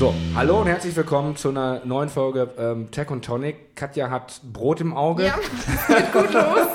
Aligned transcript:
So, 0.00 0.14
hallo 0.34 0.62
und 0.62 0.66
herzlich 0.66 0.96
willkommen 0.96 1.36
zu 1.36 1.50
einer 1.50 1.84
neuen 1.84 2.08
Folge 2.08 2.48
ähm, 2.56 2.90
Tech 2.90 3.10
und 3.10 3.22
Tonic. 3.22 3.76
Katja 3.76 4.08
hat 4.08 4.40
Brot 4.50 4.80
im 4.80 4.94
Auge. 4.96 5.26
Ja, 5.26 5.38
geht 5.88 6.10
gut 6.10 6.32
los. 6.32 6.68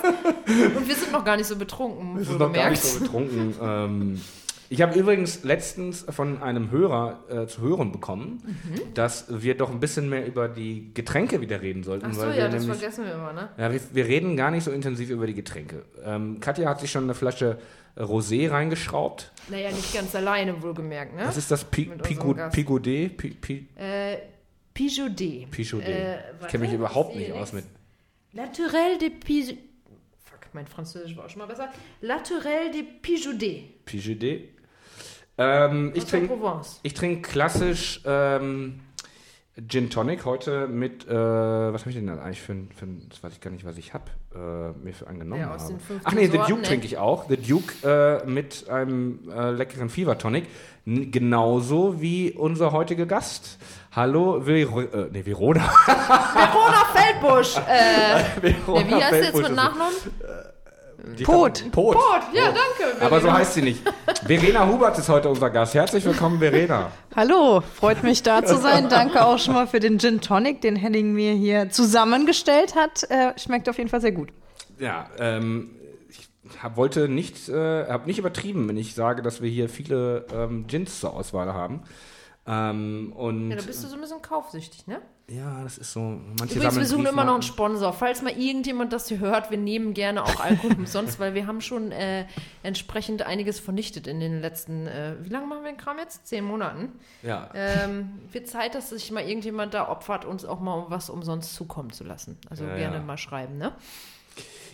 Und 0.76 0.88
wir 0.88 0.96
sind 0.96 1.12
noch 1.12 1.26
gar 1.26 1.36
nicht 1.36 1.48
so 1.48 1.56
betrunken. 1.56 2.20
Wir 2.20 2.24
sind 2.24 2.38
noch 2.38 2.54
gar 2.54 2.70
nicht 2.70 2.84
so 2.84 3.00
betrunken. 3.00 3.56
ähm, 3.60 4.22
ich 4.70 4.84
habe 4.84 4.94
übrigens 5.00 5.44
letztens 5.44 6.06
von 6.08 6.44
einem 6.44 6.70
Hörer 6.70 7.24
äh, 7.28 7.48
zu 7.48 7.62
hören 7.62 7.92
bekommen, 7.92 8.44
mhm. 8.46 8.94
dass 8.94 9.26
wir 9.28 9.58
doch 9.58 9.72
ein 9.72 9.80
bisschen 9.80 10.08
mehr 10.08 10.28
über 10.28 10.48
die 10.48 10.92
Getränke 10.94 11.42
wieder 11.42 11.64
reden 11.64 11.82
sollten. 11.82 12.06
Ach 12.12 12.14
so, 12.14 12.26
ja, 12.28 12.48
das 12.48 12.62
nämlich, 12.62 12.80
vergessen 12.80 13.06
wir 13.06 13.16
immer, 13.16 13.34
ne? 13.34 13.50
Ja, 13.58 13.74
wir, 13.74 13.82
wir, 13.92 14.06
reden 14.06 14.38
gar 14.38 14.52
nicht 14.52 14.66
so 14.66 14.70
intensiv 14.70 15.10
über 15.10 15.26
die 15.26 15.34
Getränke. 15.34 15.82
Ähm, 16.04 16.40
Katja 16.42 16.70
hat 16.70 16.80
sich 16.80 16.92
schon 16.92 17.06
eine 17.06 17.16
Flasche 17.16 17.58
Rosé 17.98 18.50
reingeschraubt. 18.50 19.32
Naja, 19.48 19.72
nicht 19.72 19.94
ganz 19.94 20.14
alleine, 20.16 20.62
wohlgemerkt, 20.62 21.16
ne? 21.16 21.24
Was 21.26 21.38
ist 21.38 21.52
das? 21.52 21.64
Pi 21.64 21.90
äh. 23.76 24.18
Pijaudet. 24.74 25.58
Äh, 25.58 26.16
ich 26.42 26.48
kenne 26.48 26.66
mich 26.66 26.74
überhaupt 26.74 27.16
nicht 27.16 27.32
aus 27.32 27.54
mit... 27.54 27.64
Naturel 28.34 28.98
de 29.00 29.10
Pijaudet. 29.10 29.60
Fuck, 30.26 30.40
mein 30.54 30.68
Französisch 30.68 31.16
war 31.16 31.26
auch 31.26 31.30
schon 31.30 31.40
mal 31.40 31.46
besser. 31.46 31.70
Naturel 32.02 32.72
de 32.72 32.84
Pijaudet. 32.84 33.86
Pijaudet. 33.86 34.50
Ähm, 35.38 35.92
ich 35.96 36.06
trinke 36.06 36.62
trink 36.94 37.26
klassisch 37.26 38.02
ähm, 38.06 38.82
Gin 39.68 39.90
Tonic 39.90 40.26
heute 40.26 40.68
mit, 40.68 41.08
äh, 41.08 41.14
was 41.14 41.82
habe 41.82 41.90
ich 41.92 41.96
denn 41.96 42.10
eigentlich 42.10 42.42
für 42.42 42.52
ein, 42.52 42.70
für 42.76 42.86
ein, 42.86 43.08
das 43.10 43.24
weiß 43.24 43.32
ich 43.32 43.40
gar 43.40 43.52
nicht, 43.52 43.64
was 43.64 43.78
ich 43.78 43.94
habe, 43.94 44.04
äh, 44.34 44.78
mir 44.84 44.94
für 44.94 45.08
angenommen 45.08 45.40
ja, 45.40 45.48
habe. 45.48 45.76
Ach 46.04 46.12
nee, 46.12 46.28
The 46.28 46.40
Duke 46.40 46.62
trinke 46.62 46.86
ich 46.86 46.98
auch. 46.98 47.30
The 47.30 47.38
Duke 47.38 47.74
äh, 47.88 48.26
mit 48.30 48.70
einem 48.70 49.30
äh, 49.32 49.52
leckeren 49.52 49.88
Fever 49.88 50.18
Tonic. 50.18 50.48
N 50.86 51.10
genauso 51.10 52.02
wie 52.02 52.34
unser 52.34 52.74
heutiger 52.74 53.06
Gast. 53.06 53.58
Hallo, 53.96 54.42
Vero, 54.42 54.82
äh, 54.82 55.10
nee, 55.14 55.26
Verona. 55.26 55.62
Verona 55.86 56.86
Feldbusch. 56.94 57.56
Äh, 57.58 58.42
Verona 58.42 58.88
wie 58.90 59.04
heißt 59.04 59.14
du 59.14 59.24
jetzt 59.24 59.42
mit 59.42 59.56
Nachnamen? 59.56 59.96
Pot. 61.24 61.72
Pot. 61.72 61.94
Pot, 61.96 62.22
ja, 62.34 62.46
danke. 62.46 62.98
Verena. 62.98 63.06
Aber 63.06 63.22
so 63.22 63.32
heißt 63.32 63.54
sie 63.54 63.62
nicht. 63.62 63.82
Verena 64.26 64.68
Hubert 64.68 64.98
ist 64.98 65.08
heute 65.08 65.30
unser 65.30 65.52
Gast. 65.52 65.76
Herzlich 65.76 66.04
willkommen, 66.04 66.40
Verena. 66.40 66.92
Hallo, 67.16 67.62
freut 67.62 68.02
mich 68.04 68.24
da 68.24 68.44
zu 68.44 68.58
sein. 68.58 68.90
Danke 68.90 69.24
auch 69.24 69.38
schon 69.38 69.54
mal 69.54 69.68
für 69.68 69.80
den 69.80 70.00
Gin 70.00 70.20
Tonic, 70.20 70.62
den 70.62 70.76
Henning 70.76 71.14
mir 71.14 71.34
hier 71.34 71.70
zusammengestellt 71.70 72.76
hat. 72.76 73.04
Äh, 73.10 73.38
schmeckt 73.38 73.70
auf 73.70 73.78
jeden 73.78 73.90
Fall 73.90 74.02
sehr 74.02 74.14
gut. 74.14 74.30
Ja, 74.80 75.08
ähm, 75.20 75.76
ich 76.10 76.64
hab, 76.64 76.76
wollte 76.76 77.08
nicht, 77.08 77.50
äh, 77.50 77.88
habe 77.88 78.08
nicht 78.08 78.18
übertrieben, 78.18 78.68
wenn 78.68 78.78
ich 78.78 78.96
sage, 78.96 79.22
dass 79.22 79.42
wir 79.42 79.50
hier 79.50 79.70
viele 79.70 80.26
ähm, 80.34 80.66
Gins 80.66 81.00
zur 81.00 81.14
Auswahl 81.14 81.54
haben. 81.54 81.84
Ähm, 82.48 83.12
und 83.16 83.50
ja, 83.50 83.56
da 83.56 83.64
bist 83.64 83.84
du 83.84 83.88
so 83.88 83.96
ein 83.96 84.02
bisschen 84.02 84.22
kaufsüchtig, 84.22 84.86
ne? 84.86 85.02
Ja, 85.28 85.64
das 85.64 85.80
ist 85.80 85.92
so. 85.92 86.22
Manche 86.38 86.56
Übrigens, 86.56 86.76
wir 86.76 86.86
suchen 86.86 87.08
immer 87.08 87.24
noch 87.24 87.34
einen 87.34 87.42
Sponsor. 87.42 87.92
Falls 87.92 88.22
mal 88.22 88.38
irgendjemand 88.38 88.94
das 88.94 89.08
hier 89.08 89.18
hört, 89.18 89.50
wir 89.50 89.58
nehmen 89.58 89.96
gerne 89.96 90.24
auch 90.24 90.40
Alkohol 90.40 90.74
umsonst, 90.78 91.20
weil 91.20 91.34
wir 91.34 91.48
haben 91.48 91.62
schon 91.62 91.92
äh, 91.92 92.28
entsprechend 92.62 93.24
einiges 93.24 93.60
vernichtet 93.60 94.06
in 94.06 94.20
den 94.20 94.42
letzten, 94.42 94.86
äh, 94.86 95.16
wie 95.22 95.30
lange 95.30 95.48
machen 95.48 95.64
wir 95.64 95.72
den 95.72 95.78
Kram 95.78 95.98
jetzt? 95.98 96.28
Zehn 96.28 96.44
Monaten. 96.44 96.92
Ja. 97.24 97.50
Ähm, 97.56 98.20
wird 98.32 98.48
Zeit, 98.48 98.76
dass 98.76 98.92
sich 98.92 99.12
mal 99.12 99.28
irgendjemand 99.28 99.74
da 99.74 99.90
opfert, 99.90 100.26
uns 100.26 100.46
auch 100.46 100.60
mal 100.60 100.86
was 100.90 101.10
umsonst 101.10 101.56
zukommen 101.56 101.92
zu 101.92 102.04
lassen. 102.04 102.38
Also 102.52 102.66
ja, 102.66 102.76
gerne 102.76 102.98
ja. 102.98 103.02
mal 103.02 103.18
schreiben, 103.18 103.58
ne? 103.58 103.72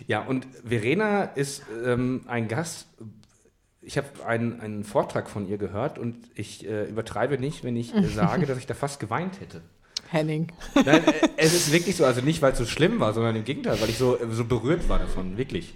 Ja, 0.06 0.20
und 0.22 0.46
Verena 0.66 1.24
ist 1.24 1.62
ähm, 1.86 2.24
ein 2.26 2.48
Gast, 2.48 2.88
ich 3.82 3.98
habe 3.98 4.08
einen, 4.26 4.60
einen 4.60 4.84
Vortrag 4.84 5.28
von 5.28 5.48
ihr 5.48 5.58
gehört 5.58 5.98
und 5.98 6.16
ich 6.34 6.66
äh, 6.66 6.84
übertreibe 6.84 7.38
nicht, 7.38 7.64
wenn 7.64 7.76
ich 7.76 7.94
äh, 7.94 8.04
sage, 8.04 8.46
dass 8.46 8.58
ich 8.58 8.66
da 8.66 8.74
fast 8.74 9.00
geweint 9.00 9.40
hätte. 9.40 9.60
Henning. 10.08 10.52
Nein, 10.74 11.04
äh, 11.06 11.28
es 11.36 11.52
ist 11.54 11.72
wirklich 11.72 11.96
so, 11.96 12.04
also 12.04 12.20
nicht, 12.20 12.42
weil 12.42 12.52
es 12.52 12.58
so 12.58 12.64
schlimm 12.64 13.00
war, 13.00 13.12
sondern 13.12 13.34
im 13.34 13.44
Gegenteil, 13.44 13.80
weil 13.80 13.88
ich 13.88 13.98
so, 13.98 14.16
äh, 14.16 14.26
so 14.30 14.44
berührt 14.44 14.88
war 14.88 14.98
davon, 14.98 15.36
wirklich. 15.36 15.74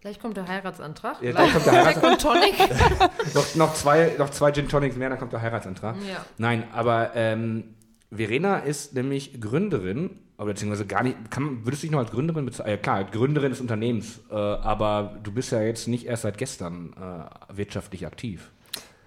Gleich 0.00 0.20
kommt 0.20 0.36
der 0.36 0.46
Heiratsantrag. 0.46 1.22
Ja, 1.22 1.32
gleich 1.32 1.52
kommt 1.52 1.66
der 1.66 1.72
Heiratsantrag. 1.72 2.18
Tonic. 2.18 2.54
noch, 3.34 3.54
noch, 3.54 3.74
zwei, 3.74 4.14
noch 4.18 4.30
zwei 4.30 4.52
Gin 4.52 4.68
Tonics 4.68 4.96
mehr, 4.96 5.08
dann 5.08 5.18
kommt 5.18 5.32
der 5.32 5.42
Heiratsantrag. 5.42 5.96
Ja. 6.08 6.24
Nein, 6.36 6.64
aber 6.72 7.12
ähm, 7.14 7.74
Verena 8.10 8.58
ist 8.58 8.94
nämlich 8.94 9.40
Gründerin 9.40 10.20
aber 10.38 10.52
beziehungsweise 10.52 10.86
gar 10.86 11.02
nicht, 11.02 11.30
kann, 11.30 11.66
würdest 11.66 11.82
du 11.82 11.86
dich 11.86 11.90
noch 11.90 11.98
als 11.98 12.12
Gründerin 12.12 12.46
bezeichnen? 12.46 12.70
Ja, 12.70 12.76
klar, 12.78 13.04
Gründerin 13.04 13.50
des 13.50 13.60
Unternehmens, 13.60 14.20
äh, 14.30 14.34
aber 14.34 15.18
du 15.22 15.32
bist 15.32 15.52
ja 15.52 15.60
jetzt 15.60 15.88
nicht 15.88 16.06
erst 16.06 16.22
seit 16.22 16.38
gestern 16.38 16.94
äh, 16.94 17.56
wirtschaftlich 17.56 18.06
aktiv. 18.06 18.50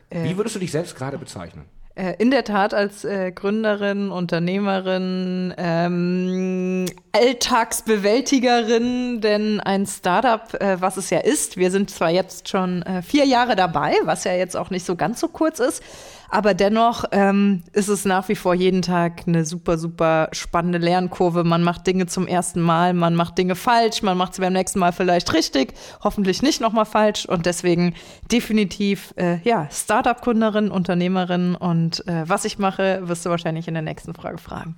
Äh, 0.10 0.26
Wie 0.26 0.38
würdest 0.38 0.56
du 0.56 0.60
dich 0.60 0.72
selbst 0.72 0.96
gerade 0.96 1.18
bezeichnen? 1.18 1.66
Äh, 1.96 2.16
in 2.20 2.32
der 2.32 2.44
Tat 2.44 2.74
als 2.74 3.06
äh, 3.06 3.32
Gründerin, 3.32 4.12
Unternehmerin, 4.12 5.54
ähm, 5.58 6.86
Alltagsbewältigerin, 7.14 9.22
denn 9.22 9.60
ein 9.60 9.86
Startup, 9.86 10.54
äh, 10.62 10.82
was 10.82 10.98
es 10.98 11.10
ja 11.10 11.20
ist, 11.20 11.58
wir 11.58 11.72
sind 11.72 11.90
zwar 11.90 12.10
jetzt 12.10 12.50
schon 12.50 12.84
vier 13.04 13.26
Jahre 13.26 13.56
dabei, 13.56 13.96
was 14.04 14.24
ja 14.24 14.34
jetzt 14.34 14.56
auch 14.56 14.70
nicht 14.70 14.86
so 14.86 14.96
ganz 14.96 15.20
so 15.20 15.28
kurz 15.28 15.60
ist, 15.60 15.84
aber 16.32 16.54
dennoch 16.54 17.04
ähm, 17.12 17.62
ist 17.74 17.90
es 17.90 18.06
nach 18.06 18.30
wie 18.30 18.36
vor 18.36 18.54
jeden 18.54 18.82
Tag 18.82 19.24
eine 19.28 19.44
super, 19.44 19.78
super 19.78 20.30
spannende 20.32 20.78
Lernkurve. 20.78 21.44
Man 21.44 21.62
macht 21.62 21.86
Dinge 21.86 22.08
zum 22.08 22.26
ersten 22.26 22.62
Mal, 22.62 22.94
man 22.94 23.16
macht 23.16 23.38
Dinge 23.38 23.56
falsch, 23.56 24.02
man 24.02 24.18
macht 24.18 24.34
sie 24.34 24.42
beim 24.42 24.54
nächsten 24.54 24.80
Mal 24.80 24.94
vielleicht 24.94 25.34
richtig, 25.34 25.74
hoffentlich 26.02 26.42
nicht 26.42 26.62
nochmal 26.62 26.86
falsch. 26.86 27.26
Und 27.26 27.46
deswegen 27.46 27.96
definitiv, 28.32 29.14
äh, 29.18 29.40
ja, 29.44 29.68
Startup-Kunderin, 29.70 30.72
Unternehmerin. 30.72 31.56
Und 31.56 32.08
äh, 32.08 32.24
was 32.28 32.46
ich 32.46 32.58
mache, 32.58 33.02
wirst 33.04 33.26
du 33.26 33.30
wahrscheinlich 33.30 33.68
in 33.68 33.74
der 33.74 33.84
nächsten 33.84 34.14
Frage 34.14 34.38
fragen. 34.38 34.78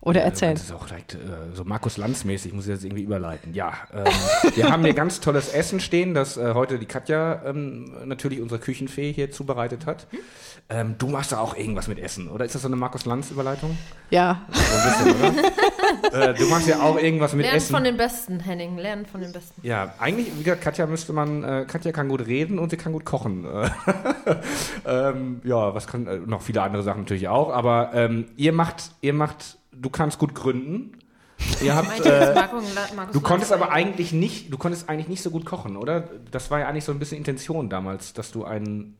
Oder 0.00 0.22
erzählen. 0.22 0.54
Das 0.54 0.64
ist 0.64 0.72
auch 0.72 0.86
direkt 0.86 1.14
äh, 1.14 1.18
so 1.54 1.64
Markus 1.64 1.96
Lanz-mäßig, 1.96 2.52
muss 2.52 2.68
ich 2.68 2.74
das 2.74 2.84
irgendwie 2.84 3.02
überleiten. 3.02 3.54
Ja, 3.54 3.72
ähm, 3.92 4.04
wir 4.54 4.70
haben 4.70 4.84
hier 4.84 4.94
ganz 4.94 5.20
tolles 5.20 5.48
Essen 5.48 5.80
stehen, 5.80 6.14
das 6.14 6.36
äh, 6.36 6.54
heute 6.54 6.78
die 6.78 6.86
Katja 6.86 7.42
ähm, 7.44 7.92
natürlich 8.04 8.40
unsere 8.40 8.60
Küchenfee 8.60 9.12
hier 9.12 9.32
zubereitet 9.32 9.86
hat. 9.86 10.06
Ähm, 10.68 10.96
du 10.98 11.06
machst 11.06 11.32
da 11.32 11.38
auch 11.38 11.56
irgendwas 11.56 11.86
mit 11.86 11.98
Essen, 11.98 12.28
oder 12.28 12.44
ist 12.44 12.54
das 12.54 12.62
so 12.62 12.68
eine 12.68 12.76
Markus 12.76 13.04
Lanz-Überleitung? 13.04 13.78
Ja. 14.10 14.42
So 14.50 14.60
ein 14.60 15.14
bisschen, 15.14 16.12
oder? 16.12 16.30
äh, 16.30 16.34
du 16.34 16.46
machst 16.46 16.68
ja 16.68 16.80
auch 16.80 16.98
irgendwas 16.98 17.32
mit 17.34 17.42
Lernen 17.42 17.56
Essen. 17.56 17.72
Lernen 17.72 17.84
von 17.84 17.92
den 17.92 17.96
Besten, 17.96 18.40
Henning, 18.40 18.76
lernen 18.76 19.06
von 19.06 19.20
den 19.20 19.32
Besten. 19.32 19.60
Ja, 19.64 19.94
eigentlich, 19.98 20.28
wie 20.36 20.42
gesagt, 20.42 20.62
Katja 20.62 20.86
müsste 20.86 21.12
man, 21.12 21.44
äh, 21.44 21.64
Katja 21.68 21.92
kann 21.92 22.08
gut 22.08 22.26
reden 22.26 22.58
und 22.58 22.70
sie 22.70 22.76
kann 22.76 22.92
gut 22.92 23.04
kochen. 23.04 23.46
ähm, 24.86 25.40
ja, 25.44 25.74
was 25.74 25.86
kann, 25.86 26.06
äh, 26.06 26.18
noch 26.18 26.42
viele 26.42 26.62
andere 26.62 26.82
Sachen 26.82 27.02
natürlich 27.02 27.28
auch, 27.28 27.50
aber 27.50 27.90
ähm, 27.94 28.26
ihr 28.36 28.52
macht, 28.52 28.90
ihr 29.00 29.12
macht 29.14 29.58
du 29.80 29.90
kannst 29.90 30.18
gut 30.18 30.34
gründen. 30.34 30.98
Ihr 31.62 31.74
habt, 31.76 32.00
äh, 32.04 32.34
du 33.12 33.20
konntest 33.20 33.52
aber 33.52 33.70
eigentlich 33.70 34.12
nicht, 34.12 34.52
du 34.52 34.58
konntest 34.58 34.88
eigentlich 34.88 35.08
nicht 35.08 35.22
so 35.22 35.30
gut 35.30 35.44
kochen, 35.44 35.76
oder? 35.76 36.08
Das 36.30 36.50
war 36.50 36.60
ja 36.60 36.68
eigentlich 36.68 36.84
so 36.84 36.92
ein 36.92 36.98
bisschen 36.98 37.18
Intention 37.18 37.68
damals, 37.68 38.12
dass 38.14 38.32
du 38.32 38.44
einen 38.44 38.96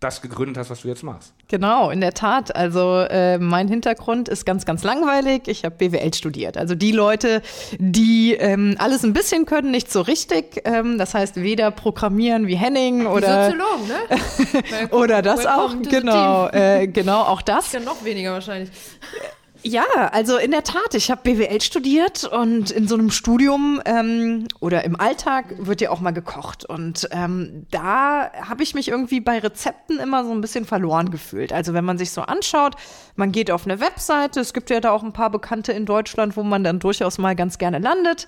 das 0.00 0.22
gegründet 0.22 0.56
hast, 0.56 0.70
was 0.70 0.80
du 0.80 0.88
jetzt 0.88 1.02
machst. 1.02 1.34
Genau, 1.48 1.90
in 1.90 2.00
der 2.00 2.14
Tat. 2.14 2.56
Also 2.56 3.00
äh, 3.00 3.36
mein 3.38 3.68
Hintergrund 3.68 4.30
ist 4.30 4.46
ganz, 4.46 4.64
ganz 4.64 4.82
langweilig. 4.82 5.42
Ich 5.46 5.62
habe 5.64 5.76
BWL 5.76 6.14
studiert. 6.14 6.56
Also 6.56 6.74
die 6.74 6.90
Leute, 6.90 7.42
die 7.78 8.32
ähm, 8.32 8.76
alles 8.78 9.04
ein 9.04 9.12
bisschen 9.12 9.44
können, 9.44 9.70
nicht 9.70 9.92
so 9.92 10.00
richtig. 10.00 10.62
Ähm, 10.64 10.96
das 10.96 11.12
heißt 11.12 11.36
weder 11.36 11.70
programmieren 11.70 12.46
wie 12.46 12.56
Henning 12.56 13.06
oder 13.06 13.50
Soziologen, 13.50 13.88
ne? 13.88 14.90
oder 14.96 15.20
das 15.20 15.44
auch. 15.44 15.74
Genau, 15.82 16.48
äh, 16.48 16.86
genau 16.86 17.20
auch 17.20 17.42
das. 17.42 17.72
Ja, 17.72 17.80
noch 17.80 18.02
weniger 18.02 18.32
wahrscheinlich. 18.32 18.70
Ja, 19.62 19.84
also 20.12 20.38
in 20.38 20.52
der 20.52 20.64
Tat, 20.64 20.94
ich 20.94 21.10
habe 21.10 21.22
BWL 21.22 21.60
studiert 21.60 22.24
und 22.24 22.70
in 22.70 22.88
so 22.88 22.94
einem 22.94 23.10
Studium 23.10 23.80
ähm, 23.84 24.48
oder 24.60 24.84
im 24.84 24.98
Alltag 24.98 25.54
wird 25.58 25.80
ja 25.82 25.90
auch 25.90 26.00
mal 26.00 26.12
gekocht. 26.12 26.64
Und 26.64 27.08
ähm, 27.10 27.66
da 27.70 28.30
habe 28.32 28.62
ich 28.62 28.74
mich 28.74 28.88
irgendwie 28.88 29.20
bei 29.20 29.38
Rezepten 29.38 29.98
immer 29.98 30.24
so 30.24 30.30
ein 30.30 30.40
bisschen 30.40 30.64
verloren 30.64 31.10
gefühlt. 31.10 31.52
Also 31.52 31.74
wenn 31.74 31.84
man 31.84 31.98
sich 31.98 32.10
so 32.10 32.22
anschaut, 32.22 32.76
man 33.16 33.32
geht 33.32 33.50
auf 33.50 33.66
eine 33.66 33.80
Webseite, 33.80 34.40
es 34.40 34.54
gibt 34.54 34.70
ja 34.70 34.80
da 34.80 34.92
auch 34.92 35.02
ein 35.02 35.12
paar 35.12 35.30
Bekannte 35.30 35.72
in 35.72 35.84
Deutschland, 35.84 36.36
wo 36.36 36.42
man 36.42 36.64
dann 36.64 36.78
durchaus 36.78 37.18
mal 37.18 37.36
ganz 37.36 37.58
gerne 37.58 37.80
landet. 37.80 38.26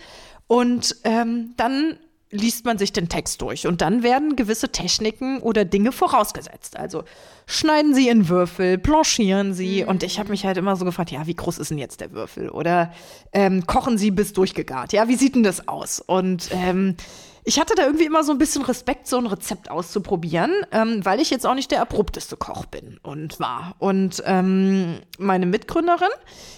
Und 0.48 0.96
ähm, 1.04 1.54
dann 1.56 1.98
liest 2.32 2.64
man 2.64 2.78
sich 2.78 2.92
den 2.92 3.08
Text 3.08 3.40
durch 3.42 3.66
und 3.66 3.80
dann 3.82 4.02
werden 4.02 4.36
gewisse 4.36 4.70
Techniken 4.70 5.38
oder 5.40 5.64
Dinge 5.64 5.92
vorausgesetzt. 5.92 6.76
Also 6.76 7.04
schneiden 7.46 7.94
Sie 7.94 8.08
in 8.08 8.28
Würfel, 8.28 8.78
blanchieren 8.78 9.54
Sie 9.54 9.82
mhm. 9.82 9.88
und 9.88 10.02
ich 10.02 10.18
habe 10.18 10.30
mich 10.30 10.44
halt 10.44 10.56
immer 10.56 10.74
so 10.74 10.84
gefragt, 10.84 11.10
ja, 11.10 11.26
wie 11.26 11.36
groß 11.36 11.58
ist 11.58 11.70
denn 11.70 11.78
jetzt 11.78 12.00
der 12.00 12.12
Würfel? 12.12 12.48
Oder 12.48 12.92
ähm, 13.32 13.66
kochen 13.66 13.98
Sie 13.98 14.10
bis 14.10 14.32
durchgegart? 14.32 14.92
Ja, 14.92 15.08
wie 15.08 15.16
sieht 15.16 15.34
denn 15.34 15.42
das 15.42 15.68
aus? 15.68 16.00
Und 16.00 16.48
ähm, 16.52 16.96
ich 17.44 17.58
hatte 17.60 17.74
da 17.74 17.84
irgendwie 17.84 18.04
immer 18.06 18.22
so 18.24 18.32
ein 18.32 18.38
bisschen 18.38 18.62
Respekt, 18.62 19.08
so 19.08 19.18
ein 19.18 19.26
Rezept 19.26 19.70
auszuprobieren, 19.70 20.52
ähm, 20.70 21.04
weil 21.04 21.20
ich 21.20 21.30
jetzt 21.30 21.44
auch 21.44 21.54
nicht 21.54 21.70
der 21.70 21.82
abrupteste 21.82 22.36
Koch 22.36 22.66
bin 22.66 22.98
und 23.02 23.40
war. 23.40 23.74
Und 23.78 24.22
ähm, 24.24 25.00
meine 25.18 25.46
Mitgründerin, 25.46 26.08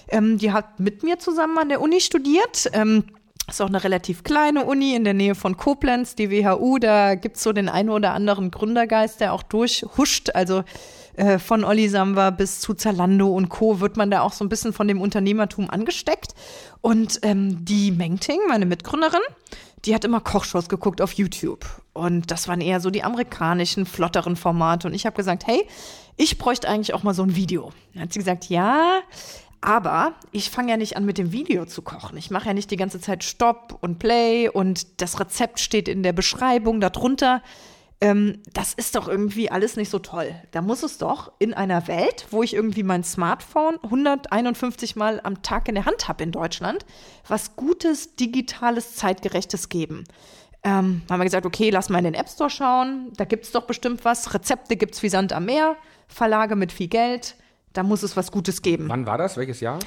ähm, 0.08 0.38
die 0.38 0.52
hat 0.52 0.78
mit 0.78 1.02
mir 1.02 1.18
zusammen 1.18 1.58
an 1.58 1.68
der 1.68 1.80
Uni 1.80 2.00
studiert. 2.00 2.70
Ähm, 2.74 3.04
Ist 3.46 3.60
auch 3.60 3.68
eine 3.68 3.84
relativ 3.84 4.24
kleine 4.24 4.64
Uni 4.64 4.94
in 4.94 5.04
der 5.04 5.12
Nähe 5.12 5.34
von 5.34 5.56
Koblenz, 5.56 6.14
die 6.14 6.30
WHU. 6.30 6.78
Da 6.78 7.14
gibt 7.14 7.36
es 7.36 7.42
so 7.42 7.52
den 7.52 7.68
einen 7.68 7.90
oder 7.90 8.14
anderen 8.14 8.50
Gründergeist, 8.50 9.20
der 9.20 9.34
auch 9.34 9.42
durchhuscht. 9.42 10.30
Also 10.30 10.64
äh, 11.16 11.38
von 11.38 11.62
Olli 11.62 11.88
Samba 11.88 12.30
bis 12.30 12.60
zu 12.60 12.72
Zalando 12.72 13.28
und 13.28 13.50
Co. 13.50 13.80
wird 13.80 13.98
man 13.98 14.10
da 14.10 14.22
auch 14.22 14.32
so 14.32 14.44
ein 14.44 14.48
bisschen 14.48 14.72
von 14.72 14.88
dem 14.88 15.00
Unternehmertum 15.00 15.68
angesteckt. 15.68 16.34
Und 16.80 17.20
ähm, 17.22 17.64
die 17.64 17.90
Mengting, 17.90 18.38
meine 18.48 18.64
Mitgründerin, 18.64 19.20
die 19.84 19.94
hat 19.94 20.04
immer 20.04 20.20
Kochshows 20.20 20.70
geguckt 20.70 21.02
auf 21.02 21.12
YouTube. 21.12 21.66
Und 21.92 22.30
das 22.30 22.48
waren 22.48 22.62
eher 22.62 22.80
so 22.80 22.90
die 22.90 23.04
amerikanischen, 23.04 23.84
flotteren 23.84 24.36
Formate. 24.36 24.88
Und 24.88 24.94
ich 24.94 25.04
habe 25.04 25.16
gesagt, 25.16 25.46
hey, 25.46 25.66
ich 26.16 26.38
bräuchte 26.38 26.68
eigentlich 26.68 26.94
auch 26.94 27.02
mal 27.02 27.14
so 27.14 27.22
ein 27.22 27.36
Video. 27.36 27.72
Dann 27.92 28.04
hat 28.04 28.12
sie 28.12 28.18
gesagt, 28.20 28.48
ja, 28.48 29.00
aber 29.64 30.14
ich 30.30 30.50
fange 30.50 30.70
ja 30.70 30.76
nicht 30.76 30.96
an 30.96 31.06
mit 31.06 31.16
dem 31.16 31.32
Video 31.32 31.64
zu 31.64 31.80
kochen. 31.80 32.18
Ich 32.18 32.30
mache 32.30 32.48
ja 32.48 32.54
nicht 32.54 32.70
die 32.70 32.76
ganze 32.76 33.00
Zeit 33.00 33.24
Stopp 33.24 33.78
und 33.80 33.98
Play 33.98 34.48
und 34.50 35.00
das 35.00 35.18
Rezept 35.18 35.58
steht 35.58 35.88
in 35.88 36.02
der 36.02 36.12
Beschreibung 36.12 36.82
darunter. 36.82 37.42
Ähm, 38.02 38.42
das 38.52 38.74
ist 38.74 38.94
doch 38.94 39.08
irgendwie 39.08 39.50
alles 39.50 39.76
nicht 39.76 39.88
so 39.88 39.98
toll. 39.98 40.34
Da 40.50 40.60
muss 40.60 40.82
es 40.82 40.98
doch 40.98 41.32
in 41.38 41.54
einer 41.54 41.88
Welt, 41.88 42.26
wo 42.30 42.42
ich 42.42 42.52
irgendwie 42.52 42.82
mein 42.82 43.04
Smartphone 43.04 43.78
151 43.82 44.96
Mal 44.96 45.18
am 45.24 45.42
Tag 45.42 45.66
in 45.68 45.76
der 45.76 45.86
Hand 45.86 46.08
habe 46.08 46.22
in 46.24 46.30
Deutschland, 46.30 46.84
was 47.26 47.56
Gutes, 47.56 48.16
Digitales, 48.16 48.96
Zeitgerechtes 48.96 49.70
geben. 49.70 50.04
Ähm, 50.62 51.02
haben 51.08 51.20
wir 51.20 51.24
gesagt, 51.24 51.46
okay, 51.46 51.70
lass 51.70 51.88
mal 51.88 51.98
in 51.98 52.04
den 52.04 52.14
App 52.14 52.28
Store 52.28 52.50
schauen. 52.50 53.12
Da 53.16 53.24
gibt 53.24 53.44
es 53.44 53.52
doch 53.52 53.62
bestimmt 53.62 54.04
was. 54.04 54.34
Rezepte 54.34 54.76
gibt 54.76 54.94
es 54.94 55.02
wie 55.02 55.08
Sand 55.08 55.32
am 55.32 55.46
Meer, 55.46 55.76
Verlage 56.06 56.54
mit 56.54 56.70
viel 56.70 56.88
Geld 56.88 57.36
da 57.74 57.82
muss 57.82 58.02
es 58.02 58.16
was 58.16 58.32
Gutes 58.32 58.62
geben. 58.62 58.88
Wann 58.88 59.06
war 59.06 59.18
das? 59.18 59.36
Welches 59.36 59.60
Jahr? 59.60 59.78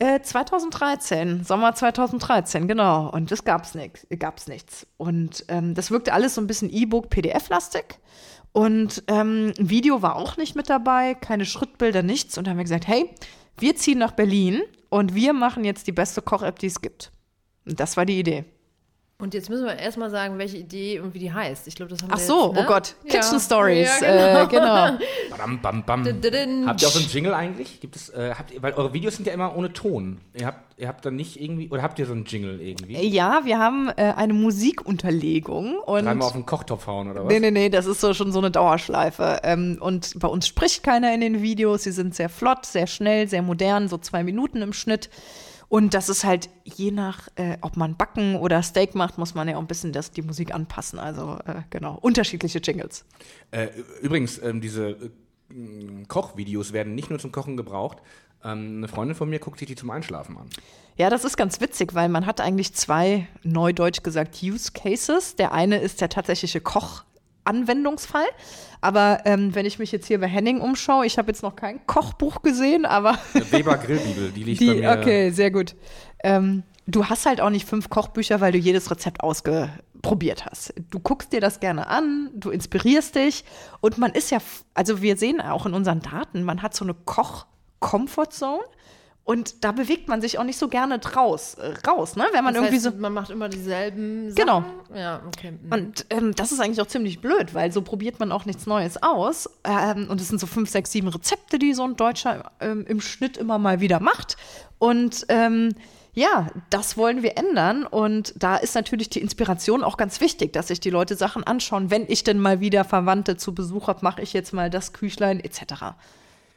Äh, 0.00 0.20
2013, 0.20 1.44
Sommer 1.44 1.74
2013, 1.74 2.66
genau. 2.66 3.10
Und 3.10 3.30
das 3.30 3.44
gab's 3.44 3.74
nix, 3.76 4.06
gab's 4.18 4.48
nichts. 4.48 4.86
Und 4.96 5.44
ähm, 5.48 5.74
das 5.74 5.92
wirkte 5.92 6.12
alles 6.12 6.34
so 6.34 6.40
ein 6.40 6.48
bisschen 6.48 6.68
E-Book, 6.70 7.10
PDF-lastig. 7.10 8.00
Und 8.52 9.04
ähm, 9.06 9.52
Video 9.58 10.02
war 10.02 10.16
auch 10.16 10.36
nicht 10.36 10.56
mit 10.56 10.68
dabei, 10.68 11.14
keine 11.14 11.44
Schrittbilder, 11.44 12.02
nichts. 12.02 12.36
Und 12.36 12.46
da 12.46 12.50
haben 12.50 12.58
wir 12.58 12.64
gesagt, 12.64 12.88
hey, 12.88 13.10
wir 13.58 13.76
ziehen 13.76 13.98
nach 13.98 14.12
Berlin 14.12 14.62
und 14.88 15.14
wir 15.14 15.32
machen 15.32 15.64
jetzt 15.64 15.86
die 15.86 15.92
beste 15.92 16.22
Koch-App, 16.22 16.58
die 16.58 16.66
es 16.66 16.80
gibt. 16.80 17.12
Und 17.64 17.78
das 17.78 17.96
war 17.96 18.04
die 18.04 18.18
Idee. 18.18 18.44
Und 19.16 19.32
jetzt 19.32 19.48
müssen 19.48 19.64
wir 19.64 19.78
erstmal 19.78 20.10
sagen, 20.10 20.38
welche 20.38 20.56
Idee 20.56 20.98
und 20.98 21.14
wie 21.14 21.20
die 21.20 21.32
heißt. 21.32 21.68
Ich 21.68 21.76
glaube, 21.76 21.88
das 21.90 22.02
haben 22.02 22.10
Ach 22.12 22.18
wir 22.18 22.24
so, 22.24 22.46
jetzt, 22.46 22.54
ne? 22.56 22.60
oh 22.64 22.66
Gott, 22.66 22.96
Kitchen 23.04 23.32
Ja. 23.34 23.40
Stories, 23.40 24.00
Ja, 24.00 24.42
äh, 24.42 24.46
genau. 24.48 24.98
Bam, 25.38 25.60
bam, 25.60 25.84
bam. 25.84 26.04
Habt 26.66 26.82
ihr 26.82 26.88
auch 26.88 26.92
so 26.92 26.98
einen 26.98 27.08
Jingle 27.08 27.34
eigentlich? 27.34 27.80
Gibt 27.80 27.96
es, 27.96 28.08
äh, 28.08 28.34
habt 28.36 28.50
ihr, 28.50 28.62
weil 28.62 28.72
eure 28.74 28.92
Videos 28.92 29.16
sind 29.16 29.26
ja 29.26 29.32
immer 29.32 29.56
ohne 29.56 29.72
Ton. 29.72 30.18
Ihr 30.34 30.46
habt, 30.46 30.80
ihr 30.80 30.88
habt 30.88 31.04
dann 31.04 31.16
nicht 31.16 31.40
irgendwie, 31.40 31.68
oder 31.70 31.82
habt 31.82 31.98
ihr 31.98 32.06
so 32.06 32.12
einen 32.12 32.24
Jingle 32.24 32.60
irgendwie? 32.60 32.96
Ja, 33.06 33.42
wir 33.44 33.58
haben 33.58 33.88
äh, 33.96 34.14
eine 34.16 34.32
Musikunterlegung 34.32 35.78
und 35.78 36.04
Dreimal 36.04 36.26
auf 36.26 36.32
den 36.32 36.46
Kochtopf 36.46 36.86
hauen 36.86 37.10
oder 37.10 37.24
was? 37.24 37.32
Nee, 37.32 37.40
nee, 37.40 37.50
nee, 37.50 37.68
das 37.68 37.86
ist 37.86 38.00
so 38.00 38.14
schon 38.14 38.32
so 38.32 38.38
eine 38.38 38.50
Dauerschleife. 38.50 39.40
Ähm, 39.42 39.78
und 39.80 40.18
bei 40.18 40.28
uns 40.28 40.46
spricht 40.48 40.82
keiner 40.82 41.12
in 41.14 41.20
den 41.20 41.42
Videos. 41.42 41.84
Sie 41.84 41.92
sind 41.92 42.14
sehr 42.14 42.28
flott, 42.28 42.66
sehr 42.66 42.86
schnell, 42.86 43.28
sehr 43.28 43.42
modern, 43.42 43.88
so 43.88 43.98
zwei 43.98 44.22
Minuten 44.24 44.62
im 44.62 44.72
Schnitt. 44.72 45.08
Und 45.68 45.94
das 45.94 46.08
ist 46.08 46.24
halt 46.24 46.48
je 46.64 46.90
nach, 46.90 47.28
äh, 47.36 47.56
ob 47.60 47.76
man 47.76 47.96
Backen 47.96 48.36
oder 48.36 48.62
Steak 48.62 48.94
macht, 48.94 49.18
muss 49.18 49.34
man 49.34 49.48
ja 49.48 49.56
auch 49.56 49.60
ein 49.60 49.66
bisschen 49.66 49.92
das, 49.92 50.10
die 50.10 50.22
Musik 50.22 50.54
anpassen. 50.54 50.98
Also 50.98 51.38
äh, 51.46 51.62
genau, 51.70 51.98
unterschiedliche 52.00 52.58
Jingles. 52.58 53.04
Äh, 53.50 53.68
übrigens, 54.02 54.40
ähm, 54.42 54.60
diese 54.60 54.90
äh, 54.90 56.04
Kochvideos 56.08 56.72
werden 56.72 56.94
nicht 56.94 57.10
nur 57.10 57.18
zum 57.18 57.32
Kochen 57.32 57.56
gebraucht. 57.56 57.98
Ähm, 58.44 58.78
eine 58.78 58.88
Freundin 58.88 59.16
von 59.16 59.28
mir 59.28 59.38
guckt 59.38 59.58
sich 59.58 59.68
die 59.68 59.74
zum 59.74 59.90
Einschlafen 59.90 60.36
an. 60.36 60.48
Ja, 60.96 61.10
das 61.10 61.24
ist 61.24 61.36
ganz 61.36 61.60
witzig, 61.60 61.94
weil 61.94 62.08
man 62.08 62.26
hat 62.26 62.40
eigentlich 62.40 62.74
zwei, 62.74 63.26
neudeutsch 63.42 64.02
gesagt, 64.02 64.42
Use 64.42 64.70
Cases. 64.72 65.34
Der 65.36 65.52
eine 65.52 65.78
ist 65.78 66.00
der 66.00 66.08
tatsächliche 66.08 66.60
Koch-Anwendungsfall. 67.44 68.26
Aber 68.80 69.20
ähm, 69.24 69.54
wenn 69.54 69.66
ich 69.66 69.78
mich 69.78 69.92
jetzt 69.92 70.06
hier 70.06 70.20
bei 70.20 70.26
Henning 70.26 70.60
umschaue, 70.60 71.06
ich 71.06 71.18
habe 71.18 71.28
jetzt 71.30 71.42
noch 71.42 71.56
kein 71.56 71.86
Kochbuch 71.86 72.42
gesehen, 72.42 72.84
aber 72.86 73.18
Eine 73.34 73.52
Weber 73.52 73.76
Grillbibel, 73.78 74.30
die 74.30 74.42
liegt 74.44 74.60
bei 74.60 74.66
Die, 74.66 74.80
mir. 74.80 74.90
okay, 74.98 75.30
sehr 75.30 75.50
gut. 75.50 75.74
Ähm, 76.22 76.62
du 76.86 77.06
hast 77.06 77.26
halt 77.26 77.40
auch 77.40 77.50
nicht 77.50 77.68
fünf 77.68 77.88
Kochbücher, 77.88 78.40
weil 78.40 78.52
du 78.52 78.58
jedes 78.58 78.90
Rezept 78.90 79.22
ausprobiert 79.22 80.44
hast. 80.46 80.74
Du 80.90 80.98
guckst 80.98 81.32
dir 81.32 81.40
das 81.40 81.60
gerne 81.60 81.86
an, 81.86 82.30
du 82.34 82.50
inspirierst 82.50 83.14
dich 83.14 83.44
und 83.80 83.98
man 83.98 84.12
ist 84.12 84.30
ja, 84.30 84.38
also 84.74 85.00
wir 85.02 85.16
sehen 85.16 85.40
auch 85.40 85.66
in 85.66 85.74
unseren 85.74 86.00
Daten, 86.00 86.44
man 86.44 86.62
hat 86.62 86.74
so 86.74 86.84
eine 86.84 86.94
Koch-Comfort-Zone 86.94 88.60
und 89.24 89.64
da 89.64 89.72
bewegt 89.72 90.06
man 90.06 90.20
sich 90.20 90.38
auch 90.38 90.44
nicht 90.44 90.58
so 90.58 90.68
gerne 90.68 90.98
draus, 90.98 91.54
äh, 91.54 91.72
raus, 91.88 92.14
ne? 92.14 92.26
Wenn 92.32 92.44
man 92.44 92.52
Das 92.52 92.62
irgendwie 92.62 92.84
heißt, 92.84 92.94
so. 92.94 93.00
man 93.00 93.14
macht 93.14 93.30
immer 93.30 93.48
dieselben 93.48 94.30
Sachen. 94.30 94.34
Genau. 94.34 94.64
Ja, 94.94 95.22
okay. 95.26 95.52
Mhm. 95.52 95.72
Und 95.72 96.06
ähm, 96.10 96.34
das 96.34 96.52
ist 96.52 96.60
eigentlich 96.60 96.82
auch 96.82 96.86
ziemlich 96.86 97.22
blöd, 97.22 97.54
weil 97.54 97.72
so 97.72 97.80
probiert 97.80 98.20
man 98.20 98.32
auch 98.32 98.44
nichts 98.44 98.66
Neues 98.66 99.02
aus. 99.02 99.48
Ähm, 99.64 100.08
und 100.10 100.20
es 100.20 100.28
sind 100.28 100.40
so 100.40 100.46
fünf, 100.46 100.68
sechs, 100.68 100.92
sieben 100.92 101.08
Rezepte, 101.08 101.58
die 101.58 101.72
so 101.72 101.84
ein 101.84 101.96
Deutscher 101.96 102.52
ähm, 102.60 102.84
im 102.86 103.00
Schnitt 103.00 103.38
immer 103.38 103.58
mal 103.58 103.80
wieder 103.80 103.98
macht. 103.98 104.36
Und 104.78 105.24
ähm, 105.30 105.74
ja, 106.12 106.48
das 106.68 106.98
wollen 106.98 107.22
wir 107.22 107.38
ändern. 107.38 107.86
Und 107.86 108.34
da 108.36 108.56
ist 108.56 108.74
natürlich 108.74 109.08
die 109.08 109.22
Inspiration 109.22 109.82
auch 109.82 109.96
ganz 109.96 110.20
wichtig, 110.20 110.52
dass 110.52 110.68
sich 110.68 110.80
die 110.80 110.90
Leute 110.90 111.16
Sachen 111.16 111.44
anschauen. 111.44 111.90
Wenn 111.90 112.04
ich 112.08 112.24
denn 112.24 112.38
mal 112.38 112.60
wieder 112.60 112.84
Verwandte 112.84 113.38
zu 113.38 113.54
Besuch 113.54 113.88
habe, 113.88 114.00
mache 114.02 114.20
ich 114.20 114.34
jetzt 114.34 114.52
mal 114.52 114.68
das 114.68 114.92
Küchlein 114.92 115.40
etc. 115.40 115.94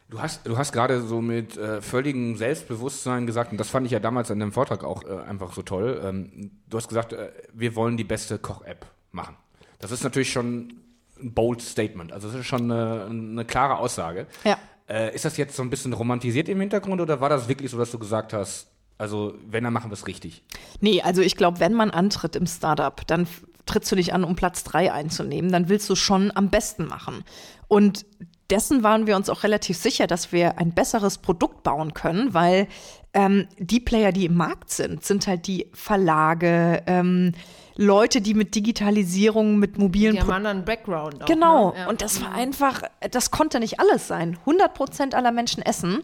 Du 0.09 0.21
hast, 0.21 0.47
du 0.47 0.57
hast 0.57 0.71
gerade 0.71 1.01
so 1.01 1.21
mit 1.21 1.57
äh, 1.57 1.81
völligem 1.81 2.37
Selbstbewusstsein 2.37 3.25
gesagt, 3.25 3.51
und 3.51 3.57
das 3.57 3.69
fand 3.69 3.85
ich 3.85 3.91
ja 3.91 3.99
damals 3.99 4.29
in 4.29 4.39
deinem 4.39 4.53
Vortrag 4.53 4.85
auch 4.85 5.03
äh, 5.03 5.17
einfach 5.27 5.53
so 5.53 5.63
toll. 5.63 6.01
Ähm, 6.03 6.51
du 6.69 6.77
hast 6.77 6.87
gesagt, 6.87 7.11
äh, 7.11 7.31
wir 7.53 7.75
wollen 7.75 7.97
die 7.97 8.05
beste 8.05 8.39
Koch-App 8.39 8.85
machen. 9.11 9.35
Das 9.79 9.91
ist 9.91 10.03
natürlich 10.03 10.31
schon 10.31 10.73
ein 11.19 11.33
bold 11.33 11.61
Statement. 11.61 12.13
Also 12.13 12.29
das 12.29 12.39
ist 12.39 12.45
schon 12.45 12.71
eine, 12.71 13.07
eine 13.09 13.43
klare 13.43 13.79
Aussage. 13.79 14.27
Ja. 14.45 14.57
Äh, 14.87 15.13
ist 15.13 15.25
das 15.25 15.35
jetzt 15.35 15.57
so 15.57 15.63
ein 15.63 15.69
bisschen 15.69 15.91
romantisiert 15.91 16.47
im 16.47 16.61
Hintergrund 16.61 17.01
oder 17.01 17.19
war 17.19 17.29
das 17.29 17.49
wirklich 17.49 17.69
so, 17.69 17.77
dass 17.77 17.91
du 17.91 17.99
gesagt 17.99 18.31
hast, 18.31 18.67
also 18.97 19.35
wenn, 19.45 19.65
dann 19.65 19.73
machen 19.73 19.89
wir 19.91 19.95
es 19.95 20.07
richtig? 20.07 20.41
Nee, 20.79 21.01
also 21.01 21.21
ich 21.21 21.35
glaube, 21.35 21.59
wenn 21.59 21.73
man 21.73 21.91
antritt 21.91 22.37
im 22.37 22.47
Startup, 22.47 23.05
dann 23.07 23.27
trittst 23.65 23.91
du 23.91 23.97
nicht 23.97 24.13
an, 24.13 24.23
um 24.23 24.37
Platz 24.37 24.63
drei 24.63 24.93
einzunehmen. 24.93 25.51
Dann 25.51 25.67
willst 25.67 25.89
du 25.89 25.95
schon 25.95 26.31
am 26.33 26.49
besten 26.49 26.85
machen. 26.85 27.25
Und 27.67 28.05
dessen 28.49 28.83
waren 28.83 29.07
wir 29.07 29.15
uns 29.15 29.29
auch 29.29 29.43
relativ 29.43 29.77
sicher, 29.77 30.07
dass 30.07 30.31
wir 30.31 30.57
ein 30.57 30.73
besseres 30.73 31.17
Produkt 31.17 31.63
bauen 31.63 31.93
können, 31.93 32.33
weil 32.33 32.67
ähm, 33.13 33.47
die 33.57 33.79
Player, 33.79 34.11
die 34.11 34.25
im 34.25 34.35
Markt 34.35 34.69
sind, 34.69 35.03
sind 35.03 35.27
halt 35.27 35.47
die 35.47 35.67
Verlage, 35.73 36.83
ähm, 36.87 37.33
Leute, 37.75 38.21
die 38.21 38.33
mit 38.33 38.55
Digitalisierung, 38.55 39.59
mit 39.59 39.77
mobilen 39.77 40.15
Die 40.15 40.21
haben 40.21 40.31
anderen 40.31 40.65
Background. 40.65 41.23
Auch, 41.23 41.27
Genau. 41.27 41.71
Ne? 41.71 41.79
Ja. 41.79 41.89
Und 41.89 42.01
das 42.01 42.21
war 42.21 42.33
einfach, 42.33 42.81
das 43.11 43.31
konnte 43.31 43.59
nicht 43.59 43.79
alles 43.79 44.07
sein. 44.07 44.37
100 44.39 44.73
Prozent 44.73 45.15
aller 45.15 45.31
Menschen 45.31 45.61
essen. 45.61 46.03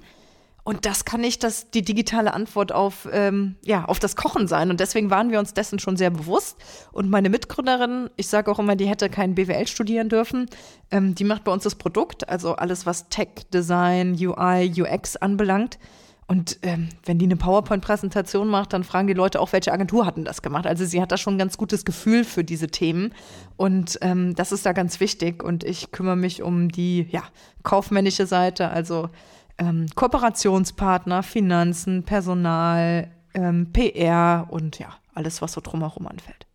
Und 0.64 0.86
das 0.86 1.04
kann 1.04 1.20
nicht 1.20 1.44
das, 1.44 1.72
die 1.72 1.82
digitale 1.82 2.34
Antwort 2.34 2.72
auf, 2.72 3.08
ähm, 3.12 3.56
ja, 3.66 3.84
auf 3.84 4.00
das 4.00 4.16
Kochen 4.16 4.48
sein. 4.48 4.70
Und 4.70 4.80
deswegen 4.80 5.10
waren 5.10 5.30
wir 5.30 5.40
uns 5.40 5.54
dessen 5.54 5.78
schon 5.78 5.98
sehr 5.98 6.10
bewusst. 6.10 6.58
Und 6.94 7.10
meine 7.10 7.30
Mitgründerin, 7.30 8.10
ich 8.16 8.28
sage 8.28 8.50
auch 8.50 8.60
immer, 8.60 8.78
die 8.78 8.88
hätte 8.88 9.10
kein 9.10 9.36
BWL 9.36 9.68
studieren 9.68 10.08
dürfen. 10.08 10.50
Ähm, 10.90 11.16
die 11.16 11.26
macht 11.26 11.44
bei 11.44 11.52
uns 11.52 11.64
das 11.64 11.76
Produkt, 11.76 12.30
also 12.30 12.56
alles, 12.56 12.86
was 12.86 13.10
Tech, 13.10 13.30
Design, 13.54 14.16
UI, 14.18 14.72
UX 14.82 15.18
anbelangt. 15.18 15.80
Und 16.28 16.60
ähm, 16.62 16.88
wenn 17.06 17.20
die 17.20 17.26
eine 17.26 17.36
PowerPoint-Präsentation 17.36 18.48
macht, 18.48 18.72
dann 18.72 18.86
fragen 18.86 19.08
die 19.08 19.14
Leute 19.14 19.42
auch, 19.42 19.52
welche 19.52 19.74
Agentur 19.74 20.06
hat 20.06 20.16
denn 20.16 20.24
das 20.24 20.42
gemacht. 20.42 20.66
Also 20.66 20.86
sie 20.86 21.02
hat 21.02 21.12
da 21.12 21.18
schon 21.18 21.36
ein 21.36 21.40
ganz 21.40 21.58
gutes 21.58 21.84
Gefühl 21.84 22.24
für 22.24 22.46
diese 22.46 22.68
Themen. 22.68 23.14
Und 23.58 23.98
ähm, 24.02 24.34
das 24.34 24.54
ist 24.54 24.66
da 24.66 24.72
ganz 24.72 25.02
wichtig. 25.02 25.44
Und 25.44 25.66
ich 25.66 25.92
kümmere 25.92 26.16
mich 26.16 26.42
um 26.42 26.70
die 26.70 27.08
ja, 27.10 27.24
kaufmännische 27.64 28.26
Seite, 28.26 28.70
also 28.70 29.10
ähm, 29.58 29.88
Kooperationspartner, 29.96 31.24
Finanzen, 31.24 32.04
Personal, 32.04 33.12
ähm, 33.34 33.72
PR 33.72 34.48
und 34.50 34.80
ja, 34.80 34.90
alles, 35.14 35.42
was 35.42 35.54
so 35.54 35.62
drumherum 35.62 36.08
anfällt. 36.08 36.46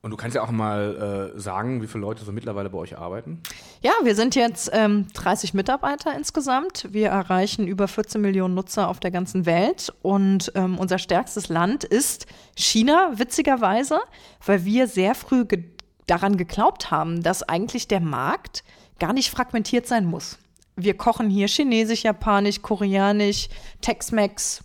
Und 0.00 0.12
du 0.12 0.16
kannst 0.16 0.36
ja 0.36 0.42
auch 0.42 0.50
mal 0.52 1.32
äh, 1.34 1.40
sagen, 1.40 1.82
wie 1.82 1.88
viele 1.88 2.02
Leute 2.02 2.24
so 2.24 2.30
mittlerweile 2.30 2.70
bei 2.70 2.78
euch 2.78 2.96
arbeiten. 2.96 3.42
Ja, 3.82 3.90
wir 4.04 4.14
sind 4.14 4.36
jetzt 4.36 4.70
ähm, 4.72 5.08
30 5.12 5.54
Mitarbeiter 5.54 6.14
insgesamt. 6.16 6.86
Wir 6.92 7.08
erreichen 7.08 7.66
über 7.66 7.88
14 7.88 8.20
Millionen 8.20 8.54
Nutzer 8.54 8.88
auf 8.88 9.00
der 9.00 9.10
ganzen 9.10 9.44
Welt. 9.44 9.92
Und 10.02 10.52
ähm, 10.54 10.78
unser 10.78 10.98
stärkstes 10.98 11.48
Land 11.48 11.82
ist 11.82 12.26
China, 12.54 13.10
witzigerweise, 13.16 13.98
weil 14.46 14.64
wir 14.64 14.86
sehr 14.86 15.14
früh 15.14 15.44
ge 15.44 15.64
daran 16.06 16.38
geglaubt 16.38 16.90
haben, 16.90 17.22
dass 17.22 17.42
eigentlich 17.42 17.86
der 17.86 18.00
Markt 18.00 18.64
gar 18.98 19.12
nicht 19.12 19.30
fragmentiert 19.30 19.86
sein 19.86 20.06
muss. 20.06 20.38
Wir 20.78 20.96
kochen 20.96 21.28
hier 21.28 21.48
Chinesisch, 21.48 22.04
Japanisch, 22.04 22.62
Koreanisch, 22.62 23.48
Tex-Mex, 23.80 24.62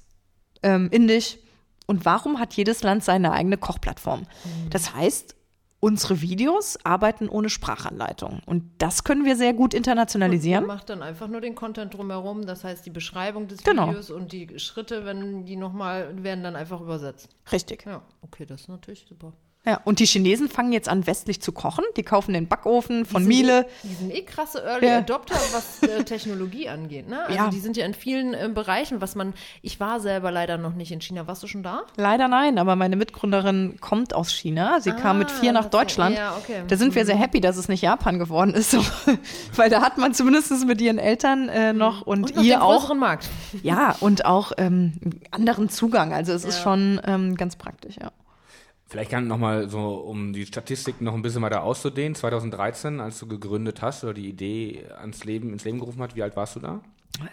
ähm, 0.62 0.90
Indisch. 0.92 1.38
Und 1.88 2.06
warum 2.06 2.40
hat 2.40 2.54
jedes 2.54 2.84
Land 2.84 3.04
seine 3.04 3.32
eigene 3.32 3.58
Kochplattform? 3.58 4.26
Das 4.70 4.94
heißt, 4.96 5.36
unsere 5.80 6.22
Videos 6.22 6.78
arbeiten 6.86 7.28
ohne 7.28 7.50
Sprachanleitung. 7.50 8.42
Und 8.46 8.64
das 8.78 9.04
können 9.04 9.26
wir 9.26 9.36
sehr 9.36 9.54
gut 9.54 9.74
internationalisieren. 9.74 10.66
man 10.66 10.78
macht 10.78 10.90
dann 10.90 11.02
einfach 11.02 11.28
nur 11.28 11.42
den 11.42 11.56
Content 11.56 11.94
drumherum, 11.94 12.46
das 12.46 12.64
heißt 12.64 12.86
die 12.86 12.90
Beschreibung 12.90 13.50
des 13.50 13.64
genau. 13.64 13.90
Videos 13.90 14.10
und 14.10 14.32
die 14.32 14.60
Schritte, 14.60 15.04
wenn 15.04 15.46
die 15.46 15.58
nochmal, 15.58 16.24
werden 16.24 16.44
dann 16.44 16.56
einfach 16.56 16.80
übersetzt. 16.80 17.28
Richtig. 17.52 17.86
Ja, 17.86 18.02
okay, 18.22 18.46
das 18.46 18.62
ist 18.62 18.70
natürlich 18.70 19.06
super. 19.10 19.34
Ja, 19.66 19.80
und 19.86 20.00
die 20.00 20.06
Chinesen 20.06 20.50
fangen 20.50 20.74
jetzt 20.74 20.90
an, 20.90 21.08
westlich 21.08 21.42
zu 21.42 21.54
kochen. 21.54 21.86
Die 21.96 22.04
kaufen 22.04 22.34
den 22.34 22.50
Backofen 22.50 23.06
von 23.06 23.22
die 23.22 23.30
Miele. 23.30 23.62
Eh, 23.62 23.66
die 23.84 23.94
sind 23.94 24.14
eh 24.14 24.22
krasse 24.24 24.62
Early 24.62 24.88
ja. 24.88 24.98
Adopter, 24.98 25.36
was 25.54 25.82
äh, 25.90 26.04
Technologie 26.04 26.68
angeht. 26.68 27.08
Ne? 27.08 27.24
Also 27.24 27.34
ja. 27.34 27.50
die 27.50 27.60
sind 27.60 27.78
ja 27.78 27.86
in 27.86 27.94
vielen 27.94 28.34
äh, 28.34 28.50
Bereichen, 28.54 29.00
was 29.00 29.16
man. 29.16 29.34
Ich 29.62 29.80
war 29.80 30.02
selber 30.02 30.32
leider 30.32 30.58
noch 30.58 30.74
nicht 30.74 30.92
in 30.92 31.00
China. 31.00 31.28
Warst 31.28 31.44
du 31.44 31.48
schon 31.48 31.64
da? 31.64 31.84
Leider 31.96 32.28
nein, 32.28 32.58
aber 32.58 32.76
meine 32.76 32.98
Mitgründerin 32.98 33.78
kommt 33.80 34.14
aus 34.14 34.34
China. 34.34 34.82
Sie 34.82 34.92
ah, 34.92 34.96
kam 34.96 35.20
mit 35.20 35.32
vier 35.32 35.54
nach 35.54 35.70
Deutschland. 35.70 36.18
Ja, 36.18 36.36
okay. 36.36 36.64
Da 36.68 36.76
sind 36.76 36.94
wir 36.94 37.06
sehr 37.06 37.16
mhm. 37.16 37.22
happy, 37.22 37.40
dass 37.40 37.56
es 37.56 37.70
nicht 37.70 37.82
Japan 37.82 38.20
geworden 38.20 38.54
ist, 38.54 38.76
weil 39.56 39.70
da 39.70 39.82
hat 39.82 39.98
man 39.98 40.14
zumindest 40.14 40.52
mit 40.66 40.82
ihren 40.82 41.00
Eltern 41.00 41.48
äh, 41.48 41.72
noch 41.72 42.02
und, 42.02 42.24
und 42.24 42.36
noch 42.36 42.44
ihr 42.44 42.62
auch. 42.62 42.94
Markt. 42.94 43.30
Ja, 43.64 43.96
und 44.02 44.26
auch 44.26 44.52
ähm, 44.58 44.94
anderen 45.32 45.70
Zugang. 45.70 46.14
Also 46.14 46.34
es 46.34 46.44
ist 46.44 46.62
schon 46.62 47.00
ähm, 47.06 47.38
ganz 47.38 47.56
praktisch, 47.56 47.96
ja. 48.00 48.12
Vielleicht 48.94 49.10
kann 49.10 49.28
nochmal 49.28 49.70
so, 49.70 49.96
um 49.96 50.34
die 50.34 50.46
Statistik 50.46 51.02
noch 51.02 51.16
ein 51.16 51.24
bisschen 51.24 51.42
weiter 51.42 51.64
auszudehnen, 51.64 52.14
2013, 52.14 53.00
als 53.00 53.18
du 53.18 53.26
gegründet 53.26 53.82
hast 53.82 54.04
oder 54.04 54.14
die 54.14 54.30
Idee 54.30 54.86
ans 55.02 55.24
Leben, 55.24 55.52
ins 55.52 55.64
Leben 55.64 55.80
gerufen 55.80 56.00
hat, 56.00 56.16
wie 56.16 56.22
alt 56.22 56.36
warst 56.36 56.58
du 56.58 56.60
da? 56.60 56.80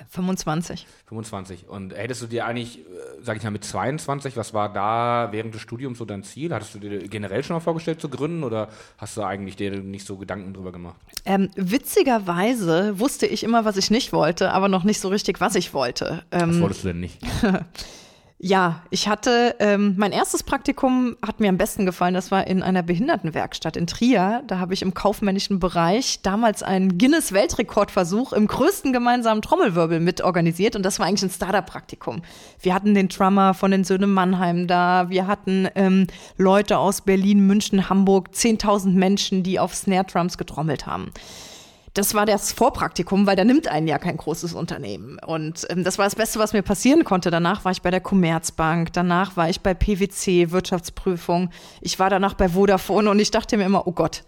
25. 0.09 0.87
25. 1.09 1.69
Und 1.69 1.95
hättest 1.95 2.23
du 2.23 2.29
dir 2.29 2.47
eigentlich, 2.47 2.79
äh, 2.79 2.83
sag 3.21 3.37
ich 3.37 3.43
mal, 3.43 3.50
mit 3.50 3.62
22, 3.62 4.38
was 4.38 4.55
war 4.55 4.73
da 4.73 5.29
während 5.33 5.52
des 5.52 5.61
Studiums 5.61 5.99
so 5.99 6.07
dein 6.07 6.23
Ziel? 6.23 6.55
Hattest 6.55 6.76
du 6.76 6.79
dir 6.79 7.07
generell 7.07 7.45
schon 7.45 7.57
mal 7.57 7.61
vorgestellt 7.61 8.00
zu 8.00 8.09
gründen 8.09 8.43
oder 8.43 8.71
hast 8.97 9.19
du 9.19 9.23
eigentlich 9.23 9.57
dir 9.57 9.83
nicht 9.83 10.07
so 10.07 10.17
Gedanken 10.17 10.55
drüber 10.55 10.73
gemacht? 10.73 10.97
Ähm, 11.26 11.50
witzigerweise 11.57 12.99
wusste 12.99 13.26
ich 13.26 13.43
immer, 13.43 13.67
was 13.67 13.76
ich 13.76 13.90
nicht 13.90 14.14
wollte, 14.14 14.52
aber 14.52 14.69
noch 14.69 14.85
nicht 14.85 15.00
so 15.00 15.09
richtig, 15.09 15.43
was 15.43 15.57
ich 15.57 15.75
wollte. 15.75 16.25
Ähm, 16.31 16.52
was 16.52 16.61
wolltest 16.61 16.85
du 16.85 16.88
denn 16.88 17.00
nicht? 17.00 17.19
Ja, 18.43 18.85
ich 18.89 19.07
hatte, 19.07 19.55
ähm, 19.59 19.97
mein 19.99 20.13
erstes 20.13 20.43
Praktikum 20.43 21.15
hat 21.21 21.41
mir 21.41 21.51
am 21.51 21.59
besten 21.59 21.85
gefallen. 21.85 22.15
Das 22.15 22.31
war 22.31 22.47
in 22.47 22.63
einer 22.63 22.83
Behindertenwerkstatt 22.83 23.77
in 23.77 23.87
Trier. 23.87 24.43
Da 24.47 24.59
habe 24.59 24.73
ich 24.73 24.81
im 24.81 24.95
kaufmännischen 24.95 25.61
Bereich 25.61 26.23
damals 26.23 26.63
einen 26.63 26.97
Guinness-Weltrekordversuch 26.97 28.33
im 28.33 28.47
größten 28.47 28.95
gemeinsamen 28.95 29.43
Trommelwirbel 29.43 30.01
mitorganisiert. 30.01 30.75
Und 30.75 30.85
das 30.85 30.99
war 30.99 31.05
eigentlich 31.05 31.25
ein 31.25 31.31
Startup-Praktikum. 31.31 32.23
Wir 32.63 32.73
hatten 32.73 32.95
den 32.95 33.09
Drummer 33.09 33.53
von 33.53 33.73
den 33.73 33.85
Söhnen 33.85 34.11
Mannheim 34.11 34.67
da. 34.67 35.11
Wir 35.11 35.27
hatten 35.27 35.69
ähm, 35.75 36.07
Leute 36.39 36.79
aus 36.79 37.03
Berlin, 37.03 37.47
München, 37.47 37.91
Hamburg, 37.91 38.31
10.000 38.33 38.95
Menschen, 38.95 39.43
die 39.43 39.59
auf 39.59 39.75
Snare-Drums 39.75 40.39
getrommelt 40.39 40.87
haben 40.87 41.13
das 41.95 42.15
war 42.15 42.25
das 42.25 42.53
Vorpraktikum, 42.53 43.27
weil 43.27 43.37
da 43.37 43.45
nimmt 43.45 43.69
einen 43.69 43.89
ja 43.89 43.99
kein 43.99 44.17
großes 44.17 44.55
Unternehmen. 44.55 45.19
Und 45.27 45.67
ähm, 45.71 45.83
das 45.85 45.99
war 45.99 46.05
das 46.05 46.15
Beste, 46.15 46.39
was 46.39 46.53
mir 46.53 46.63
passieren 46.63 47.05
konnte. 47.05 47.31
Danach 47.31 47.65
war 47.65 47.73
ich 47.73 47.83
bei 47.83 47.91
der 47.91 48.01
Commerzbank, 48.01 48.93
danach 48.93 49.37
war 49.37 49.49
ich 49.49 49.61
bei 49.61 49.75
PwC, 49.75 50.51
Wirtschaftsprüfung. 50.51 51.51
Ich 51.81 51.99
war 51.99 52.11
danach 52.11 52.35
bei 52.35 52.51
Vodafone 52.51 53.11
und 53.11 53.19
ich 53.19 53.31
dachte 53.31 53.57
mir 53.57 53.65
immer, 53.65 53.87
oh 53.87 53.93
Gott, 53.93 54.23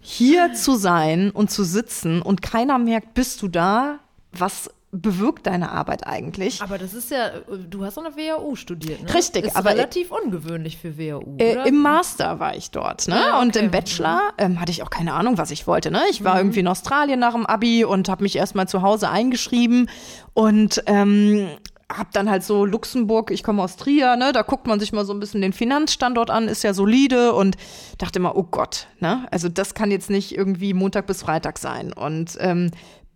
hier 0.00 0.52
zu 0.54 0.76
sein 0.76 1.30
und 1.30 1.50
zu 1.50 1.64
sitzen 1.64 2.22
und 2.22 2.42
keiner 2.42 2.78
merkt, 2.78 3.14
bist 3.14 3.42
du 3.42 3.48
da, 3.48 3.98
was 4.32 4.70
bewirkt 4.92 5.46
deine 5.46 5.70
Arbeit 5.70 6.06
eigentlich? 6.06 6.60
Aber 6.62 6.76
das 6.76 6.94
ist 6.94 7.10
ja, 7.10 7.30
du 7.68 7.84
hast 7.84 7.96
an 7.96 8.04
der 8.04 8.16
WHU 8.16 8.56
studiert, 8.56 9.02
ne? 9.02 9.14
Richtig, 9.14 9.44
ist 9.44 9.56
aber 9.56 9.70
relativ 9.70 10.10
ungewöhnlich 10.10 10.78
für 10.78 10.98
WHU. 10.98 11.36
Äh, 11.38 11.68
Im 11.68 11.80
Master 11.80 12.40
war 12.40 12.56
ich 12.56 12.70
dort, 12.70 13.06
ne? 13.06 13.14
Ja, 13.14 13.36
okay. 13.36 13.42
Und 13.42 13.56
im 13.56 13.70
Bachelor 13.70 14.32
ähm, 14.36 14.60
hatte 14.60 14.72
ich 14.72 14.82
auch 14.82 14.90
keine 14.90 15.14
Ahnung, 15.14 15.38
was 15.38 15.52
ich 15.52 15.66
wollte, 15.66 15.90
ne? 15.90 16.02
Ich 16.10 16.24
war 16.24 16.34
mhm. 16.34 16.40
irgendwie 16.40 16.60
in 16.60 16.68
Australien 16.68 17.20
nach 17.20 17.34
dem 17.34 17.46
Abi 17.46 17.84
und 17.84 18.08
habe 18.08 18.24
mich 18.24 18.34
erstmal 18.34 18.66
zu 18.66 18.82
Hause 18.82 19.10
eingeschrieben 19.10 19.88
und 20.34 20.82
ähm, 20.86 21.48
hab 21.90 22.12
dann 22.12 22.30
halt 22.30 22.44
so 22.44 22.64
Luxemburg, 22.64 23.30
ich 23.30 23.42
komme 23.42 23.62
aus 23.62 23.76
Trier, 23.76 24.16
ne, 24.16 24.32
da 24.32 24.42
guckt 24.42 24.66
man 24.66 24.78
sich 24.78 24.92
mal 24.92 25.04
so 25.04 25.12
ein 25.12 25.20
bisschen 25.20 25.40
den 25.40 25.52
Finanzstandort 25.52 26.30
an, 26.30 26.48
ist 26.48 26.62
ja 26.62 26.72
solide 26.72 27.32
und 27.32 27.56
dachte 27.98 28.18
immer, 28.18 28.36
oh 28.36 28.44
Gott, 28.44 28.86
ne, 29.00 29.26
also 29.30 29.48
das 29.48 29.74
kann 29.74 29.90
jetzt 29.90 30.10
nicht 30.10 30.36
irgendwie 30.36 30.72
Montag 30.72 31.06
bis 31.06 31.22
Freitag 31.22 31.58
sein 31.58 31.92
und 31.92 32.36
ähm, 32.40 32.70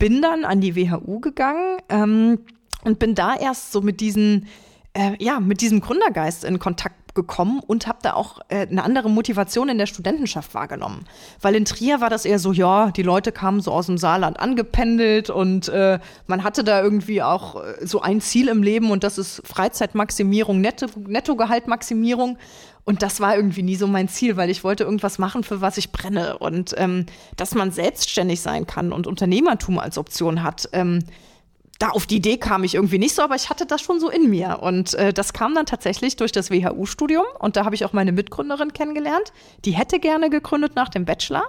bin 0.05 0.21
dann 0.21 0.45
an 0.45 0.61
die 0.61 0.77
WHU 0.77 1.19
gegangen 1.19 1.79
ähm, 1.89 2.41
und 2.83 2.99
bin 2.99 3.15
da 3.15 3.35
erst 3.37 3.73
so 3.73 3.81
mit 3.81 4.01
diesen, 4.01 4.49
äh, 4.93 5.13
ja, 5.19 5.41
mit 5.41 5.63
diesem 5.63 5.81
Gründergeist 5.81 6.45
in 6.45 6.59
Kontakt 6.59 7.15
gekommen 7.15 7.63
und 7.67 7.87
habe 7.87 8.01
da 8.03 8.13
auch 8.13 8.41
äh, 8.51 8.67
eine 8.67 8.83
andere 8.83 9.09
Motivation 9.09 9.71
in 9.71 9.79
der 9.79 9.87
Studentenschaft 9.87 10.53
wahrgenommen. 10.53 11.07
Weil 11.41 11.55
in 11.55 11.65
Trier 11.65 12.03
war 12.03 12.11
das 12.11 12.27
eher 12.27 12.39
so, 12.39 12.53
ja, 12.53 12.91
die 12.91 13.03
Leute 13.03 13.33
kamen 13.33 13.63
so 13.63 13.73
aus 13.73 13.87
dem 13.87 13.97
Saarland 13.97 14.39
angependelt 14.39 15.31
und 15.31 15.71
äh, 15.71 15.99
man 16.27 16.45
hatte 16.45 16.65
da 16.65 16.83
irgendwie 16.83 17.23
auch 17.23 17.65
äh, 17.65 17.87
so 17.87 18.03
ein 18.03 18.21
Ziel 18.21 18.49
im 18.49 18.63
Leben 18.63 18.91
und 18.91 19.05
das 19.05 19.17
ist 19.17 19.41
Freizeitmaximierung, 19.47 20.61
Netto, 20.61 20.89
Nettogehaltmaximierung. 20.99 22.37
Und 22.85 23.03
das 23.03 23.21
war 23.21 23.35
irgendwie 23.35 23.63
nie 23.63 23.77
so 23.77 23.87
mein 23.87 24.09
Ziel, 24.09 24.37
weil 24.37 24.51
ich 24.51 24.63
wollte 24.63 24.85
irgendwas 24.85 25.19
machen, 25.19 25.43
für 25.43 25.61
was 25.61 25.79
ich 25.79 25.91
brenne. 25.91 26.39
Und 26.39 26.75
ähm, 26.77 27.07
dass 27.37 27.55
man 27.55 27.71
selbstständig 27.71 28.41
sein 28.41 28.67
kann 28.67 28.93
und 28.93 29.07
Unternehmertum 29.07 29.79
als 29.79 29.97
Option 29.97 30.43
hat, 30.43 30.69
ähm, 30.73 31.01
da 31.79 31.89
auf 31.89 32.07
die 32.07 32.17
Idee 32.17 32.37
kam 32.37 32.63
ich 32.63 32.75
irgendwie 32.75 32.99
nicht 32.99 33.15
so, 33.15 33.23
aber 33.23 33.35
ich 33.35 33.51
hatte 33.51 33.67
das 33.67 33.81
schon 33.81 33.99
so 34.01 34.09
in 34.09 34.31
mir. 34.31 34.59
Und 34.63 34.95
äh, 34.95 35.13
das 35.13 35.33
kam 35.33 35.55
dann 35.55 35.67
tatsächlich 35.67 36.17
durch 36.17 36.31
das 36.31 36.51
WHU-Studium. 36.51 37.25
Und 37.39 37.57
da 37.57 37.65
habe 37.65 37.75
ich 37.75 37.85
auch 37.85 37.93
meine 37.93 38.13
Mitgründerin 38.13 38.73
kennengelernt. 38.73 39.33
Die 39.65 39.73
hätte 39.73 39.99
gerne 39.99 40.31
gegründet 40.31 40.77
nach 40.77 40.89
dem 40.89 41.05
Bachelor, 41.05 41.45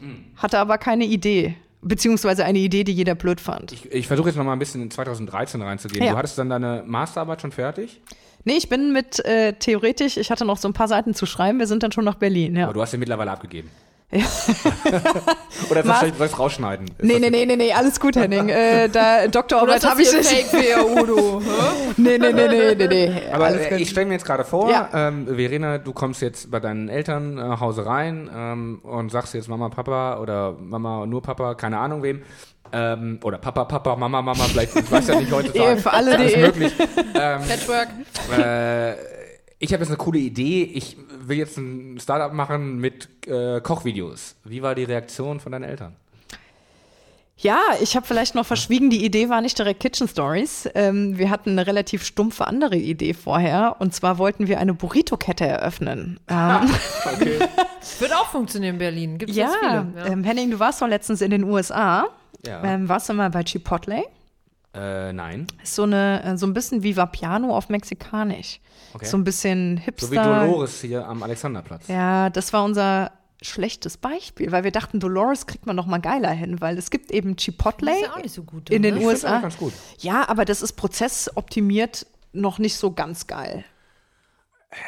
hm. 0.00 0.24
hatte 0.36 0.58
aber 0.58 0.78
keine 0.78 1.04
Idee. 1.04 1.56
Beziehungsweise 1.82 2.44
eine 2.44 2.58
Idee, 2.58 2.84
die 2.84 2.92
jeder 2.92 3.14
blöd 3.14 3.40
fand. 3.40 3.72
Ich, 3.72 3.92
ich 3.92 4.06
versuche 4.06 4.28
jetzt 4.28 4.36
noch 4.36 4.44
mal 4.44 4.54
ein 4.54 4.58
bisschen 4.58 4.82
in 4.82 4.90
2013 4.90 5.60
reinzugehen. 5.62 6.04
Ja. 6.04 6.12
Du 6.12 6.18
hattest 6.18 6.38
dann 6.38 6.48
deine 6.48 6.82
Masterarbeit 6.86 7.42
schon 7.42 7.52
fertig? 7.52 8.00
Nee, 8.46 8.54
ich 8.58 8.68
bin 8.68 8.92
mit 8.92 9.24
äh, 9.24 9.54
theoretisch, 9.54 10.16
ich 10.16 10.30
hatte 10.30 10.44
noch 10.44 10.56
so 10.56 10.68
ein 10.68 10.72
paar 10.72 10.86
Seiten 10.86 11.14
zu 11.14 11.26
schreiben, 11.26 11.58
wir 11.58 11.66
sind 11.66 11.82
dann 11.82 11.90
schon 11.90 12.04
nach 12.04 12.14
Berlin, 12.14 12.54
ja. 12.54 12.66
Aber 12.66 12.74
du 12.74 12.80
hast 12.80 12.92
den 12.92 13.00
mittlerweile 13.00 13.32
abgegeben. 13.32 13.68
Ja. 14.12 14.20
Oder 15.70 15.82
soll 15.82 16.10
ich 16.10 16.20
es 16.20 16.38
rausschneiden? 16.38 16.86
Ist 16.86 17.02
nee, 17.02 17.18
nee, 17.18 17.28
nee, 17.28 17.44
nee, 17.44 17.56
nee, 17.56 17.72
alles 17.72 17.98
gut, 17.98 18.14
Henning. 18.14 18.48
äh, 18.48 18.88
da 18.88 19.26
Doktorarbeit 19.32 19.84
habe 19.84 20.00
ich 20.00 20.12
nicht. 20.12 20.28
Fake 20.28 20.96
Udo. 20.96 21.42
nee, 21.96 22.18
nee, 22.18 22.32
nee, 22.32 22.46
nee, 22.46 22.74
nee, 22.76 22.86
nee. 22.86 23.22
Aber 23.32 23.50
äh, 23.50 23.82
ich 23.82 23.90
stelle 23.90 24.06
mir 24.06 24.12
jetzt 24.12 24.24
gerade 24.24 24.44
vor, 24.44 24.70
ja. 24.70 24.90
ähm, 24.94 25.26
Verena, 25.26 25.78
du 25.78 25.92
kommst 25.92 26.22
jetzt 26.22 26.48
bei 26.48 26.60
deinen 26.60 26.88
Eltern 26.88 27.38
äh, 27.38 27.58
Hause 27.58 27.84
rein 27.84 28.30
ähm, 28.32 28.78
und 28.84 29.10
sagst 29.10 29.34
jetzt 29.34 29.48
Mama, 29.48 29.70
Papa 29.70 30.20
oder 30.20 30.52
Mama 30.52 31.04
nur 31.04 31.20
Papa, 31.20 31.56
keine 31.56 31.78
Ahnung 31.78 32.04
wem. 32.04 32.22
Ähm, 32.72 33.20
oder 33.22 33.38
Papa, 33.38 33.64
Papa, 33.64 33.96
Mama, 33.96 34.22
Mama, 34.22 34.44
vielleicht, 34.44 34.76
ich 34.76 34.90
weiß 34.90 35.08
ja 35.08 35.20
nicht 35.20 35.32
heutzutage. 35.32 35.70
Ehe 35.72 35.76
für 35.76 35.92
alle, 35.92 36.24
ist 36.24 36.36
möglich. 36.36 36.72
Ähm, 37.14 37.40
Patchwork. 37.48 37.88
Äh, 38.36 38.92
ich 39.58 39.72
habe 39.72 39.82
jetzt 39.82 39.88
eine 39.88 39.96
coole 39.96 40.18
Idee. 40.18 40.64
Ich 40.64 40.96
will 41.18 41.38
jetzt 41.38 41.56
ein 41.56 41.98
Startup 42.00 42.32
machen 42.32 42.78
mit 42.78 43.08
äh, 43.26 43.60
Kochvideos. 43.60 44.36
Wie 44.44 44.62
war 44.62 44.74
die 44.74 44.84
Reaktion 44.84 45.40
von 45.40 45.52
deinen 45.52 45.64
Eltern? 45.64 45.96
Ja, 47.38 47.60
ich 47.82 47.96
habe 47.96 48.06
vielleicht 48.06 48.34
noch 48.34 48.46
verschwiegen, 48.46 48.88
die 48.88 49.04
Idee 49.04 49.28
war 49.28 49.42
nicht 49.42 49.58
direkt 49.58 49.80
Kitchen 49.80 50.08
Stories. 50.08 50.70
Ähm, 50.74 51.18
wir 51.18 51.28
hatten 51.28 51.50
eine 51.50 51.66
relativ 51.66 52.02
stumpfe 52.02 52.46
andere 52.46 52.76
Idee 52.76 53.12
vorher. 53.12 53.76
Und 53.78 53.94
zwar 53.94 54.16
wollten 54.16 54.48
wir 54.48 54.58
eine 54.58 54.72
Burrito-Kette 54.72 55.44
eröffnen. 55.44 56.18
Ähm, 56.28 56.70
okay. 57.04 57.38
Wird 57.98 58.14
auch 58.14 58.28
funktionieren 58.28 58.76
in 58.76 58.78
Berlin. 58.78 59.18
Gibt 59.18 59.32
es 59.32 59.36
ja, 59.36 59.50
viele. 59.60 59.86
Ja. 59.96 60.06
Ähm, 60.12 60.24
Henning, 60.24 60.50
du 60.50 60.58
warst 60.58 60.80
doch 60.80 60.88
letztens 60.88 61.20
in 61.20 61.30
den 61.30 61.44
USA. 61.44 62.08
Ja. 62.46 62.62
Ähm, 62.64 62.88
warst 62.88 63.08
du 63.08 63.14
mal 63.14 63.30
bei 63.30 63.42
Chipotle? 63.42 64.04
Äh, 64.74 65.12
nein. 65.12 65.46
Ist 65.62 65.74
so, 65.74 65.84
eine, 65.84 66.22
äh, 66.22 66.36
so 66.36 66.46
ein 66.46 66.52
bisschen 66.52 66.82
wie 66.82 66.96
Vapiano 66.96 67.56
auf 67.56 67.68
Mexikanisch. 67.68 68.60
Okay. 68.92 69.06
So 69.06 69.16
ein 69.16 69.24
bisschen 69.24 69.78
hipster. 69.78 70.06
So 70.06 70.12
wie 70.12 70.16
Dolores 70.16 70.80
hier 70.80 71.06
am 71.06 71.22
Alexanderplatz. 71.22 71.88
Ja, 71.88 72.30
das 72.30 72.52
war 72.52 72.64
unser 72.64 73.12
schlechtes 73.42 73.96
Beispiel, 73.96 74.52
weil 74.52 74.64
wir 74.64 74.72
dachten, 74.72 75.00
Dolores 75.00 75.46
kriegt 75.46 75.66
man 75.66 75.76
noch 75.76 75.86
mal 75.86 75.98
geiler 75.98 76.30
hin, 76.30 76.60
weil 76.60 76.78
es 76.78 76.90
gibt 76.90 77.10
eben 77.10 77.36
Chipotle 77.36 77.90
das 77.90 77.96
ist 77.96 78.06
ja 78.06 78.12
auch 78.14 78.22
nicht 78.22 78.34
so 78.34 78.42
gut, 78.42 78.70
in 78.70 78.82
den 78.82 78.96
ich 78.96 79.04
USA. 79.04 79.40
Ganz 79.40 79.56
gut. 79.56 79.72
Ja, 79.98 80.28
aber 80.28 80.44
das 80.44 80.62
ist 80.62 80.72
prozessoptimiert 80.74 82.06
noch 82.32 82.58
nicht 82.58 82.76
so 82.76 82.92
ganz 82.92 83.26
geil. 83.26 83.64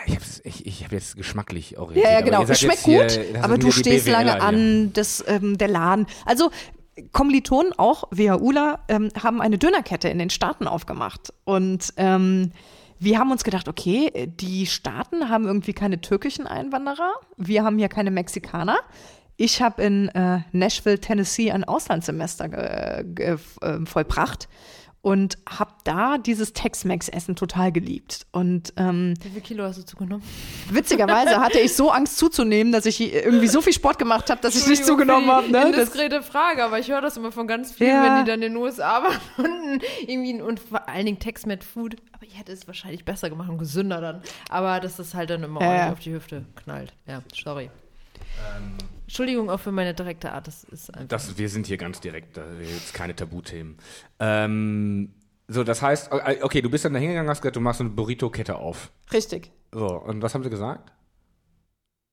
Ich 0.07 0.15
habe 0.15 0.25
ich, 0.45 0.67
ich 0.67 0.85
hab 0.85 0.93
jetzt 0.93 1.17
geschmacklich 1.17 1.79
orientiert. 1.79 2.07
Ja, 2.07 2.19
ja 2.19 2.21
genau. 2.21 2.43
Es 2.43 2.61
schmeckt 2.61 2.83
gut, 2.83 3.11
hier, 3.11 3.43
aber 3.43 3.59
du 3.59 3.71
stehst 3.71 4.09
lange 4.09 4.41
an, 4.41 4.93
das, 4.93 5.25
ähm, 5.27 5.57
der 5.57 5.69
Laden. 5.69 6.07
Also 6.27 6.51
Kommilitonen, 7.13 7.73
auch 7.77 8.05
WHUler, 8.11 8.81
ähm, 8.89 9.11
haben 9.23 9.41
eine 9.41 9.59
Dönerkette 9.59 10.09
in 10.09 10.19
den 10.19 10.31
Staaten 10.31 10.67
aufgemacht. 10.67 11.33
Und 11.45 11.93
ähm, 11.97 12.53
wir 12.99 13.19
haben 13.19 13.31
uns 13.31 13.45
gedacht, 13.45 13.69
okay, 13.69 14.29
die 14.41 14.67
Staaten 14.67 15.29
haben 15.29 15.47
irgendwie 15.47 15.73
keine 15.73 16.01
türkischen 16.01 16.47
Einwanderer. 16.47 17.13
Wir 17.37 17.65
haben 17.65 17.79
hier 17.79 17.89
keine 17.89 18.11
Mexikaner. 18.11 18.79
Ich 19.37 19.63
habe 19.63 19.83
in 19.83 20.09
äh, 20.09 20.41
Nashville, 20.51 20.99
Tennessee 20.99 21.53
ein 21.53 21.63
Auslandssemester 21.63 22.49
ge, 22.49 23.05
ge, 23.15 23.39
äh, 23.61 23.87
vollbracht 23.87 24.49
und 25.01 25.39
habe 25.49 25.73
da 25.85 26.19
dieses 26.19 26.53
Tex-Mex-Essen 26.53 27.37
total 27.37 27.73
geliebt. 27.73 28.27
Und 28.33 28.73
ähm, 28.77 29.15
wie 29.23 29.31
viel 29.31 29.41
Kilo 29.41 29.65
hast 29.65 29.79
du 29.79 29.85
zugenommen? 29.85 30.23
Witzigerweise 30.71 31.41
hatte 31.41 31.61
ich 31.61 31.75
so 31.75 31.91
Angst 31.91 32.19
zuzunehmen, 32.19 32.73
dass 32.73 32.85
ich 32.85 33.01
irgendwie 33.01 33.47
so 33.47 33.61
viel 33.61 33.73
Sport 33.73 33.99
gemacht 33.99 34.29
habe, 34.29 34.41
dass 34.41 34.57
ich 34.57 34.67
nicht 34.67 34.85
zugenommen 34.85 35.31
habe. 35.31 35.51
Ne? 35.51 35.73
Das 35.75 35.91
ist 35.91 35.99
eine 35.99 36.23
Frage, 36.23 36.65
aber 36.65 36.79
ich 36.79 36.91
höre 36.91 37.01
das 37.01 37.17
immer 37.17 37.31
von 37.31 37.47
ganz 37.47 37.73
vielen, 37.73 37.91
ja. 37.91 38.05
wenn 38.05 38.25
die 38.25 38.31
dann 38.31 38.43
in 38.43 38.55
den 38.55 38.57
USA 38.57 39.03
waren 39.03 39.19
und 39.37 39.83
irgendwie 40.07 40.43
und 40.43 40.59
vor 40.59 40.89
allen 40.89 41.07
Dingen 41.07 41.19
Tex-Mex-Food. 41.19 41.97
Aber 42.13 42.25
ich 42.25 42.39
hätte 42.39 42.53
es 42.53 42.67
wahrscheinlich 42.67 43.05
besser 43.05 43.31
gemacht 43.31 43.49
und 43.49 43.59
gesünder 43.59 44.01
dann. 44.01 44.23
Aber 44.51 44.81
dass 44.81 44.97
das 44.97 45.15
halt 45.15 45.31
dann 45.31 45.45
immer 45.45 45.61
ja. 45.61 45.69
ordentlich 45.69 45.93
auf 45.93 46.01
die 46.01 46.13
Hüfte 46.13 46.45
knallt. 46.57 46.93
Ja, 47.07 47.23
sorry. 47.33 47.71
Ähm, 48.57 48.77
Entschuldigung 49.09 49.49
auch 49.49 49.59
für 49.59 49.73
meine 49.73 49.95
direkte 49.95 50.33
Art. 50.33 50.47
Das 50.47 50.65
ist 50.65 50.93
einfach. 50.93 51.09
Das, 51.09 51.39
wir 51.39 51.49
sind 51.49 51.67
hier 51.67 51.79
ganz 51.79 51.99
direkt, 51.99 52.37
da 52.37 52.45
jetzt 52.61 52.93
keine 52.93 53.17
Tabuthemen. 53.17 53.79
Ähm, 54.21 55.15
so, 55.49 55.65
das 55.65 55.81
heißt, 55.81 56.13
äh, 56.13 56.43
okay, 56.43 56.61
du 56.61 56.69
bist 56.69 56.85
dann 56.85 56.93
da 56.93 56.99
hingegangen, 56.99 57.31
hast 57.31 57.41
gesagt, 57.41 57.57
du 57.57 57.61
machst 57.61 57.81
eine 57.81 57.89
Burrito-Kette 57.89 58.57
auf. 58.57 58.93
Richtig. 59.11 59.51
So, 59.73 59.87
und 59.87 60.21
was 60.21 60.35
haben 60.35 60.45
sie 60.45 60.51
gesagt? 60.51 60.93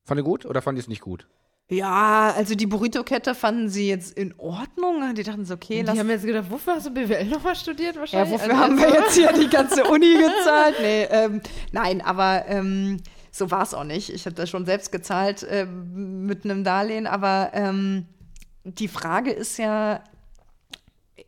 Fand 0.06 0.22
ihr 0.22 0.24
gut 0.24 0.46
oder 0.46 0.62
fand 0.62 0.78
ihr 0.78 0.84
es 0.84 0.88
nicht 0.88 1.02
gut? 1.02 1.28
Ja, 1.68 2.34
also 2.34 2.56
die 2.56 2.66
Burrito-Kette 2.66 3.36
fanden 3.36 3.68
sie 3.68 3.90
jetzt 3.90 4.18
in 4.18 4.34
Ordnung. 4.38 5.14
Die 5.16 5.24
dachten 5.24 5.44
so, 5.44 5.56
okay, 5.56 5.80
Die 5.80 5.82
lass 5.82 6.00
haben 6.00 6.10
jetzt 6.10 6.26
gedacht, 6.26 6.46
wofür 6.50 6.76
hast 6.76 6.86
du 6.86 6.92
BWL 6.92 7.26
nochmal 7.26 7.58
studiert 7.58 7.98
wahrscheinlich? 7.98 8.32
Ja, 8.32 8.40
wofür 8.40 8.54
also, 8.54 8.64
haben 8.64 8.78
wir 8.78 8.90
jetzt 8.90 9.16
hier 9.16 9.34
die 9.34 9.50
ganze 9.50 9.84
Uni 9.84 10.14
gezahlt? 10.14 10.76
Nee, 10.80 11.04
ähm, 11.10 11.42
nein, 11.74 12.00
aber 12.00 12.46
ähm, 12.48 13.02
so 13.36 13.52
war 13.52 13.64
es 13.64 13.74
auch 13.74 13.84
nicht. 13.84 14.10
Ich 14.10 14.26
habe 14.26 14.36
das 14.36 14.50
schon 14.50 14.66
selbst 14.66 14.94
gezahlt 14.94 15.44
äh, 15.44 15.66
mit 15.66 16.46
einem 16.46 16.64
Darlehen, 16.64 17.06
aber 17.06 17.50
ähm, 17.54 18.06
die 18.64 18.88
Frage 18.88 19.30
ist 19.30 19.58
ja, 19.58 20.02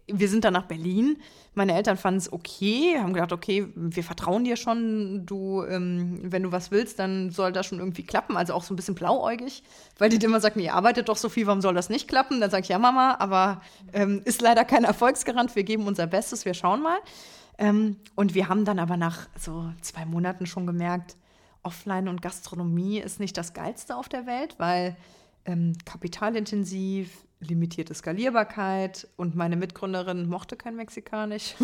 wir 0.08 0.30
sind 0.30 0.46
dann 0.46 0.54
nach 0.54 0.68
Berlin. 0.68 1.18
Meine 1.54 1.76
Eltern 1.76 1.98
fanden 1.98 2.20
es 2.20 2.32
okay, 2.32 2.98
haben 2.98 3.12
gedacht, 3.12 3.34
okay, 3.34 3.68
wir 3.76 4.06
vertrauen 4.06 4.46
dir 4.46 4.56
schon, 4.56 5.26
du, 5.26 5.66
ähm, 5.66 6.20
wenn 6.24 6.44
du 6.44 6.54
was 6.54 6.72
willst, 6.72 6.98
dann 7.00 7.30
soll 7.30 7.52
das 7.52 7.66
schon 7.66 7.80
irgendwie 7.80 8.04
klappen. 8.04 8.38
Also 8.38 8.54
auch 8.54 8.64
so 8.64 8.74
ein 8.74 8.78
bisschen 8.78 8.96
blauäugig, 8.96 9.64
weil 9.98 10.10
die 10.10 10.24
immer 10.26 10.40
sagen, 10.40 10.62
ihr 10.62 10.76
arbeitet 10.76 11.10
doch 11.10 11.18
so 11.18 11.28
viel, 11.28 11.46
warum 11.46 11.60
soll 11.60 11.74
das 11.74 11.90
nicht 11.90 12.08
klappen? 12.08 12.40
Dann 12.40 12.50
sage 12.50 12.64
ich, 12.64 12.70
ja, 12.70 12.80
Mama, 12.80 13.18
aber 13.20 13.62
ähm, 13.92 14.22
ist 14.24 14.42
leider 14.42 14.64
kein 14.64 14.86
Erfolgsgarant, 14.86 15.58
wir 15.58 15.64
geben 15.64 15.86
unser 15.88 16.08
Bestes, 16.08 16.46
wir 16.46 16.54
schauen 16.54 16.82
mal. 16.82 17.00
Ähm, 17.58 17.98
und 18.16 18.34
wir 18.34 18.48
haben 18.48 18.64
dann 18.64 18.80
aber 18.80 18.96
nach 18.96 19.28
so 19.38 19.74
zwei 19.82 20.06
Monaten 20.06 20.46
schon 20.46 20.66
gemerkt, 20.66 21.18
Offline 21.68 22.08
und 22.08 22.22
Gastronomie 22.22 23.00
ist 23.00 23.20
nicht 23.20 23.38
das 23.38 23.54
Geilste 23.54 23.98
auf 23.98 24.08
der 24.08 24.26
Welt, 24.26 24.56
weil 24.58 24.96
ähm, 25.44 25.74
kapitalintensiv, 25.84 27.27
limitierte 27.40 27.94
Skalierbarkeit 27.94 29.08
und 29.16 29.36
meine 29.36 29.56
Mitgründerin 29.56 30.28
mochte 30.28 30.56
kein 30.56 30.76
Mexikanisch. 30.76 31.54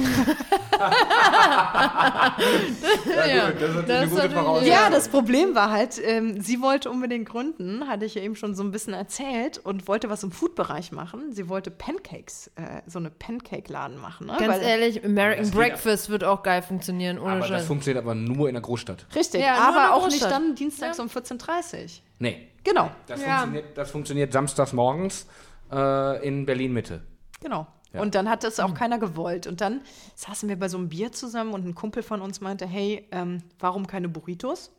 ja, 3.28 3.50
gut, 3.50 3.62
das 3.62 3.76
ist 3.76 3.90
das 3.90 3.90
eine 3.90 4.08
gute 4.08 4.30
Voraussetzung. 4.30 4.72
Ja, 4.72 4.90
das 4.92 5.10
Problem 5.10 5.56
war 5.56 5.72
halt, 5.72 6.00
ähm, 6.04 6.40
sie 6.42 6.62
wollte 6.62 6.92
unbedingt 6.92 7.28
gründen, 7.28 7.88
hatte 7.88 8.06
ich 8.06 8.14
ja 8.14 8.22
eben 8.22 8.36
schon 8.36 8.54
so 8.54 8.64
ein 8.64 8.70
bisschen 8.70 8.94
erzählt 8.94 9.58
und 9.58 9.88
wollte 9.88 10.12
was 10.12 10.22
im 10.22 10.32
Food-Bereich 10.32 10.92
machen. 10.92 11.32
Sie 11.32 11.50
wollte 11.50 11.72
Pancakes, 11.72 12.52
äh, 12.56 12.82
so 12.86 13.00
eine 13.00 13.10
Pancake-Laden 13.10 13.98
machen. 13.98 14.28
Ne? 14.28 14.36
Ganz 14.38 14.58
Weil, 14.58 14.62
ehrlich, 14.62 15.04
American 15.04 15.50
Breakfast 15.50 16.10
wird 16.10 16.24
auch 16.24 16.44
geil 16.44 16.62
funktionieren. 16.62 17.18
Ohne 17.18 17.32
aber 17.32 17.46
Scheiß. 17.48 17.62
das 17.62 17.68
funktioniert 17.68 18.04
aber 18.04 18.14
nur 18.14 18.48
in 18.48 18.54
der 18.54 18.62
Großstadt. 18.62 19.08
Richtig, 19.16 19.42
ja, 19.42 19.56
aber 19.56 19.96
auch 19.96 20.08
nicht 20.08 20.24
dann 20.24 20.54
dienstags 20.54 20.98
ja. 20.98 21.04
um 21.04 21.10
14.30 21.10 21.84
Uhr. 21.84 21.90
Nee. 22.20 22.50
Genau. 22.64 22.92
Das, 23.08 23.22
funktioniert, 23.22 23.78
das 23.78 23.92
funktioniert 23.92 24.32
samstags 24.32 24.72
morgens 24.72 25.28
äh, 25.74 26.28
in 26.28 26.46
Berlin-Mitte. 26.46 27.02
Genau. 27.42 27.68
Ja. 27.94 28.02
Und 28.02 28.16
dann 28.16 28.30
hat 28.30 28.44
das 28.44 28.60
auch 28.60 28.70
mhm. 28.70 28.76
keiner 28.76 28.98
gewollt. 29.00 29.48
Und 29.48 29.62
dann 29.62 29.82
saßen 30.16 30.50
wir 30.50 30.58
bei 30.58 30.68
so 30.68 30.78
einem 30.78 30.90
Bier 30.90 31.12
zusammen 31.12 31.54
und 31.54 31.66
ein 31.66 31.76
Kumpel 31.76 32.04
von 32.04 32.22
uns 32.22 32.42
meinte, 32.42 32.66
hey, 32.66 33.08
ähm, 33.12 33.44
warum 33.60 33.88
keine 33.88 34.10
Burritos? 34.10 34.72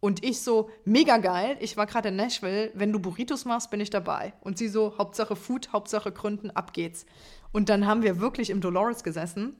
Und 0.00 0.24
ich 0.24 0.40
so, 0.40 0.70
mega 0.84 1.16
geil, 1.18 1.56
ich 1.60 1.76
war 1.76 1.86
gerade 1.86 2.10
in 2.10 2.16
Nashville, 2.16 2.70
wenn 2.74 2.92
du 2.92 3.00
Burritos 3.00 3.44
machst, 3.44 3.70
bin 3.70 3.80
ich 3.80 3.90
dabei. 3.90 4.32
Und 4.40 4.56
sie 4.56 4.68
so, 4.68 4.96
Hauptsache 4.96 5.34
Food, 5.34 5.72
Hauptsache 5.72 6.12
Gründen, 6.12 6.50
ab 6.50 6.72
geht's. 6.72 7.04
Und 7.50 7.68
dann 7.68 7.86
haben 7.86 8.02
wir 8.02 8.20
wirklich 8.20 8.50
im 8.50 8.60
Dolores 8.60 9.02
gesessen 9.02 9.56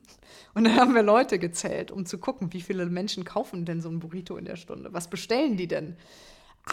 und 0.54 0.64
dann 0.64 0.76
haben 0.76 0.94
wir 0.94 1.02
Leute 1.02 1.38
gezählt, 1.38 1.90
um 1.90 2.04
zu 2.04 2.18
gucken, 2.18 2.52
wie 2.52 2.60
viele 2.60 2.86
Menschen 2.86 3.24
kaufen 3.24 3.64
denn 3.64 3.80
so 3.80 3.88
ein 3.88 3.98
Burrito 3.98 4.36
in 4.36 4.44
der 4.44 4.56
Stunde? 4.56 4.92
Was 4.92 5.08
bestellen 5.08 5.56
die 5.56 5.68
denn? 5.68 5.96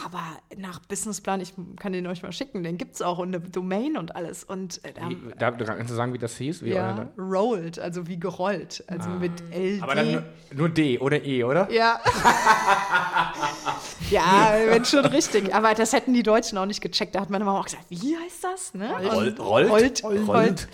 Aber 0.03 0.23
nach 0.57 0.79
Businessplan, 0.79 1.41
ich 1.41 1.53
kann 1.77 1.93
den 1.93 2.07
euch 2.07 2.23
mal 2.23 2.31
schicken, 2.31 2.63
den 2.63 2.77
gibt 2.77 2.95
es 2.95 3.01
auch 3.01 3.19
und 3.19 3.35
eine 3.35 3.39
Domain 3.39 3.97
und 3.97 4.15
alles. 4.15 4.43
Und 4.43 4.83
äh, 4.83 4.93
da, 5.37 5.51
da, 5.51 5.65
kannst 5.65 5.91
du 5.91 5.95
sagen, 5.95 6.13
wie 6.13 6.17
das 6.17 6.37
hieß? 6.37 6.63
Wie 6.63 6.71
ja, 6.71 7.09
rolled, 7.17 7.79
also 7.79 8.07
wie 8.07 8.19
gerollt, 8.19 8.83
also 8.87 9.09
ah. 9.09 9.15
mit 9.15 9.31
LD. 9.53 9.83
Aber 9.83 9.95
dann 9.95 10.11
nur, 10.11 10.23
nur, 10.53 10.69
D 10.69 10.99
oder 10.99 11.23
E, 11.23 11.43
oder? 11.43 11.71
Ja. 11.71 12.01
ja, 14.09 14.55
wenn 14.67 14.85
schon 14.85 15.05
richtig. 15.05 15.53
Aber 15.53 15.73
das 15.73 15.93
hätten 15.93 16.13
die 16.13 16.23
Deutschen 16.23 16.57
auch 16.57 16.65
nicht 16.65 16.81
gecheckt. 16.81 17.15
Da 17.15 17.21
hat 17.21 17.29
meine 17.29 17.45
Mama 17.45 17.59
auch 17.59 17.65
gesagt, 17.65 17.85
wie 17.89 18.17
heißt 18.17 18.43
das? 18.43 18.73
Ne? 18.73 18.91
Rollt, 18.91 19.39
rollt, 19.39 19.69
rollt, 19.69 20.03
rollt. 20.03 20.27
rollt. 20.27 20.67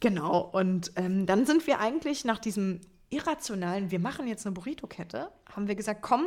Genau. 0.00 0.50
Und 0.52 0.92
ähm, 0.96 1.26
dann 1.26 1.46
sind 1.46 1.66
wir 1.66 1.80
eigentlich 1.80 2.24
nach 2.24 2.38
diesem 2.38 2.80
irrationalen, 3.10 3.90
wir 3.90 4.00
machen 4.00 4.26
jetzt 4.26 4.46
eine 4.46 4.54
Burrito-Kette, 4.54 5.28
haben 5.54 5.68
wir 5.68 5.74
gesagt, 5.74 6.02
komm, 6.02 6.26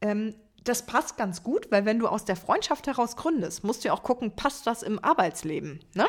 ähm, 0.00 0.34
das 0.64 0.86
passt 0.86 1.16
ganz 1.16 1.42
gut, 1.42 1.70
weil 1.70 1.84
wenn 1.84 1.98
du 1.98 2.08
aus 2.08 2.24
der 2.24 2.36
Freundschaft 2.36 2.86
heraus 2.86 3.16
gründest, 3.16 3.64
musst 3.64 3.84
du 3.84 3.88
ja 3.88 3.94
auch 3.94 4.02
gucken, 4.02 4.36
passt 4.36 4.66
das 4.66 4.82
im 4.82 5.02
Arbeitsleben. 5.02 5.80
Ne? 5.94 6.06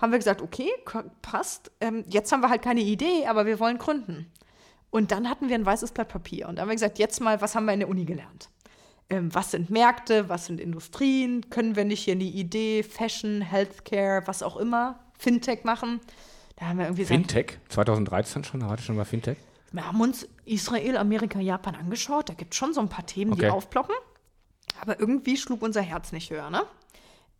Haben 0.00 0.12
wir 0.12 0.18
gesagt, 0.18 0.42
okay, 0.42 0.70
passt. 1.22 1.72
Ähm, 1.80 2.04
jetzt 2.08 2.30
haben 2.30 2.40
wir 2.40 2.50
halt 2.50 2.62
keine 2.62 2.80
Idee, 2.80 3.26
aber 3.26 3.46
wir 3.46 3.58
wollen 3.58 3.78
gründen. 3.78 4.30
Und 4.90 5.10
dann 5.10 5.28
hatten 5.28 5.48
wir 5.48 5.56
ein 5.56 5.66
weißes 5.66 5.92
Blatt 5.92 6.08
Papier. 6.08 6.48
Und 6.48 6.56
dann 6.56 6.62
haben 6.62 6.68
wir 6.68 6.76
gesagt, 6.76 6.98
jetzt 6.98 7.20
mal, 7.20 7.40
was 7.40 7.54
haben 7.54 7.66
wir 7.66 7.72
in 7.72 7.80
der 7.80 7.88
Uni 7.88 8.04
gelernt? 8.04 8.48
Ähm, 9.10 9.34
was 9.34 9.50
sind 9.50 9.70
Märkte, 9.70 10.28
was 10.28 10.46
sind 10.46 10.60
Industrien? 10.60 11.50
Können 11.50 11.76
wir 11.76 11.84
nicht 11.84 12.04
hier 12.04 12.14
eine 12.14 12.24
Idee, 12.24 12.82
Fashion, 12.82 13.40
Healthcare, 13.40 14.22
was 14.26 14.42
auch 14.42 14.56
immer, 14.56 15.00
Fintech 15.18 15.64
machen? 15.64 16.00
Da 16.56 16.66
haben 16.66 16.78
wir 16.78 16.86
irgendwie 16.86 17.04
Fintech? 17.04 17.58
2013 17.68 18.44
schon? 18.44 18.68
Hatte 18.68 18.82
schon 18.82 18.96
mal 18.96 19.04
Fintech? 19.04 19.38
Wir 19.72 19.86
haben 19.86 20.00
uns 20.00 20.26
Israel, 20.48 20.96
Amerika, 20.96 21.40
Japan 21.40 21.74
angeschaut. 21.74 22.28
Da 22.28 22.34
gibt 22.34 22.54
es 22.54 22.58
schon 22.58 22.74
so 22.74 22.80
ein 22.80 22.88
paar 22.88 23.06
Themen, 23.06 23.32
okay. 23.32 23.42
die 23.42 23.50
aufploppen. 23.50 23.94
Aber 24.80 24.98
irgendwie 25.00 25.36
schlug 25.36 25.62
unser 25.62 25.82
Herz 25.82 26.12
nicht 26.12 26.30
höher, 26.30 26.50
ne? 26.50 26.62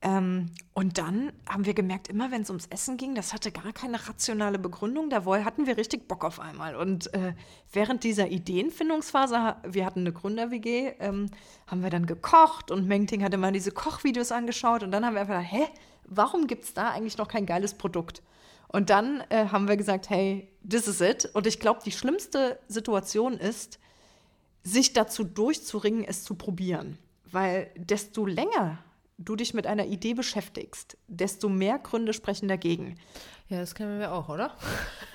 Ähm, 0.01 0.51
und 0.75 0.97
dann 0.97 1.33
haben 1.49 1.66
wir 1.66 1.75
gemerkt, 1.75 2.07
immer 2.07 2.31
wenn 2.31 2.42
es 2.42 2.51
ums 2.51 2.66
Essen 2.66 2.97
ging, 2.97 3.16
das 3.16 3.33
hatte 3.33 3.51
gar 3.51 3.73
keine 3.73 4.09
rationale 4.09 4.59
Begründung. 4.59 5.11
Da 5.11 5.25
hatten 5.25 5.66
wir 5.66 5.77
richtig 5.77 6.07
Bock 6.07 6.25
auf 6.25 6.38
einmal. 6.38 6.77
Und 6.77 7.12
äh, 7.14 7.35
während 7.73 8.05
dieser 8.05 8.29
Ideenfindungsphase, 8.29 9.57
wir 9.66 9.85
hatten 9.85 10.01
eine 10.01 10.12
Gründer-WG, 10.12 10.94
ähm, 11.01 11.31
haben 11.66 11.83
wir 11.83 11.90
dann 11.90 12.07
gekocht 12.07 12.71
und 12.71 12.87
Mengting 12.87 13.25
hatte 13.25 13.38
mal 13.38 13.51
diese 13.51 13.73
Kochvideos 13.73 14.31
angeschaut. 14.31 14.85
Und 14.85 14.92
dann 14.92 15.05
haben 15.05 15.14
wir 15.14 15.23
einfach 15.23 15.42
gedacht, 15.42 15.53
hä, 15.53 15.66
warum 16.05 16.47
gibt 16.47 16.64
es 16.64 16.75
da 16.75 16.90
eigentlich 16.90 17.18
noch 17.18 17.29
kein 17.29 17.44
geiles 17.44 17.75
Produkt? 17.75 18.23
Und 18.68 18.90
dann 18.90 19.22
äh, 19.31 19.46
haben 19.46 19.66
wir 19.66 19.76
gesagt, 19.76 20.11
hey, 20.11 20.50
this 20.68 20.87
is 20.87 21.00
it. 21.00 21.31
Und 21.33 21.46
ich 21.46 21.59
glaube, 21.59 21.81
die 21.85 21.92
schlimmste 21.92 22.59
Situation 22.68 23.35
ist, 23.35 23.78
sich 24.62 24.92
dazu 24.92 25.24
durchzuringen, 25.24 26.04
es 26.04 26.24
zu 26.24 26.35
probieren. 26.35 26.98
Weil 27.31 27.70
desto 27.76 28.26
länger 28.26 28.78
du 29.18 29.35
dich 29.35 29.52
mit 29.52 29.66
einer 29.66 29.87
Idee 29.87 30.14
beschäftigst, 30.14 30.96
desto 31.09 31.48
mehr 31.48 31.78
Gründe 31.78 32.12
sprechen 32.12 32.48
dagegen. 32.48 32.96
Ja, 33.48 33.61
das 33.61 33.74
kennen 33.74 33.98
wir 33.98 34.12
auch, 34.12 34.28
oder? 34.28 34.54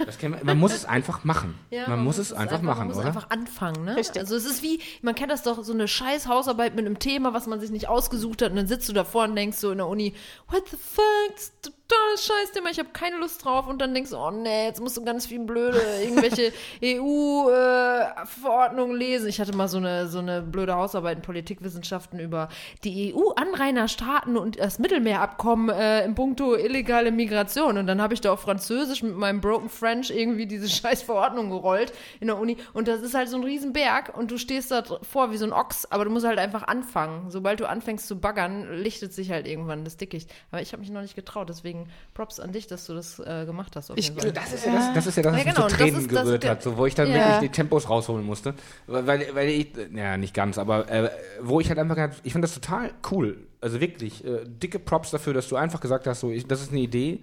Das 0.05 0.17
kennen 0.17 0.35
wir, 0.35 0.43
man 0.43 0.57
muss 0.57 0.73
es 0.73 0.85
einfach 0.85 1.23
machen. 1.23 1.57
Ja, 1.69 1.81
man, 1.81 1.97
man, 1.97 2.05
muss 2.05 2.17
es 2.17 2.33
einfach, 2.33 2.55
einfach 2.55 2.61
machen, 2.61 2.79
man 2.79 2.87
muss 2.87 2.97
oder? 2.97 3.07
einfach 3.07 3.29
anfangen, 3.29 3.85
ne? 3.85 3.95
Richtig. 3.95 4.19
Also 4.19 4.35
es 4.35 4.45
ist 4.45 4.61
wie, 4.61 4.81
man 5.01 5.15
kennt 5.15 5.31
das 5.31 5.43
doch, 5.43 5.63
so 5.63 5.71
eine 5.71 5.87
scheiß 5.87 6.27
Hausarbeit 6.27 6.75
mit 6.75 6.85
einem 6.85 6.99
Thema, 6.99 7.33
was 7.33 7.47
man 7.47 7.59
sich 7.59 7.71
nicht 7.71 7.87
ausgesucht 7.87 8.41
hat 8.41 8.49
und 8.49 8.57
dann 8.57 8.67
sitzt 8.67 8.89
du 8.89 8.93
davor 8.93 9.25
und 9.25 9.35
denkst 9.35 9.57
so 9.57 9.71
in 9.71 9.77
der 9.77 9.87
Uni, 9.87 10.13
what 10.49 10.67
the 10.69 10.77
fuck, 10.77 11.73
totales 11.87 12.25
Scheißthema, 12.25 12.69
ich 12.69 12.79
habe 12.79 12.89
keine 12.93 13.17
Lust 13.17 13.43
drauf 13.43 13.67
und 13.67 13.81
dann 13.81 13.93
denkst 13.93 14.11
du, 14.11 14.17
oh 14.17 14.31
nee, 14.31 14.65
jetzt 14.65 14.81
musst 14.81 14.97
du 14.97 15.03
ganz 15.03 15.25
viel 15.25 15.39
blöde 15.39 15.81
irgendwelche 16.01 16.53
EU-Verordnungen 16.83 18.95
äh, 18.95 18.99
lesen. 18.99 19.27
Ich 19.27 19.39
hatte 19.39 19.55
mal 19.55 19.67
so 19.67 19.77
eine, 19.77 20.07
so 20.07 20.19
eine 20.19 20.41
blöde 20.41 20.75
Hausarbeit 20.75 21.17
in 21.17 21.23
Politikwissenschaften 21.23 22.19
über 22.19 22.49
die 22.83 23.13
EU-Anrainerstaaten 23.13 24.37
und 24.37 24.59
das 24.59 24.79
Mittelmeerabkommen 24.79 25.69
äh, 25.69 26.05
in 26.05 26.15
puncto 26.15 26.55
illegale 26.55 27.11
Migration 27.11 27.77
und 27.77 27.87
dann 27.87 28.01
habe 28.01 28.13
ich 28.13 28.21
da 28.21 28.33
auf 28.33 28.41
Französisch 28.41 29.03
mit 29.03 29.15
meinem 29.15 29.41
Broken 29.41 29.69
French 29.69 30.09
irgendwie 30.09 30.45
diese 30.45 30.69
scheiß 30.69 31.03
Verordnung 31.03 31.49
gerollt 31.49 31.93
in 32.19 32.27
der 32.27 32.37
Uni 32.37 32.57
und 32.73 32.87
das 32.87 33.01
ist 33.01 33.13
halt 33.13 33.29
so 33.29 33.37
ein 33.37 33.43
Riesenberg 33.43 34.17
und 34.17 34.31
du 34.31 34.37
stehst 34.37 34.71
da 34.71 34.83
vor 35.01 35.31
wie 35.31 35.37
so 35.37 35.45
ein 35.45 35.53
Ochs, 35.53 35.85
aber 35.85 36.05
du 36.05 36.11
musst 36.11 36.25
halt 36.25 36.39
einfach 36.39 36.63
anfangen. 36.63 37.29
Sobald 37.29 37.59
du 37.59 37.67
anfängst 37.67 38.07
zu 38.07 38.19
baggern, 38.19 38.77
lichtet 38.77 39.13
sich 39.13 39.31
halt 39.31 39.47
irgendwann 39.47 39.83
das 39.83 39.97
Dickicht. 39.97 40.31
Aber 40.51 40.61
ich 40.61 40.71
habe 40.71 40.81
mich 40.81 40.91
noch 40.91 41.01
nicht 41.01 41.15
getraut, 41.15 41.49
deswegen 41.49 41.72
Props 42.13 42.39
an 42.39 42.51
dich, 42.51 42.67
dass 42.67 42.85
du 42.85 42.93
das 42.93 43.19
äh, 43.19 43.45
gemacht 43.45 43.75
hast. 43.75 43.91
Ich, 43.95 44.13
das, 44.15 44.53
ist 44.53 44.65
ja 44.65 44.73
das, 44.73 44.93
das 44.93 45.07
ist 45.07 45.17
ja 45.17 45.23
das, 45.23 45.33
was 45.33 45.43
ja, 45.43 45.51
genau, 45.51 45.63
mich 45.65 45.71
zu 45.71 45.77
Tränen 45.77 46.01
ist, 46.01 46.09
gerührt 46.09 46.45
hat, 46.47 46.63
so, 46.63 46.77
wo 46.77 46.85
ich 46.85 46.95
dann 46.95 47.09
ja. 47.09 47.15
wirklich 47.15 47.51
die 47.51 47.55
Tempos 47.55 47.89
rausholen 47.89 48.25
musste. 48.25 48.53
Weil, 48.87 49.27
weil 49.33 49.49
ich, 49.49 49.73
ja, 49.93 50.17
nicht 50.17 50.33
ganz, 50.33 50.57
aber 50.57 50.89
äh, 50.89 51.09
wo 51.41 51.59
ich 51.59 51.69
halt 51.69 51.79
einfach, 51.79 51.97
ich 52.23 52.33
fand 52.33 52.43
das 52.43 52.53
total 52.53 52.91
cool. 53.11 53.37
Also 53.61 53.79
wirklich, 53.79 54.23
äh, 54.25 54.45
dicke 54.45 54.79
Props 54.79 55.11
dafür, 55.11 55.33
dass 55.33 55.47
du 55.47 55.55
einfach 55.55 55.79
gesagt 55.79 56.07
hast, 56.07 56.19
so, 56.19 56.31
ich, 56.31 56.47
das 56.47 56.61
ist 56.61 56.71
eine 56.71 56.81
Idee 56.81 57.21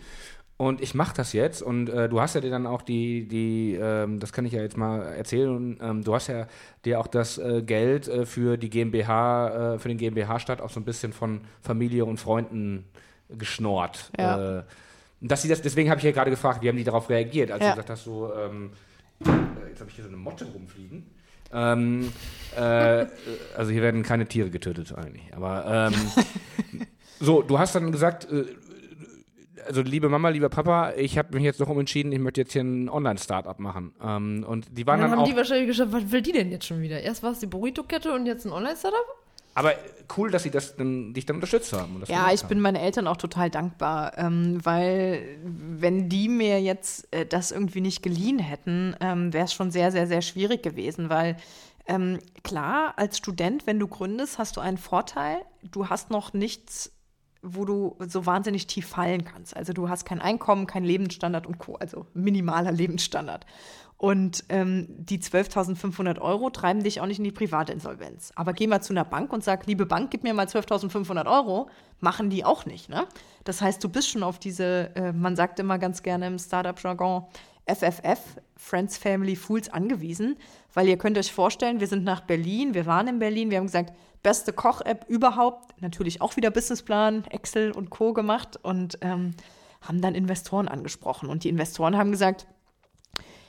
Und 0.60 0.82
ich 0.82 0.94
mache 0.94 1.14
das 1.16 1.32
jetzt 1.32 1.62
und 1.62 1.88
äh, 1.88 2.06
du 2.06 2.20
hast 2.20 2.34
ja 2.34 2.42
dir 2.42 2.50
dann 2.50 2.66
auch 2.66 2.82
die, 2.82 3.26
die 3.26 3.78
ähm, 3.80 4.20
das 4.20 4.30
kann 4.30 4.44
ich 4.44 4.52
ja 4.52 4.60
jetzt 4.60 4.76
mal 4.76 5.00
erzählen, 5.00 5.78
ähm, 5.80 6.04
du 6.04 6.14
hast 6.14 6.26
ja 6.26 6.48
dir 6.84 7.00
auch 7.00 7.06
das 7.06 7.38
äh, 7.38 7.62
Geld 7.62 8.08
äh, 8.08 8.26
für 8.26 8.58
die 8.58 8.68
GmbH, 8.68 9.76
äh, 9.76 9.78
für 9.78 9.88
den 9.88 9.96
GmbH-Stadt 9.96 10.60
auch 10.60 10.68
so 10.68 10.78
ein 10.78 10.84
bisschen 10.84 11.14
von 11.14 11.40
Familie 11.62 12.04
und 12.04 12.20
Freunden 12.20 12.84
geschnort. 13.36 14.10
Ja. 14.18 14.58
Äh, 14.58 14.62
dass 15.20 15.42
sie 15.42 15.48
das, 15.48 15.60
deswegen 15.60 15.90
habe 15.90 15.98
ich 15.98 16.04
ja 16.04 16.12
gerade 16.12 16.30
gefragt, 16.30 16.62
wie 16.62 16.68
haben 16.68 16.76
die 16.76 16.84
darauf 16.84 17.10
reagiert, 17.10 17.50
als 17.50 17.62
ja. 17.62 17.70
du 17.70 17.74
gesagt 17.74 17.90
hast, 17.90 18.04
so, 18.04 18.32
ähm, 18.34 18.70
äh, 19.24 19.68
jetzt 19.68 19.80
habe 19.80 19.90
ich 19.90 19.96
hier 19.96 20.04
so 20.04 20.08
eine 20.08 20.16
Motte 20.16 20.46
rumfliegen. 20.46 21.06
Ähm, 21.52 22.12
äh, 22.56 23.06
also 23.56 23.70
hier 23.70 23.82
werden 23.82 24.02
keine 24.02 24.26
Tiere 24.26 24.50
getötet 24.50 24.94
eigentlich. 24.96 25.24
Aber 25.34 25.90
ähm, 25.92 26.86
so, 27.20 27.42
du 27.42 27.58
hast 27.58 27.74
dann 27.74 27.92
gesagt, 27.92 28.30
äh, 28.30 28.44
also 29.66 29.82
liebe 29.82 30.08
Mama, 30.08 30.30
lieber 30.30 30.48
Papa, 30.48 30.92
ich 30.96 31.18
habe 31.18 31.34
mich 31.34 31.44
jetzt 31.44 31.60
noch 31.60 31.68
umentschieden, 31.68 32.12
ich 32.12 32.18
möchte 32.18 32.40
jetzt 32.40 32.52
hier 32.52 32.62
ein 32.62 32.88
Online-Startup 32.88 33.58
machen. 33.58 33.92
Ähm, 34.02 34.44
und 34.46 34.66
die 34.70 34.86
waren 34.86 35.00
dann, 35.00 35.10
dann 35.10 35.18
haben 35.18 35.24
auch, 35.24 35.28
die 35.28 35.36
wahrscheinlich 35.36 35.68
geschaut, 35.68 35.92
was 35.92 36.10
will 36.10 36.22
die 36.22 36.32
denn 36.32 36.50
jetzt 36.50 36.66
schon 36.66 36.80
wieder? 36.80 37.00
Erst 37.00 37.22
war 37.22 37.32
es 37.32 37.40
die 37.40 37.46
Burrito-Kette 37.46 38.12
und 38.12 38.26
jetzt 38.26 38.46
ein 38.46 38.52
Online-Startup? 38.52 39.19
Aber 39.54 39.74
cool, 40.16 40.30
dass 40.30 40.42
sie 40.44 40.50
das 40.50 40.76
dann, 40.76 41.12
dich 41.12 41.26
dann 41.26 41.36
unterstützt 41.36 41.72
haben. 41.72 42.02
ja, 42.06 42.32
ich 42.32 42.42
haben. 42.42 42.48
bin 42.48 42.60
meinen 42.60 42.76
Eltern 42.76 43.06
auch 43.06 43.16
total 43.16 43.50
dankbar, 43.50 44.16
ähm, 44.16 44.58
weil 44.64 45.38
wenn 45.42 46.08
die 46.08 46.28
mir 46.28 46.60
jetzt 46.60 47.12
äh, 47.12 47.26
das 47.26 47.50
irgendwie 47.50 47.80
nicht 47.80 48.02
geliehen 48.02 48.38
hätten, 48.38 48.96
ähm, 49.00 49.32
wäre 49.32 49.44
es 49.44 49.52
schon 49.52 49.70
sehr, 49.70 49.92
sehr, 49.92 50.06
sehr 50.06 50.22
schwierig 50.22 50.62
gewesen, 50.62 51.10
weil 51.10 51.36
ähm, 51.86 52.18
klar, 52.44 52.94
als 52.96 53.18
Student, 53.18 53.66
wenn 53.66 53.78
du 53.80 53.88
gründest, 53.88 54.38
hast 54.38 54.56
du 54.56 54.60
einen 54.60 54.78
Vorteil. 54.78 55.38
Du 55.62 55.88
hast 55.88 56.10
noch 56.10 56.32
nichts 56.32 56.92
wo 57.42 57.64
du 57.64 57.96
so 58.06 58.26
wahnsinnig 58.26 58.66
tief 58.66 58.86
fallen 58.86 59.24
kannst. 59.24 59.56
Also 59.56 59.72
du 59.72 59.88
hast 59.88 60.04
kein 60.04 60.20
Einkommen, 60.20 60.66
kein 60.66 60.84
Lebensstandard 60.84 61.46
und 61.46 61.58
Co., 61.58 61.76
also 61.76 62.06
minimaler 62.12 62.72
Lebensstandard. 62.72 63.46
Und 64.00 64.44
ähm, 64.48 64.86
die 64.88 65.18
12.500 65.18 66.22
Euro 66.22 66.48
treiben 66.48 66.82
dich 66.82 67.02
auch 67.02 67.06
nicht 67.06 67.18
in 67.18 67.24
die 67.24 67.32
Privatinsolvenz. 67.32 68.32
Aber 68.34 68.54
geh 68.54 68.66
mal 68.66 68.80
zu 68.80 68.94
einer 68.94 69.04
Bank 69.04 69.30
und 69.30 69.44
sag, 69.44 69.66
liebe 69.66 69.84
Bank, 69.84 70.10
gib 70.10 70.22
mir 70.22 70.32
mal 70.32 70.46
12.500 70.46 71.30
Euro. 71.30 71.68
Machen 71.98 72.30
die 72.30 72.42
auch 72.42 72.64
nicht. 72.64 72.88
Ne? 72.88 73.06
Das 73.44 73.60
heißt, 73.60 73.84
du 73.84 73.90
bist 73.90 74.08
schon 74.08 74.22
auf 74.22 74.38
diese, 74.38 74.96
äh, 74.96 75.12
man 75.12 75.36
sagt 75.36 75.60
immer 75.60 75.78
ganz 75.78 76.02
gerne 76.02 76.28
im 76.28 76.38
Startup-Jargon, 76.38 77.26
FFF, 77.66 78.40
Friends, 78.56 78.96
Family, 78.96 79.36
Fools, 79.36 79.68
angewiesen. 79.68 80.38
Weil 80.72 80.88
ihr 80.88 80.96
könnt 80.96 81.18
euch 81.18 81.30
vorstellen, 81.30 81.80
wir 81.80 81.86
sind 81.86 82.02
nach 82.02 82.22
Berlin, 82.22 82.72
wir 82.72 82.86
waren 82.86 83.06
in 83.06 83.18
Berlin, 83.18 83.50
wir 83.50 83.58
haben 83.58 83.66
gesagt, 83.66 83.92
beste 84.22 84.54
Koch-App 84.54 85.04
überhaupt. 85.10 85.78
Natürlich 85.82 86.22
auch 86.22 86.36
wieder 86.36 86.50
Businessplan, 86.50 87.24
Excel 87.26 87.70
und 87.72 87.90
Co. 87.90 88.14
gemacht 88.14 88.58
und 88.62 88.96
ähm, 89.02 89.32
haben 89.82 90.00
dann 90.00 90.14
Investoren 90.14 90.68
angesprochen. 90.68 91.28
Und 91.28 91.44
die 91.44 91.50
Investoren 91.50 91.98
haben 91.98 92.12
gesagt, 92.12 92.46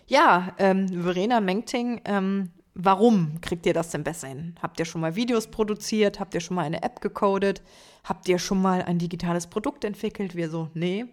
ja, 0.07 0.53
ähm, 0.57 0.87
Verena 1.03 1.39
Mengting, 1.39 2.01
ähm, 2.05 2.51
warum 2.73 3.39
kriegt 3.41 3.65
ihr 3.65 3.73
das 3.73 3.89
denn 3.89 4.03
besser 4.03 4.27
hin? 4.27 4.55
Habt 4.61 4.79
ihr 4.79 4.85
schon 4.85 5.01
mal 5.01 5.15
Videos 5.15 5.47
produziert? 5.47 6.19
Habt 6.19 6.33
ihr 6.33 6.41
schon 6.41 6.55
mal 6.55 6.65
eine 6.65 6.83
App 6.83 7.01
gecodet? 7.01 7.61
Habt 8.03 8.27
ihr 8.27 8.39
schon 8.39 8.61
mal 8.61 8.81
ein 8.81 8.97
digitales 8.97 9.47
Produkt 9.47 9.83
entwickelt? 9.83 10.35
Wir 10.35 10.49
so, 10.49 10.69
nee. 10.73 11.05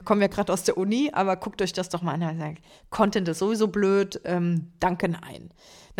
Wir 0.00 0.04
kommen 0.06 0.22
ja 0.22 0.28
gerade 0.28 0.50
aus 0.50 0.62
der 0.62 0.78
Uni, 0.78 1.10
aber 1.12 1.36
guckt 1.36 1.60
euch 1.60 1.74
das 1.74 1.90
doch 1.90 2.00
mal 2.00 2.14
an. 2.14 2.56
Content 2.88 3.28
ist 3.28 3.38
sowieso 3.38 3.68
blöd, 3.68 4.18
ähm, 4.24 4.72
danke 4.80 5.10
nein. 5.10 5.50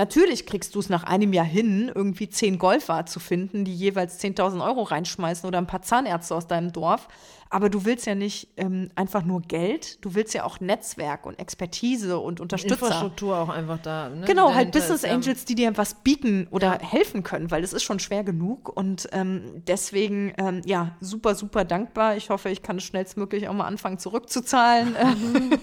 Natürlich 0.00 0.46
kriegst 0.46 0.74
du 0.74 0.78
es 0.78 0.88
nach 0.88 1.02
einem 1.02 1.34
Jahr 1.34 1.44
hin, 1.44 1.92
irgendwie 1.94 2.30
zehn 2.30 2.58
Golfer 2.58 3.04
zu 3.04 3.20
finden, 3.20 3.66
die 3.66 3.74
jeweils 3.74 4.18
10.000 4.18 4.64
Euro 4.64 4.84
reinschmeißen 4.84 5.46
oder 5.46 5.58
ein 5.58 5.66
paar 5.66 5.82
Zahnärzte 5.82 6.34
aus 6.34 6.46
deinem 6.46 6.72
Dorf. 6.72 7.08
Aber 7.52 7.68
du 7.68 7.84
willst 7.84 8.06
ja 8.06 8.14
nicht 8.14 8.48
ähm, 8.56 8.90
einfach 8.94 9.24
nur 9.24 9.42
Geld, 9.42 10.04
du 10.04 10.14
willst 10.14 10.34
ja 10.34 10.44
auch 10.44 10.60
Netzwerk 10.60 11.26
und 11.26 11.36
Expertise 11.40 12.20
und 12.20 12.40
Unterstützer. 12.40 12.86
Infrastruktur 12.86 13.36
auch 13.36 13.48
einfach 13.48 13.78
da. 13.78 14.08
Ne? 14.08 14.24
Genau, 14.24 14.54
halt 14.54 14.70
Business 14.70 15.02
ist, 15.02 15.10
Angels, 15.10 15.44
die 15.46 15.56
dir 15.56 15.76
was 15.76 15.94
bieten 15.94 16.46
oder 16.52 16.80
ja. 16.80 16.88
helfen 16.88 17.24
können, 17.24 17.50
weil 17.50 17.64
es 17.64 17.72
ist 17.72 17.82
schon 17.82 17.98
schwer 17.98 18.22
genug. 18.22 18.68
Und 18.68 19.08
ähm, 19.10 19.64
deswegen, 19.66 20.32
ähm, 20.38 20.62
ja, 20.64 20.96
super, 21.00 21.34
super 21.34 21.64
dankbar. 21.64 22.16
Ich 22.16 22.30
hoffe, 22.30 22.50
ich 22.50 22.62
kann 22.62 22.76
es 22.76 22.84
schnellstmöglich 22.84 23.48
auch 23.48 23.52
mal 23.52 23.66
anfangen 23.66 23.89
zurückzuzahlen. 23.98 24.96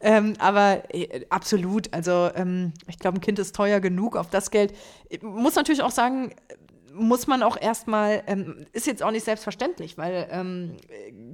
ähm, 0.00 0.34
aber 0.38 0.82
äh, 0.94 1.24
absolut, 1.30 1.92
also 1.92 2.30
ähm, 2.34 2.72
ich 2.88 2.98
glaube, 2.98 3.18
ein 3.18 3.20
Kind 3.20 3.38
ist 3.38 3.54
teuer 3.54 3.80
genug 3.80 4.16
auf 4.16 4.30
das 4.30 4.50
Geld. 4.50 4.74
Ich 5.08 5.22
muss 5.22 5.54
natürlich 5.54 5.82
auch 5.82 5.90
sagen, 5.90 6.34
muss 6.92 7.26
man 7.26 7.42
auch 7.42 7.60
erstmal, 7.60 8.22
ähm, 8.26 8.66
ist 8.72 8.86
jetzt 8.86 9.02
auch 9.02 9.10
nicht 9.10 9.24
selbstverständlich, 9.24 9.98
weil 9.98 10.28
ähm, 10.30 10.76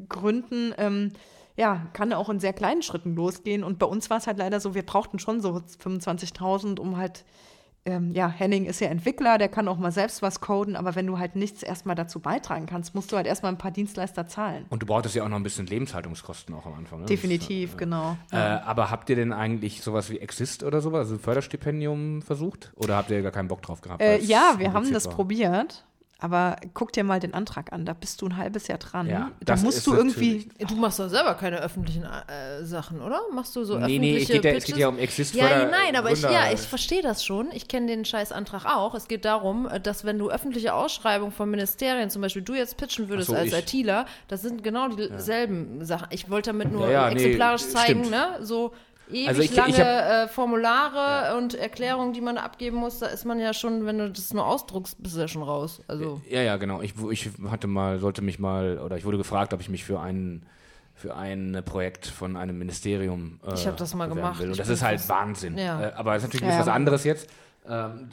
Gründen, 0.09 0.75
ähm, 0.79 1.13
ja, 1.57 1.87
kann 1.93 2.13
auch 2.13 2.31
in 2.31 2.41
sehr 2.41 2.55
kleinen 2.55 2.83
Schritten 2.83 3.15
losgehen. 3.15 3.65
Und 3.65 3.79
bei 3.79 3.87
uns 3.87 4.09
war 4.09 4.19
es 4.19 4.27
halt 4.27 4.39
leider 4.39 4.61
so, 4.61 4.75
wir 4.75 4.85
brauchten 4.85 5.19
schon 5.19 5.41
so 5.41 5.61
25.000, 5.83 6.81
um 6.81 6.97
halt 6.97 7.25
ähm, 7.87 8.13
ja, 8.13 8.29
Henning 8.29 8.67
ist 8.67 8.81
ja 8.81 8.89
Entwickler, 8.89 9.39
der 9.39 9.49
kann 9.49 9.67
auch 9.67 9.79
mal 9.79 9.91
selbst 9.91 10.21
was 10.21 10.41
coden, 10.41 10.77
aber 10.77 10.95
wenn 10.95 11.07
du 11.07 11.19
halt 11.19 11.35
nichts 11.35 11.63
erstmal 11.63 11.97
dazu 11.97 12.21
beitragen 12.21 12.67
kannst, 12.67 12.95
musst 12.95 13.11
du 13.11 13.17
halt 13.17 13.27
erstmal 13.27 13.53
ein 13.53 13.59
paar 13.59 13.71
Dienstleister 13.71 14.29
zahlen. 14.29 14.67
Und 14.69 14.83
du 14.83 14.87
brauchtest 14.87 15.15
ja 15.15 15.25
auch 15.25 15.29
noch 15.29 15.37
ein 15.37 15.43
bisschen 15.43 15.67
Lebenshaltungskosten 15.67 16.55
auch 16.55 16.67
am 16.67 16.75
Anfang. 16.75 17.01
Ne? 17.01 17.07
Definitiv, 17.07 17.71
ist, 17.71 17.77
äh, 17.77 17.79
genau. 17.79 18.17
Äh, 18.33 18.37
ja. 18.37 18.63
Aber 18.65 18.91
habt 18.91 19.09
ihr 19.09 19.17
denn 19.17 19.33
eigentlich 19.33 19.83
sowas 19.83 20.11
wie 20.11 20.19
Exist 20.19 20.63
oder 20.63 20.81
sowas, 20.81 21.01
also 21.01 21.15
ein 21.15 21.21
Förderstipendium 21.21 22.21
versucht? 22.21 22.73
Oder 22.77 22.97
habt 22.97 23.11
ihr 23.11 23.23
gar 23.23 23.33
keinen 23.33 23.49
Bock 23.49 23.63
drauf 23.63 23.81
gehabt? 23.81 24.03
Äh, 24.03 24.19
ja, 24.19 24.55
wir 24.59 24.73
haben 24.75 24.93
das 24.93 25.07
war? 25.07 25.15
probiert. 25.15 25.85
Aber 26.21 26.57
guck 26.75 26.93
dir 26.93 27.03
mal 27.03 27.19
den 27.19 27.33
Antrag 27.33 27.73
an, 27.73 27.87
da 27.87 27.95
bist 27.95 28.21
du 28.21 28.27
ein 28.27 28.37
halbes 28.37 28.69
Jahr 28.69 28.79
dran. 28.79 29.09
Ja, 29.09 29.31
da 29.41 29.57
musst 29.57 29.87
du 29.87 29.95
irgendwie. 29.95 30.49
Du 30.59 30.77
machst 30.77 30.99
doch 30.99 31.09
selber 31.09 31.35
keine 31.35 31.59
öffentlichen 31.61 32.05
äh, 32.05 32.65
Sachen, 32.65 33.01
oder? 33.01 33.21
Machst 33.33 33.57
du 33.57 33.65
so 33.65 33.79
nee, 33.79 33.85
öffentliche 33.85 34.01
Nee, 34.01 34.19
es 34.19 34.29
geht, 34.29 34.45
ja, 34.45 34.51
es 34.53 34.65
geht 34.65 34.77
ja 34.77 34.89
um 34.89 34.99
Exist 34.99 35.35
Ja, 35.35 35.49
ja 35.49 35.71
nein, 35.71 35.97
aber 35.97 36.13
ich, 36.13 36.21
ja, 36.21 36.53
ich 36.53 36.61
verstehe 36.61 37.03
das 37.03 37.25
schon. 37.25 37.49
Ich 37.53 37.69
kenne 37.69 37.87
den 37.87 38.05
Scheißantrag 38.05 38.67
auch. 38.67 38.95
Es 38.95 39.09
geht 39.09 39.25
darum, 39.25 39.67
äh, 39.67 39.81
dass 39.81 40.05
wenn 40.05 40.19
du 40.19 40.31
öffentliche 40.31 40.75
Ausschreibungen 40.75 41.33
von 41.33 41.51
Ministerien, 41.51 42.11
zum 42.11 42.21
Beispiel 42.23 42.43
du 42.43 42.55
jetzt 42.55 42.77
pitchen 42.77 43.09
würdest 43.09 43.31
so, 43.31 43.35
als. 43.35 43.53
ITler, 43.53 44.07
das 44.29 44.43
sind 44.43 44.63
genau 44.63 44.89
dieselben 44.89 45.79
ja. 45.81 45.85
Sachen. 45.87 46.09
Ich 46.11 46.31
wollte 46.31 46.51
damit 46.51 46.71
nur 46.71 46.89
exemplarisch 46.89 47.63
nee, 47.67 47.73
zeigen, 47.73 48.05
stimmt. 48.05 48.11
ne? 48.11 48.39
So, 48.41 48.73
ewig 49.11 49.29
also 49.29 49.43
ich, 49.43 49.55
lange 49.55 49.71
ich 49.71 49.81
hab, 49.81 49.87
äh, 49.87 50.29
Formulare 50.29 51.27
ja. 51.27 51.37
und 51.37 51.55
Erklärungen, 51.55 52.13
die 52.13 52.21
man 52.21 52.39
abgeben 52.39 52.77
muss, 52.77 52.99
da 52.99 53.07
ist 53.07 53.25
man 53.25 53.39
ja 53.39 53.53
schon, 53.53 53.87
wenn 53.87 53.99
du 53.99 54.11
das 54.11 54.33
nur 54.33 54.47
ausdruckst, 54.47 55.03
bist 55.03 55.17
du 55.17 55.21
ja 55.21 55.29
schon 55.29 55.43
raus. 55.43 55.83
Also. 55.89 56.21
Ja, 56.29 56.43
ja, 56.43 56.57
genau. 56.57 56.83
Ich, 56.83 56.95
ich 57.11 57.31
hatte 57.51 57.67
mal, 57.67 57.99
sollte 57.99 58.23
mich 58.23 58.39
mal, 58.39 58.79
oder 58.79 58.97
ich 58.97 59.05
wurde 59.05 59.19
gefragt, 59.19 59.53
ob 59.53 59.61
ich 59.61 59.69
mich 59.69 59.85
für 59.85 60.01
einen 60.01 60.47
für 61.01 61.17
ein 61.17 61.63
Projekt 61.65 62.07
von 62.07 62.37
einem 62.37 62.59
Ministerium. 62.59 63.41
Äh, 63.47 63.55
ich 63.55 63.67
habe 63.67 63.77
das 63.77 63.95
mal 63.95 64.07
gemacht. 64.07 64.39
Will. 64.39 64.51
Und 64.51 64.59
das 64.59 64.69
ist 64.69 64.83
halt 64.83 65.09
Wahnsinn. 65.09 65.57
Ja. 65.57 65.81
Äh, 65.81 65.93
aber 65.95 66.15
es 66.15 66.23
ist 66.23 66.29
natürlich 66.29 66.55
ja. 66.55 66.61
was 66.61 66.69
anderes 66.69 67.05
jetzt. 67.05 67.31
Ähm, 67.71 68.09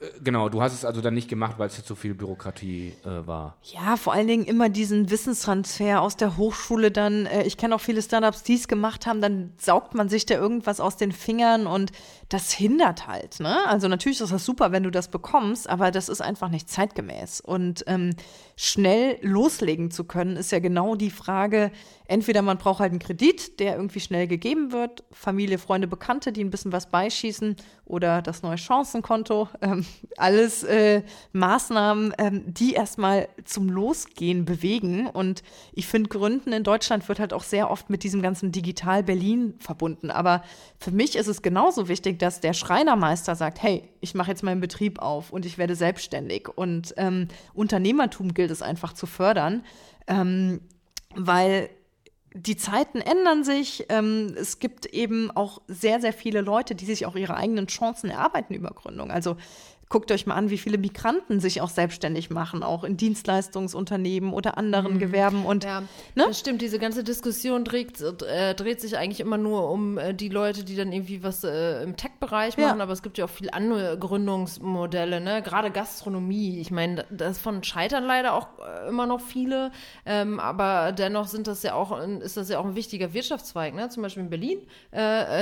äh, 0.00 0.06
genau, 0.22 0.48
du 0.48 0.62
hast 0.62 0.72
es 0.72 0.84
also 0.84 1.00
dann 1.00 1.14
nicht 1.14 1.28
gemacht, 1.28 1.58
weil 1.58 1.66
es 1.66 1.76
jetzt 1.76 1.88
so 1.88 1.96
viel 1.96 2.14
Bürokratie 2.14 2.94
äh, 3.04 3.26
war. 3.26 3.56
Ja, 3.64 3.96
vor 3.96 4.12
allen 4.12 4.28
Dingen 4.28 4.44
immer 4.44 4.68
diesen 4.68 5.10
Wissenstransfer 5.10 6.00
aus 6.00 6.16
der 6.16 6.36
Hochschule 6.36 6.92
dann. 6.92 7.26
Äh, 7.26 7.42
ich 7.42 7.56
kenne 7.56 7.74
auch 7.74 7.80
viele 7.80 8.02
Startups, 8.02 8.44
die 8.44 8.54
es 8.54 8.68
gemacht 8.68 9.06
haben, 9.06 9.20
dann 9.20 9.52
saugt 9.58 9.94
man 9.94 10.08
sich 10.08 10.26
da 10.26 10.34
irgendwas 10.34 10.78
aus 10.78 10.96
den 10.96 11.10
Fingern 11.10 11.66
und 11.66 11.90
das 12.30 12.52
hindert 12.52 13.08
halt. 13.08 13.40
Ne? 13.40 13.56
Also 13.66 13.88
natürlich 13.88 14.20
ist 14.20 14.32
das 14.32 14.44
super, 14.44 14.70
wenn 14.70 14.84
du 14.84 14.90
das 14.90 15.08
bekommst, 15.08 15.68
aber 15.68 15.90
das 15.90 16.08
ist 16.08 16.20
einfach 16.20 16.48
nicht 16.48 16.70
zeitgemäß. 16.70 17.40
Und 17.40 17.82
ähm, 17.88 18.14
schnell 18.54 19.18
loslegen 19.20 19.90
zu 19.90 20.04
können, 20.04 20.36
ist 20.36 20.52
ja 20.52 20.60
genau 20.60 20.94
die 20.94 21.10
Frage, 21.10 21.72
entweder 22.06 22.42
man 22.42 22.56
braucht 22.58 22.80
halt 22.80 22.92
einen 22.92 23.00
Kredit, 23.00 23.58
der 23.58 23.74
irgendwie 23.74 24.00
schnell 24.00 24.28
gegeben 24.28 24.70
wird, 24.70 25.02
Familie, 25.10 25.58
Freunde, 25.58 25.88
Bekannte, 25.88 26.30
die 26.30 26.44
ein 26.44 26.50
bisschen 26.50 26.70
was 26.70 26.88
beischießen 26.88 27.56
oder 27.84 28.22
das 28.22 28.42
neue 28.42 28.58
Chancenkonto, 28.58 29.48
ähm, 29.60 29.84
alles 30.16 30.62
äh, 30.62 31.02
Maßnahmen, 31.32 32.14
ähm, 32.18 32.44
die 32.46 32.74
erstmal 32.74 33.28
zum 33.44 33.68
Losgehen 33.68 34.44
bewegen. 34.44 35.08
Und 35.08 35.42
ich 35.72 35.88
finde, 35.88 36.08
Gründen 36.08 36.52
in 36.52 36.62
Deutschland 36.62 37.08
wird 37.08 37.18
halt 37.18 37.32
auch 37.32 37.42
sehr 37.42 37.70
oft 37.70 37.90
mit 37.90 38.04
diesem 38.04 38.22
ganzen 38.22 38.52
Digital 38.52 39.02
Berlin 39.02 39.54
verbunden. 39.58 40.12
Aber 40.12 40.44
für 40.78 40.92
mich 40.92 41.16
ist 41.16 41.26
es 41.26 41.42
genauso 41.42 41.88
wichtig, 41.88 42.19
dass 42.22 42.40
der 42.40 42.52
Schreinermeister 42.52 43.34
sagt, 43.34 43.62
hey, 43.62 43.88
ich 44.00 44.14
mache 44.14 44.30
jetzt 44.30 44.42
meinen 44.42 44.60
Betrieb 44.60 45.00
auf 45.00 45.30
und 45.30 45.46
ich 45.46 45.58
werde 45.58 45.74
selbstständig. 45.74 46.48
Und 46.48 46.94
ähm, 46.96 47.28
Unternehmertum 47.54 48.34
gilt 48.34 48.50
es 48.50 48.62
einfach 48.62 48.92
zu 48.92 49.06
fördern, 49.06 49.64
ähm, 50.06 50.60
weil 51.14 51.70
die 52.34 52.56
Zeiten 52.56 53.00
ändern 53.00 53.44
sich. 53.44 53.86
Ähm, 53.88 54.34
es 54.38 54.58
gibt 54.58 54.86
eben 54.86 55.30
auch 55.30 55.62
sehr, 55.66 56.00
sehr 56.00 56.12
viele 56.12 56.40
Leute, 56.40 56.74
die 56.74 56.84
sich 56.84 57.06
auch 57.06 57.16
ihre 57.16 57.36
eigenen 57.36 57.66
Chancen 57.66 58.10
erarbeiten 58.10 58.54
über 58.54 58.70
Gründung. 58.70 59.10
Also 59.10 59.36
guckt 59.90 60.12
euch 60.12 60.24
mal 60.24 60.36
an, 60.36 60.50
wie 60.50 60.56
viele 60.56 60.78
Migranten 60.78 61.40
sich 61.40 61.60
auch 61.60 61.68
selbstständig 61.68 62.30
machen, 62.30 62.62
auch 62.62 62.84
in 62.84 62.96
Dienstleistungsunternehmen 62.96 64.32
oder 64.32 64.56
anderen 64.56 64.94
mhm. 64.94 64.98
Gewerben. 65.00 65.44
Und, 65.44 65.64
ja, 65.64 65.80
ne? 66.14 66.26
das 66.28 66.38
stimmt. 66.38 66.62
Diese 66.62 66.78
ganze 66.78 67.02
Diskussion 67.02 67.64
dreht, 67.64 68.00
äh, 68.00 68.54
dreht 68.54 68.80
sich 68.80 68.96
eigentlich 68.96 69.18
immer 69.18 69.36
nur 69.36 69.68
um 69.68 69.98
äh, 69.98 70.14
die 70.14 70.28
Leute, 70.28 70.62
die 70.62 70.76
dann 70.76 70.92
irgendwie 70.92 71.24
was 71.24 71.42
äh, 71.42 71.82
im 71.82 71.96
Tech-Bereich 71.96 72.56
machen. 72.56 72.78
Ja. 72.78 72.82
Aber 72.84 72.92
es 72.92 73.02
gibt 73.02 73.18
ja 73.18 73.24
auch 73.24 73.30
viele 73.30 73.52
andere 73.52 73.98
Gründungsmodelle, 73.98 75.20
ne? 75.20 75.42
gerade 75.42 75.72
Gastronomie. 75.72 76.60
Ich 76.60 76.70
meine, 76.70 77.04
davon 77.10 77.64
scheitern 77.64 78.04
leider 78.04 78.34
auch 78.34 78.46
immer 78.88 79.06
noch 79.06 79.20
viele. 79.20 79.72
Ähm, 80.06 80.38
aber 80.38 80.92
dennoch 80.92 81.26
sind 81.26 81.48
das 81.48 81.64
ja 81.64 81.74
auch, 81.74 81.98
ist 82.00 82.36
das 82.36 82.48
ja 82.48 82.60
auch 82.60 82.64
ein 82.64 82.76
wichtiger 82.76 83.12
Wirtschaftszweig. 83.12 83.74
Ne? 83.74 83.88
Zum 83.88 84.04
Beispiel 84.04 84.22
in 84.22 84.30
Berlin. 84.30 84.60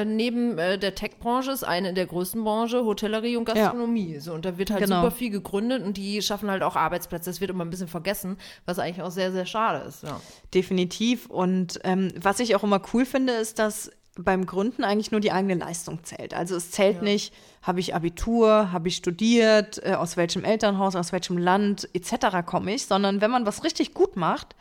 Neben 0.07 0.57
der 0.57 0.95
Tech-Branche 0.95 1.51
ist 1.51 1.65
eine 1.65 1.93
der 1.93 2.07
größten 2.07 2.43
Branchen 2.43 2.85
Hotellerie 2.85 3.37
und 3.37 3.45
Gastronomie. 3.45 4.15
Ja. 4.15 4.21
So, 4.21 4.38
und 4.39 4.45
da 4.45 4.57
wird 4.57 4.71
halt 4.71 4.85
genau. 4.85 5.03
super 5.03 5.11
viel 5.11 5.31
gegründet 5.31 5.83
und 5.83 5.97
die 5.97 6.23
schaffen 6.23 6.49
halt 6.49 6.63
auch 6.63 6.77
Arbeitsplätze. 6.77 7.29
Das 7.29 7.41
wird 7.41 7.51
immer 7.51 7.65
ein 7.65 7.71
bisschen 7.71 7.89
vergessen, 7.89 8.37
was 8.67 8.79
eigentlich 8.79 9.03
auch 9.03 9.11
sehr, 9.11 9.33
sehr 9.33 9.47
schade 9.47 9.85
ist. 9.85 10.05
Ja. 10.05 10.21
Definitiv. 10.55 11.27
Und 11.27 11.81
ähm, 11.83 12.13
was 12.21 12.39
ich 12.39 12.55
auch 12.55 12.63
immer 12.63 12.81
cool 12.93 13.05
finde, 13.05 13.33
ist, 13.33 13.59
dass 13.59 13.91
beim 14.17 14.47
Gründen 14.47 14.85
eigentlich 14.85 15.11
nur 15.11 15.21
die 15.21 15.33
eigene 15.33 15.55
Leistung 15.55 16.05
zählt. 16.05 16.35
Also 16.35 16.55
es 16.55 16.71
zählt 16.71 16.99
ja. 16.99 17.03
nicht, 17.03 17.35
habe 17.63 17.81
ich 17.81 17.97
Abitur, 17.97 18.71
habe 18.71 18.87
ich 18.87 18.95
studiert, 18.95 19.85
äh, 19.85 19.95
aus 19.95 20.17
welchem 20.17 20.45
Elternhaus, 20.45 20.95
aus 20.95 21.11
welchem 21.11 21.37
Land 21.37 21.89
etc. 21.95 22.47
komme 22.47 22.75
ich, 22.75 22.87
sondern 22.87 23.21
wenn 23.21 23.33
man 23.33 23.45
was 23.45 23.65
richtig 23.65 23.93
gut 23.93 24.15
macht, 24.15 24.55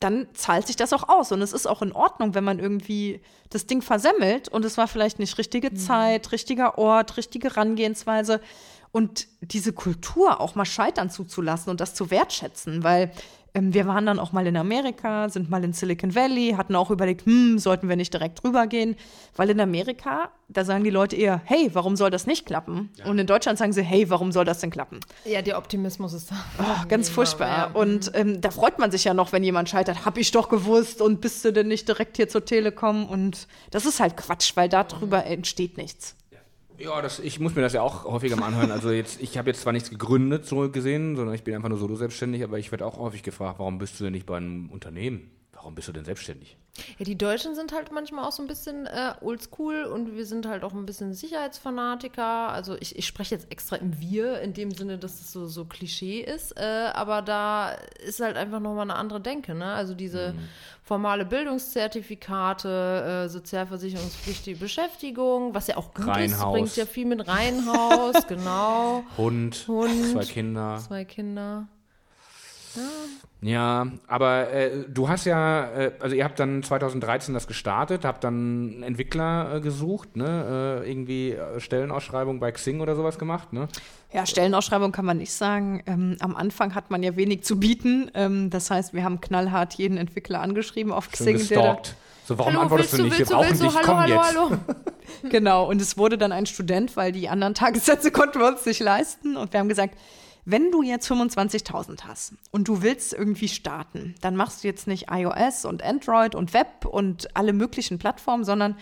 dann 0.00 0.28
zahlt 0.32 0.66
sich 0.66 0.76
das 0.76 0.92
auch 0.92 1.08
aus. 1.08 1.30
Und 1.30 1.42
es 1.42 1.52
ist 1.52 1.66
auch 1.66 1.82
in 1.82 1.92
Ordnung, 1.92 2.34
wenn 2.34 2.44
man 2.44 2.58
irgendwie 2.58 3.20
das 3.50 3.66
Ding 3.66 3.82
versemmelt 3.82 4.48
und 4.48 4.64
es 4.64 4.78
war 4.78 4.88
vielleicht 4.88 5.18
nicht 5.18 5.36
richtige 5.36 5.70
mhm. 5.70 5.76
Zeit, 5.76 6.32
richtiger 6.32 6.78
Ort, 6.78 7.16
richtige 7.16 7.50
Herangehensweise. 7.50 8.40
Und 8.92 9.28
diese 9.40 9.72
Kultur 9.72 10.40
auch 10.40 10.56
mal 10.56 10.64
scheitern 10.64 11.10
zuzulassen 11.10 11.70
und 11.70 11.80
das 11.80 11.94
zu 11.94 12.10
wertschätzen, 12.10 12.82
weil 12.82 13.12
ähm, 13.54 13.74
wir 13.74 13.86
waren 13.86 14.06
dann 14.06 14.18
auch 14.18 14.32
mal 14.32 14.46
in 14.46 14.56
Amerika, 14.56 15.28
sind 15.28 15.50
mal 15.50 15.62
in 15.64 15.72
Silicon 15.72 16.14
Valley, 16.14 16.54
hatten 16.56 16.76
auch 16.76 16.90
überlegt, 16.90 17.26
hm, 17.26 17.58
sollten 17.58 17.88
wir 17.88 17.96
nicht 17.96 18.12
direkt 18.12 18.44
rübergehen? 18.44 18.96
Weil 19.36 19.50
in 19.50 19.60
Amerika, 19.60 20.30
da 20.48 20.64
sagen 20.64 20.84
die 20.84 20.90
Leute 20.90 21.16
eher, 21.16 21.40
hey, 21.44 21.70
warum 21.72 21.96
soll 21.96 22.10
das 22.10 22.26
nicht 22.26 22.46
klappen? 22.46 22.90
Ja. 22.96 23.06
Und 23.06 23.18
in 23.18 23.26
Deutschland 23.26 23.58
sagen 23.58 23.72
sie, 23.72 23.82
hey, 23.82 24.08
warum 24.10 24.32
soll 24.32 24.44
das 24.44 24.60
denn 24.60 24.70
klappen? 24.70 25.00
Ja, 25.24 25.42
der 25.42 25.58
Optimismus 25.58 26.12
ist 26.12 26.30
da. 26.30 26.36
Oh, 26.58 26.86
ganz 26.88 27.08
ja, 27.08 27.14
furchtbar. 27.14 27.48
Ja. 27.48 27.64
Und 27.72 28.12
ähm, 28.14 28.40
da 28.40 28.50
freut 28.50 28.78
man 28.78 28.90
sich 28.90 29.04
ja 29.04 29.14
noch, 29.14 29.32
wenn 29.32 29.42
jemand 29.42 29.68
scheitert, 29.68 30.04
hab 30.04 30.16
ich 30.16 30.30
doch 30.30 30.48
gewusst 30.48 31.02
und 31.02 31.20
bist 31.20 31.44
du 31.44 31.52
denn 31.52 31.68
nicht 31.68 31.88
direkt 31.88 32.16
hier 32.16 32.28
zur 32.28 32.44
Telekom? 32.44 33.06
Und 33.06 33.48
das 33.70 33.86
ist 33.86 34.00
halt 34.00 34.16
Quatsch, 34.16 34.52
weil 34.54 34.68
darüber 34.68 35.24
entsteht 35.26 35.76
nichts. 35.76 36.16
Ja, 36.80 37.02
das, 37.02 37.18
ich 37.18 37.38
muss 37.38 37.54
mir 37.54 37.60
das 37.60 37.74
ja 37.74 37.82
auch 37.82 38.04
häufiger 38.04 38.36
mal 38.36 38.46
anhören. 38.46 38.70
Also 38.70 38.90
jetzt, 38.90 39.20
ich 39.20 39.36
habe 39.36 39.50
jetzt 39.50 39.60
zwar 39.60 39.74
nichts 39.74 39.90
gegründet, 39.90 40.46
so 40.46 40.70
gesehen, 40.70 41.14
sondern 41.14 41.34
ich 41.34 41.44
bin 41.44 41.54
einfach 41.54 41.68
nur 41.68 41.76
solo 41.76 41.94
selbstständig, 41.94 42.42
aber 42.42 42.58
ich 42.58 42.70
werde 42.70 42.86
auch 42.86 42.98
häufig 42.98 43.22
gefragt, 43.22 43.58
warum 43.58 43.76
bist 43.76 44.00
du 44.00 44.04
denn 44.04 44.14
nicht 44.14 44.24
bei 44.24 44.38
einem 44.38 44.70
Unternehmen? 44.70 45.30
Warum 45.60 45.74
bist 45.74 45.88
du 45.88 45.92
denn 45.92 46.06
selbstständig? 46.06 46.56
Ja, 46.98 47.04
die 47.04 47.18
Deutschen 47.18 47.54
sind 47.54 47.72
halt 47.72 47.92
manchmal 47.92 48.24
auch 48.24 48.32
so 48.32 48.42
ein 48.42 48.46
bisschen 48.46 48.86
äh, 48.86 49.12
oldschool 49.20 49.84
und 49.84 50.16
wir 50.16 50.24
sind 50.24 50.46
halt 50.46 50.64
auch 50.64 50.72
ein 50.72 50.86
bisschen 50.86 51.12
Sicherheitsfanatiker. 51.12 52.48
Also 52.48 52.78
ich, 52.80 52.96
ich 52.96 53.06
spreche 53.06 53.34
jetzt 53.34 53.52
extra 53.52 53.76
im 53.76 54.00
Wir, 54.00 54.40
in 54.40 54.54
dem 54.54 54.70
Sinne, 54.70 54.96
dass 54.96 55.20
es 55.20 55.32
so, 55.32 55.46
so 55.46 55.66
Klischee 55.66 56.20
ist. 56.20 56.58
Äh, 56.58 56.88
aber 56.94 57.20
da 57.20 57.72
ist 57.72 58.20
halt 58.20 58.38
einfach 58.38 58.58
nochmal 58.58 58.84
eine 58.84 58.94
andere 58.94 59.20
Denke. 59.20 59.54
Ne? 59.54 59.66
Also 59.66 59.92
diese 59.92 60.32
mhm. 60.32 60.48
formale 60.82 61.26
Bildungszertifikate, 61.26 63.26
äh, 63.26 63.28
sozialversicherungspflichtige 63.28 64.58
Beschäftigung, 64.58 65.54
was 65.54 65.66
ja 65.66 65.76
auch 65.76 65.92
gut 65.92 66.06
Reihenhaus. 66.06 66.38
ist, 66.38 66.52
bringt 66.52 66.76
ja 66.76 66.86
viel 66.86 67.04
mit 67.04 67.28
Reihenhaus, 67.28 68.14
genau. 68.28 69.04
Hund, 69.18 69.66
Hund, 69.68 70.12
zwei 70.12 70.24
Kinder. 70.24 70.78
Zwei 70.78 71.04
Kinder. 71.04 71.68
Ja. 73.42 73.86
Aber 74.06 74.52
äh, 74.52 74.84
du 74.88 75.08
hast 75.08 75.24
ja, 75.24 75.64
äh, 75.70 75.92
also 76.00 76.14
ihr 76.14 76.24
habt 76.24 76.38
dann 76.38 76.62
2013 76.62 77.32
das 77.32 77.46
gestartet, 77.46 78.04
habt 78.04 78.24
dann 78.24 78.34
einen 78.34 78.82
Entwickler 78.82 79.56
äh, 79.56 79.60
gesucht, 79.60 80.16
ne? 80.16 80.82
Äh, 80.84 80.90
irgendwie 80.90 81.32
äh, 81.32 81.58
Stellenausschreibung 81.58 82.38
bei 82.38 82.52
Xing 82.52 82.80
oder 82.80 82.96
sowas 82.96 83.18
gemacht, 83.18 83.52
ne? 83.52 83.68
Ja, 84.12 84.26
Stellenausschreibung 84.26 84.92
kann 84.92 85.04
man 85.04 85.18
nicht 85.18 85.32
sagen. 85.32 85.82
Ähm, 85.86 86.16
am 86.20 86.36
Anfang 86.36 86.74
hat 86.74 86.90
man 86.90 87.02
ja 87.02 87.16
wenig 87.16 87.44
zu 87.44 87.58
bieten. 87.58 88.10
Ähm, 88.14 88.50
das 88.50 88.70
heißt, 88.70 88.92
wir 88.92 89.04
haben 89.04 89.20
knallhart 89.20 89.74
jeden 89.74 89.96
Entwickler 89.96 90.40
angeschrieben 90.42 90.92
auf 90.92 91.10
Xing. 91.10 91.38
Gestalkt. 91.38 91.96
So, 92.26 92.38
warum 92.38 92.52
hallo, 92.52 92.62
antwortest 92.62 92.98
du 92.98 93.02
nicht? 93.04 93.18
Wir 93.18 93.26
brauchen 93.26 93.58
dich, 93.58 93.74
hallo, 93.74 93.80
komm 93.82 94.00
hallo, 94.00 94.14
jetzt. 94.14 94.36
Hallo. 94.36 94.58
genau, 95.30 95.68
und 95.68 95.80
es 95.80 95.96
wurde 95.96 96.18
dann 96.18 96.30
ein 96.30 96.46
Student, 96.46 96.96
weil 96.96 97.10
die 97.10 97.28
anderen 97.28 97.54
Tagessätze 97.54 98.10
konnten 98.10 98.38
wir 98.38 98.48
uns 98.48 98.64
nicht 98.66 98.80
leisten. 98.80 99.36
Und 99.36 99.52
wir 99.52 99.60
haben 99.60 99.68
gesagt, 99.68 99.94
wenn 100.50 100.70
du 100.70 100.82
jetzt 100.82 101.10
25.000 101.10 102.04
hast 102.04 102.34
und 102.50 102.68
du 102.68 102.82
willst 102.82 103.12
irgendwie 103.12 103.48
starten, 103.48 104.14
dann 104.20 104.36
machst 104.36 104.62
du 104.62 104.68
jetzt 104.68 104.86
nicht 104.86 105.06
iOS 105.10 105.64
und 105.64 105.82
Android 105.82 106.34
und 106.34 106.52
Web 106.52 106.86
und 106.86 107.36
alle 107.36 107.52
möglichen 107.52 107.98
Plattformen, 107.98 108.44
sondern 108.44 108.76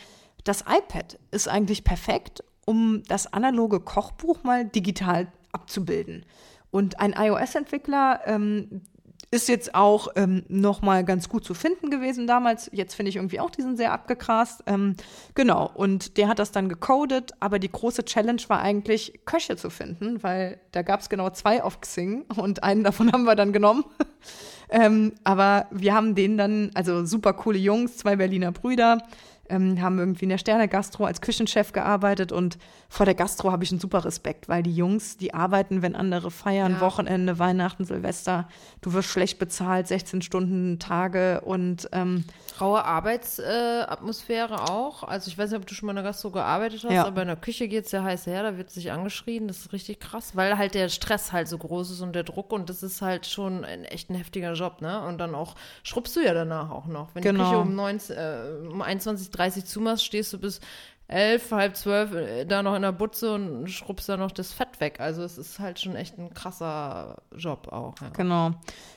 das 0.44 0.62
iPad 0.62 1.18
ist 1.30 1.48
eigentlich 1.48 1.84
perfekt, 1.84 2.42
um 2.64 3.02
das 3.08 3.32
analoge 3.32 3.80
Kochbuch 3.80 4.44
mal 4.44 4.64
digital 4.64 5.26
abzubilden. 5.52 6.24
Und 6.70 7.00
ein 7.00 7.14
iOS-Entwickler, 7.16 8.20
ähm, 8.26 8.82
ist 9.30 9.48
jetzt 9.48 9.74
auch 9.74 10.08
ähm, 10.16 10.44
noch 10.48 10.80
mal 10.80 11.04
ganz 11.04 11.28
gut 11.28 11.44
zu 11.44 11.52
finden 11.52 11.90
gewesen 11.90 12.26
damals. 12.26 12.70
Jetzt 12.72 12.94
finde 12.94 13.10
ich 13.10 13.16
irgendwie 13.16 13.40
auch 13.40 13.50
diesen 13.50 13.76
sehr 13.76 13.92
abgegrast. 13.92 14.62
Ähm, 14.66 14.96
genau, 15.34 15.70
und 15.74 16.16
der 16.16 16.28
hat 16.28 16.38
das 16.38 16.50
dann 16.50 16.68
gecodet, 16.68 17.32
aber 17.38 17.58
die 17.58 17.70
große 17.70 18.04
Challenge 18.04 18.40
war 18.48 18.60
eigentlich, 18.60 19.20
Köche 19.26 19.56
zu 19.56 19.68
finden, 19.68 20.22
weil 20.22 20.58
da 20.72 20.82
gab 20.82 21.00
es 21.00 21.10
genau 21.10 21.28
zwei 21.30 21.62
auf 21.62 21.80
Xing 21.80 22.22
und 22.36 22.62
einen 22.62 22.84
davon 22.84 23.12
haben 23.12 23.24
wir 23.24 23.36
dann 23.36 23.52
genommen. 23.52 23.84
ähm, 24.70 25.12
aber 25.24 25.66
wir 25.70 25.94
haben 25.94 26.14
den 26.14 26.38
dann, 26.38 26.70
also 26.74 27.04
super 27.04 27.34
coole 27.34 27.58
Jungs, 27.58 27.98
zwei 27.98 28.16
Berliner 28.16 28.52
Brüder, 28.52 29.02
ähm, 29.48 29.80
haben 29.80 29.98
irgendwie 29.98 30.24
in 30.24 30.30
der 30.30 30.38
Sterne 30.38 30.68
Gastro 30.68 31.04
als 31.04 31.20
Küchenchef 31.20 31.72
gearbeitet 31.72 32.32
und 32.32 32.58
vor 32.88 33.06
der 33.06 33.14
Gastro 33.14 33.52
habe 33.52 33.64
ich 33.64 33.70
einen 33.70 33.80
super 33.80 34.04
Respekt, 34.04 34.48
weil 34.48 34.62
die 34.62 34.74
Jungs, 34.74 35.16
die 35.16 35.34
arbeiten, 35.34 35.82
wenn 35.82 35.94
andere 35.94 36.30
feiern, 36.30 36.72
ja. 36.72 36.80
Wochenende, 36.80 37.38
Weihnachten, 37.38 37.84
Silvester, 37.84 38.48
du 38.80 38.92
wirst 38.92 39.08
schlecht 39.08 39.38
bezahlt, 39.38 39.88
16 39.88 40.22
Stunden 40.22 40.78
Tage 40.78 41.40
und 41.42 41.88
ähm, 41.92 42.24
raue 42.60 42.84
Arbeitsatmosphäre 42.84 44.54
äh, 44.54 44.70
auch. 44.70 45.02
Also 45.02 45.28
ich 45.28 45.38
weiß 45.38 45.50
nicht, 45.50 45.60
ob 45.60 45.66
du 45.66 45.74
schon 45.74 45.86
mal 45.86 45.92
in 45.92 45.96
der 45.96 46.04
Gastro 46.04 46.30
gearbeitet 46.30 46.84
hast, 46.84 46.92
ja. 46.92 47.06
aber 47.06 47.22
in 47.22 47.28
der 47.28 47.36
Küche 47.36 47.68
geht 47.68 47.86
es 47.86 47.92
ja 47.92 48.02
heiß 48.02 48.26
her, 48.26 48.42
da 48.42 48.56
wird 48.56 48.70
sich 48.70 48.92
angeschrien, 48.92 49.48
das 49.48 49.58
ist 49.58 49.72
richtig 49.72 50.00
krass, 50.00 50.36
weil 50.36 50.58
halt 50.58 50.74
der 50.74 50.88
Stress 50.88 51.32
halt 51.32 51.48
so 51.48 51.58
groß 51.58 51.90
ist 51.90 52.00
und 52.00 52.14
der 52.14 52.24
Druck 52.24 52.52
und 52.52 52.68
das 52.70 52.82
ist 52.82 53.02
halt 53.02 53.26
schon 53.26 53.64
ein 53.64 53.84
echt 53.84 54.10
ein 54.10 54.14
heftiger 54.14 54.52
Job, 54.52 54.80
ne? 54.80 55.02
Und 55.06 55.18
dann 55.18 55.34
auch 55.34 55.54
schrubbst 55.82 56.16
du 56.16 56.20
ja 56.20 56.34
danach 56.34 56.70
auch 56.70 56.86
noch. 56.86 57.14
Wenn 57.14 57.22
genau. 57.22 57.44
die 57.44 57.50
Küche 57.50 57.62
um, 57.62 57.74
19, 57.74 58.16
äh, 58.16 58.68
um 58.70 58.82
21, 58.82 59.30
30 59.30 59.64
zumachst, 59.64 60.04
stehst 60.04 60.32
du 60.32 60.38
bis 60.38 60.60
elf, 61.08 61.52
halb 61.52 61.74
zwölf 61.74 62.12
äh, 62.12 62.44
da 62.44 62.62
noch 62.62 62.76
in 62.76 62.82
der 62.82 62.92
Butze 62.92 63.34
und 63.34 63.68
schrubbst 63.68 64.08
da 64.08 64.18
noch 64.18 64.30
das 64.30 64.52
Fett 64.52 64.78
weg. 64.78 65.00
Also 65.00 65.22
es 65.22 65.38
ist 65.38 65.58
halt 65.58 65.80
schon 65.80 65.96
echt 65.96 66.18
ein 66.18 66.34
krasser 66.34 67.16
Job 67.34 67.68
auch. 67.72 67.94
Ja. 68.00 68.10
Genau. 68.10 68.50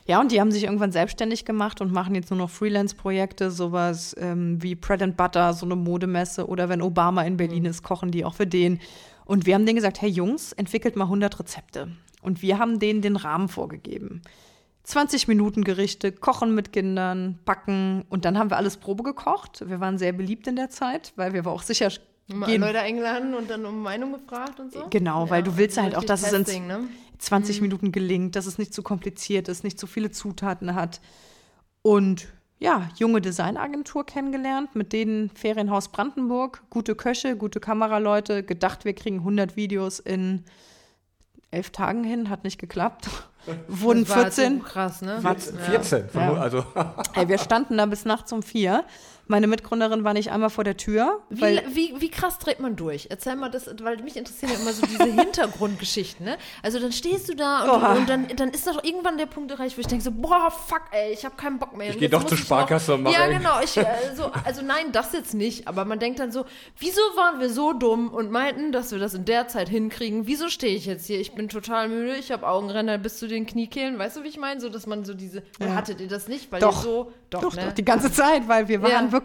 Ja, 0.06 0.20
und 0.20 0.32
die 0.32 0.42
haben 0.42 0.52
sich 0.52 0.66
irgendwann 0.66 0.92
selbstständig 0.92 1.46
gemacht 1.46 1.80
und 1.80 1.94
machen 1.94 2.14
jetzt 2.14 2.30
nur 2.30 2.38
noch 2.38 2.50
Freelance-Projekte, 2.50 3.50
sowas 3.50 4.14
ähm, 4.20 4.62
wie 4.62 4.76
Bread 4.76 5.02
and 5.02 5.16
Butter, 5.16 5.54
so 5.54 5.66
eine 5.66 5.78
Modemesse 5.78 6.48
oder 6.48 6.68
wenn 6.68 6.82
Obama 6.82 7.24
in 7.24 7.38
Berlin 7.38 7.64
mhm. 7.64 7.70
ist, 7.70 7.82
kochen 7.82 8.12
die 8.12 8.26
auch 8.26 8.36
für 8.36 8.48
den. 8.48 8.80
Und 9.24 9.46
wir 9.46 9.56
haben 9.56 9.66
denen 9.66 9.78
gesagt, 9.78 10.02
hey 10.02 10.10
Jungs, 10.10 10.52
entwickelt 10.52 10.98
mal 10.98 11.06
100 11.06 11.40
Rezepte. 11.40 11.88
Und 12.22 12.42
wir 12.42 12.60
haben 12.60 12.80
denen 12.80 13.02
den 13.02 13.16
Rahmen 13.16 13.48
vorgegeben. 13.48 14.22
20 14.84 15.28
Minuten 15.28 15.64
Gerichte, 15.64 16.12
kochen 16.12 16.56
mit 16.56 16.74
Kindern, 16.74 17.40
backen 17.46 18.04
und 18.10 18.26
dann 18.26 18.38
haben 18.38 18.50
wir 18.50 18.58
alles 18.58 18.78
Probe 18.78 19.04
gekocht. 19.04 19.64
Wir 19.68 19.80
waren 19.80 19.98
sehr 19.98 20.12
beliebt 20.12 20.48
in 20.48 20.56
der 20.56 20.70
Zeit, 20.70 21.14
weil 21.16 21.34
wir 21.34 21.46
auch 21.46 21.62
sicher 21.62 21.92
gehen. 22.28 22.62
Leute 22.62 22.80
eingeladen 22.80 23.34
und 23.34 23.50
dann 23.50 23.66
um 23.66 23.82
Meinung 23.82 24.14
gefragt 24.14 24.60
und 24.60 24.74
so. 24.74 24.88
Genau, 24.90 25.30
weil 25.30 25.40
ja, 25.40 25.46
du 25.46 25.58
willst 25.58 25.80
halt 25.80 25.96
auch, 25.96 26.04
dass 26.04 26.22
Testing, 26.22 26.42
es 26.42 26.56
in 26.56 26.68
ne? 26.68 26.88
20 27.20 27.58
mhm. 27.58 27.68
Minuten 27.68 27.92
gelingt, 27.92 28.36
dass 28.36 28.46
es 28.46 28.58
nicht 28.58 28.74
zu 28.74 28.82
kompliziert 28.82 29.48
ist, 29.48 29.64
nicht 29.64 29.80
zu 29.80 29.88
viele 29.88 30.12
Zutaten 30.12 30.76
hat. 30.76 31.02
Und 31.82 32.28
ja, 32.60 32.90
junge 32.98 33.22
Designagentur 33.22 34.06
kennengelernt, 34.06 34.76
mit 34.76 34.94
denen 34.94 35.30
Ferienhaus 35.32 35.90
Brandenburg, 35.90 36.64
gute 36.70 36.96
Köche, 36.96 37.36
gute 37.36 37.60
Kameraleute, 37.60 38.44
gedacht, 38.44 38.86
wir 38.86 38.94
kriegen 38.94 39.18
100 39.20 39.56
Videos 39.56 40.00
in 40.00 40.44
elf 41.50 41.72
Tagen 41.72 42.04
hin, 42.04 42.30
hat 42.30 42.44
nicht 42.44 42.60
geklappt. 42.60 43.10
Wurden 43.68 44.06
14. 44.06 44.64
krass, 44.64 45.02
ne? 45.02 45.24
War, 45.24 45.36
14. 45.36 46.10
Ja. 46.14 46.34
Also. 46.34 46.64
hey, 47.14 47.28
wir 47.28 47.38
standen 47.38 47.78
da 47.78 47.86
bis 47.86 48.06
nachts 48.06 48.32
um 48.32 48.44
vier. 48.44 48.84
Meine 49.32 49.48
Mitgründerin 49.48 50.04
war 50.04 50.14
nicht 50.14 50.30
einmal 50.30 50.50
vor 50.50 50.66
der 50.66 50.76
Tür. 50.76 51.22
Wie, 51.30 51.62
wie, 51.70 51.94
wie 52.02 52.10
krass 52.10 52.38
dreht 52.38 52.60
man 52.60 52.76
durch? 52.76 53.08
Erzähl 53.10 53.38
mal 53.38 53.50
das, 53.50 53.66
weil 53.82 53.96
mich 54.04 54.18
interessieren 54.18 54.52
ja 54.52 54.60
immer 54.60 54.74
so 54.74 54.86
diese 54.86 55.06
Hintergrundgeschichten, 55.22 56.26
ne? 56.26 56.38
Also 56.62 56.80
dann 56.80 56.92
stehst 56.92 57.30
du 57.30 57.36
da 57.38 57.64
und, 57.64 57.82
und, 57.82 57.98
und, 57.98 58.10
dann, 58.10 58.28
dann 58.36 58.50
ist 58.50 58.68
doch 58.68 58.84
irgendwann 58.84 59.18
der 59.18 59.28
Punkt 59.28 59.50
erreicht, 59.50 59.78
wo 59.78 59.80
ich 59.80 59.88
denke 59.88 60.04
so, 60.04 60.12
boah, 60.12 60.52
fuck, 60.52 60.82
ey, 60.92 61.14
ich 61.14 61.24
habe 61.24 61.38
keinen 61.38 61.60
Bock 61.60 61.78
mehr. 61.78 61.92
Ich 61.92 61.98
gehe 61.98 62.10
doch 62.10 62.26
zur 62.26 62.38
Sparkasse 62.38 62.96
und 62.96 63.04
mache 63.04 63.14
Ja, 63.14 63.28
genau. 63.28 63.62
Ich, 63.64 63.78
äh, 63.78 63.86
so, 64.18 64.30
also 64.44 64.64
nein, 64.64 64.92
das 64.92 65.14
jetzt 65.14 65.34
nicht. 65.34 65.66
Aber 65.66 65.86
man 65.86 65.98
denkt 65.98 66.20
dann 66.20 66.34
so, 66.34 66.44
wieso 66.78 67.00
waren 67.16 67.40
wir 67.40 67.50
so 67.50 67.72
dumm 67.72 68.10
und 68.10 68.32
meinten, 68.32 68.74
dass 68.74 68.92
wir 68.92 69.00
das 69.00 69.14
in 69.14 69.24
der 69.24 69.48
Zeit 69.48 69.70
hinkriegen? 69.70 70.28
Wieso 70.28 70.50
stehe 70.50 70.76
ich 70.76 70.86
jetzt 70.88 71.06
hier? 71.06 71.22
Ich 71.22 71.36
bin 71.36 71.48
total 71.48 71.88
müde, 71.88 72.18
ich 72.18 72.34
habe 72.34 72.46
Augenränder 72.46 72.98
bis 72.98 73.18
zu 73.18 73.30
den 73.30 73.46
Kniekehlen. 73.46 73.98
Weißt 73.98 74.18
du, 74.18 74.24
wie 74.24 74.28
ich 74.28 74.38
meine? 74.38 74.60
So, 74.60 74.68
dass 74.68 74.88
man 74.88 75.06
so 75.06 75.14
diese, 75.14 75.42
ja. 75.62 75.74
hattet 75.74 76.02
ihr 76.02 76.10
das 76.10 76.28
nicht? 76.28 76.52
Weil 76.52 76.60
doch, 76.60 76.84
so, 76.84 77.14
doch, 77.30 77.40
doch, 77.40 77.56
ne? 77.56 77.68
doch, 77.68 77.72
die 77.72 77.86
ganze 77.86 78.12
Zeit, 78.12 78.50
weil 78.50 78.68
wir 78.68 78.82
waren 78.82 79.06
ja. 79.06 79.12
wirklich, 79.14 79.21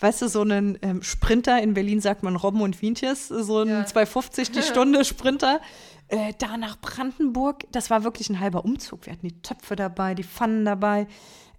weißt 0.00 0.22
du, 0.22 0.28
so 0.28 0.40
einen 0.42 0.78
ähm, 0.82 1.02
Sprinter, 1.02 1.62
in 1.62 1.74
Berlin 1.74 2.00
sagt 2.00 2.22
man 2.22 2.36
Robben 2.36 2.60
und 2.60 2.80
Wientjes, 2.82 3.28
so 3.28 3.60
ein 3.60 3.68
ja. 3.68 3.86
250 3.86 4.50
die 4.50 4.62
Stunde 4.62 5.04
Sprinter. 5.04 5.60
Äh, 6.08 6.32
da 6.38 6.56
nach 6.56 6.80
Brandenburg, 6.80 7.66
das 7.70 7.90
war 7.90 8.02
wirklich 8.02 8.30
ein 8.30 8.40
halber 8.40 8.64
Umzug. 8.64 9.06
Wir 9.06 9.12
hatten 9.12 9.28
die 9.28 9.42
Töpfe 9.42 9.76
dabei, 9.76 10.14
die 10.14 10.24
Pfannen 10.24 10.64
dabei. 10.64 11.06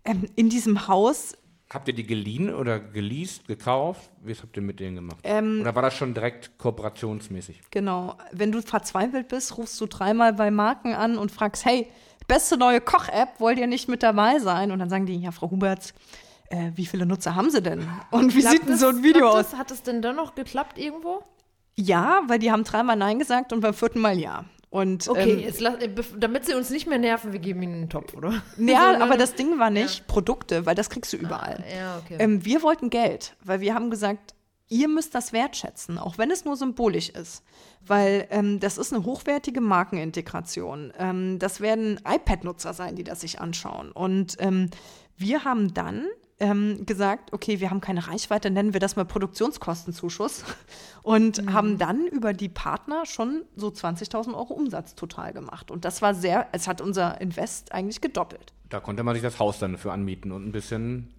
Ähm, 0.04 0.26
in 0.36 0.50
diesem 0.50 0.88
Haus 0.88 1.38
Habt 1.72 1.88
ihr 1.88 1.94
die 1.94 2.06
geliehen 2.06 2.54
oder 2.54 2.82
geleast, 2.82 3.48
gekauft? 3.48 4.12
Wie 4.22 4.34
habt 4.34 4.58
ihr 4.58 4.62
mit 4.62 4.82
denen 4.82 4.96
gemacht? 4.96 5.20
Ähm, 5.24 5.60
oder 5.62 5.74
war 5.74 5.82
das 5.82 5.96
schon 5.96 6.14
direkt 6.14 6.58
kooperationsmäßig? 6.58 7.62
Genau. 7.72 8.18
Wenn 8.34 8.52
du 8.52 8.62
verzweifelt 8.62 9.30
bist, 9.30 9.58
rufst 9.58 9.80
du 9.80 9.86
dreimal 9.86 10.34
bei 10.34 10.52
Marken 10.52 10.94
an 10.94 11.18
und 11.18 11.32
fragst, 11.32 11.64
hey, 11.64 11.88
beste 12.28 12.58
neue 12.58 12.82
Koch-App, 12.82 13.40
wollt 13.40 13.58
ihr 13.58 13.68
nicht 13.68 13.88
mit 13.88 14.04
dabei 14.04 14.40
sein? 14.40 14.72
Und 14.72 14.80
dann 14.80 14.90
sagen 14.90 15.06
die, 15.06 15.16
ja, 15.16 15.32
Frau 15.32 15.50
Huberts, 15.50 15.94
äh, 16.52 16.72
wie 16.76 16.86
viele 16.86 17.06
Nutzer 17.06 17.36
haben 17.36 17.50
sie 17.50 17.62
denn? 17.62 17.88
Und 18.12 18.36
wie 18.36 18.42
klappt 18.42 18.58
sieht 18.58 18.70
denn 18.70 18.78
so 18.78 18.88
ein 18.88 19.04
Video 19.04 19.30
aus? 19.30 19.56
Hat 19.56 19.72
es 19.72 19.84
denn 19.84 20.02
dann 20.02 20.16
noch 20.16 20.36
geklappt 20.36 20.78
irgendwo? 20.78 21.24
Ja, 21.76 22.22
weil 22.28 22.40
die 22.40 22.52
haben 22.52 22.64
dreimal 22.64 22.96
Nein 22.96 23.20
gesagt 23.20 23.54
und 23.54 23.62
beim 23.62 23.74
vierten 23.74 24.00
Mal 24.00 24.20
ja. 24.20 24.46
Und, 24.70 25.10
okay, 25.10 25.34
ähm, 25.34 25.40
jetzt, 25.40 25.62
damit 26.18 26.46
sie 26.46 26.54
uns 26.54 26.70
nicht 26.70 26.88
mehr 26.88 26.98
nerven, 26.98 27.34
wir 27.34 27.40
geben 27.40 27.62
ihnen 27.62 27.74
einen 27.74 27.90
Topf, 27.90 28.14
oder? 28.14 28.42
Ja, 28.58 28.98
aber 29.02 29.18
das 29.18 29.36
Ding 29.36 29.60
war 29.60 29.70
nicht 29.70 30.00
ja. 30.00 30.06
Produkte, 30.08 30.66
weil 30.66 30.76
das 30.76 30.90
kriegst 30.90 31.12
du 31.12 31.18
überall. 31.18 31.62
Ah, 31.68 31.76
ja, 31.76 31.98
okay. 31.98 32.16
Ähm, 32.20 32.46
wir 32.46 32.64
wollten 32.64 32.90
Geld, 32.90 33.36
weil 33.44 33.60
wir 33.60 33.76
haben 33.76 33.90
gesagt, 33.90 34.34
ihr 34.70 34.88
müsst 34.88 35.14
das 35.14 35.34
wertschätzen, 35.34 35.98
auch 35.98 36.18
wenn 36.18 36.32
es 36.32 36.46
nur 36.46 36.56
symbolisch 36.56 37.10
ist. 37.10 37.44
Weil 37.86 38.28
ähm, 38.30 38.62
das 38.62 38.78
ist 38.78 38.94
eine 38.94 39.04
hochwertige 39.04 39.60
Markenintegration. 39.60 40.94
Ähm, 40.98 41.40
das 41.40 41.60
werden 41.60 42.00
iPad-Nutzer 42.08 42.74
sein, 42.74 42.96
die 42.96 43.04
das 43.04 43.20
sich 43.22 43.42
anschauen. 43.42 43.92
Und 43.92 44.38
ähm, 44.40 44.70
wir 45.18 45.44
haben 45.44 45.74
dann 45.74 46.06
ähm, 46.42 46.86
gesagt, 46.86 47.32
okay, 47.34 47.60
wir 47.60 47.70
haben 47.70 47.80
keine 47.82 48.08
Reichweite, 48.08 48.50
nennen 48.50 48.74
wir 48.74 48.80
das 48.80 48.96
mal 48.96 49.06
Produktionskostenzuschuss 49.06 50.44
und 51.04 51.42
mhm. 51.42 51.54
haben 51.54 51.78
dann 51.78 52.08
über 52.08 52.34
die 52.34 52.50
Partner 52.50 53.06
schon 53.06 53.44
so 53.56 53.68
20.000 53.68 54.34
Euro 54.34 54.54
Umsatz 54.54 54.96
total 54.96 55.32
gemacht. 55.32 55.72
Und 55.72 55.86
das 55.86 56.02
war 56.02 56.14
sehr, 56.16 56.48
es 56.52 56.68
hat 56.68 56.82
unser 56.82 57.22
Invest 57.22 57.72
eigentlich 57.72 58.02
gedoppelt. 58.02 58.54
Da 58.70 58.80
konnte 58.80 59.04
man 59.04 59.14
sich 59.14 59.24
das 59.24 59.40
Haus 59.40 59.60
dann 59.60 59.74
dafür 59.74 59.94
anmieten 59.94 60.32
und 60.32 60.48
ein 60.48 60.52
bisschen 60.52 61.14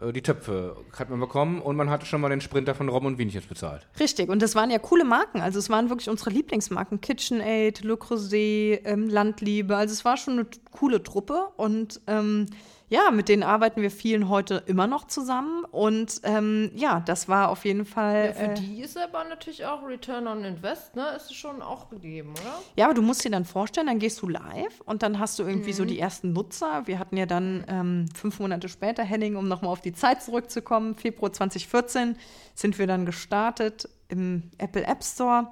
äh, 0.00 0.12
die 0.12 0.22
Töpfe 0.22 0.76
hat 0.98 1.10
man 1.10 1.20
bekommen 1.20 1.60
und 1.60 1.76
man 1.76 1.90
hatte 1.90 2.06
schon 2.06 2.22
mal 2.22 2.30
den 2.30 2.40
Sprinter 2.40 2.74
von 2.74 2.88
Rom 2.88 3.04
und 3.04 3.18
Wienchens 3.18 3.46
bezahlt. 3.46 3.86
Richtig, 4.00 4.30
und 4.30 4.40
das 4.40 4.54
waren 4.54 4.70
ja 4.70 4.78
coole 4.78 5.04
Marken. 5.04 5.42
Also 5.42 5.58
es 5.58 5.68
waren 5.68 5.90
wirklich 5.90 6.08
unsere 6.08 6.30
Lieblingsmarken. 6.30 7.02
KitchenAid, 7.02 7.82
Le 7.84 7.98
Creuset, 7.98 8.80
ähm, 8.84 9.08
Landliebe. 9.08 9.76
Also 9.76 9.92
es 9.92 10.06
war 10.06 10.16
schon 10.16 10.38
eine 10.38 10.46
coole 10.70 11.02
Truppe 11.02 11.48
und 11.56 12.00
ähm, 12.06 12.46
ja, 12.92 13.10
mit 13.10 13.30
denen 13.30 13.42
arbeiten 13.42 13.80
wir 13.80 13.90
vielen 13.90 14.28
heute 14.28 14.64
immer 14.66 14.86
noch 14.86 15.06
zusammen. 15.06 15.64
Und 15.64 16.20
ähm, 16.24 16.70
ja, 16.74 17.00
das 17.00 17.26
war 17.26 17.48
auf 17.48 17.64
jeden 17.64 17.86
Fall. 17.86 18.26
Ja, 18.26 18.32
für 18.34 18.50
äh, 18.50 18.54
die 18.54 18.82
ist 18.82 18.98
aber 18.98 19.24
natürlich 19.24 19.64
auch 19.64 19.82
Return 19.82 20.26
on 20.26 20.44
Invest, 20.44 20.94
ne? 20.94 21.06
Ist 21.16 21.30
es 21.30 21.32
schon 21.32 21.62
auch 21.62 21.88
gegeben, 21.88 22.32
oder? 22.32 22.60
Ja, 22.76 22.84
aber 22.84 22.94
du 22.94 23.00
musst 23.00 23.24
dir 23.24 23.30
dann 23.30 23.46
vorstellen, 23.46 23.86
dann 23.86 23.98
gehst 23.98 24.20
du 24.20 24.28
live 24.28 24.82
und 24.84 25.02
dann 25.02 25.18
hast 25.18 25.38
du 25.38 25.44
irgendwie 25.44 25.70
mhm. 25.70 25.76
so 25.76 25.84
die 25.86 25.98
ersten 25.98 26.34
Nutzer. 26.34 26.82
Wir 26.86 26.98
hatten 26.98 27.16
ja 27.16 27.24
dann 27.24 27.64
ähm, 27.66 28.08
fünf 28.14 28.38
Monate 28.40 28.68
später, 28.68 29.02
Henning, 29.02 29.36
um 29.36 29.48
nochmal 29.48 29.72
auf 29.72 29.80
die 29.80 29.94
Zeit 29.94 30.22
zurückzukommen, 30.22 30.94
Februar 30.94 31.32
2014 31.32 32.16
sind 32.54 32.78
wir 32.78 32.86
dann 32.86 33.06
gestartet 33.06 33.88
im 34.08 34.50
Apple 34.58 34.84
App 34.84 35.02
Store 35.02 35.48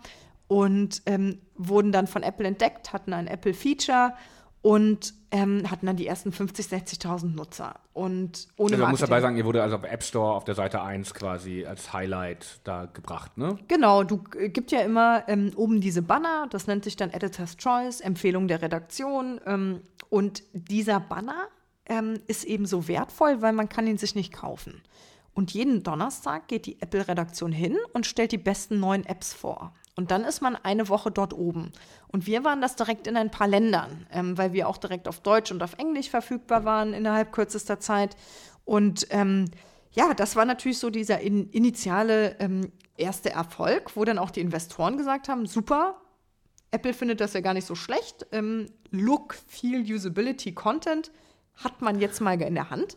und 0.47 1.01
ähm, 1.07 1.39
wurden 1.55 1.91
dann 1.91 2.07
von 2.07 2.23
Apple 2.23 2.47
entdeckt, 2.47 2.93
hatten 2.93 3.15
ein 3.15 3.29
Apple 3.29 3.55
Feature 3.55 4.13
und 4.63 5.15
ähm, 5.31 5.71
hatten 5.71 5.87
dann 5.87 5.97
die 5.97 6.07
ersten 6.07 6.33
50, 6.33 6.67
60.000 6.67 7.35
Nutzer. 7.35 7.81
Und 7.93 8.49
ohne 8.57 8.73
also, 8.73 8.83
Man 8.83 8.91
muss 8.91 9.01
dabei 9.01 9.21
sagen, 9.21 9.37
ihr 9.37 9.45
wurde 9.45 9.63
also 9.63 9.77
auf 9.77 9.85
App 9.85 10.03
Store 10.03 10.35
auf 10.35 10.45
der 10.45 10.55
Seite 10.55 10.83
1 10.83 11.15
quasi 11.15 11.65
als 11.65 11.93
Highlight 11.93 12.61
da 12.65 12.87
gebracht, 12.87 13.39
ne? 13.39 13.57
Genau, 13.69 14.03
du 14.05 14.23
äh, 14.37 14.49
gibt 14.49 14.71
ja 14.73 14.81
immer 14.81 15.25
ähm, 15.29 15.53
oben 15.57 15.81
diese 15.81 16.03
Banner, 16.03 16.47
das 16.51 16.67
nennt 16.67 16.85
sich 16.85 16.97
dann 16.97 17.11
Editor's 17.11 17.57
Choice, 17.57 18.01
Empfehlung 18.01 18.49
der 18.49 18.61
Redaktion. 18.61 19.41
Ähm, 19.47 19.83
und 20.11 20.43
dieser 20.53 21.01
Banner 21.01 21.49
ähm, 21.87 22.21
ist 22.27 22.45
eben 22.45 22.67
so 22.67 22.87
wertvoll, 22.89 23.41
weil 23.41 23.53
man 23.53 23.69
kann 23.69 23.87
ihn 23.87 23.99
sich 23.99 24.15
nicht 24.15 24.33
kaufen. 24.33 24.83
Und 25.33 25.53
jeden 25.53 25.83
Donnerstag 25.83 26.49
geht 26.49 26.67
die 26.67 26.83
Apple-Redaktion 26.83 27.53
hin 27.53 27.77
und 27.95 28.05
stellt 28.05 28.33
die 28.33 28.39
besten 28.39 28.81
neuen 28.81 29.07
Apps 29.07 29.33
vor. 29.33 29.73
Und 29.97 30.11
dann 30.11 30.25
ist 30.25 30.41
man 30.41 30.57
eine 30.57 30.89
Woche 30.89 31.11
dort 31.11 31.35
oben. 31.35 31.73
Und 32.09 32.27
wir 32.27 32.45
waren 32.45 32.61
das 32.61 32.77
direkt 32.77 33.07
in 33.07 33.17
ein 33.17 33.31
paar 33.31 33.49
Ländern, 33.49 34.07
ähm, 34.13 34.39
weil 34.39 34.53
wir 34.53 34.69
auch 34.69 34.79
direkt 34.79 35.09
auf 35.09 35.21
Deutsch 35.21 35.51
und 35.51 35.63
auf 35.63 35.75
Englisch 35.79 36.09
verfügbar 36.09 36.65
waren 36.65 36.95
innerhalb 36.95 37.33
kürzester 37.33 37.81
Zeit. 37.81 38.17
Und 38.65 39.07
ähm, 39.11 39.47
ja, 39.93 40.15
das 40.15 40.37
war 40.37 40.45
natürlich 40.45 40.79
so 40.79 40.91
dieser 40.91 41.21
in, 41.21 41.51
initiale 41.51 42.37
ähm, 42.39 42.73
erste 42.97 43.31
Erfolg, 43.31 43.97
wo 43.97 44.05
dann 44.05 44.19
auch 44.19 44.31
die 44.31 44.41
Investoren 44.41 44.97
gesagt 44.97 45.29
haben, 45.29 45.47
super, 45.47 46.01
Apple 46.71 46.95
findet 46.95 47.21
das 47.21 47.33
ja 47.33 47.41
gar 47.41 47.55
nicht 47.55 47.67
so 47.67 47.75
schlecht. 47.75 48.27
Ähm, 48.33 48.71
Look, 48.91 49.35
Feel, 49.49 49.83
Usability, 49.83 50.53
Content 50.53 51.11
hat 51.57 51.83
man 51.83 52.01
jetzt 52.01 52.21
mal 52.21 52.41
in 52.41 52.55
der 52.55 52.71
Hand 52.71 52.97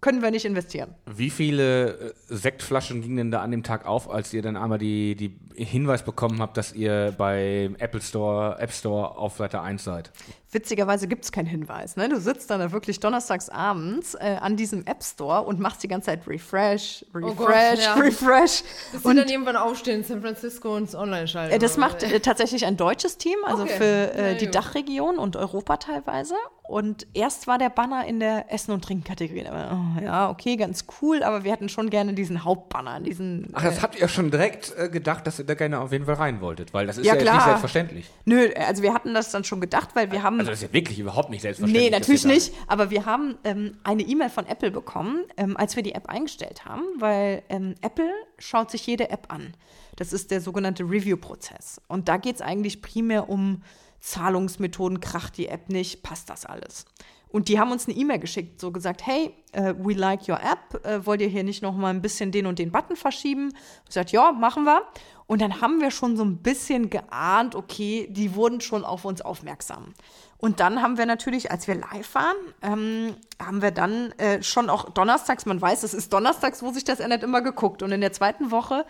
können 0.00 0.22
wir 0.22 0.30
nicht 0.30 0.44
investieren. 0.44 0.94
Wie 1.06 1.30
viele 1.30 1.98
äh, 1.98 2.12
Sektflaschen 2.28 3.02
gingen 3.02 3.16
denn 3.16 3.30
da 3.30 3.42
an 3.42 3.50
dem 3.50 3.62
Tag 3.62 3.84
auf, 3.84 4.08
als 4.10 4.32
ihr 4.32 4.42
dann 4.42 4.56
einmal 4.56 4.78
die, 4.78 5.16
die 5.16 5.36
Hinweis 5.54 6.04
bekommen 6.04 6.40
habt, 6.40 6.56
dass 6.56 6.72
ihr 6.72 7.14
bei 7.18 7.70
Apple 7.78 8.00
Store, 8.00 8.58
App 8.60 8.72
Store 8.72 9.16
auf 9.16 9.36
Seite 9.36 9.60
1 9.60 9.82
seid? 9.82 10.12
Witzigerweise 10.50 11.08
gibt 11.08 11.24
es 11.24 11.32
keinen 11.32 11.46
Hinweis. 11.46 11.96
Ne? 11.96 12.08
Du 12.08 12.18
sitzt 12.18 12.50
dann 12.50 12.60
da 12.60 12.72
wirklich 12.72 13.00
donnerstags 13.00 13.50
abends 13.50 14.14
äh, 14.14 14.38
an 14.40 14.56
diesem 14.56 14.86
App 14.86 15.04
Store 15.04 15.42
und 15.42 15.60
machst 15.60 15.82
die 15.82 15.88
ganze 15.88 16.06
Zeit 16.06 16.26
Refresh, 16.26 17.04
Refresh, 17.14 17.30
oh 17.30 17.34
Gott, 17.34 17.78
ja. 17.78 17.94
Refresh. 17.94 18.62
Bis 18.92 19.04
und 19.04 19.16
dann 19.16 19.28
irgendwann 19.28 19.56
aufstehen 19.56 19.98
in 20.00 20.04
San 20.04 20.22
Francisco 20.22 20.74
und 20.74 20.94
online 20.94 21.28
schalten. 21.28 21.54
Äh, 21.54 21.58
das 21.58 21.76
macht 21.76 22.02
äh, 22.02 22.20
tatsächlich 22.20 22.64
ein 22.64 22.78
deutsches 22.78 23.18
Team, 23.18 23.36
also 23.44 23.64
okay. 23.64 23.76
für 23.76 24.14
äh, 24.14 24.36
die 24.36 24.50
Dachregion 24.50 25.18
und 25.18 25.36
Europa 25.36 25.76
teilweise. 25.76 26.34
Und 26.68 27.06
erst 27.14 27.46
war 27.46 27.56
der 27.56 27.70
Banner 27.70 28.06
in 28.06 28.20
der 28.20 28.52
Essen- 28.52 28.72
und 28.72 28.84
Trinken-Kategorie. 28.84 29.46
Oh, 29.48 30.02
ja, 30.04 30.28
okay, 30.28 30.56
ganz 30.56 30.84
cool, 31.00 31.22
aber 31.22 31.42
wir 31.42 31.50
hätten 31.50 31.70
schon 31.70 31.88
gerne 31.88 32.12
diesen 32.12 32.44
Hauptbanner, 32.44 33.00
diesen. 33.00 33.48
Ach, 33.54 33.62
das 33.62 33.78
äh, 33.78 33.80
habt 33.80 33.98
ihr 33.98 34.06
schon 34.06 34.30
direkt 34.30 34.74
äh, 34.76 34.90
gedacht, 34.90 35.26
dass 35.26 35.38
ihr 35.38 35.46
da 35.46 35.54
gerne 35.54 35.80
auf 35.80 35.92
jeden 35.92 36.04
Fall 36.04 36.16
rein 36.16 36.42
wolltet, 36.42 36.74
weil 36.74 36.86
das 36.86 36.98
ist 36.98 37.06
ja, 37.06 37.16
ja 37.16 37.32
nicht 37.32 37.42
selbstverständlich. 37.42 38.10
Nö, 38.26 38.50
also 38.54 38.82
wir 38.82 38.92
hatten 38.92 39.14
das 39.14 39.30
dann 39.30 39.44
schon 39.44 39.62
gedacht, 39.62 39.88
weil 39.94 40.12
wir 40.12 40.22
haben. 40.22 40.37
Also 40.38 40.50
das 40.50 40.60
ist 40.62 40.68
ja 40.68 40.72
wirklich 40.72 40.98
überhaupt 40.98 41.30
nicht 41.30 41.42
selbstverständlich. 41.42 41.90
Nee, 41.90 41.96
natürlich 41.96 42.24
nicht. 42.24 42.52
Aber 42.66 42.90
wir 42.90 43.06
haben 43.06 43.36
ähm, 43.44 43.76
eine 43.84 44.02
E-Mail 44.02 44.30
von 44.30 44.46
Apple 44.46 44.70
bekommen, 44.70 45.24
ähm, 45.36 45.56
als 45.56 45.76
wir 45.76 45.82
die 45.82 45.92
App 45.92 46.08
eingestellt 46.08 46.64
haben, 46.64 46.82
weil 46.98 47.42
ähm, 47.48 47.74
Apple 47.80 48.10
schaut 48.38 48.70
sich 48.70 48.86
jede 48.86 49.10
App 49.10 49.32
an. 49.32 49.54
Das 49.96 50.12
ist 50.12 50.30
der 50.30 50.40
sogenannte 50.40 50.84
Review-Prozess. 50.84 51.80
Und 51.88 52.08
da 52.08 52.16
geht 52.16 52.36
es 52.36 52.42
eigentlich 52.42 52.82
primär 52.82 53.28
um 53.28 53.62
Zahlungsmethoden, 54.00 55.00
kracht 55.00 55.36
die 55.36 55.48
App 55.48 55.68
nicht, 55.68 56.02
passt 56.02 56.30
das 56.30 56.46
alles. 56.46 56.86
Und 57.30 57.48
die 57.48 57.58
haben 57.58 57.70
uns 57.70 57.86
eine 57.86 57.96
E-Mail 57.96 58.18
geschickt, 58.18 58.60
so 58.60 58.70
gesagt, 58.70 59.06
hey, 59.06 59.34
uh, 59.56 59.74
we 59.78 59.92
like 59.92 60.28
your 60.28 60.40
app, 60.40 60.86
uh, 60.86 61.04
wollt 61.06 61.20
ihr 61.20 61.28
hier 61.28 61.44
nicht 61.44 61.62
noch 61.62 61.74
mal 61.74 61.90
ein 61.90 62.00
bisschen 62.00 62.32
den 62.32 62.46
und 62.46 62.58
den 62.58 62.72
Button 62.72 62.96
verschieben? 62.96 63.52
Ich 63.82 63.88
gesagt, 63.88 64.12
ja, 64.12 64.32
machen 64.32 64.64
wir. 64.64 64.82
Und 65.26 65.42
dann 65.42 65.60
haben 65.60 65.80
wir 65.80 65.90
schon 65.90 66.16
so 66.16 66.24
ein 66.24 66.38
bisschen 66.38 66.88
geahnt, 66.88 67.54
okay, 67.54 68.08
die 68.10 68.34
wurden 68.34 68.62
schon 68.62 68.84
auf 68.84 69.04
uns 69.04 69.20
aufmerksam. 69.20 69.92
Und 70.38 70.60
dann 70.60 70.80
haben 70.80 70.96
wir 70.96 71.04
natürlich, 71.04 71.50
als 71.50 71.68
wir 71.68 71.74
live 71.74 72.14
waren, 72.14 72.36
ähm, 72.62 73.16
haben 73.44 73.60
wir 73.60 73.72
dann 73.72 74.12
äh, 74.12 74.42
schon 74.42 74.70
auch 74.70 74.88
donnerstags, 74.88 75.44
man 75.44 75.60
weiß, 75.60 75.82
es 75.82 75.92
ist 75.92 76.12
donnerstags, 76.12 76.62
wo 76.62 76.70
sich 76.70 76.84
das 76.84 77.00
ändert, 77.00 77.24
immer 77.24 77.42
geguckt. 77.42 77.82
Und 77.82 77.92
in 77.92 78.00
der 78.00 78.12
zweiten 78.12 78.50
Woche 78.50 78.86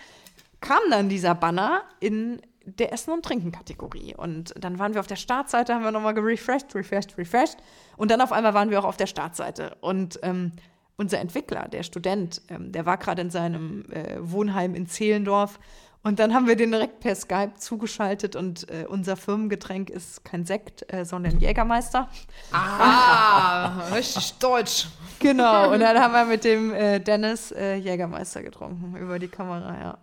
kam 0.60 0.80
dann 0.90 1.08
dieser 1.08 1.34
Banner 1.34 1.82
in 2.00 2.40
der 2.68 2.92
Essen- 2.92 3.12
und 3.12 3.24
Trinken-Kategorie. 3.24 4.14
Und 4.16 4.54
dann 4.58 4.78
waren 4.78 4.94
wir 4.94 5.00
auf 5.00 5.06
der 5.06 5.16
Startseite, 5.16 5.74
haben 5.74 5.84
wir 5.84 5.92
nochmal 5.92 6.14
gerefreshed, 6.14 6.74
refreshed, 6.74 7.16
refreshed. 7.18 7.58
Und 7.96 8.10
dann 8.10 8.20
auf 8.20 8.32
einmal 8.32 8.54
waren 8.54 8.70
wir 8.70 8.78
auch 8.80 8.84
auf 8.84 8.96
der 8.96 9.06
Startseite. 9.06 9.76
Und 9.80 10.18
ähm, 10.22 10.52
unser 10.96 11.20
Entwickler, 11.20 11.68
der 11.68 11.84
Student, 11.84 12.42
ähm, 12.48 12.72
der 12.72 12.84
war 12.84 12.96
gerade 12.96 13.22
in 13.22 13.30
seinem 13.30 13.84
äh, 13.90 14.16
Wohnheim 14.18 14.74
in 14.74 14.86
Zehlendorf 14.86 15.58
Und 16.02 16.18
dann 16.20 16.32
haben 16.32 16.46
wir 16.46 16.56
den 16.56 16.70
direkt 16.70 17.00
per 17.00 17.14
Skype 17.14 17.54
zugeschaltet 17.58 18.36
und 18.36 18.68
äh, 18.70 18.86
unser 18.86 19.16
Firmengetränk 19.16 19.90
ist 19.90 20.24
kein 20.24 20.46
Sekt, 20.46 20.92
äh, 20.92 21.04
sondern 21.04 21.38
Jägermeister. 21.40 22.08
Ah, 22.52 23.80
richtig 23.94 24.34
deutsch. 24.38 24.86
Genau, 25.18 25.72
und 25.72 25.80
dann 25.80 25.98
haben 25.98 26.14
wir 26.14 26.24
mit 26.24 26.44
dem 26.44 26.72
äh, 26.72 27.00
Dennis 27.00 27.52
äh, 27.52 27.74
Jägermeister 27.74 28.42
getrunken 28.42 28.96
über 28.96 29.18
die 29.18 29.28
Kamera, 29.28 29.76
ja. 29.80 29.98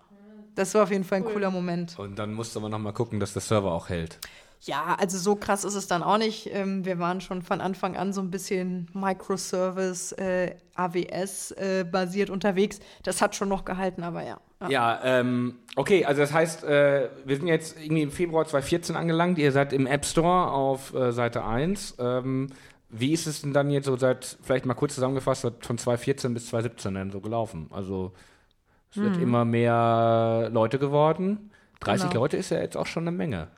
Das 0.56 0.74
war 0.74 0.84
auf 0.84 0.92
jeden 0.92 1.04
Fall 1.04 1.20
ein 1.20 1.26
cool. 1.26 1.34
cooler 1.34 1.52
Moment. 1.52 2.00
Und 2.00 2.18
dann 2.18 2.34
musste 2.34 2.60
man 2.60 2.72
nochmal 2.72 2.94
gucken, 2.94 3.20
dass 3.20 3.34
der 3.34 3.42
Server 3.42 3.72
auch 3.72 3.90
hält. 3.90 4.20
Ja, 4.62 4.96
also 5.00 5.18
so 5.20 5.36
krass 5.36 5.64
ist 5.64 5.76
es 5.76 5.88
dann 5.88 6.02
auch 6.02 6.18
nicht. 6.18 6.50
Ähm, 6.52 6.86
wir 6.86 6.98
waren 6.98 7.22
schon 7.22 7.44
von 7.44 7.62
Anfang 7.62 7.96
an 7.96 8.14
so 8.14 8.22
ein 8.22 8.32
bisschen 8.32 8.88
Microservice, 8.94 10.14
äh, 10.14 10.56
AWS 10.74 11.52
äh, 11.52 11.86
basiert 11.90 12.32
unterwegs. 12.32 12.80
Das 13.04 13.22
hat 13.22 13.36
schon 13.36 13.50
noch 13.50 13.64
gehalten, 13.64 14.02
aber 14.02 14.24
ja. 14.24 14.40
Ja, 14.62 14.70
ja 14.70 15.00
ähm, 15.04 15.60
okay, 15.76 16.06
also 16.06 16.22
das 16.22 16.34
heißt, 16.34 16.64
äh, 16.64 17.10
wir 17.26 17.36
sind 17.38 17.48
jetzt 17.48 17.78
irgendwie 17.80 18.02
im 18.04 18.12
Februar 18.12 18.46
2014 18.46 18.96
angelangt. 18.96 19.38
Ihr 19.38 19.52
seid 19.52 19.72
im 19.72 19.86
App 19.86 20.06
Store 20.06 20.52
auf 20.52 20.96
äh, 20.96 21.12
Seite 21.12 21.46
1. 21.46 21.98
Ähm, 22.00 22.48
wie 22.90 23.12
ist 23.12 23.28
es 23.28 23.42
denn 23.42 23.54
dann 23.54 23.70
jetzt 23.70 23.86
so 23.86 23.98
seit, 23.98 24.38
vielleicht 24.42 24.66
mal 24.66 24.74
kurz 24.74 24.96
zusammengefasst, 24.96 25.42
von 25.42 25.78
2014 25.78 26.34
bis 26.34 26.48
2017 26.48 26.94
denn 26.94 27.12
so 27.12 27.20
gelaufen? 27.20 27.68
Also 27.72 28.14
es 28.92 28.98
wird 28.98 29.16
hm. 29.16 29.24
immer 29.24 29.46
mehr 29.46 30.50
Leute 30.52 30.80
geworden. 30.80 31.52
30 31.82 32.10
genau. 32.10 32.22
Leute 32.22 32.38
ist 32.38 32.50
ja 32.50 32.60
jetzt 32.60 32.78
auch 32.78 32.86
schon 32.86 33.04
eine 33.04 33.16
Menge. 33.16 33.50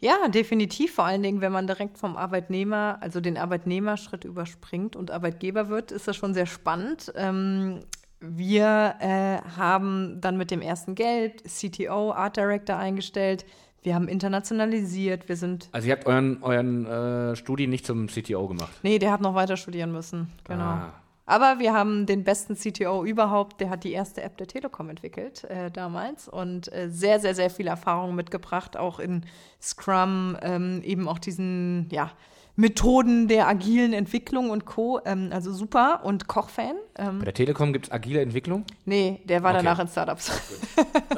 Ja, 0.00 0.28
definitiv. 0.28 0.94
Vor 0.94 1.04
allen 1.04 1.22
Dingen, 1.22 1.40
wenn 1.40 1.52
man 1.52 1.66
direkt 1.66 1.98
vom 1.98 2.16
Arbeitnehmer, 2.16 2.98
also 3.00 3.20
den 3.20 3.36
Arbeitnehmerschritt 3.36 4.24
überspringt 4.24 4.94
und 4.94 5.10
Arbeitgeber 5.10 5.68
wird, 5.68 5.90
ist 5.90 6.06
das 6.06 6.16
schon 6.16 6.34
sehr 6.34 6.46
spannend. 6.46 7.12
Ähm, 7.16 7.80
wir 8.20 8.94
äh, 9.00 9.38
haben 9.56 10.20
dann 10.20 10.36
mit 10.36 10.50
dem 10.50 10.60
ersten 10.60 10.94
Geld 10.94 11.42
CTO, 11.44 12.12
Art 12.12 12.36
Director 12.36 12.76
eingestellt. 12.76 13.44
Wir 13.82 13.94
haben 13.94 14.08
internationalisiert. 14.08 15.28
Wir 15.28 15.36
sind. 15.36 15.68
Also 15.72 15.88
ihr 15.88 15.94
habt 15.94 16.06
euren, 16.06 16.42
euren 16.42 16.86
äh, 16.86 17.36
Studi 17.36 17.66
nicht 17.66 17.86
zum 17.86 18.08
CTO 18.08 18.48
gemacht? 18.48 18.72
Nee, 18.82 18.98
der 18.98 19.12
hat 19.12 19.20
noch 19.20 19.34
weiter 19.34 19.56
studieren 19.56 19.92
müssen. 19.92 20.32
Genau. 20.44 20.62
Ah. 20.62 20.92
Aber 21.28 21.58
wir 21.58 21.74
haben 21.74 22.06
den 22.06 22.24
besten 22.24 22.56
CTO 22.56 23.04
überhaupt, 23.04 23.60
der 23.60 23.68
hat 23.68 23.84
die 23.84 23.92
erste 23.92 24.22
App 24.22 24.38
der 24.38 24.46
Telekom 24.46 24.88
entwickelt 24.88 25.44
äh, 25.44 25.70
damals 25.70 26.26
und 26.26 26.72
äh, 26.72 26.88
sehr, 26.88 27.20
sehr, 27.20 27.34
sehr 27.34 27.50
viel 27.50 27.66
Erfahrung 27.66 28.14
mitgebracht, 28.14 28.78
auch 28.78 28.98
in 28.98 29.26
Scrum, 29.60 30.38
ähm, 30.40 30.80
eben 30.82 31.06
auch 31.06 31.18
diesen, 31.18 31.86
ja, 31.90 32.12
Methoden 32.60 33.28
der 33.28 33.46
agilen 33.46 33.92
Entwicklung 33.92 34.50
und 34.50 34.64
Co. 34.64 35.00
Ähm, 35.04 35.30
also 35.32 35.52
super 35.52 36.00
und 36.02 36.26
Kochfan. 36.26 36.74
Ähm, 36.96 37.20
Bei 37.20 37.26
der 37.26 37.34
Telekom 37.34 37.72
gibt 37.72 37.86
es 37.86 37.92
agile 37.92 38.20
Entwicklung? 38.20 38.64
Nee, 38.84 39.20
der 39.26 39.44
war 39.44 39.54
okay. 39.54 39.62
danach 39.62 39.78
in 39.78 39.86
Startups. 39.86 40.32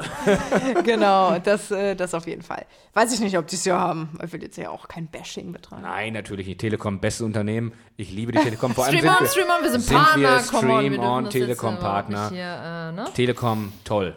genau, 0.83 1.39
das, 1.39 1.71
äh, 1.71 1.95
das 1.95 2.13
auf 2.13 2.27
jeden 2.27 2.43
Fall. 2.43 2.67
Weiß 2.93 3.11
ich 3.11 3.21
nicht, 3.21 3.39
ob 3.39 3.47
die 3.47 3.55
es 3.55 3.65
ja 3.65 3.79
haben. 3.79 4.19
Ich 4.23 4.31
will 4.31 4.43
jetzt 4.43 4.55
ja 4.55 4.69
auch 4.69 4.87
kein 4.87 5.07
Bashing 5.07 5.51
betreiben. 5.51 5.81
Nein, 5.81 6.13
natürlich 6.13 6.45
nicht. 6.45 6.59
Telekom, 6.59 6.99
bestes 6.99 7.25
Unternehmen. 7.25 7.73
Ich 7.97 8.11
liebe 8.11 8.31
die 8.31 8.37
Telekom. 8.37 8.75
Vor 8.75 8.85
allem 8.85 8.99
Stream 8.99 9.11
on, 9.11 9.27
Stream 9.27 9.47
on, 9.47 9.63
wir 9.63 9.71
sind, 9.71 9.81
sind 9.81 9.97
Partner. 9.97 10.29
Wir 10.29 10.39
Stream 10.41 10.99
on, 10.99 11.29
Telekom 11.31 11.79
Partner. 11.79 12.29
Hier, 12.29 12.43
äh, 12.43 12.91
ne? 12.91 13.05
Telekom, 13.15 13.73
toll. 13.83 14.15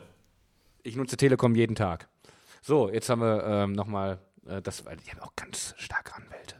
Ich 0.82 0.94
nutze 0.94 1.16
Telekom 1.16 1.54
jeden 1.54 1.74
Tag. 1.74 2.06
So, 2.60 2.90
jetzt 2.90 3.08
haben 3.08 3.22
wir 3.22 3.44
ähm, 3.46 3.72
nochmal, 3.72 4.18
äh, 4.46 4.60
das, 4.60 4.84
die 4.84 5.10
haben 5.10 5.20
auch 5.20 5.34
ganz 5.36 5.74
starke 5.78 6.14
Anwälte. 6.14 6.53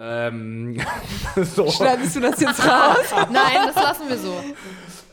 Ähm, 0.00 0.80
so. 1.36 1.70
Schneidest 1.70 2.16
du 2.16 2.20
das 2.20 2.40
jetzt 2.40 2.66
raus? 2.66 2.96
Nein, 3.30 3.66
das 3.66 3.76
lassen 3.76 4.08
wir 4.08 4.16
so. 4.16 4.34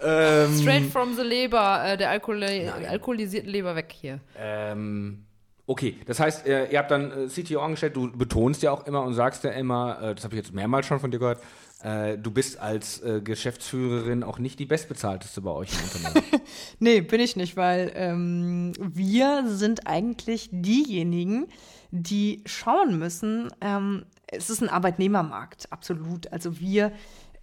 Ähm, 0.01 0.57
Straight 0.59 0.85
from 0.85 1.15
the 1.15 1.23
Leber, 1.23 1.83
äh, 1.85 1.97
der 1.97 2.11
Alkoholi 2.11 2.69
alkoholisierten 2.69 3.49
Leber 3.49 3.75
weg 3.75 3.93
hier. 3.99 4.19
Ähm, 4.38 5.25
okay, 5.65 5.97
das 6.05 6.19
heißt, 6.19 6.47
äh, 6.47 6.71
ihr 6.71 6.79
habt 6.79 6.91
dann 6.91 7.11
äh, 7.11 7.27
CTO 7.27 7.59
angestellt, 7.59 7.95
du 7.95 8.11
betonst 8.11 8.63
ja 8.63 8.71
auch 8.71 8.85
immer 8.85 9.01
und 9.03 9.13
sagst 9.13 9.43
ja 9.43 9.51
immer, 9.51 9.99
äh, 10.01 10.15
das 10.15 10.23
habe 10.23 10.35
ich 10.35 10.41
jetzt 10.43 10.53
mehrmals 10.53 10.85
schon 10.85 10.99
von 10.99 11.11
dir 11.11 11.19
gehört, 11.19 11.41
äh, 11.83 12.17
du 12.17 12.31
bist 12.31 12.59
als 12.59 13.01
äh, 13.01 13.21
Geschäftsführerin 13.21 14.23
auch 14.23 14.39
nicht 14.39 14.59
die 14.59 14.65
bestbezahlteste 14.65 15.41
bei 15.41 15.51
euch 15.51 15.69
im 15.73 15.83
Unternehmen. 15.83 16.41
nee, 16.79 17.01
bin 17.01 17.19
ich 17.19 17.35
nicht, 17.35 17.57
weil 17.57 17.91
ähm, 17.95 18.73
wir 18.79 19.45
sind 19.47 19.88
eigentlich 19.88 20.49
diejenigen, 20.51 21.47
die 21.91 22.43
schauen 22.45 22.97
müssen, 22.97 23.49
ähm, 23.61 24.05
es 24.28 24.49
ist 24.49 24.61
ein 24.61 24.69
Arbeitnehmermarkt, 24.69 25.71
absolut. 25.71 26.32
Also 26.32 26.59
wir 26.59 26.91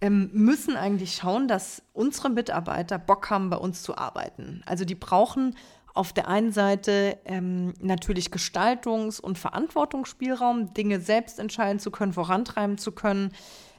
ähm, 0.01 0.29
müssen 0.33 0.75
eigentlich 0.75 1.15
schauen, 1.15 1.47
dass 1.47 1.81
unsere 1.93 2.29
Mitarbeiter 2.29 2.99
Bock 2.99 3.29
haben, 3.29 3.49
bei 3.49 3.57
uns 3.57 3.81
zu 3.81 3.97
arbeiten. 3.97 4.61
Also 4.65 4.85
die 4.85 4.95
brauchen 4.95 5.55
auf 5.93 6.11
der 6.11 6.27
einen 6.27 6.51
Seite 6.51 7.17
ähm, 7.25 7.73
natürlich 7.79 8.27
Gestaltungs- 8.27 9.21
und 9.21 9.39
Verantwortungsspielraum, 9.39 10.73
Dinge 10.73 10.99
selbst 10.99 11.39
entscheiden 11.39 11.79
zu 11.79 11.89
können, 11.89 12.11
vorantreiben 12.11 12.77
zu 12.77 12.91
können. 12.91 13.31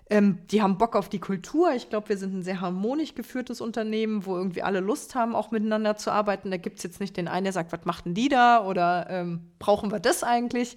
Ähm, 0.09 0.39
die 0.51 0.63
haben 0.63 0.79
Bock 0.79 0.97
auf 0.97 1.09
die 1.11 1.19
Kultur. 1.19 1.73
Ich 1.75 1.91
glaube, 1.91 2.09
wir 2.09 2.17
sind 2.17 2.35
ein 2.35 2.43
sehr 2.43 2.61
harmonisch 2.61 3.15
geführtes 3.15 3.61
Unternehmen, 3.61 4.25
wo 4.25 4.37
irgendwie 4.37 4.63
alle 4.63 4.81
Lust 4.81 5.15
haben, 5.15 5.35
auch 5.35 5.51
miteinander 5.51 5.97
zu 5.97 6.11
arbeiten. 6.11 6.51
Da 6.51 6.57
gibt 6.57 6.79
es 6.79 6.85
jetzt 6.85 7.01
nicht 7.01 7.17
den 7.17 7.29
einen, 7.29 7.45
der 7.45 7.53
sagt, 7.53 7.73
was 7.73 7.85
macht 7.85 8.07
denn 8.07 8.15
die 8.15 8.29
da 8.29 8.65
oder 8.65 9.09
ähm, 9.11 9.51
brauchen 9.59 9.91
wir 9.91 10.01
das 10.01 10.23
eigentlich? 10.23 10.77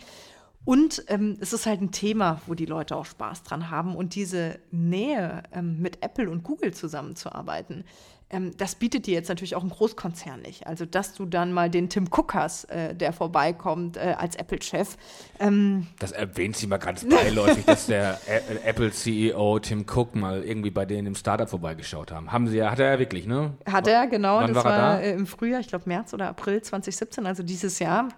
Und 0.66 1.04
ähm, 1.08 1.38
es 1.40 1.54
ist 1.54 1.66
halt 1.66 1.82
ein 1.82 1.92
Thema, 1.92 2.42
wo 2.46 2.54
die 2.54 2.66
Leute 2.66 2.96
auch 2.96 3.06
Spaß 3.06 3.44
dran 3.44 3.70
haben. 3.72 3.96
Und 3.96 4.16
diese 4.16 4.60
Nähe 4.72 5.44
ähm, 5.52 5.82
mit 5.82 6.04
Apple 6.04 6.30
und 6.30 6.44
Google 6.44 6.74
zusammenzuarbeiten, 6.74 7.86
ähm, 8.32 8.52
das 8.58 8.76
bietet 8.76 9.08
dir 9.08 9.16
jetzt 9.16 9.30
natürlich 9.30 9.56
auch 9.56 9.64
ein 9.64 9.70
Großkonzern 9.70 10.42
nicht. 10.42 10.68
Also, 10.68 10.86
dass 10.86 11.14
du 11.14 11.26
dann 11.26 11.52
mal 11.52 11.70
den 11.70 11.90
Tim 11.90 12.08
Cook 12.12 12.36
hast, 12.36 12.66
äh, 12.66 12.94
der 12.94 13.12
vorbeikommt 13.14 13.98
äh, 13.98 14.16
als 14.18 14.36
Apple-Chef. 14.36 14.98
Ähm, 15.40 15.88
das 15.98 16.12
erwähnt 16.12 16.56
sie 16.56 16.68
mal 16.68 16.78
ganz 16.78 17.08
beiläufig, 17.08 17.66
dass 17.66 17.88
der 17.88 18.20
Apple-CEO 18.66 19.60
Tim 19.60 19.86
Cook 19.92 20.16
mal 20.16 20.44
irgendwie 20.44 20.70
bei 20.70 20.86
denen 20.86 21.08
im 21.08 21.16
Startup 21.16 21.50
vorbeigeschaut 21.50 22.12
haben. 22.12 22.32
Haben 22.32 22.48
sie 22.48 22.58
ja, 22.58 22.70
hat 22.70 22.80
er 22.80 22.94
ja 22.94 23.00
wirklich, 23.00 23.26
ne? 23.26 23.54
Hat 23.66 23.88
er, 23.88 24.06
genau. 24.08 24.38
Wann 24.38 24.54
das 24.54 24.64
war, 24.64 24.72
war 24.72 24.78
da? 24.78 25.00
Äh, 25.00 25.14
im 25.14 25.26
Frühjahr, 25.26 25.60
ich 25.60 25.68
glaube 25.68 25.86
März 25.88 26.14
oder 26.14 26.30
April 26.30 26.62
2017, 26.62 27.26
also 27.26 27.42
dieses 27.42 27.80
Jahr. 27.80 28.10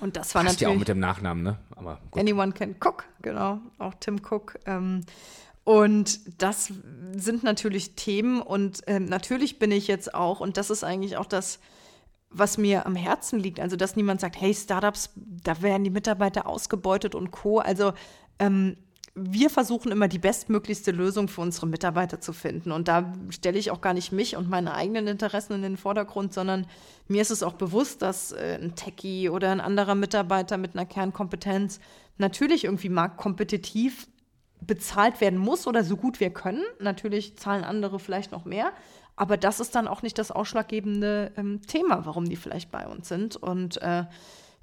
Und 0.00 0.16
das 0.16 0.34
war 0.34 0.42
Passt 0.42 0.54
natürlich. 0.54 0.70
ja 0.70 0.74
auch 0.74 0.78
mit 0.78 0.88
dem 0.88 1.00
Nachnamen, 1.00 1.42
ne? 1.42 1.58
Aber 1.76 2.00
gut. 2.10 2.20
Anyone 2.20 2.52
can 2.52 2.76
cook, 2.84 3.04
genau. 3.22 3.60
Auch 3.78 3.94
Tim 4.00 4.20
Cook. 4.22 4.58
Ähm, 4.66 5.02
und 5.64 6.42
das 6.42 6.72
sind 7.16 7.44
natürlich 7.44 7.94
Themen 7.94 8.40
und 8.40 8.80
ähm, 8.86 9.04
natürlich 9.04 9.58
bin 9.58 9.70
ich 9.70 9.86
jetzt 9.86 10.14
auch, 10.14 10.40
und 10.40 10.56
das 10.56 10.70
ist 10.70 10.82
eigentlich 10.82 11.18
auch 11.18 11.26
das, 11.26 11.58
was 12.30 12.58
mir 12.58 12.86
am 12.86 12.96
Herzen 12.96 13.38
liegt, 13.38 13.60
also 13.60 13.76
dass 13.76 13.96
niemand 13.96 14.20
sagt, 14.20 14.40
hey, 14.40 14.54
Startups, 14.54 15.10
da 15.16 15.60
werden 15.60 15.84
die 15.84 15.90
Mitarbeiter 15.90 16.46
ausgebeutet 16.46 17.14
und 17.14 17.30
Co. 17.30 17.58
Also 17.58 17.92
ähm, 18.38 18.76
wir 19.20 19.50
versuchen 19.50 19.92
immer 19.92 20.08
die 20.08 20.18
bestmöglichste 20.18 20.90
Lösung 20.90 21.28
für 21.28 21.40
unsere 21.40 21.66
Mitarbeiter 21.66 22.20
zu 22.20 22.32
finden. 22.32 22.72
Und 22.72 22.88
da 22.88 23.12
stelle 23.30 23.58
ich 23.58 23.70
auch 23.70 23.80
gar 23.80 23.94
nicht 23.94 24.12
mich 24.12 24.36
und 24.36 24.48
meine 24.48 24.74
eigenen 24.74 25.06
Interessen 25.06 25.54
in 25.54 25.62
den 25.62 25.76
Vordergrund, 25.76 26.32
sondern 26.32 26.66
mir 27.06 27.22
ist 27.22 27.30
es 27.30 27.42
auch 27.42 27.54
bewusst, 27.54 28.02
dass 28.02 28.32
äh, 28.32 28.58
ein 28.60 28.74
Techie 28.74 29.28
oder 29.28 29.50
ein 29.50 29.60
anderer 29.60 29.94
Mitarbeiter 29.94 30.56
mit 30.56 30.74
einer 30.74 30.86
Kernkompetenz 30.86 31.80
natürlich 32.18 32.64
irgendwie 32.64 32.88
marktkompetitiv 32.88 34.08
bezahlt 34.60 35.20
werden 35.20 35.38
muss 35.38 35.66
oder 35.66 35.84
so 35.84 35.96
gut 35.96 36.20
wir 36.20 36.30
können. 36.30 36.64
Natürlich 36.80 37.36
zahlen 37.36 37.64
andere 37.64 37.98
vielleicht 37.98 38.32
noch 38.32 38.44
mehr, 38.44 38.72
aber 39.16 39.36
das 39.36 39.60
ist 39.60 39.74
dann 39.74 39.88
auch 39.88 40.02
nicht 40.02 40.18
das 40.18 40.30
ausschlaggebende 40.30 41.32
ähm, 41.36 41.62
Thema, 41.66 42.04
warum 42.06 42.28
die 42.28 42.36
vielleicht 42.36 42.70
bei 42.70 42.86
uns 42.86 43.08
sind. 43.08 43.36
Und 43.36 43.80
äh, 43.82 44.04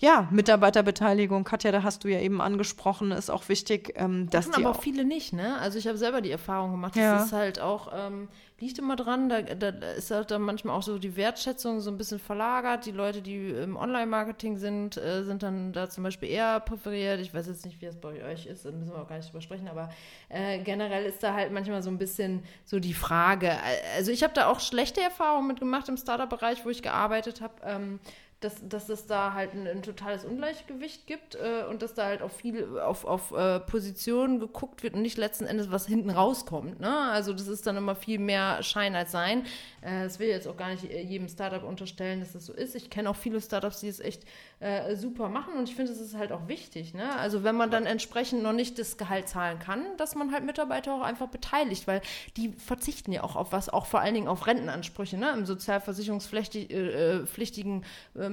ja, 0.06 0.28
Mitarbeiterbeteiligung, 0.30 1.44
Katja, 1.44 1.72
da 1.72 1.82
hast 1.82 2.04
du 2.04 2.10
ja 2.10 2.20
eben 2.20 2.40
angesprochen, 2.40 3.12
ist 3.12 3.32
auch 3.32 3.50
wichtig, 3.50 3.94
ähm, 3.96 4.30
dass 4.30 4.46
das 4.46 4.56
die. 4.56 4.64
Aber 4.64 4.76
auch 4.76 4.82
viele 4.82 5.04
nicht, 5.04 5.34
ne? 5.34 5.58
Also 5.58 5.80
ich 5.80 5.88
habe 5.88 5.98
selber 5.98 6.22
die 6.22 6.30
Erfahrung 6.30 6.70
gemacht. 6.70 6.96
Ja. 6.96 7.16
Das 7.16 7.26
ist 7.26 7.34
halt 7.34 7.60
auch, 7.60 7.92
ähm, 7.92 8.28
liegt 8.60 8.78
immer 8.78 8.96
dran, 8.96 9.30
da, 9.30 9.42
da, 9.42 9.70
ist 9.70 10.12
halt 10.12 10.30
dann 10.30 10.44
manchmal 10.44 10.76
auch 10.78 10.84
so 10.84 11.00
die 11.00 11.16
Wertschätzung 11.16 11.80
so 11.80 11.90
ein 11.90 11.98
bisschen 11.98 12.20
verlagert. 12.20 12.86
Die 12.86 12.92
Leute, 12.92 13.24
die 13.24 13.50
im 13.50 13.78
Online-Marketing 13.78 14.58
sind, 14.58 14.96
äh, 14.96 15.24
sind 15.24 15.42
dann 15.42 15.74
da 15.74 15.90
zum 15.90 16.04
Beispiel 16.04 16.30
eher 16.30 16.60
präferiert. 16.60 17.20
Ich 17.20 17.34
weiß 17.34 17.48
jetzt 17.48 17.66
nicht, 17.66 17.82
wie 17.82 17.88
es 17.88 17.96
bei 17.96 18.24
euch 18.24 18.46
ist, 18.46 18.64
da 18.64 18.72
müssen 18.72 18.92
wir 18.92 19.02
auch 19.02 19.08
gar 19.08 19.18
nicht 19.18 19.30
drüber 19.30 19.42
sprechen, 19.42 19.68
aber 19.68 19.90
äh, 20.30 20.60
generell 20.60 21.06
ist 21.06 21.24
da 21.24 21.34
halt 21.34 21.52
manchmal 21.52 21.82
so 21.82 21.90
ein 21.90 21.98
bisschen 21.98 22.44
so 22.64 22.80
die 22.80 22.94
Frage. 22.94 23.54
Also 23.96 24.12
ich 24.12 24.22
habe 24.22 24.36
da 24.36 24.50
auch 24.50 24.60
schlechte 24.60 25.02
Erfahrungen 25.02 25.48
mitgemacht 25.48 25.90
im 25.90 25.98
Startup-Bereich, 25.98 26.64
wo 26.64 26.70
ich 26.70 26.84
gearbeitet 26.84 27.42
habe. 27.42 27.56
Ähm, 27.64 28.00
dass, 28.46 28.68
dass 28.68 28.90
es 28.90 29.08
da 29.08 29.34
halt 29.34 29.54
ein, 29.54 29.68
ein 29.68 29.82
totales 29.82 30.24
Ungleichgewicht 30.24 31.08
gibt 31.08 31.36
äh, 31.36 31.64
und 31.68 31.82
dass 31.82 31.96
da 31.96 32.06
halt 32.06 32.22
auch 32.22 32.32
viel 32.32 32.80
auf, 32.80 33.04
auf 33.04 33.32
äh, 33.32 33.60
Positionen 33.60 34.40
geguckt 34.40 34.84
wird 34.84 34.94
und 34.94 35.02
nicht 35.02 35.18
letzten 35.18 35.46
Endes, 35.46 35.72
was 35.72 35.88
hinten 35.88 36.12
rauskommt. 36.12 36.80
Ne? 36.80 36.96
Also 36.96 37.34
das 37.34 37.48
ist 37.48 37.66
dann 37.66 37.76
immer 37.76 37.96
viel 37.96 38.20
mehr 38.20 38.62
Schein 38.62 38.96
als 38.96 39.12
Sein. 39.12 39.46
Äh, 39.82 40.04
das 40.04 40.20
will 40.20 40.28
jetzt 40.28 40.48
auch 40.48 40.58
gar 40.58 40.70
nicht 40.70 40.84
äh, 40.84 41.02
jedem 41.02 41.28
Startup 41.28 41.64
unterstellen, 41.64 42.20
dass 42.20 42.34
das 42.34 42.46
so 42.46 42.54
ist. 42.54 42.76
Ich 42.76 42.92
kenne 42.92 43.10
auch 43.10 43.16
viele 43.16 43.42
Startups, 43.42 43.80
die 43.80 43.88
es 43.88 44.00
echt 44.00 44.24
äh, 44.60 44.96
super 44.96 45.28
machen 45.28 45.56
und 45.56 45.68
ich 45.68 45.76
finde, 45.76 45.92
es 45.92 46.00
ist 46.00 46.16
halt 46.16 46.32
auch 46.32 46.48
wichtig. 46.48 46.94
Ne? 46.94 47.16
Also 47.18 47.44
wenn 47.44 47.56
man 47.56 47.72
dann 47.72 47.88
entsprechend 47.88 48.44
noch 48.44 48.54
nicht 48.54 48.78
das 48.78 48.98
Gehalt 48.98 49.28
zahlen 49.28 49.58
kann, 49.58 49.84
dass 49.98 50.14
man 50.14 50.32
halt 50.32 50.46
Mitarbeiter 50.46 50.94
auch 50.94 51.02
einfach 51.02 51.30
beteiligt, 51.30 51.88
weil 51.88 52.02
die 52.38 52.50
verzichten 52.50 53.12
ja 53.12 53.24
auch 53.24 53.36
auf 53.36 53.52
was, 53.52 53.70
auch 53.70 53.88
vor 53.88 54.02
allen 54.02 54.14
Dingen 54.14 54.28
auf 54.28 54.46
Rentenansprüche. 54.46 55.18
Ne? 55.18 55.32
Im 55.32 55.48
sozialversicherungspflichtigen 55.48 57.82
äh, 57.82 57.86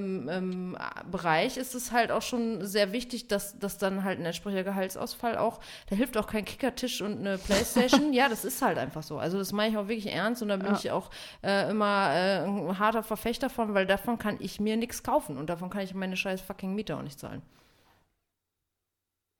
ähm, 0.03 0.29
ähm, 0.29 0.77
Bereich 1.09 1.57
ist 1.57 1.75
es 1.75 1.91
halt 1.91 2.11
auch 2.11 2.21
schon 2.21 2.65
sehr 2.65 2.91
wichtig, 2.91 3.27
dass, 3.27 3.57
dass 3.57 3.77
dann 3.77 4.03
halt 4.03 4.19
ein 4.19 4.25
entsprechender 4.25 4.63
Gehaltsausfall 4.63 5.37
auch, 5.37 5.59
da 5.89 5.95
hilft 5.95 6.17
auch 6.17 6.27
kein 6.27 6.45
Kickertisch 6.45 7.01
und 7.01 7.19
eine 7.19 7.37
Playstation. 7.37 8.13
ja, 8.13 8.29
das 8.29 8.45
ist 8.45 8.61
halt 8.61 8.77
einfach 8.77 9.03
so. 9.03 9.17
Also 9.17 9.37
das 9.37 9.51
meine 9.51 9.71
ich 9.71 9.77
auch 9.77 9.87
wirklich 9.87 10.11
ernst 10.11 10.41
und 10.41 10.49
da 10.49 10.57
bin 10.57 10.67
ja. 10.67 10.77
ich 10.77 10.91
auch 10.91 11.09
äh, 11.43 11.69
immer 11.69 12.11
äh, 12.13 12.45
ein 12.45 12.79
harter 12.79 13.03
Verfechter 13.03 13.49
von, 13.49 13.73
weil 13.73 13.85
davon 13.85 14.17
kann 14.17 14.37
ich 14.39 14.59
mir 14.59 14.77
nichts 14.77 15.03
kaufen 15.03 15.37
und 15.37 15.49
davon 15.49 15.69
kann 15.69 15.81
ich 15.81 15.93
meine 15.93 16.17
scheiß 16.17 16.41
fucking 16.41 16.75
Miete 16.75 16.97
auch 16.97 17.01
nicht 17.01 17.19
zahlen. 17.19 17.41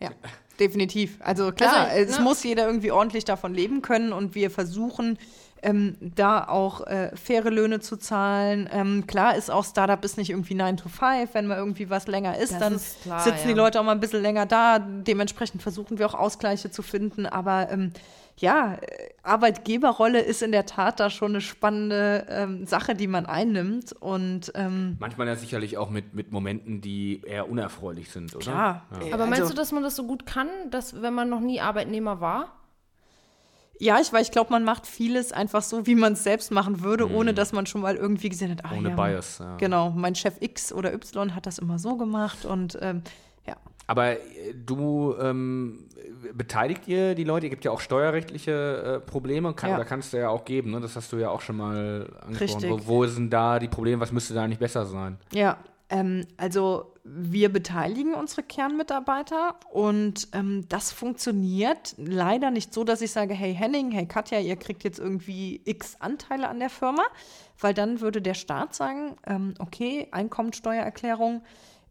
Ja, 0.02 0.12
definitiv. 0.60 1.18
Also 1.22 1.52
klar, 1.54 1.88
also, 1.88 2.12
es 2.12 2.18
ne? 2.18 2.24
muss 2.24 2.44
jeder 2.44 2.66
irgendwie 2.66 2.92
ordentlich 2.92 3.24
davon 3.24 3.54
leben 3.54 3.82
können 3.82 4.12
und 4.12 4.36
wir 4.36 4.52
versuchen 4.52 5.18
ähm, 5.64 5.96
da 6.00 6.48
auch 6.48 6.86
äh, 6.86 7.16
faire 7.16 7.50
Löhne 7.50 7.80
zu 7.80 7.98
zahlen. 7.98 8.70
Ähm, 8.72 9.08
klar 9.08 9.36
ist 9.36 9.50
auch, 9.50 9.66
Startup 9.66 10.04
ist 10.04 10.18
nicht 10.18 10.30
irgendwie 10.30 10.56
9 10.56 10.78
to 10.78 10.90
5. 10.90 11.34
Wenn 11.34 11.48
man 11.48 11.58
irgendwie 11.58 11.90
was 11.90 12.08
länger 12.08 12.38
ist, 12.38 12.52
das 12.52 12.60
dann 12.60 12.76
ist 12.76 13.02
klar, 13.02 13.20
sitzen 13.22 13.48
ja. 13.48 13.48
die 13.48 13.54
Leute 13.54 13.80
auch 13.80 13.84
mal 13.84 13.94
ein 13.94 14.00
bisschen 14.00 14.22
länger 14.22 14.46
da. 14.46 14.80
Dementsprechend 14.80 15.62
versuchen 15.62 15.98
wir 16.00 16.06
auch 16.08 16.14
Ausgleiche 16.14 16.70
zu 16.70 16.82
finden. 16.82 17.26
Aber 17.26 17.70
ähm, 17.72 17.92
ja, 18.38 18.78
Arbeitgeberrolle 19.22 20.20
ist 20.20 20.42
in 20.42 20.52
der 20.52 20.66
Tat 20.66 21.00
da 21.00 21.10
schon 21.10 21.32
eine 21.32 21.42
spannende 21.42 22.26
ähm, 22.30 22.66
Sache, 22.66 22.96
die 22.96 23.08
man 23.08 23.26
einnimmt. 23.26 23.94
Und, 23.94 24.52
ähm, 24.56 24.98
Manchmal 25.00 25.28
ja 25.28 25.36
sicherlich 25.36 25.78
auch 25.78 25.90
mit, 25.90 26.14
mit 26.14 26.32
Momenten, 26.32 26.82
die 26.82 27.22
eher 27.26 27.50
unerfreulich 27.50 28.10
sind, 28.12 28.36
oder? 28.36 28.44
Klar. 28.44 28.86
Ja. 29.06 29.14
Aber 29.14 29.26
meinst 29.26 29.44
also, 29.44 29.54
du, 29.54 29.60
dass 29.60 29.72
man 29.72 29.84
das 29.84 29.96
so 29.96 30.06
gut 30.06 30.26
kann, 30.26 30.50
dass 30.72 31.02
wenn 31.02 31.14
man 31.14 31.30
noch 31.30 31.40
nie 31.40 31.62
Arbeitnehmer 31.62 32.22
war? 32.22 32.52
Ja, 33.80 34.00
ich, 34.00 34.14
weil 34.14 34.22
ich 34.22 34.32
glaube, 34.32 34.52
man 34.52 34.64
macht 34.64 34.88
vieles 34.88 35.32
einfach 35.32 35.62
so, 35.62 35.86
wie 35.88 35.96
man 35.96 36.14
es 36.14 36.24
selbst 36.24 36.52
machen 36.52 36.84
würde, 36.84 37.08
mhm. 37.08 37.16
ohne 37.16 37.34
dass 37.34 37.54
man 37.54 37.66
schon 37.66 37.82
mal 37.82 37.96
irgendwie 37.96 38.30
gesehen 38.30 38.52
hat. 38.52 38.60
Ach, 38.64 38.72
ohne 38.78 38.90
ja, 38.90 38.96
Bias. 38.96 39.40
Ja. 39.40 39.58
Genau, 39.58 39.90
mein 39.90 40.16
Chef 40.16 40.36
X 40.40 40.72
oder 40.72 40.94
Y 40.94 41.36
hat 41.36 41.46
das 41.46 41.58
immer 41.58 41.80
so 41.80 41.98
gemacht 41.98 42.46
und 42.46 42.78
ähm, 42.82 43.02
ja. 43.46 43.56
Aber 43.88 44.12
äh, 44.12 44.20
du 44.54 45.16
ähm, 45.20 45.90
beteiligt 46.34 46.88
ihr 46.88 47.16
die 47.16 47.24
Leute? 47.24 47.48
Ihr 47.48 47.50
gibt 47.50 47.66
ja 47.66 47.72
auch 47.72 47.82
steuerrechtliche 47.82 49.02
äh, 49.04 49.06
Probleme, 49.06 49.54
kann, 49.54 49.72
ja. 49.72 49.76
oder 49.76 49.86
kannst 49.86 50.14
du 50.14 50.18
ja 50.18 50.30
auch 50.30 50.46
geben. 50.46 50.72
Ne? 50.72 50.80
Das 50.80 50.96
hast 50.96 51.12
du 51.12 51.18
ja 51.18 51.30
auch 51.30 51.42
schon 51.42 51.58
mal 51.58 52.10
angesprochen. 52.22 52.70
Wo, 52.70 52.88
wo, 52.88 53.06
sind 53.08 53.32
da 53.32 53.60
die 53.60 53.68
Probleme? 53.68 54.00
Was 54.02 54.12
müsste 54.12 54.34
da 54.34 54.48
nicht 54.48 54.60
besser 54.60 54.86
sein? 54.86 55.18
Ja, 55.34 55.58
ähm, 55.94 56.26
also 56.38 56.96
wir 57.04 57.54
beteiligen 57.54 58.16
unsere 58.16 58.42
Kernmitarbeiter 58.42 59.60
und 59.72 60.28
ähm, 60.34 60.66
das 60.68 60.92
funktioniert 60.92 61.94
leider 61.98 62.50
nicht 62.50 62.74
so, 62.74 62.84
dass 62.84 63.02
ich 63.02 63.12
sage, 63.12 63.36
hey 63.36 63.54
Henning, 63.54 63.92
hey 63.92 64.08
Katja, 64.08 64.40
ihr 64.40 64.56
kriegt 64.56 64.84
jetzt 64.84 64.98
irgendwie 65.00 65.62
x 65.66 65.98
Anteile 66.00 66.50
an 66.50 66.60
der 66.60 66.72
Firma, 66.72 67.04
weil 67.60 67.76
dann 67.76 68.02
würde 68.02 68.24
der 68.24 68.34
Staat 68.34 68.74
sagen, 68.74 69.18
ähm, 69.28 69.54
okay, 69.60 70.08
Einkommensteuererklärung, 70.12 71.44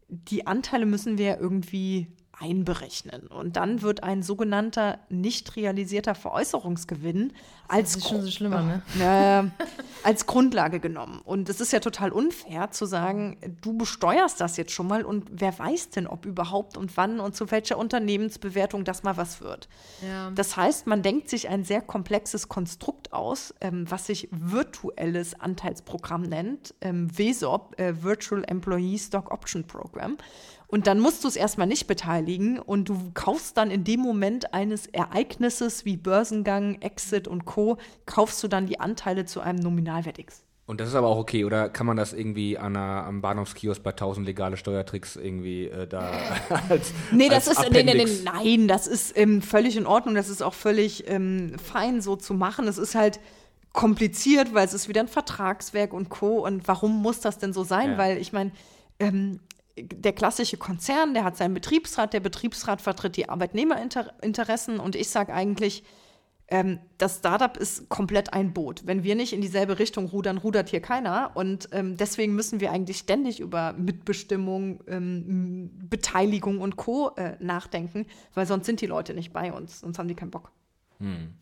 die 0.09 0.47
Anteile 0.47 0.85
müssen 0.85 1.17
wir 1.17 1.39
irgendwie 1.39 2.07
einberechnen. 2.43 3.27
Und 3.27 3.55
dann 3.55 3.81
wird 3.81 4.03
ein 4.03 4.21
sogenannter 4.21 4.99
nicht 5.09 5.55
realisierter 5.55 6.13
Veräußerungsgewinn 6.13 7.31
als, 7.69 8.05
schon 8.05 8.21
so 8.21 8.29
schlimmer, 8.29 8.81
ne? 8.95 9.51
äh, 9.55 9.63
als 10.03 10.25
Grundlage 10.25 10.81
genommen. 10.81 11.21
Und 11.23 11.47
es 11.47 11.61
ist 11.61 11.71
ja 11.71 11.79
total 11.79 12.11
unfair 12.11 12.71
zu 12.71 12.85
sagen, 12.85 13.37
du 13.61 13.77
besteuerst 13.77 14.41
das 14.41 14.57
jetzt 14.57 14.73
schon 14.73 14.87
mal 14.87 15.05
und 15.05 15.25
wer 15.31 15.57
weiß 15.57 15.91
denn, 15.91 16.05
ob 16.05 16.25
überhaupt 16.25 16.75
und 16.75 16.97
wann 16.97 17.21
und 17.21 17.33
zu 17.35 17.49
welcher 17.49 17.77
Unternehmensbewertung 17.77 18.83
das 18.83 19.03
mal 19.03 19.15
was 19.15 19.39
wird. 19.39 19.69
Ja. 20.05 20.29
Das 20.31 20.57
heißt, 20.57 20.85
man 20.85 21.01
denkt 21.01 21.29
sich 21.29 21.47
ein 21.47 21.63
sehr 21.63 21.81
komplexes 21.81 22.49
Konstrukt 22.49 23.13
aus, 23.13 23.53
ähm, 23.61 23.89
was 23.89 24.07
sich 24.07 24.27
virtuelles 24.31 25.39
Anteilsprogramm 25.39 26.23
nennt, 26.23 26.75
ähm, 26.81 27.07
VESOP, 27.17 27.79
äh, 27.79 28.03
Virtual 28.03 28.43
Employee 28.45 28.97
Stock 28.97 29.31
Option 29.31 29.63
Program. 29.63 30.17
Und 30.73 30.87
dann 30.87 30.99
musst 30.99 31.23
du 31.23 31.27
es 31.27 31.35
erstmal 31.35 31.67
nicht 31.67 31.85
beteiligen 31.85 32.57
und 32.57 32.89
du 32.89 33.11
kaufst 33.13 33.57
dann 33.57 33.69
in 33.69 33.83
dem 33.83 33.99
Moment 33.99 34.55
eines 34.55 34.87
Ereignisses 34.87 35.85
wie 35.85 35.97
Börsengang, 35.97 36.81
Exit 36.81 37.27
und 37.27 37.45
Co., 37.45 37.77
kaufst 38.07 38.41
du 38.41 38.47
dann 38.47 38.65
die 38.65 38.79
Anteile 38.79 39.25
zu 39.25 39.39
einem 39.39 39.59
Nominalwert 39.59 40.17
X. 40.17 40.41
Und 40.65 40.81
das 40.81 40.89
ist 40.89 40.95
aber 40.95 41.09
auch 41.09 41.19
okay, 41.19 41.45
oder 41.45 41.69
kann 41.69 41.85
man 41.85 41.95
das 41.95 42.11
irgendwie 42.11 42.57
an 42.57 42.75
einer, 42.75 43.05
am 43.05 43.21
Bahnhofskiosk 43.21 43.83
bei 43.83 43.91
1000 43.91 44.25
legale 44.25 44.57
Steuertricks 44.57 45.15
irgendwie 45.15 45.67
äh, 45.67 45.85
da 45.85 46.09
als 46.69 46.91
Nee, 47.11 47.29
das 47.29 47.47
als 47.47 47.59
ist 47.59 47.71
nee, 47.71 47.83
nee, 47.83 47.93
nee, 47.93 48.21
nein, 48.23 48.67
das 48.67 48.87
ist 48.87 49.15
ähm, 49.15 49.43
völlig 49.43 49.77
in 49.77 49.85
Ordnung, 49.85 50.15
das 50.15 50.27
ist 50.27 50.41
auch 50.41 50.55
völlig 50.55 51.07
ähm, 51.07 51.55
fein 51.63 52.01
so 52.01 52.15
zu 52.15 52.33
machen. 52.33 52.67
Es 52.67 52.79
ist 52.79 52.95
halt 52.95 53.19
kompliziert, 53.73 54.55
weil 54.55 54.65
es 54.65 54.73
ist 54.73 54.89
wieder 54.89 55.01
ein 55.01 55.07
Vertragswerk 55.07 55.93
und 55.93 56.09
Co. 56.09 56.43
Und 56.43 56.67
warum 56.67 56.99
muss 56.99 57.19
das 57.19 57.37
denn 57.37 57.53
so 57.53 57.63
sein? 57.63 57.91
Ja. 57.91 57.97
Weil 57.99 58.17
ich 58.17 58.33
meine, 58.33 58.49
ähm, 58.99 59.39
der 59.77 60.13
klassische 60.13 60.57
Konzern, 60.57 61.13
der 61.13 61.23
hat 61.23 61.37
seinen 61.37 61.53
Betriebsrat, 61.53 62.13
der 62.13 62.19
Betriebsrat 62.19 62.81
vertritt 62.81 63.17
die 63.17 63.29
Arbeitnehmerinteressen 63.29 64.79
und 64.79 64.95
ich 64.95 65.09
sage 65.09 65.33
eigentlich, 65.33 65.83
ähm, 66.49 66.79
das 66.97 67.17
Startup 67.17 67.55
ist 67.57 67.89
komplett 67.89 68.33
ein 68.33 68.53
Boot. 68.53 68.85
Wenn 68.85 69.03
wir 69.03 69.15
nicht 69.15 69.33
in 69.33 69.41
dieselbe 69.41 69.79
Richtung 69.79 70.05
rudern, 70.07 70.37
rudert 70.37 70.69
hier 70.69 70.81
keiner. 70.81 71.31
Und 71.35 71.69
ähm, 71.71 71.97
deswegen 71.97 72.35
müssen 72.35 72.59
wir 72.59 72.71
eigentlich 72.71 72.97
ständig 72.97 73.39
über 73.39 73.73
Mitbestimmung, 73.73 74.83
ähm, 74.87 75.71
Beteiligung 75.89 76.59
und 76.59 76.75
Co. 76.75 77.11
Äh, 77.15 77.37
nachdenken, 77.39 78.05
weil 78.33 78.45
sonst 78.45 78.65
sind 78.65 78.81
die 78.81 78.85
Leute 78.85 79.13
nicht 79.13 79.33
bei 79.33 79.53
uns, 79.53 79.79
sonst 79.79 79.97
haben 79.97 80.07
die 80.07 80.15
keinen 80.15 80.31
Bock. 80.31 80.51
Hm. 80.99 81.33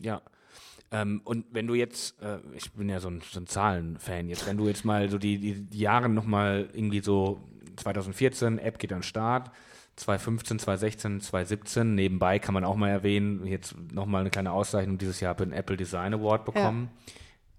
Ja. 0.00 0.20
Ähm, 0.90 1.22
und 1.24 1.46
wenn 1.52 1.66
du 1.66 1.74
jetzt, 1.74 2.20
äh, 2.20 2.40
ich 2.54 2.72
bin 2.72 2.88
ja 2.88 3.00
so 3.00 3.08
ein, 3.08 3.22
so 3.22 3.40
ein 3.40 3.46
Zahlenfan 3.46 4.28
jetzt, 4.28 4.46
wenn 4.46 4.58
du 4.58 4.66
jetzt 4.66 4.84
mal 4.84 5.08
so 5.08 5.16
die, 5.16 5.64
die, 5.64 5.78
Jahre 5.78 6.10
nochmal 6.10 6.68
irgendwie 6.74 7.00
so 7.00 7.40
2014, 7.76 8.58
App 8.58 8.78
geht 8.78 8.92
an 8.92 8.98
den 8.98 9.04
Start. 9.04 9.50
2015, 9.96 10.58
2016, 10.58 11.20
2017. 11.20 11.94
Nebenbei 11.94 12.38
kann 12.38 12.54
man 12.54 12.64
auch 12.64 12.76
mal 12.76 12.88
erwähnen, 12.88 13.46
jetzt 13.46 13.74
nochmal 13.92 14.22
eine 14.22 14.30
kleine 14.30 14.52
Auszeichnung 14.52 14.98
dieses 14.98 15.20
Jahr 15.20 15.34
den 15.34 15.52
Apple 15.52 15.76
Design 15.76 16.14
Award 16.14 16.44
bekommen. 16.44 16.90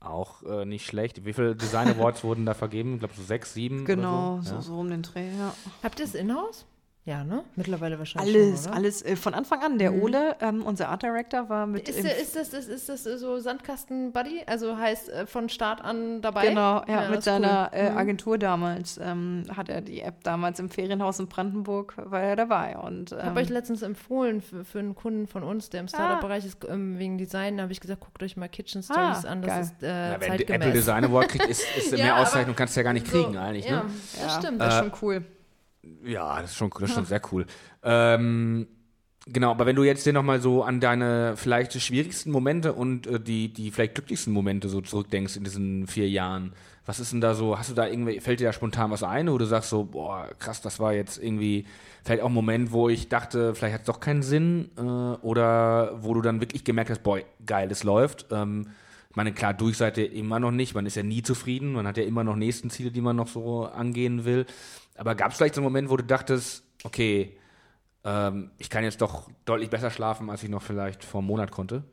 Ja. 0.01 0.09
Auch 0.09 0.43
äh, 0.43 0.65
nicht 0.65 0.85
schlecht. 0.85 1.25
Wie 1.25 1.33
viele 1.33 1.55
Design 1.55 1.87
Awards 1.87 2.23
wurden 2.23 2.45
da 2.45 2.53
vergeben? 2.53 2.95
Ich 2.95 2.99
glaube 2.99 3.13
so 3.15 3.23
sechs, 3.23 3.53
sieben. 3.53 3.85
Genau, 3.85 4.41
so. 4.41 4.55
Ja. 4.55 4.61
so, 4.61 4.79
um 4.79 4.89
den 4.89 5.03
Dreh, 5.03 5.29
ja. 5.37 5.53
Habt 5.81 5.99
ihr 5.99 6.05
es 6.05 6.15
in-house? 6.15 6.65
Ja, 7.05 7.25
ne? 7.25 7.43
Mittlerweile 7.57 7.99
wahrscheinlich. 7.99 8.33
Alles, 8.33 8.63
schon, 8.63 8.73
alles 8.73 9.01
äh, 9.01 9.17
von 9.17 9.33
Anfang 9.33 9.61
an. 9.61 9.77
Der 9.77 9.91
mhm. 9.91 10.03
Ole, 10.03 10.35
ähm, 10.39 10.63
unser 10.63 10.87
Art 10.87 11.03
Director, 11.03 11.49
war 11.49 11.67
mit. 11.67 11.89
Ist, 11.89 11.99
ist, 11.99 12.35
das, 12.37 12.53
ist, 12.53 12.69
ist 12.69 12.87
das 12.87 13.03
so 13.03 13.39
Sandkasten-Buddy? 13.39 14.43
Also 14.47 14.77
heißt 14.77 15.09
äh, 15.09 15.25
von 15.25 15.49
Start 15.49 15.83
an 15.83 16.21
dabei? 16.21 16.47
Genau, 16.47 16.81
ja, 16.87 17.03
ja 17.03 17.09
mit 17.09 17.21
seiner 17.21 17.71
cool. 17.73 17.79
äh, 17.79 17.91
mhm. 17.91 17.97
Agentur 17.97 18.37
damals 18.37 18.97
ähm, 19.03 19.43
hat 19.53 19.67
er 19.67 19.81
die 19.81 19.99
App 19.99 20.23
damals 20.23 20.61
im 20.61 20.69
Ferienhaus 20.69 21.19
in 21.19 21.27
Brandenburg, 21.27 21.93
war 21.97 22.21
er 22.21 22.37
dabei. 22.37 22.77
Und, 22.77 23.11
ähm, 23.11 23.17
ich 23.17 23.25
habe 23.25 23.39
euch 23.41 23.49
letztens 23.49 23.81
empfohlen 23.81 24.41
für, 24.41 24.63
für 24.63 24.79
einen 24.79 24.95
Kunden 24.95 25.27
von 25.27 25.43
uns, 25.43 25.69
der 25.69 25.81
im 25.81 25.87
ah. 25.87 25.89
Startup-Bereich 25.89 26.45
ist, 26.45 26.59
ähm, 26.69 26.99
wegen 26.99 27.17
Design, 27.17 27.57
da 27.57 27.63
habe 27.63 27.73
ich 27.73 27.81
gesagt, 27.81 27.99
guckt 27.99 28.23
euch 28.23 28.37
mal 28.37 28.47
Kitchen 28.47 28.81
Stories 28.81 29.25
ah, 29.25 29.29
an. 29.29 29.41
Das 29.41 29.51
geil. 29.51 29.61
ist 29.61 29.83
äh, 29.83 30.11
ja, 30.13 30.21
Wenn 30.21 30.39
Apple 30.39 30.71
Design 30.71 31.03
Award 31.03 31.27
kriegt, 31.27 31.47
ist, 31.47 31.65
ist 31.75 31.91
ja, 31.97 31.97
mehr 31.97 32.17
Auszeichnung 32.19 32.55
kannst 32.55 32.77
du 32.77 32.79
ja 32.79 32.83
gar 32.85 32.93
nicht 32.93 33.07
kriegen 33.07 33.33
so, 33.33 33.39
eigentlich. 33.39 33.69
Ne? 33.69 33.83
Ja, 34.17 34.23
das 34.23 34.35
stimmt, 34.37 34.61
das 34.61 34.75
ist 34.75 34.79
schon 34.79 34.91
cool. 35.01 35.25
Ja, 36.03 36.41
das 36.41 36.51
ist 36.51 36.57
schon, 36.57 36.69
das 36.69 36.89
ist 36.89 36.95
schon 36.95 37.05
sehr 37.05 37.21
cool. 37.31 37.45
Ähm, 37.83 38.67
genau, 39.25 39.51
aber 39.51 39.65
wenn 39.65 39.75
du 39.75 39.83
jetzt 39.83 40.05
dir 40.05 40.13
nochmal 40.13 40.41
so 40.41 40.63
an 40.63 40.79
deine 40.79 41.35
vielleicht 41.35 41.79
schwierigsten 41.81 42.31
Momente 42.31 42.73
und 42.73 43.07
äh, 43.07 43.19
die, 43.19 43.51
die 43.51 43.71
vielleicht 43.71 43.95
glücklichsten 43.95 44.33
Momente 44.33 44.69
so 44.69 44.81
zurückdenkst 44.81 45.35
in 45.35 45.43
diesen 45.43 45.87
vier 45.87 46.09
Jahren, 46.09 46.53
was 46.85 46.99
ist 46.99 47.13
denn 47.13 47.21
da 47.21 47.33
so, 47.33 47.57
hast 47.57 47.69
du 47.69 47.73
da 47.73 47.87
irgendwie, 47.87 48.19
fällt 48.19 48.39
dir 48.39 48.47
da 48.47 48.53
spontan 48.53 48.91
was 48.91 49.03
ein, 49.03 49.31
wo 49.31 49.37
du 49.37 49.45
sagst 49.45 49.69
so, 49.69 49.83
boah, 49.85 50.29
krass, 50.39 50.61
das 50.61 50.79
war 50.79 50.93
jetzt 50.93 51.21
irgendwie 51.21 51.65
vielleicht 52.03 52.21
auch 52.21 52.27
ein 52.27 52.33
Moment, 52.33 52.71
wo 52.71 52.89
ich 52.89 53.07
dachte, 53.07 53.55
vielleicht 53.55 53.73
hat 53.73 53.81
es 53.81 53.87
doch 53.87 53.99
keinen 53.99 54.23
Sinn, 54.23 54.69
äh, 54.77 54.81
oder 54.81 56.03
wo 56.03 56.13
du 56.13 56.21
dann 56.21 56.41
wirklich 56.41 56.63
gemerkt 56.63 56.89
hast, 56.89 57.03
boah, 57.03 57.19
geil, 57.45 57.69
es 57.71 57.83
läuft. 57.83 58.27
Ähm, 58.31 58.67
ich 59.09 59.15
meine, 59.15 59.31
klar, 59.31 59.53
durch 59.53 59.77
seid 59.77 59.97
ihr 59.97 60.11
immer 60.11 60.39
noch 60.39 60.51
nicht, 60.51 60.73
man 60.73 60.85
ist 60.85 60.95
ja 60.95 61.03
nie 61.03 61.21
zufrieden, 61.21 61.73
man 61.73 61.85
hat 61.85 61.97
ja 61.97 62.03
immer 62.03 62.23
noch 62.23 62.35
nächsten 62.35 62.69
Ziele, 62.69 62.89
die 62.89 63.01
man 63.01 63.15
noch 63.15 63.27
so 63.27 63.65
angehen 63.65 64.25
will. 64.25 64.45
Aber 64.95 65.15
gab 65.15 65.31
es 65.31 65.37
vielleicht 65.37 65.55
so 65.55 65.61
einen 65.61 65.65
Moment, 65.65 65.89
wo 65.89 65.97
du 65.97 66.03
dachtest, 66.03 66.63
okay, 66.83 67.37
ähm, 68.03 68.51
ich 68.57 68.69
kann 68.69 68.83
jetzt 68.83 69.01
doch 69.01 69.29
deutlich 69.45 69.69
besser 69.69 69.89
schlafen, 69.89 70.29
als 70.29 70.43
ich 70.43 70.49
noch 70.49 70.61
vielleicht 70.61 71.03
vor 71.03 71.19
einem 71.19 71.27
Monat 71.27 71.51
konnte? 71.51 71.83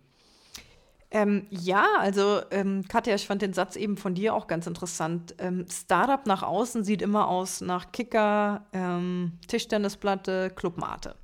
Ähm, 1.13 1.47
ja, 1.51 1.87
also 1.99 2.41
ähm, 2.53 2.85
Katja, 2.89 3.17
ich 3.17 3.27
fand 3.27 3.43
den 3.43 3.53
Satz 3.53 3.75
eben 3.75 3.97
von 3.97 4.15
dir 4.15 4.33
auch 4.35 4.47
ganz 4.47 4.69
interessant. 4.69 5.35
Ähm, 5.39 5.67
Startup 5.69 6.25
nach 6.27 6.45
außen 6.45 6.85
sieht 6.85 7.03
immer 7.03 7.29
aus 7.29 7.61
nach 7.61 7.91
Kicker, 7.91 8.67
ähm, 8.73 9.33
Tischtennisplatte, 9.49 10.51
Clubmate. 10.55 11.17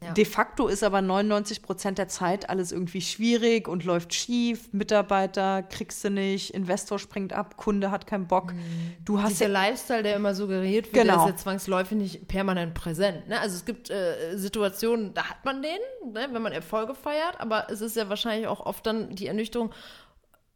Ja. 0.00 0.12
De 0.12 0.24
facto 0.24 0.68
ist 0.68 0.84
aber 0.84 1.02
99 1.02 1.62
Prozent 1.62 1.98
der 1.98 2.08
Zeit 2.08 2.48
alles 2.48 2.70
irgendwie 2.70 3.00
schwierig 3.00 3.66
und 3.66 3.84
läuft 3.84 4.14
schief. 4.14 4.72
Mitarbeiter 4.72 5.62
kriegst 5.62 6.04
du 6.04 6.10
nicht, 6.10 6.54
Investor 6.54 6.98
springt 6.98 7.32
ab, 7.32 7.56
Kunde 7.56 7.90
hat 7.90 8.06
keinen 8.06 8.26
Bock. 8.28 8.52
Mhm. 8.52 8.94
Du 9.04 9.20
hast 9.20 9.32
Dieser 9.32 9.48
Lifestyle, 9.48 10.02
der 10.02 10.16
immer 10.16 10.34
suggeriert 10.34 10.92
wird, 10.92 11.06
genau. 11.06 11.24
ist 11.24 11.30
ja 11.30 11.36
zwangsläufig 11.36 11.98
nicht 11.98 12.28
permanent 12.28 12.74
präsent. 12.74 13.28
Ne? 13.28 13.40
Also 13.40 13.56
es 13.56 13.64
gibt 13.64 13.90
äh, 13.90 14.36
Situationen, 14.36 15.14
da 15.14 15.24
hat 15.24 15.44
man 15.44 15.62
den, 15.62 15.78
ne, 16.12 16.28
wenn 16.30 16.42
man 16.42 16.52
Erfolge 16.52 16.94
feiert, 16.94 17.40
aber 17.40 17.66
es 17.70 17.80
ist 17.80 17.96
ja 17.96 18.08
wahrscheinlich 18.08 18.46
auch 18.46 18.60
oft 18.60 18.86
dann 18.86 19.14
die 19.14 19.26
Ernüchterung, 19.26 19.72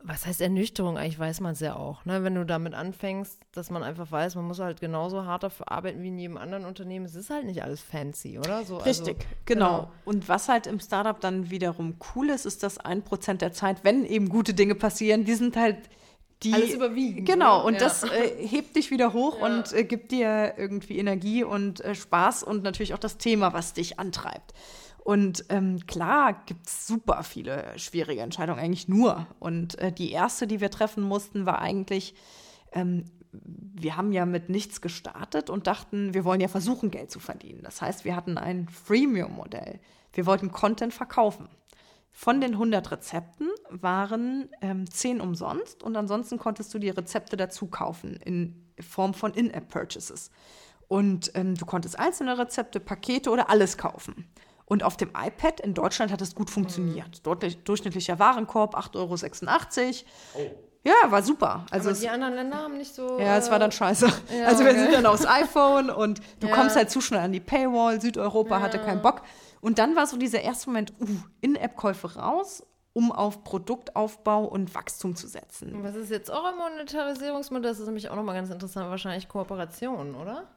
was 0.04 0.26
heißt 0.26 0.40
Ernüchterung? 0.40 0.98
Eigentlich 0.98 1.18
weiß 1.18 1.40
man 1.40 1.52
es 1.52 1.60
ja 1.60 1.76
auch, 1.76 2.04
ne? 2.04 2.24
Wenn 2.24 2.34
du 2.34 2.44
damit 2.44 2.74
anfängst, 2.74 3.38
dass 3.52 3.70
man 3.70 3.82
einfach 3.82 4.10
weiß, 4.10 4.34
man 4.34 4.46
muss 4.46 4.58
halt 4.58 4.80
genauso 4.80 5.24
hart 5.24 5.44
dafür 5.44 5.70
arbeiten 5.70 6.02
wie 6.02 6.08
in 6.08 6.18
jedem 6.18 6.36
anderen 6.36 6.64
Unternehmen. 6.64 7.04
Es 7.04 7.14
ist 7.14 7.30
halt 7.30 7.44
nicht 7.46 7.62
alles 7.62 7.80
fancy, 7.80 8.38
oder? 8.38 8.64
So, 8.64 8.78
Richtig, 8.78 9.16
also, 9.16 9.28
genau. 9.44 9.70
genau. 9.78 9.92
Und 10.04 10.28
was 10.28 10.48
halt 10.48 10.66
im 10.66 10.80
Startup 10.80 11.20
dann 11.20 11.50
wiederum 11.50 11.94
cool 12.14 12.30
ist, 12.30 12.46
ist, 12.46 12.62
dass 12.62 12.78
ein 12.78 13.02
Prozent 13.02 13.42
der 13.42 13.52
Zeit, 13.52 13.84
wenn 13.84 14.04
eben 14.04 14.28
gute 14.28 14.54
Dinge 14.54 14.74
passieren, 14.74 15.24
die 15.24 15.34
sind 15.34 15.56
halt 15.56 15.78
die, 16.42 16.52
Alles 16.52 16.74
überwiegen. 16.74 17.24
Genau, 17.24 17.58
oder? 17.58 17.66
und 17.66 17.74
ja. 17.74 17.80
das 17.80 18.02
äh, 18.02 18.46
hebt 18.46 18.74
dich 18.74 18.90
wieder 18.90 19.12
hoch 19.12 19.38
ja. 19.38 19.46
und 19.46 19.72
äh, 19.72 19.84
gibt 19.84 20.10
dir 20.10 20.54
irgendwie 20.56 20.98
Energie 20.98 21.44
und 21.44 21.80
äh, 21.80 21.94
Spaß 21.94 22.42
und 22.42 22.64
natürlich 22.64 22.94
auch 22.94 22.98
das 22.98 23.18
Thema, 23.18 23.52
was 23.52 23.74
dich 23.74 24.00
antreibt. 24.00 24.52
Und 25.04 25.44
ähm, 25.48 25.84
klar 25.86 26.44
gibt 26.46 26.68
es 26.68 26.86
super 26.86 27.24
viele 27.24 27.76
schwierige 27.76 28.20
Entscheidungen, 28.20 28.60
eigentlich 28.60 28.86
nur. 28.86 29.26
Und 29.40 29.76
äh, 29.80 29.90
die 29.92 30.12
erste, 30.12 30.46
die 30.46 30.60
wir 30.60 30.70
treffen 30.70 31.02
mussten, 31.02 31.44
war 31.44 31.60
eigentlich, 31.60 32.14
ähm, 32.72 33.06
wir 33.32 33.96
haben 33.96 34.12
ja 34.12 34.26
mit 34.26 34.48
nichts 34.48 34.80
gestartet 34.80 35.50
und 35.50 35.66
dachten, 35.66 36.14
wir 36.14 36.24
wollen 36.24 36.40
ja 36.40 36.46
versuchen, 36.46 36.92
Geld 36.92 37.10
zu 37.10 37.18
verdienen. 37.18 37.62
Das 37.64 37.82
heißt, 37.82 38.04
wir 38.04 38.14
hatten 38.14 38.38
ein 38.38 38.68
Freemium-Modell. 38.68 39.80
Wir 40.12 40.26
wollten 40.26 40.52
Content 40.52 40.94
verkaufen. 40.94 41.48
Von 42.12 42.40
den 42.40 42.52
100 42.52 42.92
Rezepten 42.92 43.48
waren 43.70 44.50
ähm, 44.60 44.88
10 44.88 45.20
umsonst 45.20 45.82
und 45.82 45.96
ansonsten 45.96 46.38
konntest 46.38 46.72
du 46.74 46.78
die 46.78 46.90
Rezepte 46.90 47.36
dazu 47.36 47.66
kaufen 47.66 48.16
in 48.24 48.70
Form 48.78 49.14
von 49.14 49.32
In-App-Purchases. 49.32 50.30
Und 50.86 51.32
ähm, 51.34 51.54
du 51.54 51.64
konntest 51.64 51.98
einzelne 51.98 52.38
Rezepte, 52.38 52.78
Pakete 52.78 53.30
oder 53.30 53.48
alles 53.48 53.78
kaufen. 53.78 54.26
Und 54.64 54.82
auf 54.82 54.96
dem 54.96 55.10
iPad 55.10 55.60
in 55.60 55.74
Deutschland 55.74 56.12
hat 56.12 56.20
es 56.20 56.34
gut 56.34 56.50
funktioniert. 56.50 57.22
Mhm. 57.26 57.64
durchschnittlicher 57.64 58.18
Warenkorb 58.18 58.76
8,86 58.76 60.04
Euro. 60.34 60.48
Oh. 60.48 60.72
Ja, 60.84 60.94
war 61.10 61.22
super. 61.22 61.64
Also 61.70 61.90
Aber 61.90 61.98
die 61.98 62.08
anderen 62.08 62.34
Länder 62.34 62.56
haben 62.56 62.76
nicht 62.76 62.92
so. 62.92 63.18
Ja, 63.20 63.36
es 63.36 63.50
war 63.50 63.58
dann 63.58 63.70
scheiße. 63.70 64.06
Ja, 64.36 64.46
also 64.46 64.64
wir 64.64 64.72
okay. 64.72 64.80
sind 64.80 64.94
dann 64.94 65.06
aufs 65.06 65.26
iPhone 65.26 65.90
und 65.90 66.20
du 66.40 66.48
ja. 66.48 66.54
kommst 66.54 66.74
halt 66.74 66.90
zu 66.90 67.00
schnell 67.00 67.20
an 67.20 67.32
die 67.32 67.40
Paywall. 67.40 68.00
Südeuropa 68.00 68.56
ja. 68.56 68.62
hatte 68.62 68.78
keinen 68.80 69.00
Bock. 69.00 69.22
Und 69.60 69.78
dann 69.78 69.94
war 69.94 70.06
so 70.08 70.16
dieser 70.16 70.40
erste 70.40 70.70
Moment, 70.70 70.92
uh, 71.00 71.06
In-App-Käufe 71.40 72.16
raus, 72.16 72.66
um 72.94 73.12
auf 73.12 73.44
Produktaufbau 73.44 74.44
und 74.44 74.74
Wachstum 74.74 75.14
zu 75.14 75.28
setzen. 75.28 75.72
Was 75.84 75.94
ist 75.94 76.10
jetzt 76.10 76.30
euer 76.30 76.52
Monetarisierungsmodell? 76.56 77.70
Das 77.70 77.78
ist 77.78 77.86
nämlich 77.86 78.08
auch 78.08 78.16
nochmal 78.16 78.34
ganz 78.34 78.50
interessant. 78.50 78.90
Wahrscheinlich 78.90 79.28
Kooperation, 79.28 80.16
oder? 80.16 80.48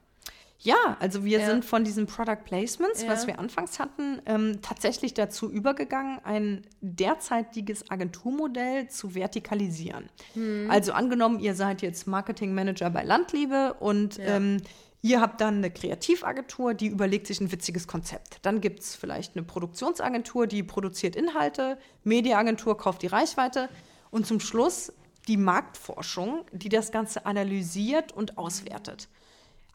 Ja, 0.60 0.98
also 1.00 1.26
wir 1.26 1.40
ja. 1.40 1.46
sind 1.46 1.64
von 1.66 1.84
diesen 1.84 2.08
Product 2.08 2.44
Placements, 2.44 3.04
ja. 3.04 3.10
was 3.10 3.28
wir 3.28 3.40
anfangs 3.40 3.78
hatten, 3.78 4.22
ähm, 4.26 4.60
tatsächlich 4.62 5.14
dazu 5.14 5.52
übergegangen, 5.52 6.20
ein 6.24 6.66
derzeitiges 6.82 7.92
Agenturmodell 7.92 8.88
zu 8.88 9.14
vertikalisieren. 9.14 10.10
Hm. 10.34 10.68
Also 10.72 10.94
angenommen, 10.94 11.40
ihr 11.40 11.56
seid 11.56 11.82
jetzt 11.82 12.08
Marketing 12.08 12.56
Manager 12.56 12.90
bei 12.90 13.04
Landliebe 13.04 13.76
und 13.80 14.18
ja. 14.18 14.38
ähm, 14.38 14.62
Ihr 15.06 15.22
habt 15.22 15.40
dann 15.40 15.58
eine 15.58 15.70
Kreativagentur, 15.70 16.74
die 16.74 16.88
überlegt 16.88 17.28
sich 17.28 17.40
ein 17.40 17.52
witziges 17.52 17.88
Konzept. 17.88 18.40
Dann 18.42 18.60
gibt 18.60 18.80
es 18.80 18.96
vielleicht 18.96 19.36
eine 19.36 19.46
Produktionsagentur, 19.46 20.48
die 20.48 20.64
produziert 20.64 21.16
Inhalte, 21.16 21.78
Mediaagentur 22.04 22.76
kauft 22.76 23.04
die 23.04 23.08
Reichweite 23.08 23.70
und 24.10 24.26
zum 24.26 24.40
Schluss 24.40 24.92
die 25.28 25.38
Marktforschung, 25.38 26.46
die 26.52 26.70
das 26.70 26.92
Ganze 26.92 27.28
analysiert 27.28 28.14
und 28.14 28.40
auswertet. 28.40 29.08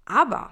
Aber 0.05 0.51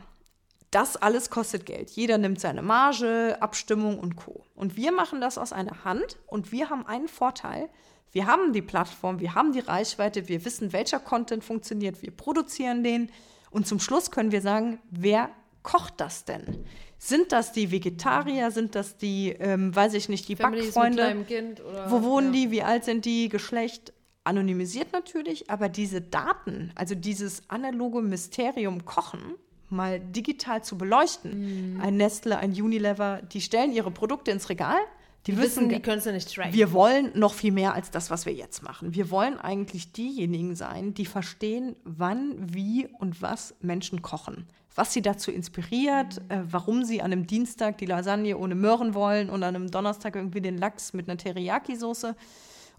das 0.70 0.96
alles 0.96 1.30
kostet 1.30 1.66
Geld. 1.66 1.90
Jeder 1.90 2.18
nimmt 2.18 2.40
seine 2.40 2.62
Marge, 2.62 3.38
Abstimmung 3.40 3.98
und 3.98 4.16
Co. 4.16 4.44
Und 4.54 4.76
wir 4.76 4.92
machen 4.92 5.20
das 5.20 5.38
aus 5.38 5.52
einer 5.52 5.84
Hand 5.84 6.18
und 6.26 6.52
wir 6.52 6.70
haben 6.70 6.86
einen 6.86 7.08
Vorteil. 7.08 7.68
Wir 8.12 8.26
haben 8.26 8.52
die 8.52 8.62
Plattform, 8.62 9.20
wir 9.20 9.34
haben 9.34 9.52
die 9.52 9.60
Reichweite, 9.60 10.28
wir 10.28 10.44
wissen, 10.44 10.72
welcher 10.72 10.98
Content 10.98 11.44
funktioniert, 11.44 12.02
wir 12.02 12.10
produzieren 12.10 12.82
den 12.82 13.10
und 13.50 13.66
zum 13.66 13.80
Schluss 13.80 14.10
können 14.10 14.32
wir 14.32 14.40
sagen, 14.40 14.78
wer 14.90 15.30
kocht 15.62 15.94
das 15.98 16.24
denn? 16.24 16.64
Sind 16.98 17.32
das 17.32 17.52
die 17.52 17.70
Vegetarier? 17.70 18.50
Sind 18.50 18.74
das 18.74 18.96
die, 18.96 19.30
ähm, 19.38 19.74
weiß 19.74 19.94
ich 19.94 20.08
nicht, 20.08 20.28
die 20.28 20.36
Families 20.36 20.74
Backfreunde? 20.74 21.24
Kind 21.24 21.60
oder, 21.60 21.90
Wo 21.90 22.02
wohnen 22.02 22.34
ja. 22.34 22.40
die? 22.40 22.50
Wie 22.50 22.62
alt 22.62 22.84
sind 22.84 23.04
die? 23.04 23.28
Geschlecht? 23.28 23.92
Anonymisiert 24.24 24.92
natürlich, 24.92 25.48
aber 25.48 25.68
diese 25.68 26.02
Daten, 26.02 26.72
also 26.74 26.94
dieses 26.94 27.48
analoge 27.48 28.02
Mysterium 28.02 28.84
Kochen, 28.84 29.36
mal 29.70 30.00
digital 30.00 30.62
zu 30.62 30.78
beleuchten. 30.78 31.74
Mhm. 31.74 31.80
Ein 31.80 31.96
Nestle, 31.96 32.38
ein 32.38 32.52
Unilever, 32.52 33.22
die 33.22 33.40
stellen 33.40 33.72
ihre 33.72 33.90
Produkte 33.90 34.30
ins 34.30 34.48
Regal. 34.48 34.78
Die, 35.26 35.32
die 35.32 35.38
wissen, 35.38 35.68
die 35.68 35.80
können 35.80 36.00
ja 36.02 36.12
nicht 36.12 36.32
tracken. 36.34 36.54
Wir 36.54 36.72
wollen 36.72 37.10
noch 37.14 37.34
viel 37.34 37.52
mehr 37.52 37.74
als 37.74 37.90
das, 37.90 38.10
was 38.10 38.24
wir 38.24 38.32
jetzt 38.32 38.62
machen. 38.62 38.94
Wir 38.94 39.10
wollen 39.10 39.38
eigentlich 39.38 39.92
diejenigen 39.92 40.54
sein, 40.54 40.94
die 40.94 41.06
verstehen, 41.06 41.76
wann, 41.84 42.34
wie 42.38 42.86
und 42.98 43.20
was 43.20 43.54
Menschen 43.60 44.00
kochen. 44.00 44.46
Was 44.74 44.92
sie 44.92 45.02
dazu 45.02 45.30
inspiriert, 45.30 46.22
mhm. 46.22 46.30
äh, 46.30 46.52
warum 46.52 46.84
sie 46.84 47.02
an 47.02 47.12
einem 47.12 47.26
Dienstag 47.26 47.78
die 47.78 47.86
Lasagne 47.86 48.38
ohne 48.38 48.54
Möhren 48.54 48.94
wollen 48.94 49.28
und 49.28 49.42
an 49.42 49.56
einem 49.56 49.70
Donnerstag 49.70 50.16
irgendwie 50.16 50.40
den 50.40 50.56
Lachs 50.56 50.92
mit 50.92 51.08
einer 51.08 51.18
Teriyaki-Soße. 51.18 52.14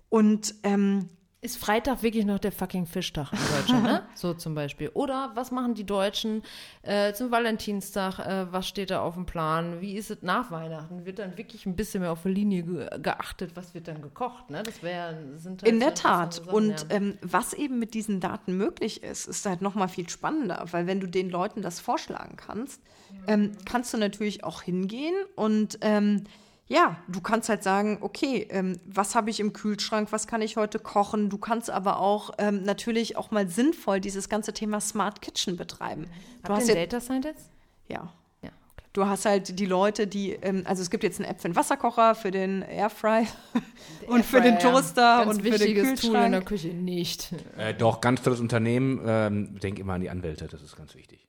Und 0.10 0.56
ähm, 0.64 1.10
ist 1.42 1.58
Freitag 1.58 2.04
wirklich 2.04 2.26
noch 2.26 2.40
der 2.40 2.52
fucking 2.52 2.86
Fischtag 2.86 3.32
in 3.32 3.40
Deutschland, 3.56 3.84
ne? 3.84 4.04
So 4.16 4.34
zum 4.34 4.56
Beispiel. 4.56 4.90
Oder 4.94 5.32
was 5.36 5.52
machen 5.52 5.74
die 5.74 5.86
Deutschen 5.86 6.44
äh, 6.82 7.14
zum 7.14 7.32
Valentinstag? 7.32 8.20
Äh, 8.20 8.52
was 8.52 8.68
steht 8.68 8.92
da 8.92 9.02
auf 9.02 9.14
dem 9.14 9.26
Plan? 9.26 9.80
Wie 9.80 9.96
ist 9.96 10.12
es 10.12 10.22
nach 10.22 10.52
Weihnachten? 10.52 11.06
Wird 11.06 11.20
dann 11.20 11.38
wirklich 11.38 11.66
ein 11.66 11.78
bisschen 11.78 12.02
mehr 12.02 12.12
auf 12.12 12.24
die 12.24 12.30
Linie 12.30 12.64
ge 12.64 12.90
geachtet? 13.02 13.52
Was 13.56 13.74
wird 13.74 13.88
dann 13.88 14.02
gekocht? 14.02 14.50
Ne? 14.50 14.64
Das 14.64 14.84
wär, 14.84 15.18
sind 15.36 15.64
halt 15.64 15.72
In 15.72 15.80
der 15.80 15.94
Tat. 15.94 16.34
Sachen, 16.34 16.50
Und 16.50 16.82
ja. 16.90 16.98
ähm, 16.98 17.18
was 17.22 17.54
eben 17.54 17.80
mit 17.80 17.94
diesen 17.94 18.20
Daten 18.20 18.58
möglich 18.58 19.02
ist, 19.04 19.28
ist 19.28 19.46
halt 19.46 19.62
noch 19.62 19.76
mal 19.76 19.88
viel 19.88 20.10
spannender, 20.10 20.66
weil 20.72 20.88
wenn 20.88 21.00
du 21.00 21.08
den 21.08 21.30
Leuten 21.30 21.62
das 21.62 21.80
vorschlagen 21.80 22.36
kannst, 22.36 22.82
ähm, 23.28 23.54
kannst 23.64 23.94
du 23.94 23.98
natürlich 23.98 24.44
auch 24.44 24.62
hingehen 24.62 25.16
und 25.36 25.78
ähm, 25.82 26.26
ja, 26.70 26.98
du 27.08 27.20
kannst 27.20 27.50
halt 27.50 27.64
sagen, 27.64 27.98
okay, 28.02 28.48
ähm, 28.52 28.80
was 28.86 29.16
habe 29.16 29.32
ich 29.32 29.40
im 29.40 29.54
Kühlschrank, 29.54 30.12
was 30.12 30.28
kann 30.28 30.44
ich 30.44 30.56
heute 30.56 30.78
kochen? 30.78 31.30
Du 31.30 31.40
kannst 31.40 31.72
aber 31.72 32.00
auch 32.00 32.30
ähm, 32.38 32.62
natürlich 32.62 33.18
auch 33.18 33.32
mal 33.32 33.50
sinnvoll 33.50 34.00
dieses 34.00 34.30
ganze 34.30 34.54
Thema 34.54 34.80
Smart 34.80 35.20
Kitchen 35.24 35.58
betreiben. 35.58 36.04
Du 36.44 36.50
Habt 36.50 36.62
hast 36.62 36.70
ja, 36.70 36.76
Data 36.76 37.02
Scientist? 37.02 37.50
Ja. 37.88 38.14
ja 38.44 38.52
okay. 38.72 38.86
Du 38.94 39.08
hast 39.08 39.26
halt 39.26 39.58
die 39.58 39.66
Leute, 39.66 40.06
die, 40.06 40.34
ähm, 40.34 40.62
also 40.66 40.84
es 40.84 40.92
gibt 40.92 41.04
jetzt 41.04 41.20
einen 41.20 41.28
App 41.28 41.42
für 41.42 41.50
den 41.50 41.56
Wasserkocher, 41.56 42.14
für 42.14 42.30
den 42.30 42.62
Airfry 42.62 43.26
und 44.08 44.24
für 44.24 44.40
den 44.40 44.60
Toaster 44.60 45.26
und 45.28 45.42
für 45.42 45.58
den 45.58 45.74
Kühlschrank. 45.74 46.02
Tool 46.02 46.24
in 46.24 46.32
der 46.34 46.44
Küche 46.44 46.68
nicht. 46.68 47.34
Äh, 47.58 47.74
doch, 47.74 48.00
ganz 48.00 48.22
tolles 48.22 48.40
Unternehmen. 48.40 49.02
Ähm, 49.04 49.60
denk 49.60 49.80
immer 49.80 49.94
an 49.94 50.02
die 50.02 50.12
Anwälte, 50.12 50.48
das 50.48 50.62
ist 50.62 50.76
ganz 50.76 50.94
wichtig. 50.94 51.29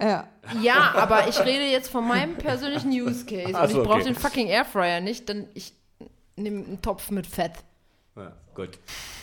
Ja. 0.00 0.28
ja, 0.62 0.94
aber 0.94 1.28
ich 1.28 1.38
rede 1.40 1.64
jetzt 1.64 1.90
von 1.90 2.06
meinem 2.06 2.36
persönlichen 2.36 2.90
Use 2.90 3.26
Case. 3.26 3.54
Also, 3.54 3.76
und 3.76 3.82
ich 3.82 3.88
brauche 3.88 4.00
okay. 4.00 4.12
den 4.12 4.14
fucking 4.14 4.46
Airfryer 4.46 5.00
nicht, 5.00 5.28
denn 5.28 5.48
ich 5.54 5.74
nehme 6.36 6.64
einen 6.64 6.82
Topf 6.82 7.10
mit 7.10 7.26
Fett. 7.26 7.52
Ja, 8.16 8.32
gut. 8.54 8.78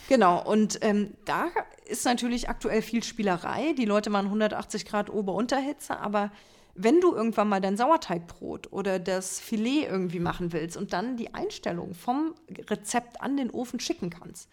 Genau, 0.07 0.41
und 0.43 0.79
ähm, 0.83 1.13
da 1.25 1.47
ist 1.85 2.05
natürlich 2.05 2.49
aktuell 2.49 2.81
viel 2.81 3.03
Spielerei. 3.03 3.73
Die 3.73 3.85
Leute 3.85 4.09
machen 4.09 4.27
180 4.27 4.85
Grad 4.85 5.09
Ober-Unterhitze, 5.09 5.99
aber 5.99 6.31
wenn 6.75 7.01
du 7.01 7.15
irgendwann 7.15 7.49
mal 7.49 7.59
dein 7.59 7.75
Sauerteigbrot 7.75 8.71
oder 8.71 8.99
das 8.99 9.39
Filet 9.39 9.85
irgendwie 9.85 10.19
machen 10.19 10.53
willst 10.53 10.77
und 10.77 10.93
dann 10.93 11.17
die 11.17 11.33
Einstellung 11.33 11.95
vom 11.95 12.35
Rezept 12.69 13.19
an 13.19 13.35
den 13.35 13.49
Ofen 13.49 13.79
schicken 13.79 14.11
kannst 14.11 14.47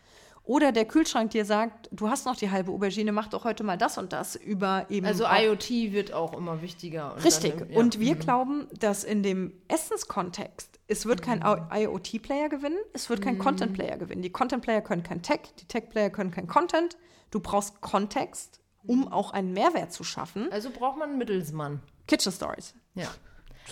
oder 0.45 0.73
der 0.73 0.85
Kühlschrank 0.85 1.31
dir 1.31 1.47
sagt, 1.47 1.89
du 1.91 2.11
hast 2.11 2.27
noch 2.27 2.37
die 2.37 2.51
halbe 2.51 2.71
Aubergine, 2.71 3.13
mach 3.13 3.29
doch 3.29 3.45
heute 3.45 3.65
mal 3.65 3.79
das 3.79 3.97
und 3.97 4.13
das 4.13 4.37
über 4.37 4.87
eben. 4.91 5.07
Also 5.07 5.25
IoT 5.27 5.71
wird 5.93 6.13
auch 6.13 6.35
immer 6.35 6.61
wichtiger. 6.61 7.15
Und 7.15 7.25
richtig. 7.25 7.59
Dann, 7.59 7.71
ja. 7.71 7.79
Und 7.79 7.99
wir 7.99 8.15
mhm. 8.15 8.19
glauben, 8.19 8.69
dass 8.79 9.05
in 9.05 9.23
dem 9.23 9.55
Essenskontext 9.69 10.79
es 10.87 11.07
wird 11.07 11.23
kein 11.23 11.39
mhm. 11.39 11.69
IoT-Player 11.73 12.51
gewinnen, 12.51 12.77
es 12.93 13.09
wird 13.09 13.23
kein 13.23 13.37
mhm. 13.37 13.39
Content-Player 13.39 13.97
gewinnen. 13.97 14.21
Die 14.21 14.31
Content-Player 14.31 14.83
können 14.83 15.03
kein 15.03 15.23
Tech, 15.23 15.41
die 15.59 15.65
Tech-Player 15.65 16.11
können 16.11 16.31
kein 16.31 16.47
Content. 16.47 16.99
Du 17.31 17.41
brauchst 17.41 17.81
Kontext, 17.81 18.61
um 18.87 19.11
auch 19.11 19.33
einen 19.33 19.55
Mehrwert 19.55 19.93
zu 19.93 20.05
schaffen. 20.05 20.53
Also 20.53 20.69
braucht 20.71 20.99
man 20.99 21.11
einen 21.11 21.19
Mittelsmann. 21.19 21.81
Kitchen 22.07 22.33
Stories. 22.33 22.75
Ja. 22.95 23.09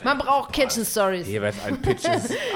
Man 0.05 0.18
braucht 0.18 0.53
Kitchen 0.53 0.84
Stories. 0.84 1.28
Jeweils 1.28 1.57
ein 1.64 1.80
Pitch. 1.80 2.05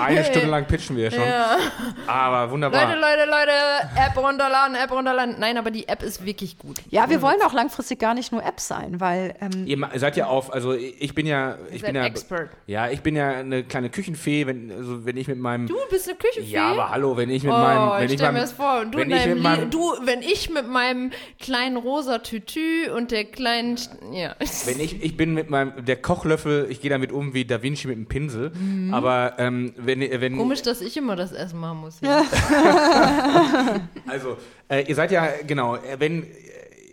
Eine 0.00 0.24
Stunde 0.24 0.48
lang 0.48 0.66
pitchen 0.66 0.96
wir 0.96 1.10
schon. 1.10 1.20
Ja. 1.20 1.58
Aber 2.06 2.50
wunderbar. 2.50 2.86
Leute, 2.86 2.98
Leute, 2.98 3.30
Leute, 3.30 3.52
App 3.94 4.16
runterladen, 4.16 4.74
App 4.74 4.90
runterladen. 4.90 5.36
Nein, 5.38 5.58
aber 5.58 5.70
die 5.70 5.86
App 5.86 6.02
ist 6.02 6.24
wirklich 6.24 6.58
gut. 6.58 6.80
Ja, 6.88 7.10
wir 7.10 7.20
wollen 7.20 7.40
auch 7.42 7.52
langfristig 7.52 7.98
gar 7.98 8.14
nicht 8.14 8.32
nur 8.32 8.42
Apps 8.42 8.68
sein, 8.68 9.00
weil. 9.00 9.34
Ähm, 9.40 9.66
Ihr 9.66 9.78
seid 9.96 10.16
ja 10.16 10.26
auf, 10.26 10.52
also 10.52 10.72
ich 10.72 11.14
bin 11.14 11.26
ja. 11.26 11.58
Ich 11.70 11.82
bin 11.82 11.94
ja. 11.94 12.06
Expert. 12.06 12.50
Ja, 12.66 12.88
ich 12.88 13.02
bin 13.02 13.14
ja 13.14 13.30
eine 13.30 13.64
kleine 13.64 13.90
Küchenfee, 13.90 14.46
wenn, 14.46 14.72
also 14.72 15.04
wenn 15.04 15.18
ich 15.18 15.28
mit 15.28 15.38
meinem. 15.38 15.66
Du 15.66 15.76
bist 15.90 16.08
eine 16.08 16.16
Küchenfee? 16.16 16.50
Ja, 16.50 16.72
aber 16.72 16.90
hallo, 16.90 17.16
wenn 17.18 17.28
ich 17.28 17.42
mit 17.42 17.52
oh, 17.52 17.56
meinem. 17.56 18.00
Wenn 18.00 18.06
ich 18.06 18.12
ich 18.14 18.18
stell 18.18 18.32
mir 18.32 18.40
das 18.40 18.52
vor. 18.52 18.80
Und 18.80 18.94
du, 18.94 18.98
wenn 18.98 19.10
ich 19.10 19.26
mit 19.26 19.42
meinem, 19.42 19.70
du, 19.70 19.92
wenn 20.02 20.22
ich 20.22 20.50
mit 20.50 20.68
meinem 20.68 21.12
kleinen 21.38 21.76
rosa 21.76 22.18
Tütü 22.18 22.90
und 22.90 23.10
der 23.10 23.24
kleinen. 23.24 23.78
Ja. 24.12 24.34
Wenn 24.64 24.80
ich, 24.80 25.02
ich 25.02 25.16
bin 25.16 25.34
mit 25.34 25.50
meinem, 25.50 25.84
der 25.84 25.96
Kochlöffel, 25.96 26.66
ich 26.70 26.80
gehe 26.80 26.90
damit 26.90 27.12
um 27.12 27.25
wie 27.34 27.44
Da 27.44 27.62
Vinci 27.62 27.86
mit 27.88 27.96
dem 27.96 28.06
Pinsel. 28.06 28.52
Aber 28.92 29.34
ähm, 29.38 29.72
wenn, 29.76 30.00
wenn. 30.00 30.32
Mhm. 30.34 30.38
Komisch, 30.38 30.62
dass 30.62 30.80
ich 30.80 30.96
immer 30.96 31.16
das 31.16 31.32
Essen 31.32 31.58
machen 31.60 31.78
muss. 31.80 32.00
Ja. 32.00 32.22
Also, 34.08 34.36
äh, 34.68 34.82
ihr 34.88 34.94
seid 34.94 35.10
ja, 35.10 35.28
genau, 35.46 35.76
äh, 35.76 35.98
wenn. 35.98 36.22
äh, 36.22 36.26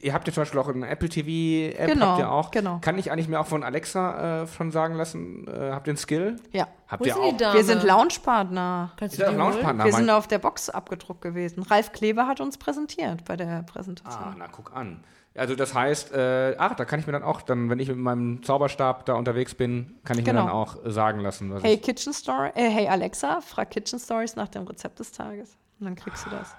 Ihr 0.01 0.13
habt 0.13 0.27
ja 0.27 0.33
zum 0.33 0.41
Beispiel 0.41 0.59
auch 0.59 0.67
eine 0.67 0.85
Apple 0.89 1.07
TV-App, 1.07 1.87
Genau, 1.87 2.05
habt 2.07 2.19
ihr 2.19 2.29
auch. 2.29 2.51
genau. 2.51 2.79
Kann 2.81 2.97
ich 2.97 3.09
eigentlich 3.09 3.29
mir 3.29 3.39
auch 3.39 3.45
von 3.47 3.63
Alexa 3.63 4.41
äh, 4.43 4.47
schon 4.47 4.69
sagen 4.69 4.95
lassen, 4.95 5.47
äh, 5.47 5.71
habt 5.71 5.87
ihr 5.87 5.91
einen 5.91 5.97
Skill? 5.97 6.35
ja. 6.51 6.67
Habt 6.89 7.03
Wo 7.03 7.05
ihr 7.07 7.15
auch? 7.17 7.31
die 7.31 7.37
Dame? 7.37 7.55
Wir 7.55 7.63
sind 7.63 7.83
Launchpartner. 7.83 8.91
Kannst 8.97 9.17
du? 9.17 9.23
Launchpartner. 9.23 9.85
Wir 9.85 9.91
mein- 9.93 10.01
sind 10.01 10.09
auf 10.09 10.27
der 10.27 10.39
Box 10.39 10.69
abgedruckt 10.69 11.21
gewesen. 11.21 11.63
Ralf 11.63 11.93
Kleber 11.93 12.27
hat 12.27 12.41
uns 12.41 12.57
präsentiert 12.57 13.23
bei 13.23 13.37
der 13.37 13.47
Ah, 13.47 13.61
Präsentation. 13.61 14.35
na 14.37 14.47
guck 14.51 14.75
an. 14.75 14.99
Also 15.35 15.55
das 15.55 15.73
heißt, 15.73 16.11
äh, 16.13 16.55
ach, 16.59 16.75
da 16.75 16.85
kann 16.85 16.99
ich 16.99 17.07
mir 17.07 17.13
dann 17.13 17.23
auch, 17.23 17.41
dann, 17.41 17.69
wenn 17.69 17.79
ich 17.79 17.87
mit 17.87 17.97
meinem 17.97 18.43
Zauberstab 18.43 19.05
da 19.05 19.13
unterwegs 19.15 19.55
bin, 19.55 19.95
kann 20.03 20.17
ich 20.19 20.25
mir 20.25 20.31
Genau. 20.31 20.45
dann 20.45 20.51
auch 20.53 20.77
sagen 20.85 21.19
lassen, 21.21 21.51
was 21.51 21.63
Hey 21.63 21.73
ich. 21.75 21.81
Kitchen 21.81 22.13
Story, 22.13 22.49
äh, 22.53 22.69
hey 22.69 22.87
Alexa, 22.87 23.41
frag 23.41 23.71
Kitchen 23.71 23.97
Stories 23.99 24.35
nach 24.35 24.47
dem 24.49 24.63
Rezept 24.67 24.99
des 24.99 25.11
Tages. 25.11 25.57
Und 25.79 25.85
dann 25.87 25.95
kriegst 25.95 26.25
du 26.25 26.29
das. 26.29 26.51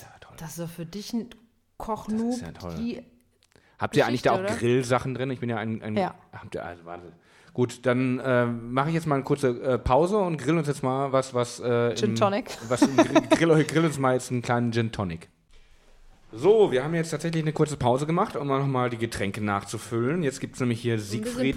Ja, 0.00 0.06
toll. 0.20 0.34
Das 0.38 0.50
ist 0.50 0.60
doch 0.60 0.68
für 0.68 0.86
dich 0.86 1.12
ein 1.12 1.28
Kochnoob. 1.76 2.26
Das 2.30 2.36
ist 2.36 2.42
ja 2.42 2.52
toll. 2.52 2.74
die 2.78 3.02
Habt 3.78 3.96
ihr 3.96 4.06
eigentlich 4.06 4.22
da 4.22 4.32
auch 4.32 4.38
oder? 4.38 4.54
Grillsachen 4.54 5.14
drin? 5.14 5.30
Ich 5.30 5.40
bin 5.40 5.50
ja 5.50 5.56
ein. 5.58 5.82
ein 5.82 5.96
Ja. 5.96 6.14
Habt 6.32 6.54
ihr, 6.54 6.64
also, 6.64 6.84
warte. 6.84 7.12
Gut, 7.52 7.84
dann 7.84 8.18
äh, 8.20 8.46
mache 8.46 8.88
ich 8.88 8.94
jetzt 8.94 9.06
mal 9.06 9.16
eine 9.16 9.24
kurze 9.24 9.48
äh, 9.60 9.78
Pause 9.78 10.16
und 10.18 10.38
grill 10.38 10.56
uns 10.56 10.68
jetzt 10.68 10.82
mal 10.82 11.12
was, 11.12 11.34
was. 11.34 11.60
Äh, 11.60 11.94
Gin 11.96 12.10
im- 12.10 12.16
Tonic. 12.16 12.56
Was 12.68 12.80
im 12.82 12.96
Grill, 12.96 13.20
grill, 13.28 13.64
grill 13.64 13.84
uns 13.84 13.98
mal 13.98 14.14
jetzt 14.14 14.30
einen 14.30 14.40
kleinen 14.40 14.72
Gin 14.72 14.90
Tonic. 14.90 15.28
So, 16.34 16.72
wir 16.72 16.82
haben 16.82 16.94
jetzt 16.94 17.10
tatsächlich 17.10 17.42
eine 17.42 17.52
kurze 17.52 17.76
Pause 17.76 18.06
gemacht, 18.06 18.36
um 18.36 18.48
nochmal 18.48 18.88
die 18.88 18.96
Getränke 18.96 19.42
nachzufüllen. 19.44 20.22
Jetzt 20.22 20.40
gibt 20.40 20.54
es 20.54 20.60
nämlich 20.60 20.80
hier 20.80 20.98
Siegfried. 20.98 21.54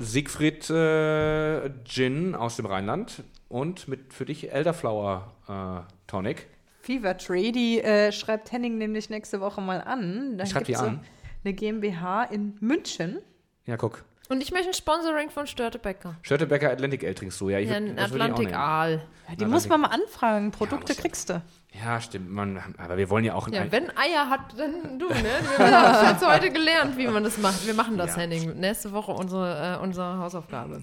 Siegfried 0.00 0.68
äh, 0.70 1.70
Gin 1.84 2.34
aus 2.34 2.56
dem 2.56 2.66
Rheinland 2.66 3.22
und 3.48 3.86
mit 3.86 4.12
für 4.12 4.24
dich 4.24 4.50
Elderflower 4.52 5.32
äh, 5.48 5.92
Tonic. 6.08 6.48
Fever 6.80 7.16
Tree, 7.16 7.52
die 7.52 7.80
äh, 7.80 8.10
schreibt 8.10 8.50
Henning 8.50 8.76
nämlich 8.76 9.08
nächste 9.08 9.40
Woche 9.40 9.60
mal 9.60 9.80
an. 9.82 10.36
Dann 10.36 10.46
Schreibt 10.48 10.66
die 10.66 10.76
an? 10.76 11.00
Eine 11.44 11.54
GmbH 11.54 12.24
in 12.24 12.56
München. 12.58 13.20
Ja, 13.66 13.76
guck. 13.76 14.04
Und 14.30 14.42
ich 14.42 14.52
möchte 14.52 14.68
ein 14.68 14.74
Sponsoring 14.74 15.30
von 15.30 15.46
Störtebecker. 15.46 16.14
Störtebecker 16.22 16.70
Atlantic 16.70 17.02
Ale 17.04 17.14
trinkst 17.14 17.40
du. 17.40 17.48
Ja, 17.48 17.58
ich 17.58 17.68
Ja, 17.70 17.76
würd- 17.78 17.98
Atlantic. 18.00 18.54
Aal. 18.54 19.02
Ja, 19.28 19.36
die 19.36 19.44
muss 19.46 19.68
man 19.68 19.80
mal 19.82 19.88
anfragen. 19.88 20.50
Produkte 20.50 20.92
ja. 20.92 21.00
kriegst 21.00 21.30
du. 21.30 21.40
Ja, 21.84 22.00
stimmt. 22.00 22.30
Man, 22.30 22.62
aber 22.78 22.96
wir 22.96 23.08
wollen 23.10 23.24
ja 23.24 23.34
auch 23.34 23.48
Ja, 23.48 23.62
ein, 23.62 23.72
wenn 23.72 23.90
Eier 23.96 24.28
hat, 24.30 24.40
dann 24.58 24.98
du, 24.98 25.08
ne? 25.08 25.24
Wir 25.56 25.70
haben 25.82 26.08
jetzt 26.12 26.26
heute 26.26 26.50
gelernt, 26.50 26.96
wie 26.98 27.06
man 27.06 27.24
das 27.24 27.38
macht. 27.38 27.66
Wir 27.66 27.74
machen 27.74 27.96
das, 27.98 28.16
Ja. 28.16 28.22
Henning. 28.22 28.58
Nächste 28.58 28.92
Woche 28.92 29.12
unsere, 29.12 29.76
äh, 29.76 29.82
unsere 29.82 30.18
Hausaufgabe. 30.18 30.82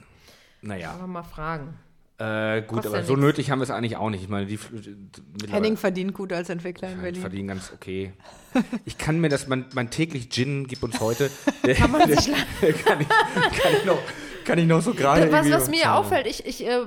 Naja, 0.61 0.93
Einfach 0.93 1.07
mal 1.07 1.23
fragen. 1.23 1.77
Äh, 2.17 2.61
gut, 2.61 2.67
Kostet 2.67 2.85
aber 2.87 2.97
ja 2.99 3.03
so 3.03 3.13
nix. 3.13 3.25
nötig 3.25 3.51
haben 3.51 3.59
wir 3.59 3.63
es 3.63 3.71
eigentlich 3.71 3.97
auch 3.97 4.09
nicht. 4.09 4.23
Ich 4.23 4.29
meine, 4.29 4.45
die, 4.45 4.57
die 4.57 5.51
Henning 5.51 5.75
verdient 5.75 6.13
gut 6.13 6.31
als 6.31 6.49
Entwickler 6.49 6.89
in 6.89 7.01
Berlin. 7.01 7.19
verdienen 7.19 7.47
ganz 7.49 7.73
okay. 7.73 8.13
Ich 8.85 8.97
kann 8.97 9.19
mir 9.19 9.27
das, 9.27 9.47
mein, 9.47 9.65
mein 9.73 9.89
täglich 9.89 10.29
Gin 10.29 10.65
gibt 10.65 10.83
uns 10.83 11.01
heute. 11.01 11.29
Der, 11.65 11.75
kann, 11.75 11.91
man 11.91 12.07
sich 12.07 12.27
kann, 12.85 13.01
ich, 13.01 13.09
kann, 13.09 13.73
ich 13.77 13.85
noch, 13.85 13.99
kann 14.45 14.59
ich 14.59 14.65
noch 14.65 14.81
so 14.81 14.93
gerade. 14.93 15.29
Was, 15.29 15.49
was 15.51 15.69
mir 15.69 15.81
zahlen. 15.81 15.97
auffällt, 15.97 16.27
ich, 16.27 16.45
ich 16.45 16.65
äh, 16.65 16.85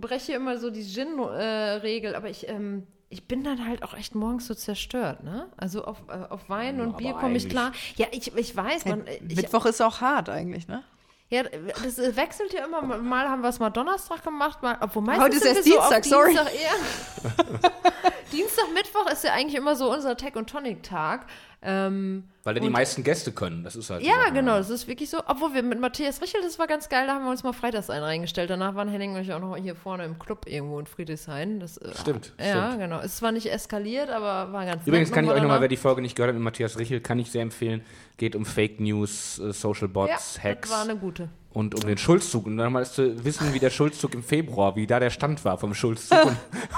breche 0.00 0.32
immer 0.34 0.58
so 0.58 0.70
die 0.70 0.84
Gin-Regel, 0.84 2.14
aber 2.14 2.30
ich, 2.30 2.48
ähm, 2.48 2.86
ich 3.08 3.26
bin 3.26 3.42
dann 3.42 3.66
halt 3.66 3.82
auch 3.82 3.94
echt 3.94 4.14
morgens 4.14 4.46
so 4.46 4.54
zerstört, 4.54 5.24
ne? 5.24 5.48
Also 5.56 5.84
auf, 5.84 6.02
äh, 6.08 6.32
auf 6.32 6.48
Wein 6.48 6.78
Ja, 6.78 6.84
und 6.84 6.96
Bier 6.98 7.14
komme 7.14 7.36
ich 7.36 7.48
klar. 7.48 7.72
Ja, 7.96 8.06
ich, 8.12 8.32
ich 8.36 8.56
weiß, 8.56 8.84
man, 8.84 9.02
ich, 9.28 9.36
Mittwoch 9.36 9.66
ist 9.66 9.80
auch 9.80 10.00
hart 10.00 10.28
eigentlich, 10.28 10.68
ne? 10.68 10.84
Ja, 11.30 11.44
das 11.44 12.16
wechselt 12.16 12.52
ja 12.52 12.64
immer. 12.64 12.82
Mal 12.82 13.28
haben 13.28 13.42
wir 13.42 13.48
es 13.48 13.60
mal 13.60 13.70
Donnerstag 13.70 14.24
gemacht, 14.24 14.62
mal, 14.62 14.76
obwohl 14.80 15.02
meistens 15.02 15.24
Heute 15.24 15.36
ist 15.36 15.44
erst 15.44 15.64
so 15.64 15.70
Dienstag, 15.70 16.04
sorry. 16.04 16.34
Dienstag 16.34 16.54
eher. 16.54 17.72
Dienstag, 18.32 18.64
Mittwoch 18.74 19.06
ist 19.10 19.22
ja 19.22 19.32
eigentlich 19.32 19.54
immer 19.54 19.76
so 19.76 19.92
unser 19.92 20.16
Tech- 20.16 20.34
und 20.34 20.50
Tonic-Tag. 20.50 21.26
Ähm, 21.62 22.24
Weil 22.42 22.54
da 22.54 22.60
die 22.60 22.70
meisten 22.70 23.04
Gäste 23.04 23.32
können. 23.32 23.64
Das 23.64 23.76
ist 23.76 23.90
halt. 23.90 24.02
Ja, 24.02 24.14
Sache. 24.22 24.32
genau, 24.32 24.56
das 24.56 24.70
ist 24.70 24.88
wirklich 24.88 25.10
so. 25.10 25.18
Obwohl 25.26 25.52
wir 25.52 25.62
mit 25.62 25.78
Matthias 25.78 26.22
Richel, 26.22 26.40
das 26.42 26.58
war 26.58 26.66
ganz 26.66 26.88
geil, 26.88 27.06
da 27.06 27.14
haben 27.14 27.24
wir 27.24 27.30
uns 27.30 27.42
mal 27.42 27.52
freitags 27.52 27.90
einen 27.90 28.02
reingestellt. 28.02 28.48
Danach 28.48 28.74
waren 28.74 28.88
Henning 28.88 29.14
und 29.14 29.20
ich 29.20 29.32
auch 29.32 29.40
noch 29.40 29.56
hier 29.56 29.76
vorne 29.76 30.04
im 30.04 30.18
Club 30.18 30.46
irgendwo 30.46 30.78
in 30.80 30.86
Friedrichshain. 30.86 31.60
Das, 31.60 31.76
äh, 31.76 31.90
Stimmt, 32.00 32.32
Ja, 32.38 32.68
stimmt. 32.68 32.80
genau. 32.82 32.98
Es 33.00 33.06
ist 33.06 33.16
zwar 33.18 33.32
nicht 33.32 33.52
eskaliert, 33.52 34.08
aber 34.08 34.52
war 34.52 34.64
ganz 34.64 34.86
Übrigens 34.86 35.12
kann 35.12 35.24
ich 35.26 35.30
euch 35.30 35.42
nochmal, 35.42 35.60
wer 35.60 35.68
die 35.68 35.76
Folge 35.76 36.00
nicht 36.00 36.16
gehört 36.16 36.28
hat 36.30 36.34
mit 36.34 36.44
Matthias 36.44 36.78
Richel, 36.78 37.00
kann 37.00 37.18
ich 37.18 37.30
sehr 37.30 37.42
empfehlen. 37.42 37.82
Geht 38.16 38.34
um 38.34 38.46
Fake 38.46 38.80
News, 38.80 39.38
äh, 39.38 39.52
Social 39.52 39.88
Bots, 39.88 40.36
ja, 40.36 40.42
Hacks 40.44 40.70
Das 40.70 40.78
war 40.78 40.84
eine 40.88 40.96
gute. 40.98 41.28
Und 41.52 41.74
um 41.74 41.80
den 41.80 41.98
Schulzzug. 41.98 42.46
Und 42.46 42.56
dann 42.56 42.72
mal 42.72 42.86
zu 42.86 43.24
wissen, 43.24 43.52
wie 43.52 43.58
der 43.58 43.70
Schulzzug 43.70 44.14
im 44.14 44.22
Februar, 44.22 44.76
wie 44.76 44.86
da 44.86 45.00
der 45.00 45.10
Stand 45.10 45.44
war 45.44 45.58
vom 45.58 45.74
Schulzzug 45.74 46.18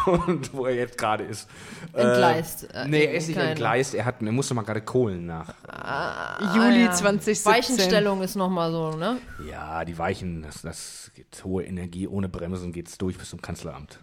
und, 0.07 0.19
und 0.29 0.55
wo 0.55 0.67
er 0.67 0.75
jetzt 0.75 0.97
gerade 0.99 1.25
ist. 1.25 1.49
Entgleist. 1.93 2.73
Äh, 2.73 2.85
Äh, 2.85 2.89
nee, 2.89 3.05
er 3.05 3.15
ist 3.15 3.29
nicht 3.29 3.37
entgleist. 3.37 3.95
Er, 3.95 4.05
hat, 4.05 4.23
er 4.23 4.33
musste 4.33 4.55
mal 4.55 4.63
gerade 4.63 4.81
Kohlen 4.81 5.27
nach. 5.27 5.49
Juli 6.55 6.85
Ah, 6.85 6.87
ja. 6.87 6.91
2017. 6.93 7.53
Weichenstellung 7.53 8.23
ist 8.23 8.35
nochmal 8.35 8.71
so, 8.73 8.91
ne? 8.97 9.19
Ja, 9.51 9.85
die 9.85 9.99
Weichen, 9.99 10.43
das, 10.43 10.63
das 10.63 11.11
geht 11.15 11.45
hohe 11.45 11.65
Energie, 11.65 12.07
ohne 12.09 12.29
Bremsen 12.29 12.73
geht's 12.73 12.97
durch 12.99 13.19
bis 13.19 13.31
zum 13.31 13.43
Kanzleramt. 13.43 13.99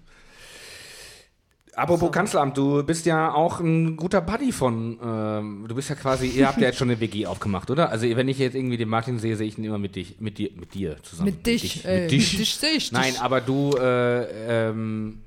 Apropos 1.76 2.11
Kanzleramt, 2.11 2.57
du 2.57 2.84
bist 2.84 3.05
ja 3.05 3.34
auch 3.34 3.59
ein 3.59 3.95
guter 3.95 4.22
Buddy 4.22 4.51
von, 4.51 4.99
ähm, 5.03 5.65
du 5.67 5.76
bist 5.76 5.89
ja 5.89 5.95
quasi, 5.95 6.28
ihr 6.28 6.47
habt 6.47 6.57
ja 6.59 6.67
jetzt 6.67 6.78
schon 6.78 6.89
eine 6.89 6.99
WG 6.99 7.26
aufgemacht, 7.26 7.70
oder? 7.70 7.89
Also 7.89 8.05
wenn 8.15 8.28
ich 8.28 8.38
jetzt 8.39 8.55
irgendwie 8.55 8.78
den 8.78 8.89
Martin 8.89 9.20
sehe, 9.20 9.36
sehe 9.36 9.47
ich 9.47 9.57
ihn 9.57 9.63
immer 9.63 9.78
mit 9.78 9.95
dich, 9.95 10.20
mit 10.20 10.38
dir, 10.38 10.49
mit 10.55 10.74
dir 10.74 10.97
zusammen. 11.03 11.30
Mit 11.32 11.45
dich, 11.45 11.78
Mit 11.78 11.86
ey, 11.86 12.01
mit 12.01 12.11
dich. 12.11 12.32
mit 12.34 12.41
dich 12.41 12.55
sehe 12.55 12.72
ich 12.72 12.91
Nein, 12.91 13.13
dich. 13.13 13.22
aber 13.22 13.39
du, 13.41 13.72
äh, 13.80 14.70
ähm, 14.70 15.22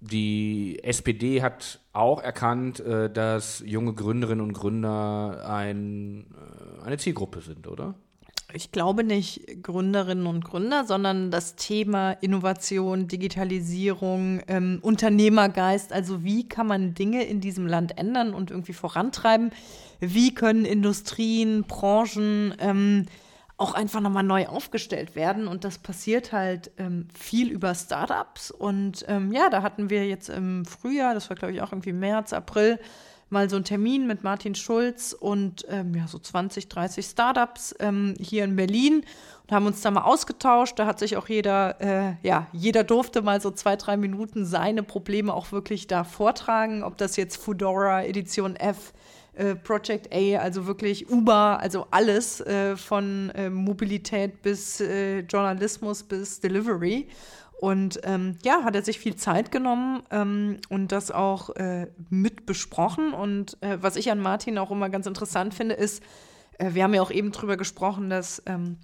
die 0.00 0.78
SPD 0.84 1.42
hat 1.42 1.80
auch 1.92 2.22
erkannt, 2.22 2.80
äh, 2.80 3.10
dass 3.10 3.62
junge 3.66 3.94
Gründerinnen 3.94 4.44
und 4.44 4.52
Gründer 4.52 5.44
ein, 5.48 6.26
äh, 6.82 6.84
eine 6.86 6.98
Zielgruppe 6.98 7.40
sind, 7.40 7.66
oder? 7.66 7.94
Ich 8.54 8.72
glaube 8.72 9.04
nicht 9.04 9.62
Gründerinnen 9.62 10.26
und 10.26 10.42
Gründer, 10.42 10.84
sondern 10.84 11.30
das 11.30 11.54
Thema 11.54 12.12
Innovation, 12.12 13.06
Digitalisierung, 13.06 14.40
ähm, 14.48 14.78
Unternehmergeist. 14.80 15.92
Also 15.92 16.24
wie 16.24 16.48
kann 16.48 16.66
man 16.66 16.94
Dinge 16.94 17.24
in 17.24 17.42
diesem 17.42 17.66
Land 17.66 17.98
ändern 17.98 18.32
und 18.32 18.50
irgendwie 18.50 18.72
vorantreiben? 18.72 19.50
Wie 20.00 20.34
können 20.34 20.64
Industrien, 20.64 21.64
Branchen 21.64 22.54
ähm, 22.58 23.04
auch 23.58 23.74
einfach 23.74 24.00
nochmal 24.00 24.22
neu 24.22 24.46
aufgestellt 24.46 25.14
werden? 25.14 25.46
Und 25.46 25.64
das 25.64 25.76
passiert 25.76 26.32
halt 26.32 26.70
ähm, 26.78 27.08
viel 27.14 27.50
über 27.50 27.74
Startups. 27.74 28.50
Und 28.50 29.04
ähm, 29.08 29.30
ja, 29.30 29.50
da 29.50 29.60
hatten 29.60 29.90
wir 29.90 30.06
jetzt 30.06 30.30
im 30.30 30.64
Frühjahr, 30.64 31.12
das 31.12 31.28
war 31.28 31.36
glaube 31.36 31.52
ich 31.52 31.60
auch 31.60 31.72
irgendwie 31.72 31.92
März, 31.92 32.32
April, 32.32 32.80
mal 33.30 33.50
so 33.50 33.56
einen 33.56 33.64
Termin 33.64 34.06
mit 34.06 34.24
Martin 34.24 34.54
Schulz 34.54 35.12
und 35.12 35.66
ähm, 35.68 35.94
ja, 35.94 36.06
so 36.06 36.18
20, 36.18 36.68
30 36.68 37.04
Startups 37.04 37.74
ähm, 37.78 38.14
hier 38.18 38.44
in 38.44 38.56
Berlin 38.56 39.04
und 39.42 39.52
haben 39.52 39.66
uns 39.66 39.80
da 39.80 39.90
mal 39.90 40.02
ausgetauscht. 40.02 40.78
Da 40.78 40.86
hat 40.86 40.98
sich 40.98 41.16
auch 41.16 41.28
jeder, 41.28 41.80
äh, 41.80 42.14
ja, 42.22 42.46
jeder 42.52 42.84
durfte 42.84 43.22
mal 43.22 43.40
so 43.40 43.50
zwei, 43.50 43.76
drei 43.76 43.96
Minuten 43.96 44.44
seine 44.44 44.82
Probleme 44.82 45.34
auch 45.34 45.52
wirklich 45.52 45.86
da 45.86 46.04
vortragen, 46.04 46.82
ob 46.82 46.96
das 46.96 47.16
jetzt 47.16 47.36
Foodora 47.36 48.04
Edition 48.04 48.56
F 48.56 48.92
äh, 49.34 49.54
Project 49.54 50.12
A, 50.12 50.38
also 50.38 50.66
wirklich 50.66 51.10
Uber, 51.10 51.58
also 51.60 51.86
alles 51.90 52.40
äh, 52.40 52.76
von 52.76 53.30
äh, 53.30 53.48
Mobilität 53.48 54.42
bis 54.42 54.80
äh, 54.80 55.20
Journalismus 55.20 56.02
bis 56.02 56.40
Delivery. 56.40 57.08
Und 57.58 58.00
ähm, 58.04 58.38
ja, 58.44 58.62
hat 58.62 58.76
er 58.76 58.82
sich 58.82 59.00
viel 59.00 59.16
Zeit 59.16 59.50
genommen 59.50 60.02
ähm, 60.12 60.58
und 60.68 60.92
das 60.92 61.10
auch 61.10 61.50
äh, 61.56 61.88
mit 62.08 62.46
besprochen. 62.46 63.12
Und 63.12 63.60
äh, 63.62 63.78
was 63.80 63.96
ich 63.96 64.12
an 64.12 64.20
Martin 64.20 64.58
auch 64.58 64.70
immer 64.70 64.88
ganz 64.88 65.06
interessant 65.06 65.54
finde, 65.54 65.74
ist, 65.74 66.00
äh, 66.58 66.74
wir 66.74 66.84
haben 66.84 66.94
ja 66.94 67.02
auch 67.02 67.10
eben 67.10 67.32
drüber 67.32 67.56
gesprochen, 67.56 68.10
dass 68.10 68.42
ähm, 68.46 68.78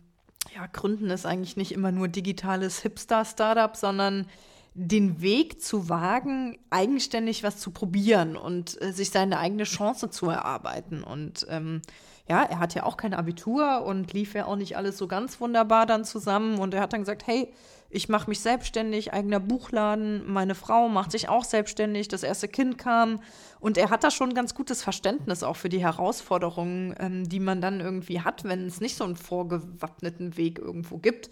ja, 0.56 0.66
Gründen 0.66 1.10
ist 1.10 1.24
eigentlich 1.24 1.56
nicht 1.56 1.70
immer 1.70 1.92
nur 1.92 2.08
digitales 2.08 2.80
Hipster-Startup, 2.80 3.76
sondern 3.76 4.26
den 4.74 5.22
Weg 5.22 5.62
zu 5.62 5.88
wagen, 5.88 6.58
eigenständig 6.70 7.44
was 7.44 7.58
zu 7.58 7.70
probieren 7.70 8.36
und 8.36 8.80
äh, 8.82 8.92
sich 8.92 9.10
seine 9.10 9.38
eigene 9.38 9.64
Chance 9.64 10.10
zu 10.10 10.28
erarbeiten. 10.28 11.04
Und 11.04 11.46
ähm, 11.48 11.80
ja, 12.28 12.42
er 12.42 12.58
hat 12.58 12.74
ja 12.74 12.82
auch 12.82 12.96
kein 12.96 13.14
Abitur 13.14 13.84
und 13.84 14.12
lief 14.12 14.34
ja 14.34 14.46
auch 14.46 14.56
nicht 14.56 14.76
alles 14.76 14.98
so 14.98 15.06
ganz 15.06 15.40
wunderbar 15.40 15.86
dann 15.86 16.04
zusammen. 16.04 16.58
Und 16.58 16.74
er 16.74 16.80
hat 16.80 16.92
dann 16.92 17.02
gesagt, 17.02 17.24
hey, 17.28 17.52
ich 17.94 18.08
mache 18.08 18.28
mich 18.28 18.40
selbstständig, 18.40 19.12
eigener 19.12 19.38
Buchladen, 19.38 20.30
meine 20.30 20.56
Frau 20.56 20.88
macht 20.88 21.12
sich 21.12 21.28
auch 21.28 21.44
selbstständig, 21.44 22.08
das 22.08 22.24
erste 22.24 22.48
Kind 22.48 22.76
kam. 22.76 23.20
Und 23.60 23.78
er 23.78 23.90
hat 23.90 24.02
da 24.02 24.10
schon 24.10 24.30
ein 24.30 24.34
ganz 24.34 24.54
gutes 24.54 24.82
Verständnis 24.82 25.44
auch 25.44 25.54
für 25.54 25.68
die 25.68 25.80
Herausforderungen, 25.80 26.94
ähm, 26.98 27.28
die 27.28 27.38
man 27.38 27.60
dann 27.60 27.78
irgendwie 27.78 28.20
hat, 28.20 28.42
wenn 28.42 28.66
es 28.66 28.80
nicht 28.80 28.96
so 28.96 29.04
einen 29.04 29.14
vorgewappneten 29.14 30.36
Weg 30.36 30.58
irgendwo 30.58 30.98
gibt. 30.98 31.30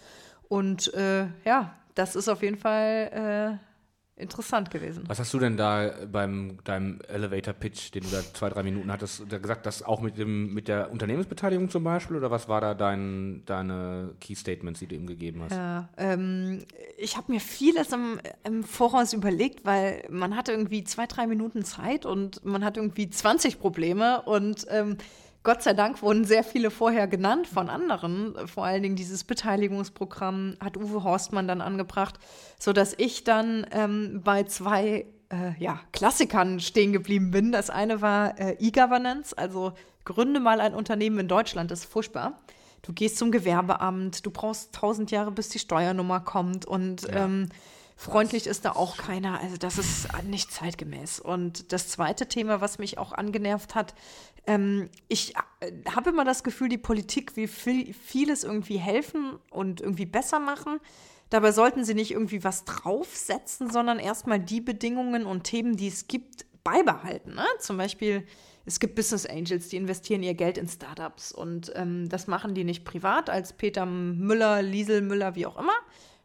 Und 0.49 0.95
äh, 0.95 1.27
ja, 1.45 1.75
das 1.97 2.15
ist 2.15 2.29
auf 2.29 2.43
jeden 2.43 2.59
Fall 2.59 3.59
äh, 3.61 3.72
interessant 4.17 4.71
gewesen. 4.71 5.05
Was 5.07 5.19
hast 5.19 5.33
du 5.33 5.39
denn 5.39 5.57
da 5.57 5.91
beim 6.11 6.59
deinem 6.65 7.01
Elevator 7.09 7.55
Pitch, 7.55 7.95
den 7.95 8.03
du 8.03 8.11
da 8.11 8.21
zwei, 8.35 8.51
drei 8.51 8.63
Minuten 8.63 8.93
hattest, 8.93 9.25
da 9.29 9.39
gesagt, 9.39 9.65
das 9.67 9.83
auch 9.83 10.01
mit 10.01 10.19
dem 10.19 10.53
mit 10.53 10.69
der 10.69 10.91
Unternehmensbeteiligung 10.91 11.71
zum 11.71 11.85
Beispiel 11.85 12.17
oder 12.17 12.31
was 12.31 12.49
war 12.49 12.61
da 12.61 12.75
dein, 12.75 13.43
deine 13.47 14.15
Key 14.21 14.35
Statements, 14.35 14.81
die 14.81 14.87
du 14.87 14.95
ihm 14.95 15.07
gegeben 15.07 15.43
hast? 15.43 15.53
Ja, 15.53 15.89
ähm, 15.97 16.65
ich 16.99 17.17
habe 17.17 17.33
mir 17.33 17.41
vieles 17.41 17.93
im, 17.93 18.21
im 18.45 18.65
Voraus 18.65 19.13
überlegt, 19.13 19.65
weil 19.65 20.05
man 20.11 20.37
hat 20.37 20.49
irgendwie 20.49 20.85
zwei, 20.85 21.07
drei 21.07 21.27
Minuten 21.27 21.65
Zeit 21.65 22.05
und 22.05 22.45
man 22.45 22.65
hat 22.65 22.77
irgendwie 22.77 23.09
20 23.09 23.59
Probleme 23.59 24.23
und 24.23 24.67
ähm, 24.69 24.99
Gott 25.45 25.63
sei 25.63 25.73
Dank 25.73 26.03
wurden 26.03 26.25
sehr 26.25 26.45
viele 26.45 26.71
vorher 26.71 27.09
genannt 27.09 27.49
von 27.49 27.69
anderen. 27.69 28.35
Vor 28.47 28.65
allen 28.65 28.83
Dingen 28.83 28.97
dieses 28.97 29.25
Beteiligungsprogramm 29.25 30.57
hat 30.61 30.77
Uwe 30.77 31.03
Horstmann 31.03 31.49
dann 31.49 31.61
angebracht, 31.61 32.19
sodass 32.59 32.95
ich 32.97 33.25
dann 33.25 33.67
ähm, 33.73 34.21
bei 34.23 34.45
zwei 34.45 35.07
äh, 35.33 35.59
ja, 35.59 35.81
Klassikern 35.93 36.61
stehen 36.61 36.93
geblieben 36.93 37.33
bin. 37.33 37.51
Das 37.51 37.71
eine 37.71 38.01
war 38.01 38.39
äh, 38.39 38.57
E-Governance, 38.61 39.37
also 39.37 39.73
gründe 40.05 40.39
mal 40.39 40.61
ein 40.61 40.75
Unternehmen 40.75 41.19
in 41.19 41.29
Deutschland, 41.29 41.71
das 41.71 41.81
ist 41.81 41.93
furchtbar. 41.93 42.39
Du 42.83 42.93
gehst 42.93 43.17
zum 43.17 43.31
Gewerbeamt, 43.31 44.27
du 44.27 44.31
brauchst 44.31 44.75
tausend 44.75 45.11
Jahre, 45.11 45.31
bis 45.31 45.49
die 45.49 45.61
Steuernummer 45.61 46.21
kommt 46.21 46.67
und 46.67 47.03
ja. 47.03 47.25
ähm, 47.25 47.49
freundlich 47.97 48.49
ist 48.49 48.65
da 48.65 48.73
auch 48.73 48.97
keiner. 48.97 49.41
Also 49.41 49.57
das 49.57 49.79
ist 49.79 50.09
nicht 50.25 50.53
zeitgemäß. 50.53 51.21
Und 51.21 51.73
das 51.73 51.89
zweite 51.89 52.27
Thema, 52.27 52.61
was 52.61 52.79
mich 52.79 52.99
auch 52.99 53.13
angenervt 53.13 53.77
hat, 53.77 53.95
ähm, 54.47 54.89
ich 55.09 55.35
äh, 55.61 55.73
habe 55.91 56.11
immer 56.11 56.25
das 56.25 56.43
Gefühl, 56.43 56.69
die 56.69 56.79
Politik 56.79 57.37
will 57.37 57.49
viel, 57.49 57.95
vieles 57.95 58.45
irgendwie 58.45 58.79
helfen 58.79 59.39
und 59.51 59.81
irgendwie 59.81 60.07
besser 60.07 60.41
machen. 60.41 60.81
Dabei 61.31 61.53
sollten 61.53 61.85
sie 61.85 61.95
nicht 61.95 62.11
irgendwie 62.11 62.45
was 62.45 62.65
draufsetzen, 62.65 63.71
sondern 63.71 63.99
erstmal 63.99 64.39
die 64.39 64.61
Bedingungen 64.61 65.25
und 65.25 65.45
Themen, 65.45 65.77
die 65.77 65.89
es 65.89 66.07
gibt, 66.07 66.45
beibehalten. 66.65 67.35
Ne? 67.35 67.47
Zum 67.59 67.77
Beispiel, 67.77 68.25
es 68.65 68.79
gibt 68.79 68.95
Business 68.95 69.27
Angels, 69.27 69.69
die 69.69 69.77
investieren 69.77 70.23
ihr 70.23 70.35
Geld 70.35 70.59
in 70.59 70.69
Startups 70.69 71.33
und 71.33 71.73
ähm, 71.75 72.09
das 72.09 72.27
machen 72.27 72.55
die 72.55 72.65
nicht 72.65 72.85
privat 72.85 73.31
als 73.31 73.53
Peter 73.53 73.87
Müller, 73.87 74.63
Liesel 74.63 75.01
Müller, 75.01 75.35
wie 75.35 75.47
auch 75.47 75.59
immer, 75.59 75.73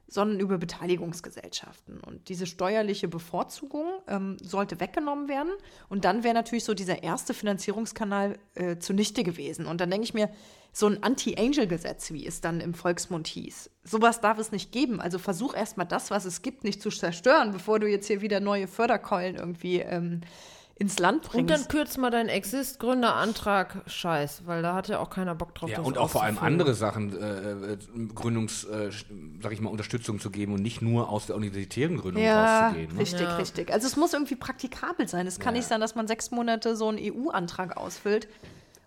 sondern 0.08 0.40
über 0.40 0.58
Beteiligungsgesellschaften. 0.58 2.00
Und 2.00 2.30
diese 2.30 2.46
steuerliche 2.46 3.08
Bevorzugung 3.08 3.86
ähm, 4.08 4.38
sollte 4.42 4.80
weggenommen 4.80 5.28
werden. 5.28 5.52
Und 5.90 6.06
dann 6.06 6.24
wäre 6.24 6.34
natürlich 6.34 6.64
so 6.64 6.74
dieser 6.74 7.04
erste 7.04 7.34
Finanzierungskanal 7.34 8.40
äh, 8.56 8.78
zunichte 8.78 9.24
gewesen. 9.24 9.66
Und 9.66 9.82
dann 9.82 9.92
denke 9.92 10.06
ich 10.06 10.14
mir, 10.14 10.30
so 10.72 10.86
ein 10.88 11.02
Anti-Angel-Gesetz, 11.02 12.12
wie 12.12 12.28
es 12.28 12.40
dann 12.40 12.62
im 12.62 12.76
Volksmund 12.76 13.28
hieß, 13.28 13.72
sowas 13.84 14.22
darf 14.22 14.38
es 14.38 14.52
nicht 14.52 14.72
geben. 14.72 15.02
Also 15.02 15.18
versuch 15.18 15.56
erstmal 15.56 15.88
das, 15.88 16.12
was 16.12 16.26
es 16.26 16.44
gibt, 16.44 16.64
nicht 16.64 16.82
zu 16.82 16.90
zerstören, 16.90 17.52
bevor 17.52 17.80
du 17.80 17.88
jetzt 17.88 18.08
hier 18.08 18.22
wieder 18.22 18.40
neue 18.40 18.68
Förderkeulen 18.68 19.36
irgendwie 19.38 19.80
ähm, 19.80 20.22
ins 20.80 21.00
Land 21.00 21.24
bringst. 21.24 21.36
Und 21.36 21.50
dann 21.50 21.68
kürzt 21.68 21.98
mal 21.98 22.12
deinen 22.12 22.30
Exist-Gründerantrag 22.30 23.82
scheiß, 23.88 24.44
weil 24.46 24.62
da 24.62 24.76
hat 24.76 24.88
ja 24.88 25.00
auch 25.00 25.10
keiner 25.10 25.34
Bock 25.34 25.56
drauf. 25.56 25.70
Ja, 25.70 25.80
und 25.80 25.98
auch 25.98 26.10
vor 26.10 26.24
allem 26.24 26.38
andere 26.38 26.76
Sachen, 26.76 27.20
äh, 27.20 27.74
äh, 27.74 27.78
Gründungs, 28.14 28.64
äh, 28.66 28.92
sag 29.42 29.54
ich 29.54 29.62
mal, 29.62 29.70
Unterstützung 29.70 30.20
zu 30.20 30.30
geben 30.30 30.54
und 30.54 30.62
nicht 30.62 30.82
nur 30.82 31.10
aus 31.10 31.26
der 31.26 31.36
universitären 31.36 31.98
Gründung 31.98 32.24
ja, 32.24 32.68
rauszugehen. 32.68 32.94
Ne? 32.94 33.00
Richtig, 33.00 33.22
ja. 33.22 33.36
richtig. 33.38 33.74
Also 33.74 33.88
es 33.88 33.96
muss 33.96 34.14
irgendwie 34.14 34.36
praktikabel 34.36 35.08
sein. 35.08 35.26
Es 35.26 35.40
kann 35.40 35.56
ja. 35.56 35.60
nicht 35.60 35.68
sein, 35.68 35.82
dass 35.82 35.96
man 35.96 36.08
sechs 36.08 36.30
Monate 36.30 36.76
so 36.76 36.90
einen 36.90 37.00
EU-Antrag 37.02 37.76
ausfüllt. 37.76 38.28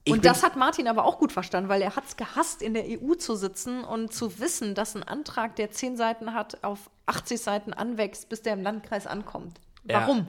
Ich 0.04 0.12
und 0.12 0.24
das 0.24 0.44
hat 0.44 0.56
Martin 0.56 0.86
aber 0.86 1.04
auch 1.04 1.18
gut 1.18 1.32
verstanden, 1.32 1.68
weil 1.68 1.82
er 1.82 1.96
hat 1.96 2.04
es 2.06 2.16
gehasst, 2.16 2.62
in 2.62 2.72
der 2.72 2.84
EU 2.84 3.14
zu 3.14 3.34
sitzen 3.34 3.84
und 3.84 4.14
zu 4.14 4.38
wissen, 4.38 4.74
dass 4.74 4.94
ein 4.94 5.02
Antrag, 5.02 5.56
der 5.56 5.72
zehn 5.72 5.96
Seiten 5.96 6.34
hat, 6.34 6.62
auf 6.62 6.88
80 7.06 7.40
Seiten 7.40 7.72
anwächst, 7.72 8.28
bis 8.28 8.42
der 8.42 8.54
im 8.54 8.62
Landkreis 8.62 9.06
ankommt. 9.06 9.60
Warum? 9.84 10.18
Ja 10.18 10.26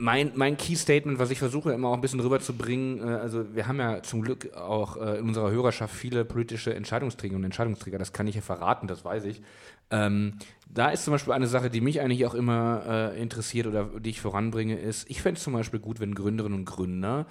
mein, 0.00 0.32
mein 0.34 0.56
Key 0.56 0.76
Statement, 0.76 1.18
was 1.18 1.30
ich 1.30 1.38
versuche 1.38 1.72
immer 1.72 1.88
auch 1.88 1.94
ein 1.94 2.00
bisschen 2.00 2.20
rüberzubringen, 2.20 3.06
äh, 3.06 3.12
also 3.12 3.54
wir 3.54 3.68
haben 3.68 3.78
ja 3.78 4.02
zum 4.02 4.22
Glück 4.22 4.54
auch 4.54 4.96
äh, 4.96 5.18
in 5.18 5.28
unserer 5.28 5.50
Hörerschaft 5.50 5.94
viele 5.94 6.24
politische 6.24 6.74
Entscheidungsträger 6.74 7.36
und 7.36 7.44
Entscheidungsträger, 7.44 7.98
das 7.98 8.12
kann 8.12 8.26
ich 8.26 8.34
ja 8.34 8.40
verraten, 8.40 8.86
das 8.86 9.04
weiß 9.04 9.24
ich. 9.24 9.42
Ähm, 9.90 10.38
da 10.68 10.90
ist 10.90 11.04
zum 11.04 11.12
Beispiel 11.12 11.34
eine 11.34 11.46
Sache, 11.46 11.68
die 11.68 11.82
mich 11.82 12.00
eigentlich 12.00 12.24
auch 12.24 12.34
immer 12.34 12.82
äh, 12.86 13.20
interessiert 13.20 13.66
oder 13.66 13.90
die 14.00 14.10
ich 14.10 14.20
voranbringe, 14.20 14.78
ist, 14.78 15.08
ich 15.10 15.20
fände 15.20 15.36
es 15.36 15.44
zum 15.44 15.52
Beispiel 15.52 15.80
gut, 15.80 16.00
wenn 16.00 16.14
Gründerinnen 16.14 16.60
und 16.60 16.64
Gründer 16.64 17.26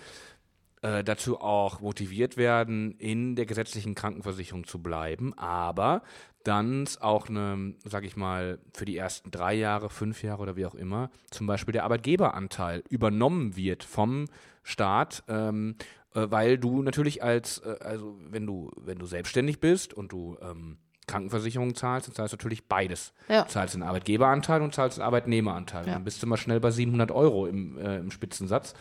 äh, 0.82 1.04
dazu 1.04 1.42
auch 1.42 1.82
motiviert 1.82 2.38
werden, 2.38 2.92
in 3.00 3.36
der 3.36 3.46
gesetzlichen 3.46 3.96
Krankenversicherung 3.96 4.66
zu 4.66 4.82
bleiben, 4.82 5.34
aber 5.38 6.04
dann 6.44 6.88
auch 7.02 7.30
eine, 7.30 7.74
sag 7.86 8.06
ich 8.06 8.16
mal, 8.16 8.60
für 8.74 8.86
die 8.86 8.98
ersten 8.98 9.32
drei 9.32 9.54
Jahre, 9.54 9.90
fünf 9.90 10.24
Jahre 10.24 10.42
oder 10.42 10.56
wie 10.56 10.66
auch 10.66 10.76
immer, 10.76 11.10
zum 11.32 11.48
Beispiel 11.48 11.74
der 11.74 11.84
Arbeitgeberanteil 11.84 12.84
übernommen 12.90 13.56
wird 13.56 13.84
vom 13.84 14.26
Staat, 14.64 15.24
ähm, 15.28 15.76
äh, 16.14 16.28
weil 16.30 16.58
du 16.58 16.82
natürlich 16.82 17.24
als, 17.24 17.60
äh, 17.60 17.78
also 17.82 18.18
wenn 18.30 18.46
du, 18.46 18.72
wenn 18.78 19.00
du 19.00 19.06
selbstständig 19.06 19.60
bist 19.60 19.94
und 19.94 20.12
du 20.12 20.38
ähm, 20.42 20.78
Krankenversicherung 21.08 21.76
zahlst, 21.76 22.08
dann 22.08 22.16
zahlst 22.16 22.34
du 22.34 22.38
natürlich 22.38 22.68
beides. 22.68 23.14
Ja. 23.28 23.44
Du 23.44 23.50
zahlst 23.50 23.74
den 23.74 23.84
Arbeitgeberanteil 23.84 24.62
und 24.62 24.74
zahlst 24.74 24.98
den 24.98 25.04
Arbeitnehmeranteil. 25.04 25.88
Ja. 25.88 25.94
Dann 25.94 26.04
bist 26.04 26.22
du 26.22 26.28
mal 26.28 26.38
schnell 26.38 26.60
bei 26.60 26.72
700 26.72 27.12
Euro 27.12 27.48
im, 27.48 27.78
äh, 27.78 27.98
im 27.98 28.12
Spitzensatz. 28.12 28.74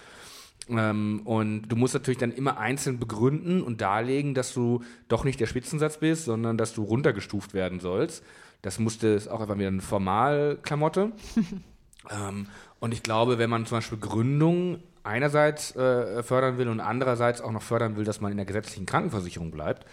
Ähm, 0.69 1.23
und 1.25 1.69
du 1.69 1.77
musst 1.77 1.95
natürlich 1.95 2.19
dann 2.19 2.33
immer 2.33 2.59
einzeln 2.59 2.99
begründen 2.99 3.63
und 3.63 3.81
darlegen, 3.81 4.35
dass 4.35 4.53
du 4.53 4.83
doch 5.09 5.25
nicht 5.25 5.41
der 5.41 5.47
Spitzensatz 5.47 5.99
bist, 5.99 6.25
sondern 6.25 6.59
dass 6.59 6.75
du 6.75 6.83
runtergestuft 6.83 7.55
werden 7.55 7.81
sollst. 7.81 8.23
Das 8.63 8.79
musste 8.79 9.09
ist 9.09 9.29
auch 9.29 9.41
einfach 9.41 9.57
wieder 9.57 9.69
eine 9.69 9.81
Formalklamotte. 9.81 11.13
ähm, 12.11 12.47
und 12.81 12.93
ich 12.93 13.03
glaube, 13.03 13.39
wenn 13.39 13.51
man 13.51 13.67
zum 13.67 13.79
Beispiel 13.79 13.99
Gründung 13.99 14.83
einerseits 15.05 15.75
äh, 15.75 16.23
fördern 16.23 16.59
will 16.59 16.69
und 16.69 16.81
andererseits 16.81 17.41
auch 17.41 17.53
noch 17.53 17.63
fördern 17.63 17.97
will, 17.97 18.05
dass 18.05 18.21
man 18.21 18.31
in 18.31 18.37
der 18.37 18.47
gesetzlichen 18.47 18.85
Krankenversicherung 18.85 19.51
bleibt, 19.51 19.87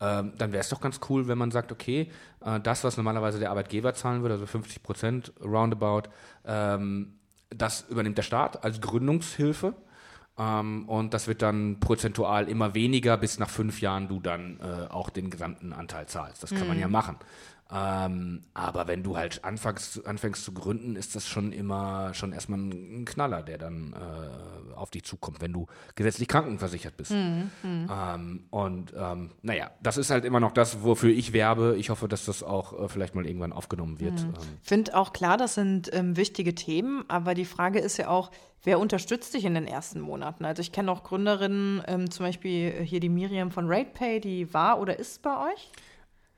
ähm, 0.00 0.32
dann 0.36 0.52
wäre 0.52 0.60
es 0.60 0.68
doch 0.68 0.80
ganz 0.80 1.00
cool, 1.08 1.26
wenn 1.26 1.38
man 1.38 1.50
sagt, 1.50 1.72
okay, 1.72 2.10
äh, 2.44 2.60
das, 2.60 2.84
was 2.84 2.96
normalerweise 2.96 3.38
der 3.38 3.50
Arbeitgeber 3.50 3.94
zahlen 3.94 4.22
würde, 4.22 4.34
also 4.34 4.46
50 4.46 4.82
Prozent 4.82 5.32
roundabout, 5.42 6.10
ähm, 6.44 7.14
das 7.50 7.86
übernimmt 7.88 8.18
der 8.18 8.22
Staat 8.22 8.62
als 8.62 8.80
Gründungshilfe 8.80 9.74
ähm, 10.38 10.88
und 10.88 11.14
das 11.14 11.26
wird 11.26 11.42
dann 11.42 11.80
prozentual 11.80 12.48
immer 12.48 12.74
weniger, 12.74 13.16
bis 13.16 13.38
nach 13.38 13.50
fünf 13.50 13.80
Jahren 13.80 14.08
du 14.08 14.20
dann 14.20 14.60
äh, 14.60 14.92
auch 14.92 15.10
den 15.10 15.30
gesamten 15.30 15.72
Anteil 15.72 16.06
zahlst. 16.06 16.42
Das 16.42 16.50
kann 16.50 16.62
mhm. 16.62 16.68
man 16.68 16.78
ja 16.78 16.88
machen. 16.88 17.16
Ähm, 17.70 18.44
aber 18.54 18.86
wenn 18.86 19.02
du 19.02 19.16
halt 19.16 19.44
anfängst, 19.44 20.06
anfängst 20.06 20.42
zu 20.42 20.52
gründen, 20.52 20.96
ist 20.96 21.14
das 21.14 21.28
schon 21.28 21.52
immer 21.52 22.14
schon 22.14 22.32
erstmal 22.32 22.58
ein 22.58 23.04
Knaller, 23.04 23.42
der 23.42 23.58
dann 23.58 23.92
äh, 23.92 24.74
auf 24.74 24.90
dich 24.90 25.04
zukommt, 25.04 25.42
wenn 25.42 25.52
du 25.52 25.66
gesetzlich 25.94 26.28
krankenversichert 26.28 26.96
bist. 26.96 27.10
Mhm, 27.10 27.50
mhm. 27.62 27.90
ähm, 27.90 28.44
und 28.50 28.94
ähm, 28.96 29.32
naja, 29.42 29.70
das 29.82 29.98
ist 29.98 30.10
halt 30.10 30.24
immer 30.24 30.40
noch 30.40 30.52
das, 30.52 30.82
wofür 30.82 31.10
ich 31.10 31.34
werbe. 31.34 31.76
Ich 31.76 31.90
hoffe, 31.90 32.08
dass 32.08 32.24
das 32.24 32.42
auch 32.42 32.84
äh, 32.84 32.88
vielleicht 32.88 33.14
mal 33.14 33.26
irgendwann 33.26 33.52
aufgenommen 33.52 34.00
wird. 34.00 34.14
Mhm. 34.14 34.28
Ähm. 34.28 34.58
Finde 34.62 34.96
auch 34.96 35.12
klar, 35.12 35.36
das 35.36 35.54
sind 35.54 35.90
ähm, 35.92 36.16
wichtige 36.16 36.54
Themen, 36.54 37.04
aber 37.08 37.34
die 37.34 37.44
Frage 37.44 37.80
ist 37.80 37.98
ja 37.98 38.08
auch, 38.08 38.30
Wer 38.64 38.80
unterstützt 38.80 39.34
dich 39.34 39.44
in 39.44 39.54
den 39.54 39.68
ersten 39.68 40.00
Monaten? 40.00 40.44
Also 40.44 40.62
ich 40.62 40.72
kenne 40.72 40.90
auch 40.90 41.04
Gründerinnen, 41.04 41.80
ähm, 41.86 42.10
zum 42.10 42.26
Beispiel 42.26 42.72
hier 42.82 42.98
die 42.98 43.08
Miriam 43.08 43.52
von 43.52 43.70
RatePay, 43.70 44.18
die 44.20 44.52
war 44.52 44.80
oder 44.80 44.98
ist 44.98 45.22
bei 45.22 45.52
euch? 45.52 45.70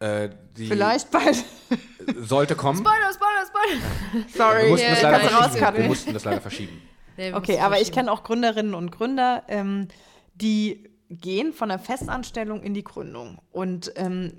Äh, 0.00 0.30
Vielleicht 0.54 1.10
bald. 1.10 1.44
Sollte 2.20 2.56
kommen. 2.56 2.78
Spoiler, 2.78 3.12
Spoiler, 3.12 3.46
Spoiler. 3.46 4.26
Sorry, 4.34 4.62
wir 4.62 4.70
mussten, 4.70 4.86
yeah, 4.86 4.94
das, 4.94 5.60
leider 5.60 5.78
wir 5.78 5.84
mussten 5.84 6.12
das 6.14 6.24
leider 6.24 6.40
verschieben. 6.40 6.82
Nee, 7.18 7.34
okay, 7.34 7.58
aber 7.60 7.80
ich 7.80 7.92
kenne 7.92 8.10
auch 8.10 8.22
Gründerinnen 8.24 8.74
und 8.74 8.90
Gründer, 8.90 9.44
ähm, 9.48 9.88
die 10.34 10.88
gehen 11.10 11.52
von 11.52 11.68
der 11.68 11.78
Festanstellung 11.78 12.62
in 12.62 12.72
die 12.72 12.82
Gründung. 12.82 13.38
Und 13.52 13.92
ähm, 13.96 14.38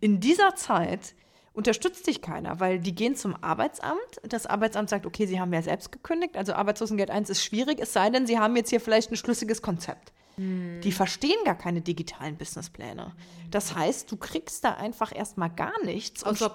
in 0.00 0.18
dieser 0.18 0.56
Zeit 0.56 1.14
unterstützt 1.52 2.08
dich 2.08 2.20
keiner, 2.20 2.58
weil 2.58 2.80
die 2.80 2.96
gehen 2.96 3.14
zum 3.14 3.36
Arbeitsamt. 3.42 4.00
Das 4.24 4.46
Arbeitsamt 4.46 4.90
sagt, 4.90 5.06
okay, 5.06 5.26
sie 5.26 5.38
haben 5.38 5.52
ja 5.52 5.62
selbst 5.62 5.92
gekündigt, 5.92 6.36
also 6.36 6.54
Arbeitslosengeld 6.54 7.10
1 7.10 7.30
ist 7.30 7.44
schwierig, 7.44 7.78
es 7.80 7.92
sei 7.92 8.10
denn, 8.10 8.26
sie 8.26 8.40
haben 8.40 8.56
jetzt 8.56 8.70
hier 8.70 8.80
vielleicht 8.80 9.12
ein 9.12 9.16
schlüssiges 9.16 9.62
Konzept. 9.62 10.12
Hm. 10.36 10.80
Die 10.82 10.92
verstehen 10.92 11.38
gar 11.44 11.56
keine 11.56 11.80
digitalen 11.80 12.36
Businesspläne. 12.36 13.14
Das 13.50 13.74
heißt, 13.74 14.10
du 14.10 14.16
kriegst 14.16 14.64
da 14.64 14.74
einfach 14.74 15.14
erstmal 15.14 15.50
gar 15.50 15.82
nichts. 15.84 16.24
Also 16.24 16.50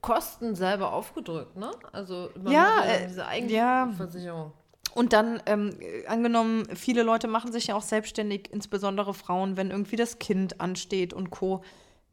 Kosten 0.00 0.54
selber 0.54 0.92
aufgedrückt, 0.92 1.56
ne? 1.56 1.70
Also 1.92 2.30
ja, 2.48 2.82
äh, 2.84 3.06
diese 3.06 3.26
Eigenversicherung. 3.26 4.52
Ja. 4.52 4.52
Und 4.94 5.12
dann, 5.12 5.40
ähm, 5.46 5.78
angenommen, 6.08 6.66
viele 6.74 7.02
Leute 7.02 7.28
machen 7.28 7.52
sich 7.52 7.68
ja 7.68 7.76
auch 7.76 7.82
selbstständig, 7.82 8.50
insbesondere 8.52 9.14
Frauen, 9.14 9.56
wenn 9.56 9.70
irgendwie 9.70 9.96
das 9.96 10.18
Kind 10.18 10.60
ansteht 10.60 11.12
und 11.12 11.30
Co. 11.30 11.62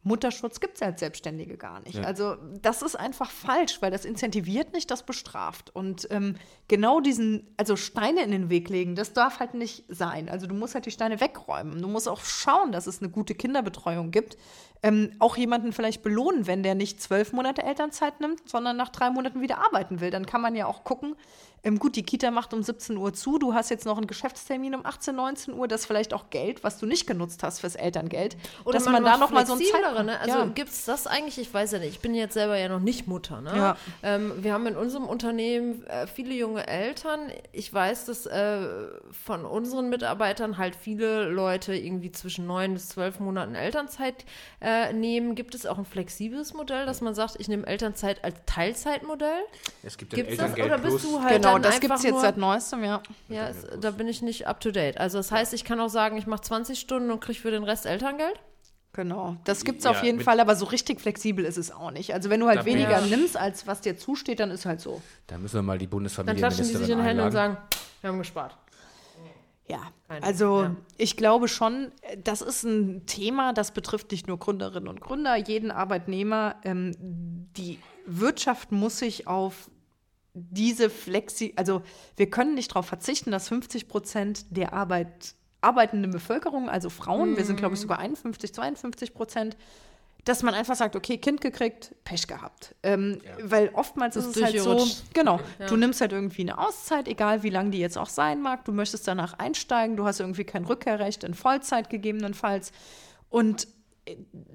Mutterschutz 0.03 0.59
gibt 0.59 0.75
es 0.75 0.81
als 0.81 0.99
Selbstständige 0.99 1.57
gar 1.57 1.81
nicht. 1.81 1.95
Ja. 1.95 2.03
Also 2.03 2.37
das 2.61 2.81
ist 2.81 2.95
einfach 2.95 3.29
falsch, 3.29 3.81
weil 3.81 3.91
das 3.91 4.05
incentiviert 4.05 4.73
nicht, 4.73 4.89
das 4.89 5.03
bestraft. 5.03 5.75
Und 5.75 6.07
ähm, 6.11 6.35
genau 6.67 7.01
diesen, 7.01 7.53
also 7.57 7.75
Steine 7.75 8.23
in 8.23 8.31
den 8.31 8.49
Weg 8.49 8.69
legen, 8.69 8.95
das 8.95 9.13
darf 9.13 9.39
halt 9.39 9.53
nicht 9.53 9.83
sein. 9.89 10.29
Also 10.29 10.47
du 10.47 10.53
musst 10.53 10.75
halt 10.75 10.85
die 10.85 10.91
Steine 10.91 11.19
wegräumen. 11.19 11.81
Du 11.81 11.87
musst 11.87 12.07
auch 12.07 12.21
schauen, 12.21 12.71
dass 12.71 12.87
es 12.87 13.01
eine 13.01 13.09
gute 13.09 13.35
Kinderbetreuung 13.35 14.11
gibt. 14.11 14.37
Ähm, 14.83 15.11
auch 15.19 15.35
jemanden 15.35 15.73
vielleicht 15.73 16.03
belohnen, 16.03 16.47
wenn 16.47 16.63
der 16.63 16.75
nicht 16.75 17.01
zwölf 17.01 17.33
Monate 17.33 17.63
Elternzeit 17.63 18.21
nimmt, 18.21 18.47
sondern 18.47 18.77
nach 18.77 18.89
drei 18.89 19.09
Monaten 19.09 19.41
wieder 19.41 19.57
arbeiten 19.57 19.99
will. 19.99 20.11
Dann 20.11 20.25
kann 20.25 20.41
man 20.41 20.55
ja 20.55 20.67
auch 20.67 20.83
gucken, 20.83 21.15
ähm, 21.63 21.79
gut, 21.79 21.95
die 21.95 22.03
Kita 22.03 22.31
macht 22.31 22.53
um 22.53 22.63
17 22.63 22.97
Uhr 22.97 23.13
zu, 23.13 23.39
du 23.39 23.53
hast 23.53 23.69
jetzt 23.69 23.85
noch 23.85 23.97
einen 23.97 24.07
Geschäftstermin 24.07 24.75
um 24.75 24.85
18, 24.85 25.15
19 25.15 25.53
Uhr, 25.53 25.67
das 25.67 25.81
ist 25.81 25.87
vielleicht 25.87 26.13
auch 26.13 26.29
Geld, 26.29 26.63
was 26.63 26.77
du 26.79 26.85
nicht 26.85 27.07
genutzt 27.07 27.43
hast 27.43 27.59
fürs 27.59 27.75
Elterngeld. 27.75 28.37
Oder 28.63 28.73
dass 28.73 28.85
man, 28.85 28.93
man 28.93 29.05
da 29.05 29.17
noch 29.17 29.31
mal 29.31 29.45
so 29.45 29.53
ein 29.53 29.59
Zeit 29.59 30.05
ne? 30.05 30.19
Also 30.19 30.37
ja. 30.37 30.45
gibt 30.45 30.69
es 30.69 30.85
das 30.85 31.07
eigentlich, 31.07 31.37
ich 31.37 31.53
weiß 31.53 31.71
ja 31.71 31.79
nicht, 31.79 31.91
ich 31.91 31.99
bin 31.99 32.13
jetzt 32.13 32.33
selber 32.33 32.57
ja 32.57 32.69
noch 32.69 32.79
nicht 32.79 33.07
Mutter. 33.07 33.41
Ne? 33.41 33.55
Ja. 33.55 33.77
Ähm, 34.03 34.33
wir 34.41 34.53
haben 34.53 34.67
in 34.67 34.75
unserem 34.75 35.05
Unternehmen 35.05 35.83
äh, 35.87 36.07
viele 36.07 36.33
junge 36.33 36.67
Eltern. 36.67 37.31
Ich 37.51 37.73
weiß, 37.73 38.05
dass 38.05 38.25
äh, 38.25 38.67
von 39.11 39.45
unseren 39.45 39.89
Mitarbeitern 39.89 40.57
halt 40.57 40.75
viele 40.75 41.29
Leute 41.29 41.75
irgendwie 41.75 42.11
zwischen 42.11 42.45
neun 42.45 42.73
bis 42.73 42.89
zwölf 42.89 43.19
Monaten 43.19 43.55
Elternzeit 43.55 44.25
äh, 44.61 44.93
nehmen. 44.93 45.35
Gibt 45.35 45.55
es 45.55 45.65
auch 45.65 45.77
ein 45.77 45.85
flexibles 45.85 46.53
Modell, 46.53 46.85
dass 46.85 47.01
man 47.01 47.15
sagt, 47.15 47.35
ich 47.39 47.47
nehme 47.47 47.65
Elternzeit 47.65 48.23
als 48.23 48.35
Teilzeitmodell? 48.45 49.43
Es 49.83 49.97
gibt 49.97 50.13
Gibt's 50.13 50.31
Elterngeld 50.33 50.71
das, 50.71 50.79
oder 50.79 50.89
bist 50.89 51.05
du 51.05 51.21
halt 51.21 51.41
Genau, 51.41 51.46
das 51.57 51.79
gibt 51.79 51.93
es 51.93 52.03
jetzt 52.03 52.21
seit 52.21 52.37
neuestem, 52.37 52.83
ja. 52.83 53.01
Ja, 53.29 53.49
es, 53.49 53.65
da 53.79 53.91
bin 53.91 54.07
ich 54.07 54.21
nicht 54.21 54.47
up 54.47 54.59
to 54.59 54.71
date. 54.71 54.97
Also 54.97 55.17
das 55.17 55.31
heißt, 55.31 55.53
ich 55.53 55.63
kann 55.63 55.79
auch 55.79 55.89
sagen, 55.89 56.17
ich 56.17 56.27
mache 56.27 56.41
20 56.41 56.79
Stunden 56.79 57.11
und 57.11 57.19
kriege 57.19 57.39
für 57.39 57.51
den 57.51 57.63
Rest 57.63 57.85
Elterngeld? 57.85 58.39
Genau, 58.93 59.37
das 59.43 59.63
gibt 59.63 59.79
es 59.79 59.85
ja, 59.85 59.91
auf 59.91 60.01
jeden 60.01 60.19
Fall, 60.19 60.39
aber 60.39 60.55
so 60.55 60.65
richtig 60.65 60.99
flexibel 60.99 61.45
ist 61.45 61.57
es 61.57 61.71
auch 61.71 61.91
nicht. 61.91 62.15
Also 62.15 62.31
wenn 62.31 62.39
du 62.39 62.47
halt 62.47 62.65
weniger 62.65 62.99
ja. 62.99 63.01
nimmst, 63.01 63.37
als 63.37 63.67
was 63.67 63.81
dir 63.81 63.95
zusteht, 63.95 64.39
dann 64.39 64.49
ist 64.49 64.65
halt 64.65 64.81
so. 64.81 65.01
Da 65.27 65.37
müssen 65.37 65.55
wir 65.55 65.61
mal 65.61 65.77
die 65.77 65.85
Bundesfamilie 65.85 66.33
Dann 66.33 66.49
klatschen 66.49 66.67
die 66.67 66.75
sich 66.75 66.89
in 66.89 66.97
die 66.97 67.03
Hände 67.03 67.23
und 67.23 67.31
sagen, 67.31 67.57
wir 68.01 68.09
haben 68.09 68.17
gespart. 68.17 68.57
Ja, 69.69 69.81
also 70.07 70.63
ja. 70.63 70.75
ich 70.97 71.17
glaube 71.17 71.47
schon, 71.47 71.91
das 72.23 72.41
ist 72.41 72.63
ein 72.63 73.05
Thema, 73.05 73.51
das 73.53 73.71
betrifft 73.71 74.11
nicht 74.11 74.27
nur 74.27 74.39
Gründerinnen 74.39 74.87
und 74.87 75.01
Gründer, 75.01 75.35
jeden 75.35 75.71
Arbeitnehmer. 75.71 76.55
Ähm, 76.63 76.95
die 77.57 77.79
Wirtschaft 78.05 78.71
muss 78.71 78.99
sich 78.99 79.27
auf 79.27 79.69
diese 80.51 80.89
Flexi, 80.89 81.53
also 81.55 81.81
wir 82.15 82.29
können 82.29 82.53
nicht 82.53 82.71
darauf 82.71 82.85
verzichten, 82.85 83.31
dass 83.31 83.47
50 83.47 83.87
Prozent 83.87 84.45
der 84.49 84.73
Arbeit, 84.73 85.33
arbeitenden 85.61 86.11
Bevölkerung, 86.11 86.69
also 86.69 86.89
Frauen, 86.89 87.31
mhm. 87.31 87.37
wir 87.37 87.45
sind 87.45 87.57
glaube 87.57 87.75
ich 87.75 87.81
sogar 87.81 87.99
51, 87.99 88.53
52 88.53 89.13
Prozent, 89.13 89.57
dass 90.23 90.43
man 90.43 90.53
einfach 90.53 90.75
sagt, 90.75 90.95
okay, 90.97 91.17
Kind 91.17 91.39
gekriegt, 91.39 91.95
Pech 92.03 92.27
gehabt. 92.27 92.75
Ähm, 92.83 93.21
ja. 93.23 93.49
Weil 93.49 93.69
oftmals 93.73 94.15
das 94.15 94.25
ist 94.25 94.37
es 94.37 94.43
halt 94.43 94.59
so, 94.59 94.85
genau, 95.13 95.39
ja. 95.57 95.67
du 95.67 95.77
nimmst 95.77 96.01
halt 96.01 96.11
irgendwie 96.11 96.41
eine 96.41 96.57
Auszeit, 96.57 97.07
egal 97.07 97.43
wie 97.43 97.49
lang 97.49 97.71
die 97.71 97.79
jetzt 97.79 97.97
auch 97.97 98.09
sein 98.09 98.41
mag, 98.41 98.65
du 98.65 98.73
möchtest 98.73 99.07
danach 99.07 99.39
einsteigen, 99.39 99.95
du 99.95 100.05
hast 100.05 100.19
irgendwie 100.19 100.43
kein 100.43 100.65
Rückkehrrecht 100.65 101.23
in 101.23 101.33
Vollzeit 101.33 101.89
gegebenenfalls. 101.89 102.73
Und 103.29 103.67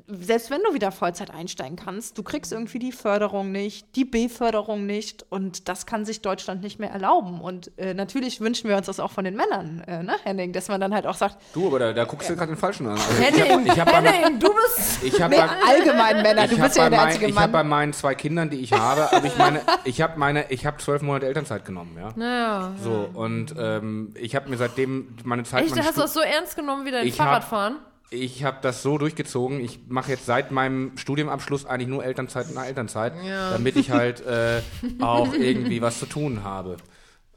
selbst 0.09 0.51
wenn 0.51 0.63
du 0.63 0.75
wieder 0.75 0.93
Vollzeit 0.93 1.31
einsteigen 1.31 1.77
kannst, 1.77 2.19
du 2.19 2.23
kriegst 2.23 2.53
irgendwie 2.53 2.79
die 2.79 2.93
Förderung 2.93 3.53
nicht, 3.53 3.97
die 3.97 4.05
B-Förderung 4.05 4.87
nicht 4.87 5.25
und 5.31 5.69
das 5.69 5.87
kann 5.87 6.05
sich 6.05 6.21
Deutschland 6.21 6.63
nicht 6.63 6.79
mehr 6.79 6.91
erlauben. 6.91 7.41
Und 7.41 7.77
äh, 7.79 7.95
natürlich 7.95 8.41
wünschen 8.41 8.69
wir 8.69 8.77
uns 8.77 8.87
das 8.87 9.01
auch 9.01 9.11
von 9.11 9.25
den 9.25 9.37
Männern, 9.37 9.83
äh, 9.87 10.03
ne, 10.03 10.15
Henning, 10.25 10.53
dass 10.53 10.69
man 10.69 10.81
dann 10.81 10.95
halt 10.95 11.07
auch 11.07 11.15
sagt. 11.15 11.39
Du, 11.55 11.67
aber 11.67 11.79
da, 11.79 11.93
da 11.93 12.05
guckst 12.05 12.29
du 12.29 12.37
gerade 12.37 12.53
den 12.53 12.59
Falschen 12.59 12.87
an. 12.87 12.93
Also 12.93 13.13
Henning, 13.15 13.67
ich 13.67 13.79
hab, 13.79 13.89
ich 13.89 13.95
hab 13.95 14.05
Henning, 14.05 14.39
du 14.39 14.49
bist. 14.49 15.03
Ich 15.03 15.21
habe 15.21 15.35
nee, 15.35 15.43
allgemein 15.69 16.23
Männer, 16.23 16.47
du 16.47 16.57
bist 16.57 16.77
ja 16.77 16.91
der 16.91 17.03
einzige 17.03 17.27
Ich 17.29 17.37
habe 17.37 17.53
bei 17.53 17.65
meinen 17.65 17.93
zwei 17.93 18.15
Kindern, 18.15 18.51
die 18.51 18.61
ich 18.61 18.73
habe, 18.73 19.11
hab 19.11 19.25
ich 19.25 19.37
meine, 19.39 19.61
ich 19.85 20.01
habe 20.01 20.19
meine, 20.19 20.51
ich 20.51 20.67
habe 20.67 20.79
zwölf 20.79 21.03
Monate 21.03 21.27
Elternzeit 21.27 21.65
genommen, 21.65 21.97
ja. 21.99 22.13
Naja. 22.17 22.73
So 22.83 23.09
und 23.15 23.55
ähm, 23.59 24.15
ich 24.19 24.37
habe 24.37 24.51
mir 24.51 24.57
seitdem 24.57 25.17
meine 25.25 25.45
Zeit. 25.45 25.65
Echt, 25.65 25.79
hast 25.79 25.97
du 25.97 26.03
das 26.03 26.15
so 26.15 26.21
ernst 26.21 26.57
genommen 26.57 26.85
wie 26.85 26.91
dein 26.91 27.11
Fahrradfahren? 27.13 27.75
Hab, 27.75 27.92
ich 28.13 28.45
habe 28.45 28.59
das 28.63 28.83
so 28.83 28.99
durchgezogen. 28.99 29.61
Ich 29.61 29.81
mache 29.89 30.11
jetzt 30.11 30.27
seit 30.27 30.51
meinem 30.51 30.93
Studiumabschluss 30.97 31.67
eigentlich 31.67 31.89
nur 31.89 32.05
Elternzeit 32.05 32.55
nach 32.55 32.67
Elternzeit, 32.67 33.15
ja. 33.25 33.53
damit 33.53 33.77
ich 33.77 33.91
halt 33.91 34.25
äh, 34.27 34.61
auch 35.01 35.33
irgendwie 35.33 35.81
was 35.81 35.99
zu 35.99 36.07
tun 36.07 36.45
habe. 36.45 36.77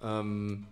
Ähm, 0.03 0.67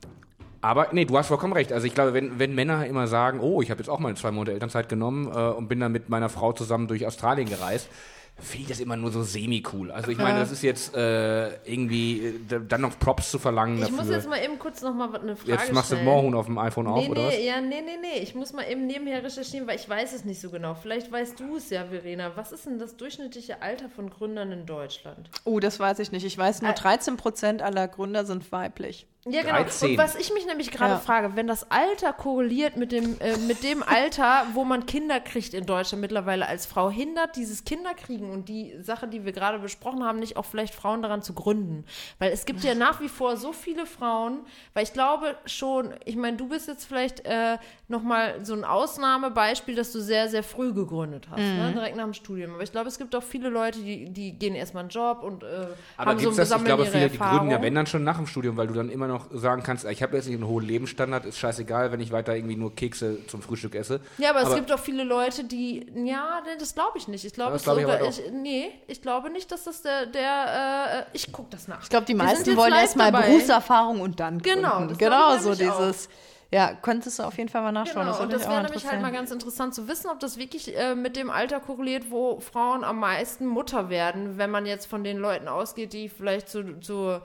aber 0.61 0.89
nee, 0.91 1.05
du 1.05 1.17
hast 1.17 1.27
vollkommen 1.27 1.53
recht. 1.53 1.73
Also 1.73 1.87
ich 1.87 1.93
glaube, 1.93 2.13
wenn, 2.13 2.39
wenn 2.39 2.55
Männer 2.55 2.85
immer 2.85 3.07
sagen, 3.07 3.39
oh, 3.41 3.61
ich 3.61 3.71
habe 3.71 3.79
jetzt 3.79 3.89
auch 3.89 3.99
mal 3.99 4.15
zwei 4.15 4.31
Monate 4.31 4.53
Elternzeit 4.53 4.87
genommen 4.87 5.27
äh, 5.27 5.51
und 5.51 5.67
bin 5.67 5.79
dann 5.79 5.91
mit 5.91 6.09
meiner 6.09 6.29
Frau 6.29 6.53
zusammen 6.53 6.87
durch 6.87 7.05
Australien 7.05 7.49
gereist, 7.49 7.89
finde 8.35 8.63
ich 8.63 8.67
das 8.69 8.79
immer 8.79 8.97
nur 8.97 9.11
so 9.11 9.21
semi-cool. 9.23 9.91
Also 9.91 10.11
ich 10.11 10.17
meine, 10.17 10.39
das 10.39 10.51
ist 10.51 10.63
jetzt 10.63 10.95
äh, 10.95 11.49
irgendwie 11.65 12.27
äh, 12.27 12.59
dann 12.67 12.81
noch 12.81 12.97
Props 12.97 13.31
zu 13.31 13.39
verlangen 13.39 13.75
ich 13.75 13.81
dafür. 13.81 13.97
muss 13.97 14.09
jetzt 14.09 14.27
mal 14.27 14.43
eben 14.43 14.57
kurz 14.57 14.81
noch 14.81 14.93
mal 14.93 15.15
eine 15.15 15.35
Frage 15.35 15.51
Jetzt 15.51 15.71
machst 15.71 15.87
stellen. 15.87 16.03
du 16.03 16.11
Moorhuhn 16.11 16.33
auf 16.33 16.47
dem 16.47 16.57
iPhone 16.57 16.85
nee, 16.85 16.91
auf, 16.91 17.03
nee, 17.03 17.09
oder 17.11 17.27
was? 17.27 17.43
Ja, 17.43 17.61
nee, 17.61 17.81
nee, 17.81 17.97
nee. 18.01 18.21
Ich 18.21 18.33
muss 18.33 18.51
mal 18.51 18.63
eben 18.63 18.87
nebenher 18.87 19.23
recherchieren, 19.23 19.67
weil 19.67 19.75
ich 19.75 19.87
weiß 19.87 20.13
es 20.13 20.25
nicht 20.25 20.41
so 20.41 20.49
genau. 20.49 20.73
Vielleicht 20.73 21.11
weißt 21.11 21.39
du 21.39 21.57
es 21.57 21.69
ja, 21.69 21.85
Verena. 21.85 22.31
Was 22.35 22.51
ist 22.51 22.65
denn 22.65 22.79
das 22.79 22.97
durchschnittliche 22.97 23.61
Alter 23.61 23.89
von 23.89 24.09
Gründern 24.09 24.51
in 24.51 24.65
Deutschland? 24.65 25.29
Oh, 25.45 25.59
das 25.59 25.79
weiß 25.79 25.99
ich 25.99 26.11
nicht. 26.11 26.25
Ich 26.25 26.37
weiß 26.37 26.63
nur, 26.63 26.73
13 26.73 27.17
Prozent 27.17 27.61
aller 27.61 27.87
Gründer 27.87 28.25
sind 28.25 28.51
weiblich. 28.51 29.07
Ja, 29.25 29.41
genau. 29.41 29.53
13. 29.53 29.91
Und 29.91 29.97
was 29.97 30.15
ich 30.15 30.33
mich 30.33 30.45
nämlich 30.45 30.69
gerade 30.69 30.95
ja. 30.95 30.99
frage, 30.99 31.35
wenn 31.35 31.47
das 31.47 31.71
Alter 31.71 32.11
korreliert 32.11 32.75
mit 32.75 32.91
dem, 32.91 33.19
äh, 33.21 33.37
mit 33.37 33.63
dem 33.63 33.81
Alter, 33.87 34.45
wo 34.53 34.65
man 34.65 34.85
Kinder 34.85 35.21
kriegt 35.21 35.53
in 35.53 35.65
Deutschland 35.65 36.01
mittlerweile 36.01 36.45
als 36.47 36.65
Frau, 36.65 36.89
hindert 36.89 37.37
dieses 37.37 37.63
Kinderkriegen 37.63 38.29
und 38.29 38.49
die 38.49 38.75
Sache, 38.81 39.07
die 39.07 39.23
wir 39.23 39.31
gerade 39.31 39.59
besprochen 39.59 40.03
haben, 40.03 40.19
nicht 40.19 40.35
auch 40.35 40.45
vielleicht 40.45 40.75
Frauen 40.75 41.01
daran 41.01 41.21
zu 41.21 41.33
gründen? 41.33 41.85
Weil 42.19 42.33
es 42.33 42.45
gibt 42.45 42.63
ja 42.65 42.75
nach 42.75 42.99
wie 42.99 43.07
vor 43.07 43.37
so 43.37 43.53
viele 43.53 43.85
Frauen, 43.85 44.39
weil 44.73 44.83
ich 44.83 44.91
glaube 44.91 45.37
schon, 45.45 45.93
ich 46.03 46.17
meine, 46.17 46.35
du 46.35 46.49
bist 46.49 46.67
jetzt 46.67 46.85
vielleicht 46.85 47.25
äh, 47.25 47.57
nochmal 47.87 48.43
so 48.43 48.53
ein 48.53 48.65
Ausnahmebeispiel, 48.65 49.75
dass 49.75 49.93
du 49.93 50.01
sehr, 50.01 50.27
sehr 50.27 50.43
früh 50.43 50.73
gegründet 50.73 51.27
hast, 51.29 51.39
ne? 51.39 51.45
mhm. 51.45 51.59
ne? 51.59 51.71
direkt 51.73 51.95
nach 51.95 52.03
dem 52.03 52.13
Studium. 52.13 52.55
Aber 52.55 52.63
ich 52.63 52.71
glaube, 52.73 52.89
es 52.89 52.97
gibt 52.97 53.15
auch 53.15 53.23
viele 53.23 53.47
Leute, 53.47 53.79
die, 53.79 54.09
die 54.09 54.37
gehen 54.37 54.55
erstmal 54.55 54.81
einen 54.81 54.89
Job 54.89 55.23
und 55.23 55.43
äh, 55.43 55.67
Aber 55.95 56.11
haben 56.11 56.19
so 56.19 56.29
ein 56.31 56.35
das, 56.35 56.51
Ich 56.51 56.63
glaube, 56.65 56.85
viele, 56.85 57.09
die 57.09 57.17
gründen 57.17 57.51
ja, 57.51 57.61
wenn 57.61 57.73
dann 57.73 57.85
schon 57.85 58.03
nach 58.03 58.17
dem 58.17 58.27
Studium, 58.27 58.57
weil 58.57 58.67
du 58.67 58.73
dann 58.73 58.89
immer 58.89 59.07
noch 59.07 59.12
noch 59.13 59.27
sagen 59.31 59.63
kannst, 59.63 59.85
ich 59.85 60.03
habe 60.03 60.15
jetzt 60.15 60.27
nicht 60.27 60.35
einen 60.35 60.47
hohen 60.47 60.65
Lebensstandard, 60.65 61.25
ist 61.25 61.37
scheißegal, 61.37 61.91
wenn 61.91 61.99
ich 61.99 62.11
weiter 62.11 62.35
irgendwie 62.35 62.55
nur 62.55 62.75
Kekse 62.75 63.25
zum 63.27 63.41
Frühstück 63.41 63.75
esse. 63.75 64.01
Ja, 64.17 64.31
aber, 64.31 64.41
aber 64.41 64.49
es 64.49 64.55
gibt 64.55 64.71
auch 64.71 64.79
viele 64.79 65.03
Leute, 65.03 65.43
die, 65.43 65.85
ja, 65.95 66.41
das 66.59 66.73
glaube 66.73 66.97
ich 66.97 67.07
nicht. 67.07 67.23
Ich 67.23 67.33
glaube, 67.33 67.57
glaub 67.57 67.77
ich, 67.77 68.19
ich, 68.19 68.31
nee, 68.31 68.71
ich 68.87 69.01
glaube 69.01 69.29
nicht, 69.29 69.51
dass 69.51 69.63
das 69.63 69.81
der, 69.81 70.07
der 70.07 71.07
äh, 71.11 71.15
ich 71.15 71.31
gucke 71.31 71.49
das 71.51 71.67
nach. 71.67 71.83
Ich 71.83 71.89
glaube, 71.89 72.05
die 72.05 72.15
meisten 72.15 72.55
wollen 72.57 72.73
erstmal 72.73 73.11
Berufserfahrung 73.11 74.01
und 74.01 74.19
dann 74.19 74.39
genau. 74.39 74.87
Genau, 74.97 75.37
so 75.37 75.55
dieses. 75.55 76.07
Auch. 76.07 76.33
Ja, 76.53 76.75
könntest 76.75 77.17
du 77.17 77.23
auf 77.23 77.35
jeden 77.39 77.49
Fall 77.49 77.63
mal 77.63 77.71
nachschauen. 77.71 78.05
Genau, 78.05 78.11
das 78.11 78.19
und 78.19 78.31
das 78.31 78.47
wäre 78.47 78.61
nämlich 78.61 78.85
halt 78.85 79.01
mal 79.01 79.11
ganz 79.11 79.31
interessant 79.31 79.73
zu 79.73 79.87
wissen, 79.87 80.11
ob 80.11 80.19
das 80.19 80.37
wirklich 80.37 80.77
äh, 80.77 80.93
mit 80.93 81.15
dem 81.15 81.31
Alter 81.31 81.59
korreliert, 81.59 82.11
wo 82.11 82.39
Frauen 82.41 82.83
am 82.83 82.99
meisten 82.99 83.47
Mutter 83.47 83.89
werden, 83.89 84.37
wenn 84.37 84.51
man 84.51 84.67
jetzt 84.67 84.85
von 84.85 85.03
den 85.03 85.17
Leuten 85.17 85.47
ausgeht, 85.47 85.93
die 85.93 86.09
vielleicht 86.09 86.49
zu, 86.49 86.79
zu 86.79 87.19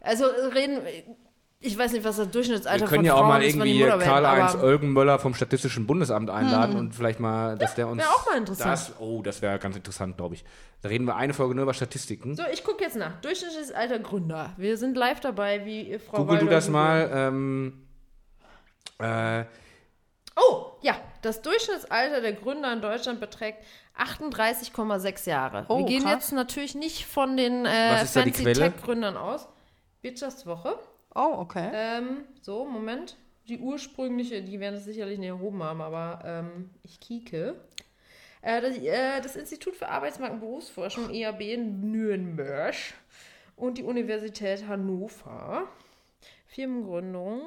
also 0.00 0.24
reden, 0.52 0.80
ich 1.64 1.78
weiß 1.78 1.92
nicht, 1.92 2.04
was 2.04 2.16
das 2.16 2.28
Durchschnittsalter 2.30 2.80
Wir 2.80 2.88
können 2.88 3.04
ja 3.04 3.14
auch 3.14 3.26
mal 3.26 3.42
irgendwie 3.42 3.80
Karl-Heinz 3.80 4.56
Olgenmöller 4.56 5.20
vom 5.20 5.32
Statistischen 5.34 5.86
Bundesamt 5.86 6.28
einladen 6.28 6.72
hm. 6.72 6.80
und 6.80 6.94
vielleicht 6.94 7.20
mal, 7.20 7.56
dass 7.56 7.70
ja, 7.70 7.76
der 7.76 7.88
uns. 7.88 7.98
Wäre 8.02 8.10
auch 8.10 8.26
mal 8.26 8.36
interessant. 8.36 8.72
Das, 8.72 8.92
oh, 8.98 9.22
das 9.22 9.42
wäre 9.42 9.58
ganz 9.60 9.76
interessant, 9.76 10.16
glaube 10.16 10.34
ich. 10.34 10.44
Da 10.82 10.88
reden 10.88 11.06
wir 11.06 11.14
eine 11.14 11.34
Folge 11.34 11.54
nur 11.54 11.62
über 11.62 11.74
Statistiken. 11.74 12.34
So, 12.34 12.42
ich 12.52 12.64
gucke 12.64 12.82
jetzt 12.82 12.96
nach. 12.96 13.20
Durchschnittliches 13.20 13.70
Alter 13.70 14.00
Gründer. 14.00 14.52
Wir 14.56 14.76
sind 14.76 14.96
live 14.96 15.20
dabei, 15.20 15.64
wie 15.64 15.98
Frau 15.98 16.18
Google 16.18 16.34
Walder 16.34 16.44
du 16.46 16.50
das 16.50 16.68
mal. 16.68 17.10
Ähm, 17.14 17.86
äh, 18.98 19.44
oh, 20.36 20.72
ja. 20.82 20.96
Das 21.22 21.42
Durchschnittsalter 21.42 22.20
der 22.20 22.32
Gründer 22.32 22.72
in 22.72 22.80
Deutschland 22.80 23.20
beträgt 23.20 23.62
38,6 23.96 25.28
Jahre. 25.28 25.66
Oh, 25.68 25.78
wir 25.78 25.86
gehen 25.86 26.02
krass. 26.02 26.12
jetzt 26.12 26.32
natürlich 26.32 26.74
nicht 26.74 27.06
von 27.06 27.36
den 27.36 27.64
äh, 27.64 28.04
Fancy 28.04 28.52
Tech-Gründern 28.52 29.16
aus. 29.16 29.46
Wirtschaftswoche. 30.00 30.76
Oh, 31.14 31.34
okay. 31.38 31.70
Ähm, 31.72 32.24
so, 32.40 32.64
Moment. 32.64 33.16
Die 33.48 33.58
ursprüngliche, 33.58 34.42
die 34.42 34.60
werden 34.60 34.76
es 34.76 34.84
sicherlich 34.84 35.18
nicht 35.18 35.28
erhoben 35.28 35.62
haben, 35.62 35.80
aber 35.80 36.22
ähm, 36.24 36.70
ich 36.84 37.00
kieke. 37.00 37.56
Äh, 38.40 38.60
das, 38.60 38.78
äh, 38.78 39.20
das, 39.20 39.36
Institut 39.36 39.74
für 39.74 39.88
Arbeitsmarkt 39.88 40.34
und 40.34 40.40
Berufsforschung, 40.40 41.10
EAB 41.10 41.40
in 41.40 41.90
Nürnberg 41.90 42.74
und 43.56 43.78
die 43.78 43.82
Universität 43.82 44.66
Hannover. 44.66 45.68
Firmengründung. 46.46 47.42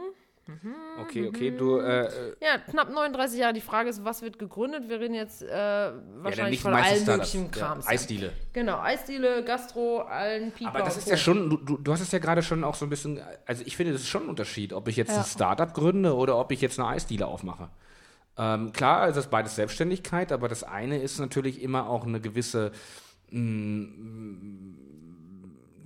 Okay, 1.01 1.27
okay, 1.27 1.51
du. 1.51 1.79
Äh, 1.79 2.35
ja, 2.39 2.59
knapp 2.69 2.91
39 2.93 3.39
Jahre. 3.39 3.53
Die 3.53 3.61
Frage 3.61 3.89
ist, 3.89 4.05
was 4.05 4.21
wird 4.21 4.37
gegründet? 4.37 4.87
Wir 4.87 4.99
reden 4.99 5.15
jetzt 5.15 5.41
äh, 5.41 5.47
wahrscheinlich 5.47 6.63
ja, 6.63 6.69
von 6.69 6.73
allen 6.75 7.05
möglichen 7.05 7.49
Krams. 7.49 7.85
Ja, 7.85 7.91
Eisdiele. 7.91 8.31
Genau, 8.53 8.79
Eisdiele, 8.79 9.43
Gastro, 9.43 10.01
allen 10.01 10.51
Pipa. 10.51 10.69
Aber 10.69 10.79
das 10.79 10.97
ist 10.97 11.07
ja 11.07 11.17
schon, 11.17 11.49
du, 11.65 11.77
du 11.77 11.91
hast 11.91 12.01
es 12.01 12.11
ja 12.11 12.19
gerade 12.19 12.43
schon 12.43 12.63
auch 12.63 12.75
so 12.75 12.85
ein 12.85 12.89
bisschen, 12.89 13.19
also 13.47 13.63
ich 13.65 13.75
finde, 13.75 13.93
das 13.93 14.01
ist 14.01 14.07
schon 14.07 14.23
ein 14.23 14.29
Unterschied, 14.29 14.71
ob 14.71 14.87
ich 14.87 14.97
jetzt 14.97 15.11
ja. 15.11 15.17
ein 15.17 15.25
Startup 15.25 15.73
gründe 15.73 16.15
oder 16.15 16.37
ob 16.37 16.51
ich 16.51 16.61
jetzt 16.61 16.79
eine 16.79 16.89
Eisdiele 16.89 17.25
aufmache. 17.25 17.69
Ähm, 18.37 18.71
klar, 18.71 19.07
das 19.07 19.17
ist 19.17 19.31
beides 19.31 19.55
Selbstständigkeit, 19.55 20.31
aber 20.31 20.47
das 20.47 20.63
eine 20.63 20.99
ist 20.99 21.19
natürlich 21.19 21.59
immer 21.61 21.89
auch 21.89 22.05
eine 22.05 22.21
gewisse 22.21 22.71
mh, 23.31 23.39
mm, 23.41 24.75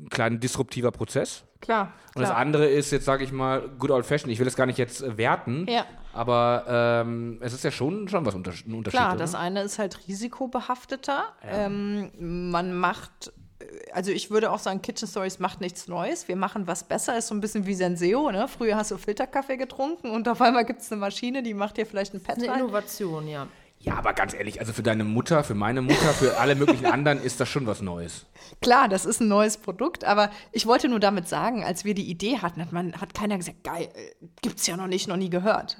kleinen 0.10 0.42
disruptiver 0.42 0.92
Prozess. 0.92 1.46
Klar. 1.62 1.94
Und 2.16 2.22
das 2.22 2.32
andere 2.32 2.68
ist 2.68 2.92
jetzt, 2.92 3.06
sage 3.06 3.24
ich 3.24 3.32
mal, 3.32 3.70
good 3.78 3.92
old 3.92 4.06
fashioned. 4.06 4.32
Ich 4.32 4.40
will 4.40 4.46
das 4.46 4.56
gar 4.56 4.66
nicht 4.66 4.78
jetzt 4.78 5.02
äh, 5.02 5.18
werten, 5.18 5.66
ja. 5.70 5.86
aber 6.14 6.66
ähm, 6.68 7.38
es 7.42 7.54
ist 7.54 7.64
ja 7.64 7.72
schon, 7.72 8.08
schon 8.08 8.26
was 8.26 8.36
unter 8.36 8.52
ein 8.52 8.74
Unterschied. 8.74 9.00
Klar, 9.00 9.12
oder? 9.12 9.20
das 9.20 9.36
eine 9.36 9.62
ist 9.64 9.80
halt 9.80 10.08
risikobehafteter. 10.08 11.26
Ja. 11.44 11.66
Ähm, 11.66 12.12
man 12.52 12.74
macht 12.74 13.34
äh, 13.60 13.92
also 13.92 14.12
ich 14.12 14.32
würde 14.32 14.52
auch 14.52 14.60
sagen, 14.60 14.82
Kitchen 14.82 15.08
Stories 15.08 15.40
macht 15.40 15.62
nichts 15.62 15.88
Neues. 15.88 16.28
Wir 16.28 16.36
machen 16.36 16.68
was 16.68 16.84
besser. 16.84 17.18
Ist 17.18 17.28
so 17.28 17.36
ein 17.36 17.42
bisschen 17.42 17.66
wie 17.66 17.76
Senseo. 17.76 18.32
Ne? 18.32 18.48
Früher 18.48 18.76
hast 18.76 18.92
du 18.92 18.98
Filterkaffee 18.98 19.58
getrunken 19.58 20.10
und 20.10 20.28
auf 20.28 20.42
einmal 20.42 20.66
gibt 20.66 20.82
es 20.82 20.92
eine 20.92 21.02
Maschine, 21.02 21.44
die 21.44 21.54
macht 21.54 21.78
dir 21.78 21.86
vielleicht 21.86 22.14
ein 22.14 22.22
Pet 22.22 22.38
Eine 22.38 22.60
Innovation, 22.60 23.28
ja. 23.28 23.48
Ja, 23.82 23.96
aber 23.96 24.14
ganz 24.14 24.34
ehrlich, 24.34 24.60
also 24.60 24.74
für 24.74 24.84
deine 24.84 25.06
Mutter, 25.06 25.44
für 25.44 25.56
meine 25.56 25.82
Mutter, 25.82 26.14
für 26.14 26.38
alle 26.38 26.56
möglichen 26.56 26.86
anderen 26.86 27.22
ist 27.22 27.40
das 27.40 27.48
schon 27.48 27.66
was 27.66 27.82
Neues. 27.82 28.26
Klar, 28.62 28.90
das 28.90 29.06
ist 29.06 29.22
ein 29.22 29.30
neues 29.30 29.58
Produkt, 29.58 30.04
aber 30.04 30.32
ich 30.52 30.66
wollte 30.66 30.90
nur 30.90 31.00
damit 31.00 31.30
sagen, 31.30 31.64
als 31.64 31.86
wir 31.86 31.94
die 31.94 32.10
Idee 32.10 32.40
hatten, 32.40 32.62
hat, 32.62 32.74
man, 32.74 32.94
hat 33.00 33.14
keiner 33.14 33.38
gesagt, 33.38 33.64
geil, 33.64 33.90
gibt's 34.42 34.68
ja 34.68 34.76
noch 34.76 34.88
nicht, 34.88 35.08
noch 35.08 35.16
nie 35.16 35.30
gehört. 35.30 35.78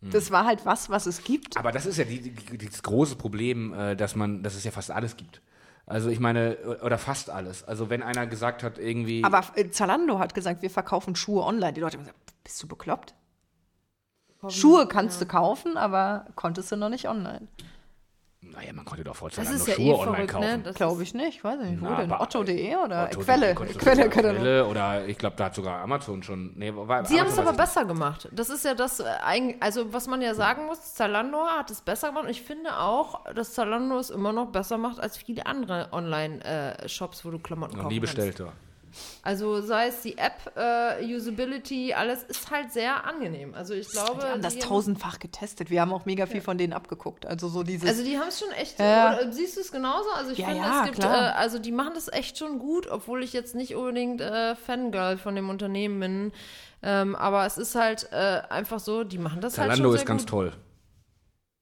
Hm. 0.00 0.10
Das 0.10 0.30
war 0.30 0.46
halt 0.46 0.64
was, 0.64 0.88
was 0.88 1.04
es 1.04 1.24
gibt. 1.24 1.58
Aber 1.58 1.72
das 1.72 1.84
ist 1.84 1.98
ja 1.98 2.04
die, 2.04 2.30
die, 2.30 2.66
das 2.68 2.82
große 2.82 3.16
Problem, 3.16 3.74
äh, 3.74 3.96
dass 3.96 4.16
man, 4.16 4.42
dass 4.42 4.54
es 4.54 4.64
ja 4.64 4.70
fast 4.70 4.90
alles 4.90 5.16
gibt. 5.16 5.42
Also 5.84 6.08
ich 6.08 6.18
meine, 6.18 6.56
oder 6.82 6.98
fast 6.98 7.30
alles. 7.30 7.62
Also 7.62 7.90
wenn 7.90 8.02
einer 8.02 8.26
gesagt 8.26 8.62
hat, 8.62 8.78
irgendwie. 8.78 9.22
Aber 9.22 9.44
äh, 9.54 9.70
Zalando 9.70 10.18
hat 10.18 10.34
gesagt, 10.34 10.62
wir 10.62 10.70
verkaufen 10.70 11.14
Schuhe 11.14 11.44
online. 11.44 11.74
Die 11.74 11.80
Leute 11.80 11.98
haben 11.98 12.04
gesagt, 12.04 12.18
bist 12.42 12.62
du 12.62 12.66
bekloppt? 12.66 13.14
Schuhe 14.48 14.86
kannst 14.86 15.20
ja. 15.20 15.26
du 15.26 15.32
kaufen, 15.32 15.76
aber 15.76 16.26
konntest 16.34 16.70
du 16.72 16.76
noch 16.76 16.88
nicht 16.88 17.08
online. 17.08 17.48
Naja, 18.52 18.72
man 18.72 18.84
konnte 18.84 19.02
doch 19.02 19.16
vor 19.16 19.30
Zalando 19.30 19.52
das 19.52 19.62
ist 19.62 19.68
ja 19.68 19.74
Schuhe 19.74 19.84
eh 19.84 19.92
online 19.92 20.14
verrückt, 20.28 20.32
kaufen. 20.32 20.62
Ne? 20.62 20.72
Glaube 20.72 21.02
ich 21.02 21.14
nicht, 21.14 21.42
weiß 21.42 21.60
ich 21.62 21.70
nicht. 21.70 21.82
Wo 21.82 21.94
denn? 21.94 22.12
Otto.de 22.12 22.76
oder 22.76 23.04
Otto 23.04 23.20
Quelle? 23.20 23.54
Quelle, 23.54 24.08
Quelle 24.08 24.66
oder 24.66 25.06
ich 25.06 25.18
glaube, 25.18 25.36
da 25.36 25.46
hat 25.46 25.54
sogar 25.54 25.80
Amazon 25.82 26.22
schon. 26.22 26.52
Nee, 26.56 26.72
war, 26.74 27.04
Sie 27.04 27.18
haben 27.18 27.28
es 27.28 27.38
aber 27.38 27.52
besser 27.52 27.84
gemacht. 27.84 28.28
Das 28.32 28.48
ist 28.48 28.64
ja 28.64 28.74
das, 28.74 29.00
äh, 29.00 29.04
also 29.60 29.92
was 29.92 30.06
man 30.06 30.22
ja 30.22 30.34
sagen 30.34 30.66
muss, 30.66 30.94
Zalando 30.94 31.44
hat 31.46 31.70
es 31.70 31.80
besser 31.80 32.08
gemacht. 32.08 32.24
Und 32.24 32.30
ich 32.30 32.42
finde 32.42 32.78
auch, 32.78 33.24
dass 33.34 33.52
Zalando 33.52 33.98
es 33.98 34.10
immer 34.10 34.32
noch 34.32 34.46
besser 34.46 34.78
macht 34.78 35.00
als 35.00 35.16
viele 35.16 35.44
andere 35.46 35.88
Online-Shops, 35.92 37.20
äh, 37.20 37.24
wo 37.24 37.30
du 37.30 37.38
Klamotten 37.38 37.76
kaufst. 37.76 37.90
Nie 37.90 38.00
bestellt, 38.00 38.38
ja. 38.38 38.52
Also 39.22 39.60
sei 39.60 39.88
es 39.88 40.02
die 40.02 40.18
App, 40.18 40.52
äh, 40.56 41.04
Usability, 41.14 41.92
alles 41.94 42.22
ist 42.22 42.50
halt 42.50 42.72
sehr 42.72 43.04
angenehm. 43.04 43.54
Also 43.54 43.74
ich 43.74 43.88
glaube. 43.88 44.20
Die 44.20 44.26
haben 44.26 44.42
das 44.42 44.54
die 44.54 44.60
tausendfach 44.60 45.18
getestet. 45.18 45.70
Wir 45.70 45.80
haben 45.80 45.92
auch 45.92 46.04
mega 46.04 46.26
viel 46.26 46.36
ja. 46.36 46.42
von 46.42 46.58
denen 46.58 46.72
abgeguckt. 46.72 47.26
Also 47.26 47.48
so 47.48 47.62
dieses. 47.62 47.88
Also 47.88 48.04
die 48.04 48.18
haben 48.18 48.28
es 48.28 48.38
schon 48.38 48.50
echt. 48.52 48.78
Ja. 48.78 49.16
Oder, 49.16 49.32
siehst 49.32 49.56
du 49.56 49.60
es 49.60 49.72
genauso? 49.72 50.08
Also 50.10 50.32
ich 50.32 50.38
ja, 50.38 50.48
finde, 50.48 50.62
es 50.62 50.84
gibt, 50.84 51.04
äh, 51.04 51.06
also 51.06 51.58
die 51.58 51.72
machen 51.72 51.94
das 51.94 52.08
echt 52.12 52.38
schon 52.38 52.58
gut, 52.58 52.86
obwohl 52.86 53.22
ich 53.22 53.32
jetzt 53.32 53.54
nicht 53.54 53.74
unbedingt 53.74 54.20
äh, 54.20 54.54
Fangirl 54.54 55.18
von 55.18 55.34
dem 55.34 55.50
Unternehmen 55.50 56.00
bin. 56.00 56.32
Ähm, 56.82 57.16
aber 57.16 57.46
es 57.46 57.58
ist 57.58 57.74
halt 57.74 58.08
äh, 58.12 58.42
einfach 58.48 58.80
so, 58.80 59.02
die 59.02 59.18
machen 59.18 59.40
das 59.40 59.54
Zalando 59.54 59.72
halt 59.72 59.82
schon 59.82 59.92
sehr 59.92 60.00
ist 60.00 60.06
ganz 60.06 60.22
gut. 60.22 60.30
toll. 60.30 60.52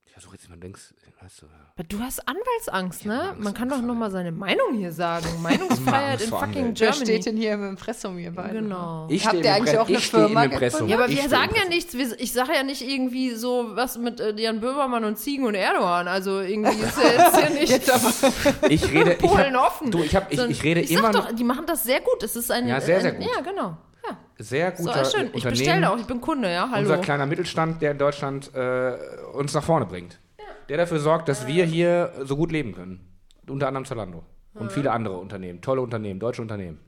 Ich 0.04 0.12
versuche 0.12 0.36
jetzt 0.36 0.48
mal 0.48 0.58
denkst, 0.58 0.94
weißt 1.20 1.42
du, 1.42 1.46
aber 1.46 1.63
du 1.82 1.98
hast 1.98 2.20
Anwaltsangst, 2.28 3.04
ne? 3.04 3.34
Man 3.36 3.52
kann 3.52 3.68
doch 3.68 3.82
noch 3.82 3.96
mal 3.96 4.10
seine 4.10 4.30
Meinung 4.30 4.74
hier 4.76 4.92
sagen. 4.92 5.26
Meinungsfreiheit 5.42 6.20
in 6.20 6.28
fucking 6.28 6.74
Germany. 6.74 6.78
Wer 6.78 6.92
steht 6.92 7.26
denn 7.26 7.36
hier 7.36 7.54
im 7.54 7.68
Impressum, 7.70 8.16
ihr 8.18 8.30
beiden? 8.30 8.68
Genau. 8.68 9.08
Ich 9.10 9.26
Habt 9.26 9.44
ihr 9.44 9.52
eigentlich 9.52 9.76
auch 9.76 9.88
eine 9.88 9.98
Firma? 9.98 10.44
Ja, 10.44 10.96
aber 10.96 11.08
wir 11.08 11.28
sagen 11.28 11.52
ja 11.56 11.68
nichts. 11.68 11.92
Ich 11.94 12.32
sage 12.32 12.52
ja 12.54 12.62
nicht 12.62 12.88
irgendwie 12.88 13.30
so 13.34 13.70
was 13.74 13.98
mit 13.98 14.20
äh, 14.20 14.34
Jan 14.36 14.60
Böhmermann 14.60 15.04
und 15.04 15.18
Ziegen 15.18 15.46
und 15.46 15.56
Erdogan. 15.56 16.06
Also 16.06 16.40
irgendwie 16.40 16.80
ist 16.80 16.96
jetzt 16.96 17.36
hier 17.40 17.50
nicht 17.60 17.70
jetzt 17.70 17.90
aber, 17.90 18.70
ich 18.70 18.92
rede, 18.92 19.10
Polen 19.16 19.46
ich 19.48 19.54
hab, 19.54 19.66
offen. 19.66 19.90
Du, 19.90 20.02
ich, 20.02 20.14
hab, 20.14 20.32
ich, 20.32 20.38
ich 20.38 20.62
rede 20.62 20.80
ich 20.80 20.92
immer 20.92 21.10
doch, 21.10 21.32
die 21.32 21.44
machen 21.44 21.66
das 21.66 21.82
sehr 21.82 22.00
gut. 22.00 22.22
Es 22.22 22.36
ist 22.36 22.52
ein, 22.52 22.68
ja, 22.68 22.80
sehr, 22.80 23.00
sehr 23.00 23.14
ein, 23.14 23.18
gut. 23.18 23.26
Ja, 23.34 23.40
genau. 23.40 23.76
Ja. 24.06 24.16
Sehr 24.38 24.70
guter 24.70 25.04
so, 25.04 25.16
schön. 25.16 25.30
Ich 25.32 25.42
bestelle 25.42 25.90
auch, 25.90 25.98
ich 25.98 26.06
bin 26.06 26.20
Kunde, 26.20 26.52
ja, 26.52 26.68
hallo. 26.70 26.82
Unser 26.82 26.98
kleiner 26.98 27.26
Mittelstand, 27.26 27.82
der 27.82 27.92
in 27.92 27.98
Deutschland 27.98 28.54
äh, 28.54 28.96
uns 29.32 29.54
nach 29.54 29.64
vorne 29.64 29.86
bringt 29.86 30.20
der 30.68 30.76
dafür 30.76 30.98
sorgt, 30.98 31.28
dass 31.28 31.46
wir 31.46 31.64
hier 31.64 32.12
so 32.22 32.36
gut 32.36 32.52
leben 32.52 32.74
können. 32.74 33.00
Unter 33.48 33.68
anderem 33.68 33.84
Zalando. 33.84 34.24
Und 34.54 34.70
viele 34.70 34.92
andere 34.92 35.16
Unternehmen, 35.16 35.60
tolle 35.60 35.80
Unternehmen, 35.80 36.20
deutsche 36.20 36.40
Unternehmen. 36.40 36.78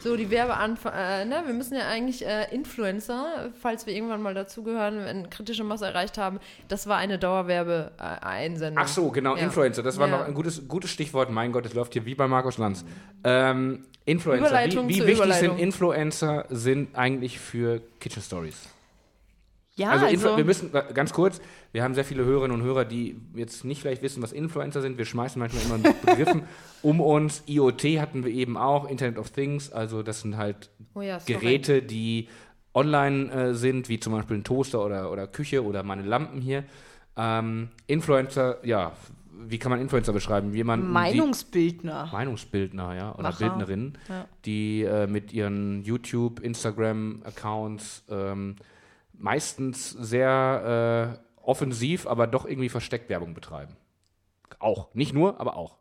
So, 0.00 0.16
die 0.16 0.30
Werbeanfang, 0.30 0.92
äh, 0.94 1.24
ne, 1.26 1.42
wir 1.44 1.52
müssen 1.52 1.76
ja 1.76 1.86
eigentlich 1.86 2.26
äh, 2.26 2.52
Influencer, 2.54 3.50
falls 3.60 3.84
wir 3.84 3.94
irgendwann 3.94 4.22
mal 4.22 4.32
dazugehören, 4.32 5.04
wenn 5.04 5.28
kritische 5.28 5.62
Masse 5.62 5.84
erreicht 5.84 6.16
haben, 6.16 6.40
das 6.68 6.86
war 6.86 6.96
eine 6.96 7.18
Dauerwerbe-Einsendung. 7.18 8.82
Ach 8.82 8.88
so, 8.88 9.10
genau, 9.10 9.36
ja. 9.36 9.42
Influencer, 9.42 9.82
das 9.82 9.98
war 9.98 10.08
ja. 10.08 10.16
noch 10.16 10.26
ein 10.26 10.32
gutes, 10.32 10.66
gutes 10.66 10.90
Stichwort, 10.90 11.30
mein 11.30 11.52
Gott, 11.52 11.66
es 11.66 11.74
läuft 11.74 11.92
hier 11.92 12.06
wie 12.06 12.14
bei 12.14 12.26
Markus 12.26 12.56
Lanz. 12.56 12.82
Ähm, 13.24 13.84
Influencer, 14.06 14.64
wie, 14.64 14.88
wie 14.88 15.06
wichtig 15.06 15.34
sind 15.34 15.58
Influencer 15.58 16.46
sind 16.48 16.96
eigentlich 16.96 17.38
für 17.38 17.82
Kitchen 18.00 18.22
Stories? 18.22 18.68
Ja, 19.76 19.90
also, 19.90 20.06
also 20.06 20.36
wir 20.36 20.44
müssen 20.44 20.70
ganz 20.94 21.12
kurz, 21.12 21.40
wir 21.72 21.82
haben 21.82 21.94
sehr 21.94 22.04
viele 22.04 22.24
Hörerinnen 22.24 22.60
und 22.60 22.66
Hörer, 22.66 22.84
die 22.84 23.16
jetzt 23.34 23.64
nicht 23.64 23.80
vielleicht 23.80 24.02
wissen, 24.02 24.22
was 24.22 24.32
Influencer 24.32 24.82
sind. 24.82 24.98
Wir 24.98 25.04
schmeißen 25.04 25.38
manchmal 25.38 25.62
immer 25.64 25.78
mit 25.78 26.02
Begriffen 26.02 26.42
um 26.82 27.00
uns. 27.00 27.42
IoT 27.46 27.84
hatten 27.98 28.24
wir 28.24 28.32
eben 28.32 28.56
auch, 28.56 28.88
Internet 28.88 29.16
of 29.18 29.30
Things, 29.30 29.72
also 29.72 30.02
das 30.02 30.20
sind 30.20 30.36
halt 30.36 30.70
oh 30.94 31.00
ja, 31.00 31.18
Geräte, 31.24 31.82
die 31.82 32.28
online 32.74 33.32
äh, 33.32 33.54
sind, 33.54 33.88
wie 33.88 33.98
zum 33.98 34.12
Beispiel 34.12 34.38
ein 34.38 34.44
Toaster 34.44 34.84
oder, 34.84 35.10
oder 35.10 35.26
Küche 35.26 35.64
oder 35.64 35.82
meine 35.82 36.02
Lampen 36.02 36.40
hier. 36.40 36.64
Ähm, 37.16 37.68
Influencer, 37.86 38.64
ja, 38.64 38.92
wie 39.46 39.58
kann 39.58 39.70
man 39.70 39.80
Influencer 39.80 40.12
beschreiben? 40.12 40.54
Jemanden, 40.54 40.90
Meinungsbildner. 40.90 42.06
Die, 42.06 42.12
Meinungsbildner, 42.12 42.94
ja, 42.94 43.14
oder 43.14 43.22
Macher. 43.22 43.38
Bildnerinnen, 43.38 43.98
ja. 44.08 44.26
die 44.44 44.82
äh, 44.82 45.06
mit 45.06 45.32
ihren 45.32 45.82
YouTube, 45.82 46.40
Instagram-Accounts 46.40 48.04
ähm, 48.10 48.56
meistens 49.20 49.90
sehr 49.90 51.18
äh, 51.18 51.40
offensiv, 51.42 52.06
aber 52.06 52.26
doch 52.26 52.46
irgendwie 52.46 52.68
versteckt 52.68 53.08
Werbung 53.08 53.34
betreiben. 53.34 53.76
Auch. 54.58 54.94
Nicht 54.94 55.14
nur, 55.14 55.40
aber 55.40 55.56
auch. 55.56 55.76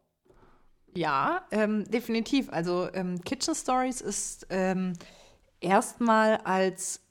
Ja, 0.96 1.44
ähm, 1.52 1.90
definitiv. 1.90 2.50
Also 2.52 2.90
ähm, 2.94 3.22
Kitchen 3.22 3.56
Stories 3.56 4.02
ist 4.02 4.48
ähm, 4.50 4.94
erstmal 5.62 6.38
als 6.38 7.02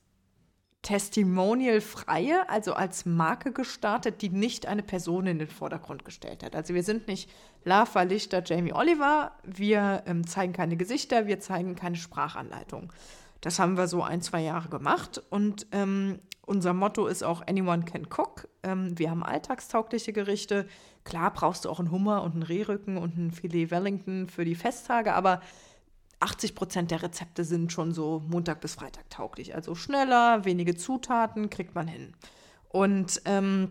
Testimonial-freie, 0.83 2.49
also 2.49 2.73
als 2.73 3.05
Marke 3.05 3.53
gestartet, 3.53 4.23
die 4.23 4.31
nicht 4.31 4.67
eine 4.67 4.83
Person 4.83 5.27
in 5.27 5.39
den 5.39 5.49
Vordergrund 5.49 6.05
gestellt 6.05 6.43
hat. 6.43 6.55
Also 6.55 6.75
wir 6.75 6.83
sind 6.83 7.09
nicht 7.09 7.31
Lava, 7.65 8.03
Lichter, 8.03 8.43
Jamie 8.45 8.73
Oliver, 8.73 9.33
wir 9.43 10.05
ähm, 10.07 10.27
zeigen 10.27 10.53
keine 10.53 10.77
Gesichter, 10.77 11.27
wir 11.27 11.41
zeigen 11.41 11.75
keine 11.75 11.97
Sprachanleitung. 11.97 12.93
Das 13.41 13.59
haben 13.59 13.77
wir 13.77 13.87
so 13.87 14.03
ein, 14.03 14.21
zwei 14.21 14.43
Jahre 14.43 14.69
gemacht 14.69 15.23
und 15.31 15.67
ähm, 15.73 16.19
unser 16.49 16.73
Motto 16.73 17.07
ist 17.07 17.23
auch 17.23 17.47
Anyone 17.47 17.85
can 17.85 18.07
cook. 18.07 18.49
Ähm, 18.63 18.99
wir 18.99 19.11
haben 19.11 19.23
alltagstaugliche 19.23 20.15
Gerichte. 20.15 20.67
Klar 21.05 21.33
brauchst 21.33 21.65
du 21.65 21.71
auch 21.71 21.79
einen 21.79 21.91
Hummer 21.91 22.23
und 22.23 22.33
einen 22.33 22.43
Rehrücken 22.43 22.97
und 22.97 23.17
ein 23.19 23.31
Filet 23.31 23.71
Wellington 23.71 24.29
für 24.29 24.47
die 24.47 24.55
Festtage, 24.55 25.13
aber 25.13 25.43
80 26.21 26.55
Prozent 26.55 26.91
der 26.91 27.03
Rezepte 27.03 27.45
sind 27.45 27.71
schon 27.71 27.93
so 27.93 28.23
Montag 28.27 28.61
bis 28.61 28.75
Freitag 28.75 29.09
tauglich. 29.11 29.55
Also 29.55 29.75
schneller, 29.75 30.45
wenige 30.45 30.75
Zutaten 30.75 31.51
kriegt 31.51 31.75
man 31.75 31.87
hin. 31.87 32.15
Und 32.71 33.21
ähm, 33.25 33.71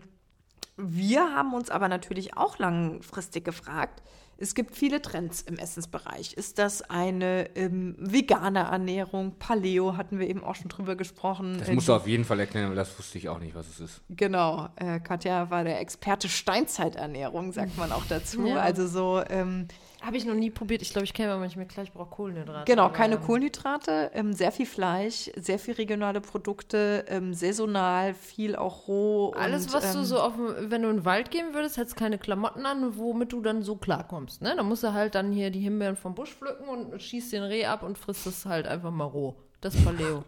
wir 0.76 1.34
haben 1.34 1.54
uns 1.54 1.70
aber 1.70 1.88
natürlich 1.88 2.36
auch 2.36 2.58
langfristig 2.58 3.44
gefragt, 3.44 4.02
es 4.40 4.54
gibt 4.54 4.76
viele 4.76 5.02
Trends 5.02 5.42
im 5.42 5.56
Essensbereich. 5.56 6.32
Ist 6.34 6.58
das 6.58 6.82
eine 6.82 7.50
ähm, 7.56 7.96
vegane 7.98 8.60
Ernährung? 8.60 9.34
Paleo 9.38 9.96
hatten 9.96 10.20
wir 10.20 10.28
eben 10.28 10.44
auch 10.44 10.54
schon 10.54 10.68
drüber 10.68 10.94
gesprochen. 10.94 11.56
Das 11.58 11.68
musst 11.70 11.88
du 11.88 11.94
auf 11.94 12.06
jeden 12.06 12.24
Fall 12.24 12.38
erklären, 12.38 12.68
weil 12.68 12.76
das 12.76 12.96
wusste 12.96 13.18
ich 13.18 13.28
auch 13.28 13.40
nicht, 13.40 13.56
was 13.56 13.68
es 13.68 13.80
ist. 13.80 14.00
Genau. 14.10 14.68
Äh, 14.76 15.00
Katja 15.00 15.50
war 15.50 15.64
der 15.64 15.80
Experte 15.80 16.28
Steinzeiternährung, 16.28 17.52
sagt 17.52 17.76
man 17.76 17.90
auch 17.90 18.04
dazu. 18.08 18.46
Ja. 18.46 18.56
Also 18.56 18.86
so 18.86 19.22
ähm, 19.28 19.66
habe 20.00 20.16
ich 20.16 20.24
noch 20.24 20.34
nie 20.34 20.50
probiert. 20.50 20.82
Ich 20.82 20.90
glaube, 20.90 21.04
ich 21.04 21.12
kenne 21.12 21.32
aber 21.32 21.40
manchmal 21.40 21.66
klar, 21.66 21.84
ich 21.84 21.92
brauche 21.92 22.10
Kohlenhydrate. 22.10 22.70
Genau, 22.70 22.88
keine 22.90 23.16
ja. 23.16 23.20
Kohlenhydrate, 23.20 24.10
ähm, 24.14 24.32
sehr 24.32 24.52
viel 24.52 24.66
Fleisch, 24.66 25.30
sehr 25.36 25.58
viel 25.58 25.74
regionale 25.74 26.20
Produkte, 26.20 27.04
ähm, 27.08 27.34
saisonal, 27.34 28.14
viel 28.14 28.54
auch 28.54 28.86
roh. 28.86 29.32
Alles, 29.32 29.66
und, 29.66 29.74
was 29.74 29.94
ähm, 29.94 30.00
du 30.00 30.06
so 30.06 30.20
auf, 30.20 30.34
wenn 30.36 30.82
du 30.82 30.90
in 30.90 30.98
den 30.98 31.04
Wald 31.04 31.30
gehen 31.30 31.52
würdest, 31.52 31.76
hättest 31.76 31.96
keine 31.96 32.18
Klamotten 32.18 32.64
an, 32.64 32.96
womit 32.96 33.32
du 33.32 33.40
dann 33.40 33.62
so 33.62 33.76
klarkommst. 33.76 34.40
Ne? 34.40 34.54
Da 34.56 34.62
musst 34.62 34.84
du 34.84 34.92
halt 34.92 35.14
dann 35.14 35.32
hier 35.32 35.50
die 35.50 35.60
Himbeeren 35.60 35.96
vom 35.96 36.14
Busch 36.14 36.34
pflücken 36.34 36.68
und 36.68 37.00
schießt 37.00 37.32
den 37.32 37.42
Reh 37.42 37.66
ab 37.66 37.82
und 37.82 37.98
frisst 37.98 38.26
es 38.26 38.46
halt 38.46 38.66
einfach 38.68 38.92
mal 38.92 39.04
roh. 39.04 39.34
Das 39.60 39.74
Paleo. 39.82 40.22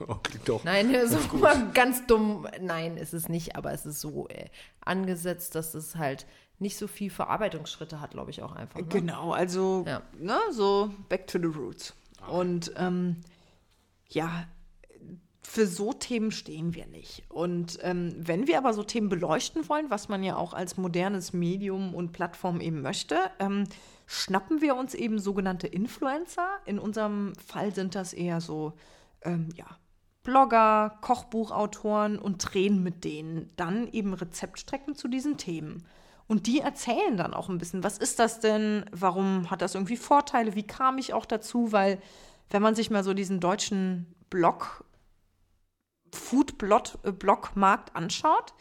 oh, 0.08 0.16
doch. 0.44 0.64
Nein, 0.64 0.94
so 1.06 1.36
mal 1.36 1.70
ganz 1.72 2.06
dumm. 2.06 2.48
Nein, 2.60 2.96
ist 2.96 3.14
es 3.14 3.28
nicht, 3.28 3.54
aber 3.54 3.72
es 3.72 3.86
ist 3.86 4.00
so 4.00 4.26
äh, 4.28 4.46
angesetzt, 4.80 5.54
dass 5.54 5.74
es 5.74 5.96
halt 5.96 6.26
nicht 6.62 6.76
so 6.76 6.86
viel 6.86 7.10
Verarbeitungsschritte 7.10 8.00
hat, 8.00 8.12
glaube 8.12 8.30
ich 8.30 8.42
auch 8.42 8.52
einfach. 8.52 8.80
Ne? 8.80 8.86
Genau, 8.86 9.32
also 9.32 9.84
ja. 9.86 10.02
ne, 10.18 10.38
so 10.50 10.90
back 11.08 11.26
to 11.26 11.38
the 11.38 11.46
roots. 11.46 11.94
Okay. 12.22 12.30
Und 12.32 12.72
ähm, 12.76 13.16
ja, 14.08 14.46
für 15.42 15.66
so 15.66 15.92
Themen 15.92 16.30
stehen 16.30 16.74
wir 16.74 16.86
nicht. 16.86 17.24
Und 17.28 17.78
ähm, 17.82 18.14
wenn 18.16 18.46
wir 18.46 18.56
aber 18.56 18.72
so 18.72 18.82
Themen 18.84 19.08
beleuchten 19.08 19.68
wollen, 19.68 19.90
was 19.90 20.08
man 20.08 20.22
ja 20.22 20.36
auch 20.36 20.54
als 20.54 20.76
modernes 20.76 21.32
Medium 21.32 21.94
und 21.94 22.12
Plattform 22.12 22.60
eben 22.60 22.80
möchte, 22.80 23.18
ähm, 23.38 23.64
schnappen 24.06 24.60
wir 24.60 24.76
uns 24.76 24.94
eben 24.94 25.18
sogenannte 25.18 25.66
Influencer. 25.66 26.48
In 26.64 26.78
unserem 26.78 27.34
Fall 27.44 27.74
sind 27.74 27.94
das 27.94 28.12
eher 28.12 28.40
so, 28.40 28.72
ähm, 29.22 29.48
ja, 29.54 29.66
Blogger, 30.22 30.98
Kochbuchautoren 31.00 32.18
und 32.18 32.38
drehen 32.38 32.82
mit 32.82 33.04
denen 33.04 33.50
dann 33.56 33.88
eben 33.92 34.14
Rezeptstrecken 34.14 34.94
zu 34.94 35.08
diesen 35.08 35.36
Themen. 35.36 35.84
Und 36.32 36.46
die 36.46 36.60
erzählen 36.60 37.18
dann 37.18 37.34
auch 37.34 37.50
ein 37.50 37.58
bisschen, 37.58 37.84
was 37.84 37.98
ist 37.98 38.18
das 38.18 38.40
denn, 38.40 38.86
warum 38.90 39.50
hat 39.50 39.60
das 39.60 39.74
irgendwie 39.74 39.98
Vorteile, 39.98 40.54
wie 40.54 40.66
kam 40.66 40.96
ich 40.96 41.12
auch 41.12 41.26
dazu, 41.26 41.72
weil 41.72 42.00
wenn 42.48 42.62
man 42.62 42.74
sich 42.74 42.90
mal 42.90 43.04
so 43.04 43.12
diesen 43.12 43.38
deutschen 43.38 44.06
Blog, 44.30 44.82
Food-Blog-Markt 46.10 47.90
äh, 47.90 47.92
anschaut, 47.92 48.54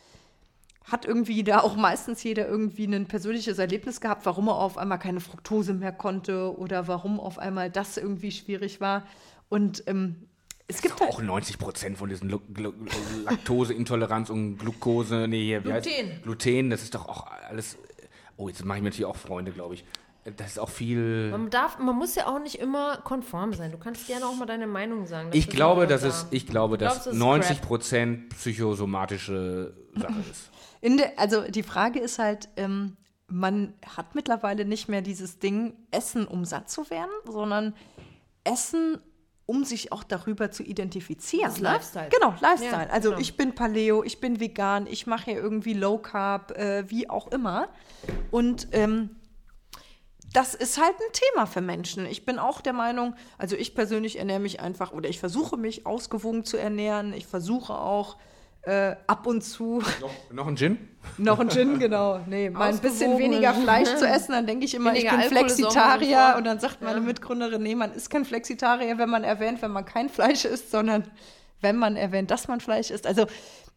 hat 0.84 1.06
irgendwie 1.06 1.46
da 1.46 1.62
auch 1.62 1.78
meistens 1.78 2.22
jeder 2.24 2.46
irgendwie 2.46 2.94
ein 2.94 3.08
persönliches 3.08 3.58
Erlebnis 3.58 4.02
gehabt, 4.02 4.26
warum 4.26 4.50
er 4.50 4.56
auf 4.56 4.78
einmal 4.78 5.00
keine 5.00 5.22
Fructose 5.22 5.74
mehr 5.74 5.94
konnte 5.94 6.54
oder 6.58 6.90
warum 6.90 7.22
auf 7.22 7.40
einmal 7.40 7.72
das 7.72 7.96
irgendwie 7.96 8.34
schwierig 8.34 8.82
war. 8.82 9.08
Und 9.48 9.86
ähm, 9.88 10.28
es 10.72 10.82
gibt 10.82 11.02
auch 11.02 11.22
90 11.22 11.58
Prozent 11.58 11.98
von 11.98 12.10
diesen 12.10 12.30
Laktoseintoleranz 13.26 14.30
und 14.30 14.58
Glucose, 14.58 15.28
nee, 15.28 15.44
hier, 15.44 15.62
Gluten. 15.62 16.22
Gluten, 16.24 16.70
das 16.70 16.84
ist 16.84 16.96
doch 16.96 17.08
auch 17.10 17.28
alles. 17.28 17.78
Oh, 18.38 18.48
jetzt 18.48 18.64
mache 18.64 18.78
ich 18.78 18.84
mir 18.84 18.90
natürlich 18.90 19.06
auch 19.06 19.18
Freunde, 19.18 19.52
glaube 19.52 19.76
ich. 19.76 19.84
Das 20.38 20.52
ist 20.52 20.60
auch 20.60 20.70
viel. 20.70 21.30
Man 21.32 21.50
darf, 21.50 21.80
man 21.80 21.96
muss 21.96 22.16
ja 22.16 22.28
auch 22.28 22.40
nicht 22.40 22.60
immer 22.60 22.98
konform 22.98 23.54
sein. 23.54 23.72
Du 23.72 23.78
kannst 23.78 24.08
gerne 24.08 24.26
auch 24.26 24.36
mal 24.36 24.46
deine 24.46 24.68
Meinung 24.68 25.08
sagen. 25.08 25.30
Ich 25.34 25.50
glaube, 25.50 25.88
dass 25.88 26.04
es, 26.04 26.28
ich 26.32 26.48
glaube, 26.48 26.78
dass 26.78 27.12
90 27.12 27.62
Prozent 27.62 28.30
psychosomatische 28.30 29.74
Sache 29.96 30.24
ist. 30.30 30.52
Der, 30.84 31.20
also 31.20 31.44
die 31.44 31.64
Frage 31.64 32.00
ist 32.00 32.18
halt, 32.18 32.50
ähm, 32.56 32.98
man 33.28 33.74
hat 33.96 34.16
mittlerweile 34.16 34.66
nicht 34.66 34.90
mehr 34.90 35.02
dieses 35.02 35.38
Ding 35.40 35.74
Essen, 35.92 36.28
um 36.28 36.46
satt 36.46 36.70
zu 36.70 36.90
werden, 36.90 37.12
sondern 37.26 37.76
Essen, 38.44 39.00
um 39.52 39.66
sich 39.66 39.92
auch 39.92 40.06
darüber 40.06 40.50
zu 40.50 40.64
identifizieren. 40.64 41.50
Das 41.50 41.60
ne? 41.60 41.74
Lifestyle. 41.74 42.08
Genau, 42.10 42.34
Lifestyle. 42.40 42.88
Ja, 42.88 42.90
also 42.90 43.10
genau. 43.10 43.22
ich 43.22 43.36
bin 43.36 43.54
Paleo, 43.54 44.02
ich 44.02 44.22
bin 44.22 44.40
vegan, 44.40 44.88
ich 44.88 45.08
mache 45.08 45.26
hier 45.26 45.36
irgendwie 45.36 45.74
Low 45.74 45.98
Carb, 45.98 46.52
äh, 46.52 46.90
wie 46.90 47.10
auch 47.10 47.28
immer. 47.34 47.68
Und 48.32 48.70
ähm, 48.72 49.10
das 50.32 50.54
ist 50.54 50.82
halt 50.82 50.96
ein 50.96 51.12
Thema 51.12 51.48
für 51.48 51.60
Menschen. 51.60 52.06
Ich 52.06 52.26
bin 52.26 52.40
auch 52.40 52.62
der 52.62 52.72
Meinung, 52.72 53.14
also 53.38 53.58
ich 53.58 53.76
persönlich 53.76 54.18
ernähre 54.20 54.40
mich 54.40 54.62
einfach 54.62 54.94
oder 54.94 55.10
ich 55.10 55.20
versuche 55.20 55.58
mich 55.58 55.86
ausgewogen 55.86 56.46
zu 56.46 56.56
ernähren. 56.56 57.12
Ich 57.12 57.28
versuche 57.28 57.74
auch 57.74 58.16
äh, 58.64 58.96
ab 59.08 59.26
und 59.26 59.42
zu. 59.42 59.82
Noch, 60.00 60.12
noch 60.32 60.48
ein 60.48 60.56
Gin? 60.56 60.78
noch 61.18 61.40
ein 61.40 61.50
Gin, 61.50 61.80
genau. 61.80 62.20
Nee, 62.28 62.50
mal 62.50 62.70
ein 62.70 62.80
bisschen 62.80 63.18
weniger 63.18 63.54
Fleisch 63.54 63.96
zu 63.96 64.08
essen, 64.08 64.34
dann 64.34 64.46
denke 64.46 64.66
ich 64.66 64.76
immer, 64.76 64.94
weniger 64.94 65.14
ich 65.14 65.30
bin 65.30 65.38
Alkohol 65.38 65.50
Flexitarier. 65.50 66.36
Und 66.38 66.44
dann 66.46 66.60
sagt 66.60 66.82
meine 66.82 67.00
ja. 67.00 67.06
Mitgründerin, 67.06 67.64
nee, 67.64 67.76
man 67.76 67.92
ist 67.94 68.10
kein 68.10 68.26
Flexitarier, 68.26 68.98
wenn 68.98 69.10
man 69.10 69.24
erwähnt, 69.24 69.62
wenn 69.62 69.72
man 69.72 69.86
kein 69.86 70.10
Fleisch 70.10 70.46
isst, 70.46 70.72
sondern 70.72 71.10
wenn 71.62 71.78
man 71.78 71.96
erwähnt, 71.96 72.32
dass 72.32 72.48
man 72.48 72.60
Fleisch 72.60 72.92
isst. 72.92 73.08
Also 73.08 73.26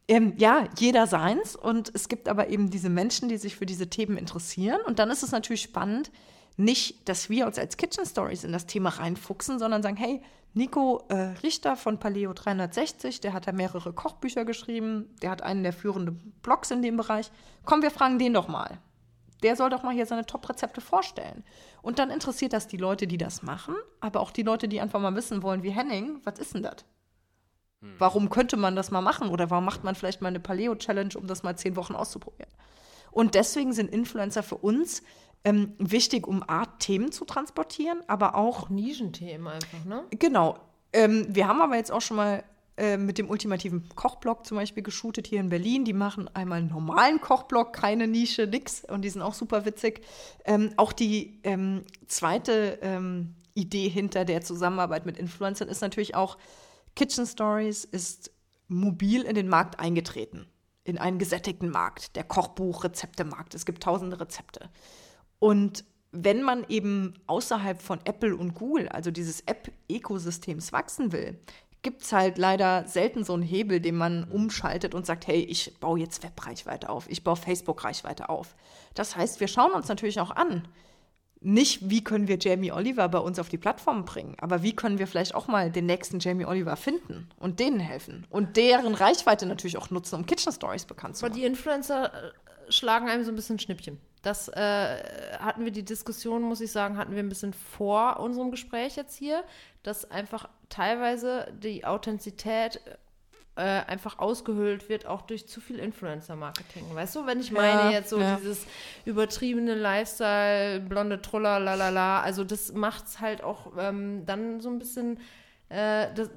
ähm, 0.06 0.34
ja, 0.36 0.68
jeder 0.78 1.06
seins. 1.06 1.56
Und 1.56 1.90
es 1.94 2.08
gibt 2.08 2.28
aber 2.28 2.48
eben 2.48 2.70
diese 2.70 2.90
Menschen, 2.90 3.28
die 3.28 3.38
sich 3.38 3.56
für 3.56 3.66
diese 3.66 3.88
Themen 3.88 4.18
interessieren. 4.18 4.80
Und 4.86 4.98
dann 4.98 5.10
ist 5.10 5.22
es 5.22 5.32
natürlich 5.32 5.62
spannend, 5.62 6.10
nicht, 6.56 7.08
dass 7.08 7.30
wir 7.30 7.46
uns 7.46 7.58
als 7.58 7.76
Kitchen 7.76 8.06
Stories 8.06 8.44
in 8.44 8.52
das 8.52 8.66
Thema 8.66 8.90
reinfuchsen, 8.90 9.58
sondern 9.58 9.82
sagen, 9.82 9.96
hey, 9.96 10.22
Nico 10.54 11.04
äh, 11.08 11.34
Richter 11.42 11.76
von 11.76 11.98
Paleo 11.98 12.32
360, 12.32 13.20
der 13.20 13.32
hat 13.32 13.48
da 13.48 13.52
mehrere 13.52 13.92
Kochbücher 13.92 14.44
geschrieben, 14.44 15.14
der 15.20 15.30
hat 15.30 15.42
einen 15.42 15.64
der 15.64 15.72
führenden 15.72 16.32
Blogs 16.42 16.70
in 16.70 16.80
dem 16.80 16.96
Bereich. 16.96 17.32
Komm, 17.64 17.82
wir 17.82 17.90
fragen 17.90 18.20
den 18.20 18.34
doch 18.34 18.46
mal. 18.46 18.78
Der 19.42 19.56
soll 19.56 19.68
doch 19.68 19.82
mal 19.82 19.92
hier 19.92 20.06
seine 20.06 20.24
Top-Rezepte 20.24 20.80
vorstellen. 20.80 21.44
Und 21.82 21.98
dann 21.98 22.10
interessiert 22.10 22.52
das 22.52 22.68
die 22.68 22.76
Leute, 22.76 23.08
die 23.08 23.18
das 23.18 23.42
machen, 23.42 23.74
aber 24.00 24.20
auch 24.20 24.30
die 24.30 24.44
Leute, 24.44 24.68
die 24.68 24.80
einfach 24.80 25.00
mal 25.00 25.16
wissen 25.16 25.42
wollen, 25.42 25.64
wie 25.64 25.70
Henning, 25.70 26.20
was 26.22 26.38
ist 26.38 26.54
denn 26.54 26.62
das? 26.62 26.84
Hm. 27.82 27.94
Warum 27.98 28.30
könnte 28.30 28.56
man 28.56 28.76
das 28.76 28.92
mal 28.92 29.02
machen? 29.02 29.30
Oder 29.30 29.50
warum 29.50 29.64
macht 29.64 29.82
man 29.82 29.96
vielleicht 29.96 30.22
mal 30.22 30.28
eine 30.28 30.40
Paleo-Challenge, 30.40 31.14
um 31.16 31.26
das 31.26 31.42
mal 31.42 31.56
zehn 31.56 31.74
Wochen 31.74 31.96
auszuprobieren? 31.96 32.52
Und 33.10 33.34
deswegen 33.34 33.72
sind 33.72 33.92
Influencer 33.92 34.44
für 34.44 34.56
uns 34.56 35.02
ähm, 35.44 35.74
wichtig, 35.78 36.26
um 36.26 36.42
Art 36.42 36.80
Themen 36.80 37.12
zu 37.12 37.24
transportieren, 37.24 38.00
aber 38.06 38.34
auch. 38.34 38.64
auch 38.64 38.70
Nischenthemen 38.70 39.46
einfach, 39.48 39.84
ne? 39.84 40.04
Genau. 40.10 40.58
Ähm, 40.92 41.26
wir 41.28 41.46
haben 41.48 41.60
aber 41.60 41.76
jetzt 41.76 41.92
auch 41.92 42.00
schon 42.00 42.16
mal 42.16 42.44
äh, 42.76 42.96
mit 42.96 43.18
dem 43.18 43.30
ultimativen 43.30 43.88
Kochblog 43.94 44.46
zum 44.46 44.56
Beispiel 44.56 44.82
geshootet 44.82 45.28
hier 45.28 45.38
in 45.38 45.48
Berlin. 45.48 45.84
Die 45.84 45.92
machen 45.92 46.28
einmal 46.34 46.58
einen 46.58 46.68
normalen 46.68 47.20
Kochblog, 47.20 47.72
keine 47.72 48.08
Nische, 48.08 48.46
nix. 48.46 48.84
Und 48.84 49.02
die 49.02 49.10
sind 49.10 49.22
auch 49.22 49.34
super 49.34 49.64
witzig. 49.64 50.04
Ähm, 50.44 50.72
auch 50.76 50.92
die 50.92 51.38
ähm, 51.44 51.82
zweite 52.08 52.78
ähm, 52.82 53.36
Idee 53.54 53.88
hinter 53.88 54.24
der 54.24 54.40
Zusammenarbeit 54.40 55.06
mit 55.06 55.18
Influencern 55.18 55.68
ist 55.68 55.82
natürlich 55.82 56.16
auch, 56.16 56.36
Kitchen 56.96 57.26
Stories 57.26 57.84
ist 57.84 58.32
mobil 58.66 59.22
in 59.22 59.36
den 59.36 59.48
Markt 59.48 59.78
eingetreten. 59.78 60.46
In 60.82 60.98
einen 60.98 61.18
gesättigten 61.18 61.70
Markt, 61.70 62.16
der 62.16 62.24
Kochbuch-Rezeptemarkt. 62.24 63.54
Es 63.54 63.66
gibt 63.66 63.84
tausende 63.84 64.18
Rezepte. 64.20 64.68
Und 65.44 65.84
wenn 66.10 66.42
man 66.42 66.64
eben 66.70 67.12
außerhalb 67.26 67.82
von 67.82 67.98
Apple 68.06 68.34
und 68.34 68.54
Google, 68.54 68.88
also 68.88 69.10
dieses 69.10 69.42
App-Ökosystems 69.42 70.72
wachsen 70.72 71.12
will, 71.12 71.38
gibt 71.82 72.00
es 72.00 72.14
halt 72.14 72.38
leider 72.38 72.88
selten 72.88 73.24
so 73.24 73.34
einen 73.34 73.42
Hebel, 73.42 73.78
den 73.78 73.94
man 73.94 74.24
umschaltet 74.24 74.94
und 74.94 75.04
sagt, 75.04 75.26
hey, 75.26 75.40
ich 75.42 75.78
baue 75.80 76.00
jetzt 76.00 76.22
Webreichweite 76.22 76.88
auf, 76.88 77.10
ich 77.10 77.24
baue 77.24 77.36
Facebook-Reichweite 77.36 78.30
auf. 78.30 78.56
Das 78.94 79.16
heißt, 79.16 79.38
wir 79.40 79.48
schauen 79.48 79.72
uns 79.72 79.88
natürlich 79.88 80.18
auch 80.18 80.30
an, 80.30 80.66
nicht, 81.42 81.90
wie 81.90 82.02
können 82.02 82.26
wir 82.26 82.38
Jamie 82.38 82.72
Oliver 82.72 83.06
bei 83.10 83.18
uns 83.18 83.38
auf 83.38 83.50
die 83.50 83.58
Plattform 83.58 84.06
bringen, 84.06 84.36
aber 84.40 84.62
wie 84.62 84.74
können 84.74 84.98
wir 84.98 85.06
vielleicht 85.06 85.34
auch 85.34 85.46
mal 85.46 85.70
den 85.70 85.84
nächsten 85.84 86.20
Jamie 86.20 86.46
Oliver 86.46 86.76
finden 86.76 87.28
und 87.36 87.60
denen 87.60 87.80
helfen 87.80 88.26
und 88.30 88.56
deren 88.56 88.94
Reichweite 88.94 89.44
natürlich 89.44 89.76
auch 89.76 89.90
nutzen, 89.90 90.14
um 90.14 90.24
Kitchen 90.24 90.52
Stories 90.52 90.86
bekannt 90.86 91.18
zu 91.18 91.26
machen. 91.26 91.32
Aber 91.32 91.38
die 91.38 91.46
Influencer 91.46 92.06
äh, 92.06 92.72
schlagen 92.72 93.10
einem 93.10 93.24
so 93.24 93.30
ein 93.30 93.36
bisschen 93.36 93.58
Schnippchen. 93.58 94.00
Das 94.24 94.48
äh, 94.48 95.02
hatten 95.38 95.64
wir 95.64 95.70
die 95.70 95.84
Diskussion, 95.84 96.42
muss 96.42 96.62
ich 96.62 96.72
sagen, 96.72 96.96
hatten 96.96 97.12
wir 97.12 97.22
ein 97.22 97.28
bisschen 97.28 97.52
vor 97.52 98.18
unserem 98.20 98.50
Gespräch 98.50 98.96
jetzt 98.96 99.16
hier, 99.16 99.44
dass 99.82 100.10
einfach 100.10 100.48
teilweise 100.70 101.46
die 101.62 101.84
Authentizität 101.84 102.80
äh, 103.56 103.62
einfach 103.62 104.18
ausgehöhlt 104.18 104.88
wird, 104.88 105.06
auch 105.06 105.22
durch 105.22 105.46
zu 105.46 105.60
viel 105.60 105.78
Influencer-Marketing. 105.78 106.86
Weißt 106.94 107.14
du, 107.14 107.26
wenn 107.26 107.38
ich 107.38 107.52
meine 107.52 107.82
ja, 107.82 107.90
jetzt 107.90 108.10
so 108.10 108.18
ja. 108.18 108.36
dieses 108.36 108.66
übertriebene 109.04 109.74
Lifestyle, 109.74 110.80
blonde 110.80 111.20
Troller, 111.20 111.60
lalala, 111.60 112.22
also 112.22 112.44
das 112.44 112.72
macht 112.72 113.04
es 113.04 113.20
halt 113.20 113.44
auch 113.44 113.72
ähm, 113.78 114.24
dann 114.24 114.60
so 114.60 114.70
ein 114.70 114.78
bisschen, 114.78 115.20
äh, 115.68 116.08
das, 116.14 116.30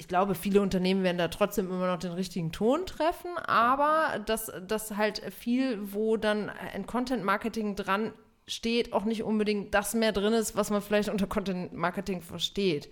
ich 0.00 0.08
glaube, 0.08 0.34
viele 0.34 0.62
Unternehmen 0.62 1.02
werden 1.02 1.18
da 1.18 1.28
trotzdem 1.28 1.66
immer 1.66 1.86
noch 1.86 1.98
den 1.98 2.12
richtigen 2.12 2.52
Ton 2.52 2.86
treffen, 2.86 3.36
aber 3.36 4.18
dass 4.24 4.50
das 4.66 4.96
halt 4.96 5.20
viel, 5.30 5.92
wo 5.92 6.16
dann 6.16 6.48
ein 6.48 6.86
Content 6.86 7.22
Marketing 7.22 7.76
dran 7.76 8.14
steht, 8.48 8.94
auch 8.94 9.04
nicht 9.04 9.22
unbedingt 9.22 9.74
das 9.74 9.92
mehr 9.92 10.12
drin 10.12 10.32
ist, 10.32 10.56
was 10.56 10.70
man 10.70 10.80
vielleicht 10.80 11.10
unter 11.10 11.26
Content 11.26 11.74
Marketing 11.74 12.22
versteht. 12.22 12.88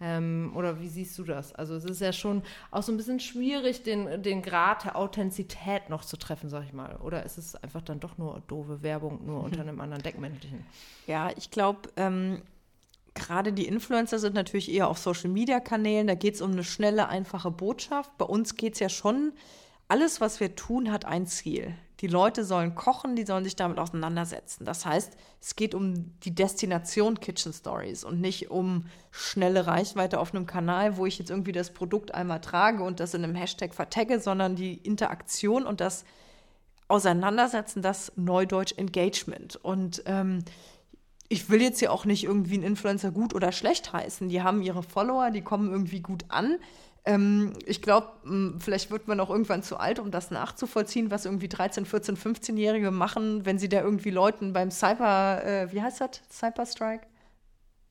Ähm, 0.00 0.52
oder 0.56 0.80
wie 0.80 0.88
siehst 0.88 1.18
du 1.18 1.24
das? 1.24 1.54
Also 1.54 1.74
es 1.74 1.84
ist 1.84 2.00
ja 2.00 2.14
schon 2.14 2.42
auch 2.70 2.82
so 2.82 2.90
ein 2.90 2.96
bisschen 2.96 3.20
schwierig, 3.20 3.82
den, 3.82 4.22
den 4.22 4.40
Grad 4.40 4.84
der 4.86 4.96
Authentizität 4.96 5.90
noch 5.90 6.06
zu 6.06 6.16
treffen, 6.16 6.48
sag 6.48 6.64
ich 6.64 6.72
mal. 6.72 6.96
Oder 6.96 7.22
ist 7.24 7.36
es 7.36 7.54
einfach 7.54 7.82
dann 7.82 8.00
doch 8.00 8.16
nur 8.16 8.42
doofe 8.48 8.82
Werbung, 8.82 9.26
nur 9.26 9.44
unter 9.44 9.60
einem 9.60 9.78
anderen 9.78 10.02
Deckmäntelchen? 10.02 10.64
Ja, 11.06 11.30
ich 11.36 11.50
glaube, 11.50 11.90
ähm, 11.96 12.40
gerade 13.16 13.52
die 13.52 13.66
Influencer 13.66 14.20
sind 14.20 14.34
natürlich 14.34 14.70
eher 14.70 14.88
auf 14.88 14.98
Social-Media-Kanälen. 14.98 16.06
Da 16.06 16.14
geht 16.14 16.36
es 16.36 16.40
um 16.40 16.52
eine 16.52 16.62
schnelle, 16.62 17.08
einfache 17.08 17.50
Botschaft. 17.50 18.16
Bei 18.18 18.26
uns 18.26 18.54
geht 18.54 18.74
es 18.74 18.80
ja 18.80 18.88
schon, 18.88 19.32
alles, 19.88 20.20
was 20.20 20.40
wir 20.40 20.54
tun, 20.54 20.92
hat 20.92 21.04
ein 21.04 21.26
Ziel. 21.26 21.74
Die 22.00 22.08
Leute 22.08 22.44
sollen 22.44 22.74
kochen, 22.74 23.16
die 23.16 23.24
sollen 23.24 23.44
sich 23.44 23.56
damit 23.56 23.78
auseinandersetzen. 23.78 24.64
Das 24.64 24.84
heißt, 24.84 25.16
es 25.40 25.56
geht 25.56 25.74
um 25.74 26.18
die 26.20 26.34
Destination 26.34 27.20
Kitchen 27.20 27.52
Stories 27.52 28.04
und 28.04 28.20
nicht 28.20 28.50
um 28.50 28.86
schnelle 29.10 29.66
Reichweite 29.66 30.18
auf 30.20 30.34
einem 30.34 30.46
Kanal, 30.46 30.98
wo 30.98 31.06
ich 31.06 31.18
jetzt 31.18 31.30
irgendwie 31.30 31.52
das 31.52 31.72
Produkt 31.72 32.14
einmal 32.14 32.40
trage 32.40 32.82
und 32.82 33.00
das 33.00 33.14
in 33.14 33.24
einem 33.24 33.34
Hashtag 33.34 33.74
vertagge, 33.74 34.20
sondern 34.20 34.56
die 34.56 34.74
Interaktion 34.74 35.64
und 35.64 35.80
das 35.80 36.04
Auseinandersetzen, 36.88 37.80
das 37.80 38.12
Neudeutsch 38.16 38.74
Engagement. 38.76 39.56
Und 39.56 40.02
ähm, 40.06 40.44
ich 41.28 41.50
will 41.50 41.60
jetzt 41.62 41.80
ja 41.80 41.90
auch 41.90 42.04
nicht 42.04 42.24
irgendwie 42.24 42.54
einen 42.54 42.62
Influencer 42.62 43.10
gut 43.10 43.34
oder 43.34 43.52
schlecht 43.52 43.92
heißen. 43.92 44.28
Die 44.28 44.42
haben 44.42 44.62
ihre 44.62 44.82
Follower, 44.82 45.30
die 45.30 45.42
kommen 45.42 45.70
irgendwie 45.70 46.00
gut 46.00 46.24
an. 46.28 46.58
ähm, 47.04 47.52
ich 47.66 47.82
glaube, 47.82 48.08
vielleicht 48.58 48.90
wird 48.90 49.06
man 49.08 49.20
auch 49.20 49.30
irgendwann 49.30 49.62
zu 49.62 49.76
alt, 49.76 49.98
um 49.98 50.10
das 50.10 50.30
nachzuvollziehen, 50.30 51.10
was 51.10 51.24
irgendwie 51.24 51.48
13, 51.48 51.86
14, 51.86 52.16
15-Jährige 52.16 52.90
machen, 52.90 53.46
wenn 53.46 53.58
sie 53.58 53.68
da 53.68 53.80
irgendwie 53.80 54.10
Leuten 54.10 54.52
beim 54.52 54.70
Cyber, 54.70 55.42
äh, 55.44 55.72
wie 55.72 55.82
heißt 55.82 56.00
das? 56.00 56.20
Cyber 56.30 56.66
Strike? 56.66 57.06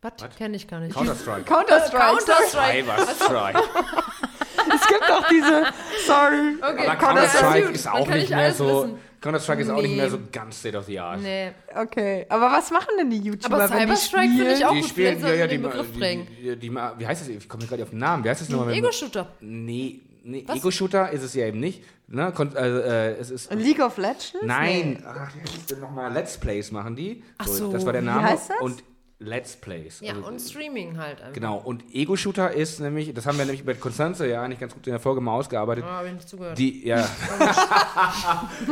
Was? 0.01 0.13
Kenne 0.37 0.55
ich 0.55 0.67
gar 0.67 0.79
nicht. 0.81 0.93
Counter-Strike. 0.93 1.43
Counter-Strike. 1.45 1.97
Counter-Strike. 1.97 2.83
Cyber-Strike. 2.83 3.59
es 4.75 4.87
gibt 4.87 5.11
auch 5.11 5.27
diese, 5.29 5.65
sorry. 6.05 6.57
Okay, 6.61 6.87
Aber 6.87 6.95
Counter-Strike 6.97 7.69
ist 7.69 7.87
auch 7.87 8.07
nicht 8.07 8.29
mehr 8.29 8.53
so. 8.53 8.97
Counter-Strike 9.25 9.61
ist 9.63 9.69
auch 9.71 9.81
nicht 9.81 9.95
mehr 9.95 10.09
so 10.09 10.19
ganz 10.31 10.59
state 10.59 10.77
of 10.77 10.85
the 10.85 10.99
art. 10.99 11.19
Nee. 11.19 11.51
Okay, 11.75 12.27
aber 12.29 12.51
was 12.51 12.69
machen 12.69 12.89
denn 12.99 13.09
die 13.09 13.17
YouTuber, 13.17 13.55
Aber 13.55 13.69
wenn 13.71 13.89
die 13.89 13.95
Cyberstrike 13.95 14.33
finde 14.35 14.53
ich 14.53 14.65
auch 14.65 14.71
Die 14.73 14.81
gut. 14.81 14.89
spielen, 14.89 15.19
ja, 15.19 15.33
ja, 15.33 15.47
die, 15.47 15.55
den 15.57 15.63
Begriff 15.63 15.87
die, 15.91 15.99
bringen. 15.99 16.27
die, 16.39 16.55
die, 16.55 16.71
wie 16.71 17.07
heißt 17.07 17.21
das? 17.21 17.27
Ich 17.29 17.49
komme 17.49 17.65
gerade 17.65 17.81
auf 17.81 17.89
den 17.89 17.97
Namen. 17.99 18.23
Wie 18.23 18.29
heißt 18.29 18.41
das 18.41 18.49
nochmal? 18.49 18.75
Ego-Shooter. 18.75 19.27
Nee, 19.41 20.01
nee 20.23 20.45
Ego-Shooter 20.47 21.09
ist 21.11 21.23
es 21.23 21.33
ja 21.33 21.47
eben 21.47 21.59
nicht. 21.59 21.83
Ne? 22.07 22.31
Kon 22.35 22.55
also, 22.55 22.79
äh, 22.81 23.13
es 23.13 23.31
ist. 23.31 23.51
League 23.51 23.79
of 23.79 23.97
Legends? 23.97 24.35
Nein, 24.43 25.03
ach, 25.07 25.35
wie 25.35 25.41
heißt 25.41 25.57
es 25.57 25.65
denn 25.65 25.79
nochmal? 25.79 26.13
Let's 26.13 26.37
Plays 26.37 26.71
machen 26.71 26.95
die. 26.95 27.23
Ach 27.39 27.47
so, 27.47 27.71
Das 27.71 27.83
war 27.83 27.93
der 27.93 28.03
wie 28.03 28.05
Name. 28.05 28.21
heißt 28.29 28.51
das? 28.51 28.61
Und 28.61 28.83
Let's 29.19 29.55
Plays. 29.55 30.01
Ja, 30.01 30.13
Also, 30.13 30.27
und 30.27 30.39
Streaming 30.39 30.97
halt 30.97 31.21
einfach. 31.21 31.33
Genau, 31.33 31.55
und 31.57 31.83
Ego-Shooter 31.93 32.51
ist 32.51 32.81
nämlich, 32.81 33.13
das 33.13 33.25
haben 33.25 33.37
wir 33.37 33.45
nämlich 33.45 33.65
bei 33.65 33.73
Constanze 33.73 34.27
ja 34.27 34.43
eigentlich 34.43 34.59
ganz 34.59 34.73
gut 34.73 34.85
in 34.87 34.91
der 34.91 34.99
Folge 34.99 35.21
mal 35.21 35.31
ausgearbeitet. 35.33 35.85
Ah, 35.87 35.99
hab 35.99 36.05
ich 36.05 36.13
nicht 36.13 36.27
zugehört. 36.27 36.57
Die, 36.57 36.85
ja. 36.85 36.97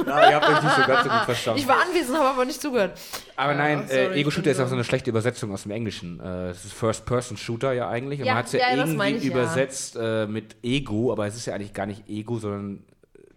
ja, 0.05 0.29
ihr 0.29 0.35
habt 0.35 0.49
euch 0.49 0.61
nicht 0.63 0.75
so 0.75 0.81
ganz 0.85 1.03
so 1.03 1.09
gut 1.09 1.21
verstanden. 1.21 1.59
ich 1.59 1.67
war 1.67 1.77
anwesend, 1.81 2.17
habe 2.17 2.29
aber 2.29 2.45
nicht 2.45 2.61
zugehört. 2.61 2.99
Aber 3.37 3.53
nein, 3.53 3.85
sorry, 3.87 3.99
äh, 4.01 4.19
Ego-Shooter 4.19 4.51
ist 4.51 4.59
auch 4.59 4.67
so 4.67 4.75
eine 4.75 4.83
schlechte 4.83 5.09
Übersetzung 5.11 5.53
aus 5.53 5.63
dem 5.63 5.71
Englischen. 5.71 6.19
Äh, 6.19 6.47
Das 6.47 6.65
ist 6.65 6.73
First-Person-Shooter 6.73 7.71
ja 7.71 7.87
eigentlich. 7.89 8.19
Und 8.19 8.25
Ja, 8.25 8.33
man 8.33 8.39
hat 8.39 8.47
es 8.47 8.51
ja, 8.53 8.59
ja, 8.59 8.85
irgendwie 8.85 9.27
ja. 9.27 9.33
übersetzt 9.33 9.95
äh, 9.99 10.27
mit 10.27 10.57
Ego, 10.61 11.11
aber 11.13 11.25
es 11.25 11.37
ist 11.37 11.45
ja 11.45 11.53
eigentlich 11.55 11.73
gar 11.73 11.85
nicht 11.85 12.09
Ego, 12.09 12.37
sondern 12.39 12.83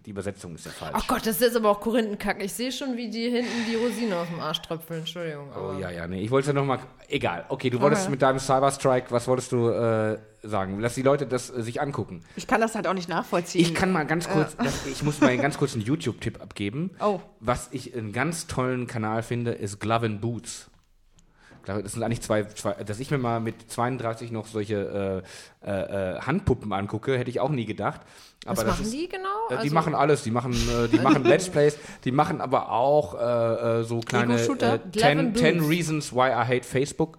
die 0.06 0.10
Übersetzung 0.10 0.54
ist 0.54 0.64
ja 0.64 0.70
falsch. 0.70 0.92
Ach 0.94 1.06
Gott, 1.08 1.22
das 1.22 1.34
ist 1.36 1.40
jetzt 1.40 1.56
aber 1.56 1.68
auch 1.68 1.80
Korinthenkack. 1.80 2.40
Ich 2.40 2.52
sehe 2.52 2.70
schon, 2.70 2.96
wie 2.96 3.10
die 3.10 3.28
hinten 3.28 3.66
die 3.68 3.74
Rosine 3.74 4.16
aus 4.16 4.28
dem 4.28 4.38
Arsch 4.38 4.62
tröpfeln. 4.62 5.00
Entschuldigung. 5.00 5.48
Oh 5.52 5.76
ja, 5.80 5.90
ja, 5.90 6.06
nee. 6.06 6.22
Ich 6.22 6.30
wollte 6.30 6.46
ja 6.48 6.52
nochmal. 6.52 6.78
Egal. 7.08 7.44
Okay, 7.48 7.70
du 7.70 7.80
wolltest 7.80 8.02
Okay. 8.02 8.12
mit 8.12 8.22
deinem 8.22 8.38
Cyberstrike, 8.38 9.10
was 9.10 9.26
wolltest 9.26 9.50
du 9.50 9.68
äh, 9.68 10.18
sagen? 10.44 10.78
Lass 10.78 10.94
die 10.94 11.02
Leute 11.02 11.26
das 11.26 11.50
äh, 11.50 11.60
sich 11.60 11.80
angucken. 11.80 12.22
Ich 12.36 12.46
kann 12.46 12.60
das 12.60 12.76
halt 12.76 12.86
auch 12.86 12.94
nicht 12.94 13.08
nachvollziehen. 13.08 13.60
Ich 13.60 13.74
kann 13.74 13.90
mal 13.90 14.06
ganz 14.06 14.28
kurz, 14.28 14.56
das, 14.56 14.86
ich 14.86 15.02
muss 15.02 15.20
mal 15.20 15.30
einen 15.30 15.42
ganz 15.42 15.58
kurzen 15.58 15.80
YouTube-Tipp 15.80 16.40
abgeben. 16.40 16.92
Oh. 17.00 17.18
Was 17.40 17.68
ich 17.72 17.92
einen 17.96 18.12
ganz 18.12 18.46
tollen 18.46 18.86
Kanal 18.86 19.24
finde, 19.24 19.50
ist 19.52 19.80
Glove 19.80 20.06
and 20.06 20.20
Boots. 20.20 20.70
Das 21.66 21.92
sind 21.92 22.02
eigentlich 22.02 22.22
zwei, 22.22 22.44
zwei, 22.44 22.72
dass 22.74 23.00
ich 23.00 23.10
mir 23.10 23.18
mal 23.18 23.40
mit 23.40 23.70
32 23.70 24.30
noch 24.32 24.46
solche 24.46 25.22
äh, 25.64 25.68
äh, 25.70 26.14
äh, 26.16 26.20
Handpuppen 26.20 26.72
angucke, 26.72 27.18
hätte 27.18 27.28
ich 27.30 27.40
auch 27.40 27.50
nie 27.50 27.66
gedacht. 27.66 28.00
Was 28.44 28.58
Aber 28.60 28.68
das 28.68 28.78
machen 28.78 28.84
ist, 28.86 28.92
die 28.94 29.08
genau? 29.08 29.28
äh, 29.50 29.54
die 29.54 29.56
Also- 29.56 29.74
machen 29.74 29.94
alles, 29.94 30.22
die 30.22 30.30
machen, 30.30 30.52
äh, 30.52 30.88
die 30.88 30.98
machen 31.00 31.24
Let's 31.26 31.48
Plays, 31.48 31.76
die 32.04 32.12
machen 32.12 32.40
aber 32.40 32.70
auch 32.70 33.14
äh, 33.20 33.82
so 33.84 34.00
kleine 34.00 34.34
Ego-Shooter? 34.34 34.74
äh, 34.74 34.78
Glove 34.78 34.98
10, 35.06 35.18
and 35.18 35.36
10 35.38 35.58
Boots. 35.58 35.70
Reasons 35.70 36.12
Why 36.14 36.28
I 36.30 36.44
Hate 36.46 36.64
Facebook. 36.64 37.18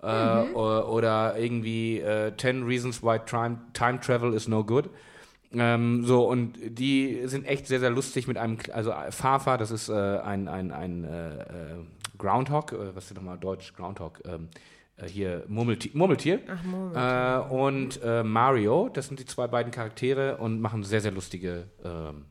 Mhm. 0.00 0.54
oder, 0.54 1.34
irgendwie 1.36 1.98
äh, 1.98 2.30
10 2.36 2.62
Reasons 2.62 3.02
Why 3.02 3.18
Time, 3.26 3.58
Time 3.72 3.98
Travel 3.98 4.32
is 4.32 4.46
No 4.46 4.62
Good. 4.62 4.90
Ähm, 5.52 6.04
so, 6.04 6.22
und 6.28 6.52
die 6.62 7.22
sind 7.24 7.46
echt 7.48 7.66
sehr, 7.66 7.80
sehr 7.80 7.90
lustig 7.90 8.28
mit 8.28 8.36
einem, 8.36 8.58
also 8.72 8.92
Fafa, 9.10 9.56
das 9.56 9.72
ist 9.72 9.88
äh, 9.88 9.92
ein, 10.18 10.46
ein, 10.46 10.70
ein 10.70 11.02
äh, 11.02 11.74
Groundhog, 12.18 12.72
äh, 12.72 12.94
was 12.94 13.06
ist 13.06 13.14
nochmal 13.14 13.38
Deutsch, 13.38 13.72
Groundhog, 13.74 14.20
ähm, 14.24 14.48
äh, 14.96 15.08
hier 15.08 15.44
Murmeltier, 15.48 15.92
Murmeltier. 15.94 16.40
Ach, 16.48 16.62
Murmeltier. 16.64 17.46
Äh, 17.50 17.54
und 17.54 18.00
äh, 18.02 18.22
Mario, 18.22 18.88
das 18.88 19.08
sind 19.08 19.20
die 19.20 19.26
zwei 19.26 19.46
beiden 19.46 19.72
Charaktere 19.72 20.36
und 20.38 20.60
machen 20.60 20.82
sehr, 20.82 21.00
sehr 21.00 21.12
lustige. 21.12 21.68
Ähm, 21.84 22.26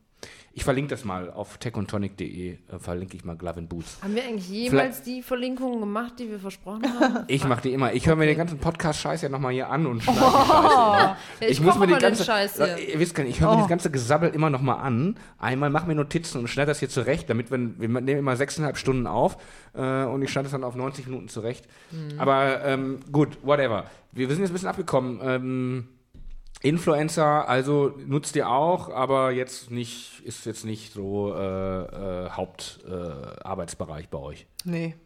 ich 0.58 0.64
verlinke 0.64 0.90
das 0.90 1.04
mal 1.04 1.30
auf 1.30 1.58
techontonic.de, 1.58 2.50
äh, 2.50 2.56
verlinke 2.80 3.16
ich 3.16 3.24
mal 3.24 3.36
Glove 3.36 3.58
and 3.58 3.68
Boots. 3.68 3.98
Haben 4.02 4.16
wir 4.16 4.24
eigentlich 4.24 4.48
jemals 4.48 5.02
die 5.02 5.22
Verlinkungen 5.22 5.78
gemacht, 5.78 6.14
die 6.18 6.28
wir 6.28 6.40
versprochen 6.40 6.82
haben? 6.98 7.18
Ich 7.28 7.44
mache 7.44 7.62
die 7.62 7.72
immer. 7.72 7.92
Ich 7.92 8.08
höre 8.08 8.16
mir 8.16 8.26
den 8.26 8.36
ganzen 8.36 8.58
Podcast-Scheiß 8.58 9.22
ja 9.22 9.28
nochmal 9.28 9.52
hier 9.52 9.70
an 9.70 9.86
und 9.86 10.02
schneide 10.02 10.18
die 10.18 10.24
Oh. 10.24 10.94
Ja, 10.98 11.16
ich 11.38 11.60
muss 11.60 11.78
mir 11.78 11.86
den 11.86 11.98
ganze, 11.98 12.24
Scheiß 12.24 12.56
hier. 12.56 12.76
Oh. 12.76 12.92
Ihr 12.92 12.98
wisst 12.98 13.14
gar 13.14 13.22
nicht, 13.22 13.36
ich 13.36 13.40
höre 13.40 13.52
mir 13.52 13.58
das 13.58 13.68
ganze 13.68 13.92
Gesabbel 13.92 14.30
immer 14.30 14.50
nochmal 14.50 14.80
an. 14.80 15.14
Einmal 15.38 15.70
mache 15.70 15.86
mir 15.86 15.94
Notizen 15.94 16.40
und 16.40 16.48
schneide 16.48 16.72
das 16.72 16.80
hier 16.80 16.88
zurecht, 16.88 17.30
damit 17.30 17.52
wir, 17.52 17.58
wir 17.58 17.88
nehmen 17.88 18.18
immer 18.18 18.34
sechseinhalb 18.34 18.78
Stunden 18.78 19.06
auf 19.06 19.36
äh, 19.74 20.02
und 20.02 20.22
ich 20.22 20.30
schneide 20.32 20.46
das 20.46 20.52
dann 20.52 20.64
auf 20.64 20.74
90 20.74 21.06
Minuten 21.06 21.28
zurecht. 21.28 21.68
Mhm. 21.92 22.18
Aber 22.18 22.64
ähm, 22.64 22.98
gut, 23.12 23.38
whatever. 23.44 23.84
Wir, 24.10 24.28
wir 24.28 24.34
sind 24.34 24.42
jetzt 24.42 24.50
ein 24.50 24.54
bisschen 24.54 24.70
abgekommen. 24.70 25.20
Ähm, 25.22 25.88
Influencer, 26.60 27.48
also 27.48 27.94
nutzt 28.04 28.34
ihr 28.34 28.48
auch, 28.48 28.88
aber 28.90 29.30
jetzt 29.30 29.70
nicht, 29.70 30.20
ist 30.24 30.44
jetzt 30.44 30.64
nicht 30.64 30.92
so 30.92 31.32
äh, 31.34 31.36
äh, 32.26 32.30
Hauptarbeitsbereich 32.30 34.04
äh, 34.06 34.08
bei 34.10 34.18
euch. 34.18 34.46
Nee. 34.64 34.96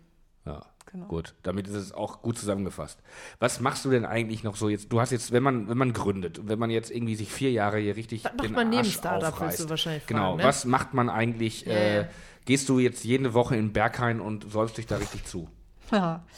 Ja, 0.47 0.63
Genau. 0.91 1.07
gut. 1.07 1.35
Damit 1.43 1.69
ist 1.69 1.75
es 1.75 1.93
auch 1.93 2.21
gut 2.21 2.37
zusammengefasst. 2.39 3.01
Was 3.39 3.61
machst 3.61 3.85
du 3.85 3.91
denn 3.91 4.05
eigentlich 4.05 4.45
noch 4.45 4.57
so 4.57 4.69
jetzt? 4.69 4.93
Du 4.93 5.01
hast 5.01 5.11
jetzt, 5.11 5.33
wenn 5.33 5.43
man, 5.43 5.69
wenn 5.69 5.79
man 5.79 5.93
gründet, 5.95 6.41
wenn 6.49 6.59
man 6.59 6.69
jetzt 6.71 6.91
irgendwie 6.91 7.15
sich 7.15 7.33
vier 7.33 7.51
Jahre 7.51 7.79
hier 7.79 7.97
richtig 7.97 8.25
Was 8.25 8.33
macht 8.35 8.45
den 8.45 8.53
man 8.53 8.69
neben 8.69 8.79
Arsch 8.81 8.93
Startup, 8.95 9.33
aufreißt. 9.33 9.61
du 9.61 9.71
wahrscheinlich 9.71 10.07
Genau. 10.07 10.23
fragen, 10.33 10.37
ne? 10.39 10.45
Was 10.45 10.65
macht 10.67 10.93
man 10.93 11.09
eigentlich? 11.09 11.65
Ja, 11.65 11.73
äh, 11.73 11.97
ja. 12.03 12.09
Gehst 12.45 12.69
du 12.69 12.79
jetzt 12.79 13.05
jede 13.05 13.33
Woche 13.33 13.57
in 13.57 13.73
Berghain 13.73 14.21
und 14.21 14.51
säufst 14.53 14.77
dich 14.77 14.87
da 14.87 14.97
richtig 14.97 15.25
zu? 15.27 15.49
Ja. 15.91 16.25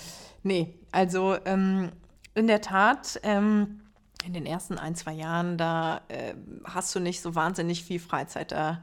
Nee, 0.46 0.74
also 0.92 1.36
ähm, 1.46 1.88
in 2.34 2.48
der 2.48 2.60
Tat, 2.60 3.18
ähm, 3.22 3.80
in 4.24 4.32
den 4.32 4.46
ersten 4.46 4.78
ein, 4.78 4.94
zwei 4.94 5.12
Jahren, 5.12 5.58
da 5.58 6.00
äh, 6.08 6.34
hast 6.64 6.94
du 6.94 7.00
nicht 7.00 7.20
so 7.20 7.34
wahnsinnig 7.34 7.84
viel 7.84 8.00
Freizeit. 8.00 8.52
Da 8.52 8.80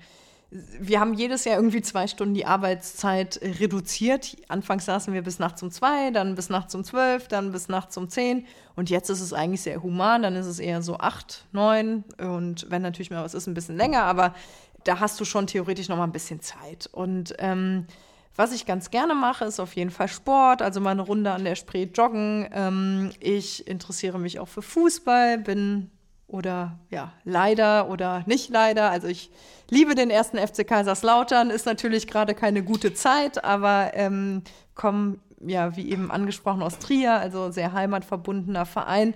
wir 0.52 1.00
haben 1.00 1.14
jedes 1.14 1.46
Jahr 1.46 1.56
irgendwie 1.56 1.82
zwei 1.82 2.08
Stunden 2.08 2.34
die 2.34 2.46
Arbeitszeit 2.46 3.40
reduziert. 3.42 4.36
Anfangs 4.50 4.84
saßen 4.84 5.14
wir 5.14 5.22
bis 5.22 5.40
nachts 5.40 5.64
um 5.64 5.72
zwei, 5.72 6.12
dann 6.12 6.36
bis 6.36 6.50
nachts 6.50 6.76
um 6.76 6.84
zwölf, 6.84 7.30
dann 7.30 7.54
bis 7.54 7.70
nachts 7.70 7.96
um 7.96 8.10
zehn. 8.10 8.46
Und 8.76 8.90
jetzt 8.90 9.10
ist 9.10 9.22
es 9.22 9.32
eigentlich 9.32 9.62
sehr 9.62 9.82
human. 9.82 10.24
Dann 10.24 10.36
ist 10.36 10.48
es 10.48 10.60
eher 10.60 10.82
so 10.82 10.98
acht, 10.98 11.46
neun. 11.54 12.04
Und 12.18 12.70
wenn 12.70 12.82
natürlich 12.82 13.12
mal 13.12 13.24
was 13.24 13.34
ist, 13.34 13.48
ein 13.48 13.54
bisschen 13.54 13.78
länger. 13.78 14.04
Aber 14.04 14.36
da 14.84 15.00
hast 15.00 15.18
du 15.22 15.26
schon 15.26 15.48
theoretisch 15.48 15.88
noch 15.88 15.96
mal 15.96 16.04
ein 16.04 16.12
bisschen 16.12 16.42
Zeit. 16.42 16.90
Und 16.92 17.34
ähm, 17.40 17.88
was 18.36 18.54
ich 18.54 18.66
ganz 18.66 18.92
gerne 18.92 19.14
mache, 19.14 19.46
ist 19.46 19.60
auf 19.60 19.76
jeden 19.76 19.92
Fall 19.92 20.08
Sport, 20.08 20.62
also 20.62 20.80
mal 20.80 20.92
eine 20.92 21.02
Runde 21.02 21.32
an 21.32 21.44
der 21.44 21.56
Spree 21.56 21.84
joggen. 21.84 22.48
Ähm, 22.54 23.12
ich 23.20 23.68
interessiere 23.68 24.20
mich 24.20 24.40
auch 24.40 24.48
für 24.48 24.62
Fußball, 24.62 25.38
bin 25.38 25.92
oder 26.28 26.80
ja, 26.90 27.12
leider 27.26 27.90
oder 27.90 28.24
nicht 28.26 28.50
leider. 28.50 28.90
Also 28.90 29.08
ich 29.08 29.30
liebe 29.70 29.96
den 29.96 30.10
ersten 30.10 30.38
FC 30.38 30.66
Kaiserslautern, 30.66 31.50
ist 31.50 31.66
natürlich 31.66 32.08
gerade 32.08 32.34
keine 32.34 32.64
gute 32.64 32.94
Zeit, 32.94 33.44
aber 33.44 33.92
ähm, 33.96 34.44
komme 34.76 35.18
ja, 35.46 35.76
wie 35.76 35.90
eben 35.90 36.12
angesprochen, 36.12 36.62
aus 36.62 36.80
Trier, 36.80 37.14
also 37.14 37.52
sehr 37.52 37.74
heimatverbundener 37.74 38.66
Verein. 38.66 39.14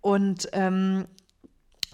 Und 0.00 0.48
ähm, 0.52 1.06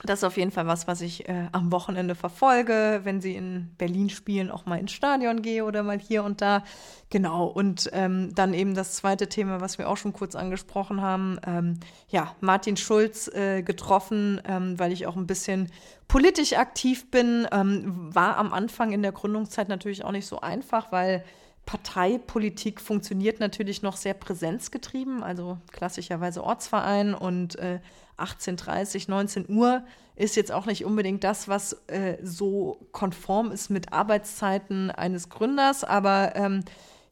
das 0.05 0.21
ist 0.21 0.25
auf 0.25 0.37
jeden 0.37 0.51
Fall 0.51 0.67
was, 0.67 0.87
was 0.87 1.01
ich 1.01 1.29
äh, 1.29 1.49
am 1.53 1.71
Wochenende 1.71 2.15
verfolge, 2.15 3.01
wenn 3.05 3.21
sie 3.21 3.37
in 3.37 3.75
Berlin 3.79 4.11
spielen, 4.11 4.51
auch 4.51 4.67
mal 4.67 4.79
ins 4.79 4.93
Stadion 4.93 5.43
gehe 5.43 5.65
oder 5.65 5.83
mal 5.83 5.99
hier 5.99 6.25
und 6.25 6.41
da. 6.41 6.65
Genau. 7.11 7.47
Und 7.47 7.89
ähm, 7.93 8.35
dann 8.35 8.55
eben 8.55 8.75
das 8.75 8.95
zweite 8.95 9.29
Thema, 9.29 9.61
was 9.61 9.79
wir 9.79 9.89
auch 9.89 9.97
schon 9.97 10.13
kurz 10.13 10.35
angesprochen 10.35 11.01
haben. 11.01 11.39
Ähm, 11.47 11.79
ja, 12.09 12.35
Martin 12.41 12.77
Schulz 12.77 13.29
äh, 13.29 13.63
getroffen, 13.63 14.41
ähm, 14.47 14.79
weil 14.79 14.93
ich 14.93 15.07
auch 15.07 15.17
ein 15.17 15.27
bisschen 15.27 15.71
politisch 16.09 16.55
aktiv 16.55 17.11
bin. 17.11 17.47
Ähm, 17.53 18.15
war 18.15 18.39
am 18.39 18.53
Anfang 18.53 18.93
in 18.93 19.03
der 19.03 19.13
Gründungszeit 19.13 19.69
natürlich 19.69 20.05
auch 20.05 20.13
nicht 20.13 20.27
so 20.27 20.41
einfach, 20.41 20.91
weil 20.91 21.25
Parteipolitik 21.67 22.81
funktioniert 22.81 23.41
natürlich 23.41 23.83
noch 23.83 23.97
sehr 23.97 24.15
präsenzgetrieben, 24.15 25.23
also 25.23 25.59
klassischerweise 25.71 26.43
Ortsverein 26.43 27.15
und 27.15 27.57
äh, 27.59 27.81
18.30, 28.19 29.09
19 29.09 29.49
Uhr 29.49 29.83
ist 30.17 30.37
jetzt 30.37 30.53
auch 30.53 30.67
nicht 30.67 30.85
unbedingt 30.85 31.25
das, 31.25 31.49
was 31.49 31.73
äh, 31.87 32.19
so 32.23 32.87
konform 32.93 33.51
ist 33.51 33.71
mit 33.71 33.93
Arbeitszeiten 33.93 34.91
eines 34.91 35.29
Gründers, 35.29 35.85
aber 35.85 36.37
ähm, 36.37 36.65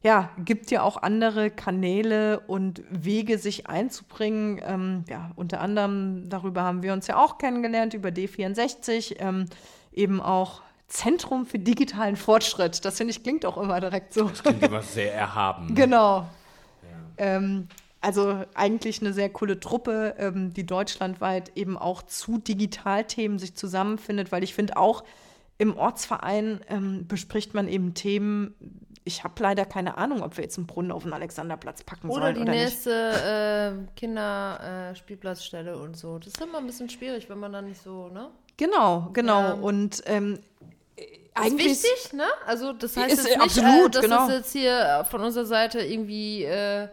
ja, 0.03 0.31
gibt 0.43 0.71
ja 0.71 0.81
auch 0.81 0.97
andere 0.97 1.51
Kanäle 1.51 2.39
und 2.41 2.81
Wege, 2.89 3.37
sich 3.37 3.67
einzubringen. 3.67 4.59
Ähm, 4.63 5.05
ja, 5.07 5.31
unter 5.35 5.61
anderem 5.61 6.27
darüber 6.27 6.63
haben 6.63 6.81
wir 6.81 6.93
uns 6.93 7.07
ja 7.07 7.17
auch 7.17 7.37
kennengelernt, 7.37 7.93
über 7.93 8.09
D64, 8.09 9.17
ähm, 9.19 9.45
eben 9.93 10.19
auch 10.19 10.61
Zentrum 10.91 11.45
für 11.45 11.57
digitalen 11.57 12.17
Fortschritt. 12.17 12.83
Das 12.83 12.97
finde 12.97 13.11
ich 13.11 13.23
klingt 13.23 13.45
auch 13.45 13.57
immer 13.57 13.79
direkt 13.79 14.13
so. 14.13 14.27
Das 14.27 14.43
klingt 14.43 14.61
immer 14.61 14.81
sehr 14.81 15.13
erhaben. 15.13 15.73
Genau. 15.75 16.27
Ähm, 17.17 17.67
also 18.01 18.43
eigentlich 18.55 18.99
eine 19.01 19.13
sehr 19.13 19.29
coole 19.29 19.59
Truppe, 19.59 20.15
ähm, 20.17 20.53
die 20.53 20.65
deutschlandweit 20.65 21.51
eben 21.55 21.77
auch 21.77 22.01
zu 22.01 22.39
Digitalthemen 22.39 23.37
sich 23.37 23.55
zusammenfindet, 23.55 24.31
weil 24.31 24.43
ich 24.43 24.53
finde 24.53 24.75
auch 24.75 25.03
im 25.57 25.77
Ortsverein 25.77 26.61
ähm, 26.67 27.07
bespricht 27.07 27.53
man 27.53 27.67
eben 27.67 27.93
Themen, 27.93 28.55
ich 29.03 29.23
habe 29.23 29.35
leider 29.41 29.65
keine 29.65 29.97
Ahnung, 29.97 30.23
ob 30.23 30.37
wir 30.37 30.43
jetzt 30.43 30.57
einen 30.57 30.67
Brunnen 30.67 30.91
auf 30.91 31.03
den 31.03 31.13
Alexanderplatz 31.13 31.83
packen 31.83 32.09
oder 32.09 32.23
sollen 32.23 32.35
die 32.35 32.41
oder 32.41 32.51
nächste 32.51 33.77
äh, 33.87 33.95
Kinderspielplatzstelle 33.95 35.77
und 35.77 35.95
so. 35.95 36.17
Das 36.17 36.29
ist 36.29 36.41
immer 36.41 36.57
ein 36.57 36.65
bisschen 36.65 36.89
schwierig, 36.89 37.29
wenn 37.29 37.39
man 37.39 37.53
dann 37.53 37.65
nicht 37.65 37.81
so, 37.81 38.09
ne? 38.09 38.29
Genau, 38.57 39.09
genau. 39.13 39.41
Ja. 39.41 39.53
Und 39.53 40.03
ähm, 40.05 40.39
eigentlich 41.33 41.71
ist 41.71 41.83
wichtig, 41.83 42.13
ne? 42.13 42.25
Also 42.45 42.73
das 42.73 42.97
heißt 42.97 43.13
ist 43.13 43.27
jetzt 43.27 43.37
nicht, 43.37 43.41
absolut, 43.41 43.87
äh, 43.87 43.89
dass 43.91 44.01
genau. 44.01 44.27
das 44.27 44.37
jetzt 44.37 44.51
hier 44.51 45.05
von 45.09 45.21
unserer 45.21 45.45
Seite 45.45 45.79
irgendwie 45.79 46.43
äh, 46.43 46.87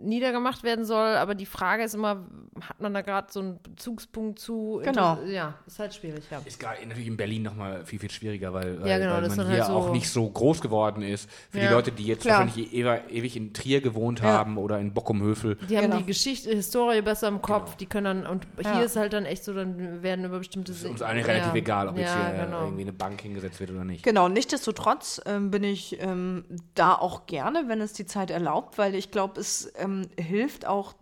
niedergemacht 0.00 0.62
werden 0.62 0.84
soll, 0.84 1.16
aber 1.16 1.34
die 1.34 1.46
Frage 1.46 1.84
ist 1.84 1.94
immer, 1.94 2.26
hat 2.60 2.80
man 2.80 2.92
da 2.92 3.00
gerade 3.00 3.28
so 3.30 3.40
einen 3.40 3.58
Bezugspunkt 3.62 4.38
zu? 4.38 4.80
Genau. 4.84 5.18
Ja, 5.26 5.54
ist 5.66 5.78
halt 5.78 5.94
schwierig, 5.94 6.24
ja. 6.30 6.40
Ist 6.44 6.60
gerade 6.60 6.82
natürlich 6.82 7.06
in 7.06 7.16
Berlin 7.16 7.42
nochmal 7.42 7.84
viel, 7.86 7.98
viel 7.98 8.10
schwieriger, 8.10 8.52
weil, 8.52 8.78
ja, 8.86 8.98
genau, 8.98 9.14
weil 9.14 9.28
man 9.28 9.46
hier 9.48 9.58
halt 9.58 9.66
so 9.66 9.72
auch 9.72 9.92
nicht 9.92 10.10
so 10.10 10.28
groß 10.28 10.60
geworden 10.60 11.02
ist. 11.02 11.30
Für 11.50 11.58
ja. 11.58 11.68
die 11.68 11.72
Leute, 11.72 11.92
die 11.92 12.04
jetzt 12.04 12.22
Klar. 12.22 12.40
wahrscheinlich 12.40 12.74
e 12.74 12.82
ewig 13.10 13.36
in 13.36 13.54
Trier 13.54 13.80
gewohnt 13.80 14.20
ja. 14.20 14.26
haben 14.26 14.58
oder 14.58 14.78
in 14.78 14.92
Bockumhöfel. 14.92 15.56
Die 15.68 15.76
haben 15.76 15.84
genau. 15.84 15.96
die 15.98 16.04
Geschichte, 16.04 16.50
Historie 16.50 17.00
besser 17.00 17.28
im 17.28 17.40
Kopf, 17.40 17.64
genau. 17.64 17.76
die 17.78 17.86
können 17.86 18.04
dann, 18.04 18.26
und 18.26 18.46
hier 18.60 18.84
ist 18.84 18.96
halt 18.96 19.14
dann 19.14 19.24
echt 19.24 19.44
so, 19.44 19.54
dann 19.54 20.02
werden 20.02 20.24
über 20.24 20.38
bestimmte... 20.38 20.72
Es 20.72 20.82
ist 20.82 20.90
uns 20.90 21.02
eigentlich 21.02 21.26
relativ 21.26 21.54
egal, 21.54 21.88
ob 21.88 21.96
jetzt 21.96 22.14
hier 22.14 22.44
genau. 22.44 22.64
irgendwie 22.64 22.82
eine 22.82 22.92
Bank 22.92 23.22
hingesetzt 23.22 23.60
wird 23.60 23.70
oder 23.70 23.84
nicht. 23.84 24.04
Genau, 24.04 24.28
nichtsdestotrotz 24.28 25.22
ähm, 25.24 25.50
bin 25.50 25.64
ich 25.64 25.98
ähm, 26.00 26.44
da 26.74 26.94
auch 26.94 27.26
gerne, 27.26 27.64
wenn 27.68 27.80
es 27.80 27.94
die 27.94 28.04
Zeit 28.04 28.30
erlaubt, 28.30 28.76
weil 28.76 28.94
ich 28.94 29.10
glaube, 29.10 29.40
es 29.40 29.72
ähm, 29.78 30.08
hilft 30.18 30.66
auch 30.66 30.94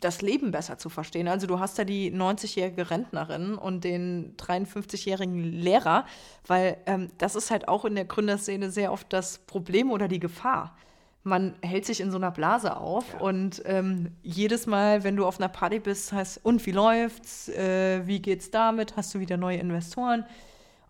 das 0.00 0.22
Leben 0.22 0.50
besser 0.50 0.78
zu 0.78 0.88
verstehen. 0.88 1.28
Also 1.28 1.46
du 1.46 1.58
hast 1.58 1.78
ja 1.78 1.84
die 1.84 2.12
90-jährige 2.12 2.90
Rentnerin 2.90 3.54
und 3.54 3.84
den 3.84 4.36
53-jährigen 4.36 5.42
Lehrer, 5.42 6.04
weil 6.46 6.78
ähm, 6.86 7.08
das 7.18 7.34
ist 7.34 7.50
halt 7.50 7.68
auch 7.68 7.84
in 7.84 7.94
der 7.94 8.04
Gründerszene 8.04 8.70
sehr 8.70 8.92
oft 8.92 9.12
das 9.12 9.38
Problem 9.38 9.90
oder 9.90 10.08
die 10.08 10.20
Gefahr. 10.20 10.76
Man 11.24 11.56
hält 11.62 11.84
sich 11.84 12.00
in 12.00 12.10
so 12.10 12.16
einer 12.16 12.30
Blase 12.30 12.76
auf 12.76 13.04
ja. 13.12 13.20
und 13.20 13.62
ähm, 13.66 14.12
jedes 14.22 14.66
Mal, 14.66 15.04
wenn 15.04 15.16
du 15.16 15.26
auf 15.26 15.38
einer 15.38 15.48
Party 15.48 15.78
bist, 15.78 16.12
heißt, 16.12 16.40
und 16.44 16.64
wie 16.64 16.72
läuft's? 16.72 17.48
Äh, 17.48 18.06
wie 18.06 18.20
geht's 18.20 18.50
damit? 18.50 18.96
Hast 18.96 19.14
du 19.14 19.20
wieder 19.20 19.36
neue 19.36 19.58
Investoren? 19.58 20.24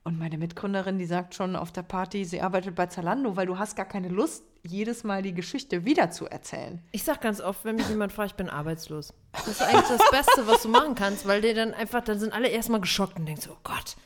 Und 0.08 0.18
meine 0.18 0.38
Mitgründerin, 0.38 0.98
die 0.98 1.04
sagt 1.04 1.34
schon 1.34 1.54
auf 1.54 1.70
der 1.70 1.82
Party, 1.82 2.24
sie 2.24 2.40
arbeitet 2.40 2.74
bei 2.74 2.86
Zalando, 2.86 3.36
weil 3.36 3.44
du 3.44 3.58
hast 3.58 3.76
gar 3.76 3.84
keine 3.84 4.08
Lust, 4.08 4.42
jedes 4.62 5.04
Mal 5.04 5.20
die 5.20 5.34
Geschichte 5.34 5.84
wieder 5.84 6.10
zu 6.10 6.24
erzählen. 6.24 6.82
Ich 6.92 7.04
sag 7.04 7.20
ganz 7.20 7.42
oft, 7.42 7.62
wenn 7.66 7.76
mich 7.76 7.90
jemand 7.90 8.14
fragt, 8.14 8.30
ich 8.30 8.36
bin 8.38 8.48
arbeitslos. 8.48 9.12
Das 9.32 9.48
ist 9.48 9.60
eigentlich 9.60 9.98
das 9.98 10.10
Beste, 10.10 10.46
was 10.46 10.62
du 10.62 10.70
machen 10.70 10.94
kannst, 10.94 11.28
weil 11.28 11.42
die 11.42 11.52
dann 11.52 11.74
einfach, 11.74 12.02
dann 12.02 12.18
sind 12.18 12.32
alle 12.32 12.48
erstmal 12.48 12.80
geschockt 12.80 13.18
und 13.18 13.26
denken 13.26 13.42
so, 13.42 13.50
oh 13.50 13.58
Gott. 13.62 13.96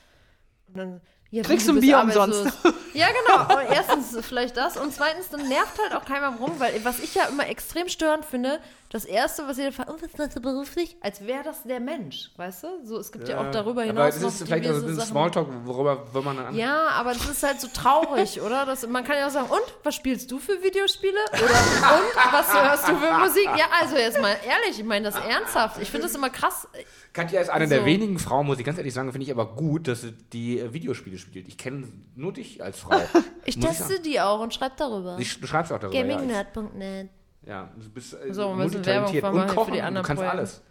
Und 0.67 0.77
dann 0.77 1.01
ja, 1.31 1.45
Kriegst 1.45 1.67
du 1.67 1.73
ein 1.73 1.81
Bier 1.81 2.01
umsonst. 2.01 2.53
Ja, 2.95 3.07
genau. 3.09 3.59
Und 3.59 3.75
erstens 3.75 4.19
vielleicht 4.27 4.55
das 4.59 4.77
und 4.77 4.93
zweitens, 4.93 5.31
dann 5.31 5.49
nervt 5.49 5.79
halt 5.81 5.95
auch 5.95 6.05
keiner 6.05 6.37
rum, 6.37 6.53
weil 6.59 6.85
was 6.85 6.99
ich 6.99 7.15
ja 7.15 7.25
immer 7.25 7.49
extrem 7.49 7.89
störend 7.89 8.27
finde, 8.27 8.61
das 8.93 9.07
Erste, 9.07 9.49
was 9.49 9.57
jeder 9.57 9.73
fragt, 9.73 9.91
oh, 9.91 9.97
was 9.99 10.19
machst 10.19 10.37
du 10.37 10.41
beruflich? 10.43 10.99
Als 11.01 11.27
wäre 11.27 11.43
das 11.43 11.63
der 11.63 11.81
Mensch, 11.81 12.31
weißt 12.37 12.65
du? 12.65 12.69
So, 12.85 12.99
es 12.99 13.11
gibt 13.11 13.27
ja, 13.27 13.37
ja 13.37 13.49
auch 13.49 13.51
darüber 13.51 13.85
hinaus 13.85 14.17
aber 14.17 14.25
das 14.25 14.35
ist 14.35 14.47
vielleicht 14.47 14.67
also 14.67 14.87
ein 14.87 15.01
Smalltalk, 15.01 15.49
worüber 15.65 16.13
will 16.13 16.21
man 16.21 16.37
dann 16.37 16.55
Ja, 16.55 16.89
aber 16.89 17.15
das 17.15 17.27
ist 17.27 17.43
halt 17.43 17.59
so 17.59 17.69
traurig, 17.69 18.43
oder? 18.43 18.67
Das, 18.67 18.87
man 18.87 19.03
kann 19.03 19.17
ja 19.17 19.29
auch 19.29 19.31
sagen, 19.31 19.49
und, 19.49 19.63
was 19.83 19.95
spielst 19.95 20.31
du 20.31 20.39
für 20.39 20.63
Videospiele? 20.63 21.17
Oder, 21.33 21.43
und, 21.43 22.33
was 22.33 22.53
hörst 22.53 22.89
du 22.89 22.97
für 22.97 23.13
Musik? 23.19 23.47
Ja, 23.57 23.65
also 23.81 23.97
jetzt 23.97 24.21
mal 24.21 24.37
ehrlich, 24.47 24.79
ich 24.79 24.85
meine 24.85 25.11
das 25.11 25.15
ernsthaft. 25.15 25.81
Ich 25.81 25.91
finde 25.91 26.07
das 26.07 26.15
immer 26.15 26.29
krass. 26.29 26.69
Katja 27.15 27.41
ist 27.41 27.49
eine 27.49 27.69
so. 27.69 27.75
der 27.75 27.87
wenigen 27.87 28.19
Frauen, 28.19 28.47
muss 28.47 28.59
ich 28.59 28.65
ganz 28.67 28.77
ehrlich 28.77 28.93
sagen, 28.93 29.11
finde 29.13 29.25
ich 29.25 29.33
aber 29.33 29.55
gut, 29.55 29.89
dass 29.89 30.03
sie 30.03 30.13
die 30.13 30.59
äh, 30.59 30.75
Videospiele 30.75 31.17
spielt. 31.17 31.49
Ich 31.49 31.57
kenne 31.57 31.89
nur 32.15 32.35
dich 32.35 32.63
als 32.63 32.81
Frau. 32.81 33.01
ich 33.47 33.59
teste 33.59 33.95
ich 33.95 34.03
die 34.03 34.21
auch 34.21 34.41
und 34.41 34.53
schreibe 34.53 34.75
darüber. 34.77 35.17
Ich, 35.19 35.41
du 35.41 35.47
schreibst 35.47 35.73
auch 35.73 35.79
darüber. 35.79 35.99
Gamingnerd.net. 35.99 37.07
Ja, 37.07 37.22
du 37.45 37.91
bist 37.93 38.15
äh, 38.15 38.33
so, 38.33 38.55
multitalentiert 38.55 39.25
und 39.25 39.47
kochen, 39.49 39.67
für 39.67 39.73
die 39.73 39.83
anderen 39.83 40.05
du 40.05 40.09
kannst 40.09 40.21
Projekte. 40.23 40.39
alles. 40.39 40.63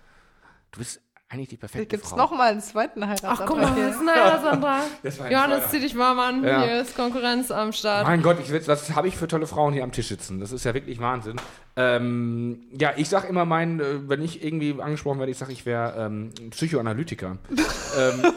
Du 0.72 0.80
bist 0.80 1.02
eigentlich 1.32 1.48
die 1.48 1.58
perfekte 1.58 1.88
Gibt's 1.88 2.10
Frau. 2.10 2.18
Gibt 2.18 2.26
es 2.26 2.32
nochmal 2.32 2.52
einen 2.52 2.62
zweiten 2.62 3.08
Heiratsantrag? 3.08 3.40
Ach, 3.42 3.46
guck 3.46 3.62
mal, 3.62 3.76
das 3.76 3.96
ist 3.96 4.02
ein 4.02 4.10
Heiratsantrag. 4.10 5.32
Johannes, 5.32 5.70
zieh 5.70 5.80
dich 5.80 5.98
warm 5.98 6.20
an. 6.20 6.44
Ja. 6.44 6.64
Hier 6.64 6.82
ist 6.82 6.96
Konkurrenz 6.96 7.52
am 7.52 7.72
Start. 7.72 8.06
Mein 8.06 8.22
Gott, 8.22 8.38
ich 8.42 8.52
will, 8.52 8.62
was 8.68 8.94
habe 8.96 9.08
ich 9.08 9.16
für 9.16 9.28
tolle 9.28 9.48
Frauen 9.48 9.74
hier 9.74 9.84
am 9.84 9.94
Tisch 9.94 10.08
sitzen? 10.10 10.40
Das 10.42 10.52
ist 10.52 10.66
ja 10.66 10.74
wirklich 10.74 11.00
Wahnsinn. 11.00 11.38
Ähm, 11.78 12.64
ja, 12.78 12.92
ich 12.98 13.08
sag 13.08 13.30
immer 13.30 13.46
mein, 13.46 13.80
äh, 13.80 14.10
wenn 14.10 14.22
ich 14.22 14.44
irgendwie 14.44 14.82
angesprochen 14.82 15.20
werde, 15.20 15.32
ich 15.32 15.38
sage, 15.38 15.54
ich 15.54 15.66
wäre 15.66 16.06
ähm, 16.06 16.32
Psychoanalytiker. 16.50 17.38
ähm, 17.98 18.34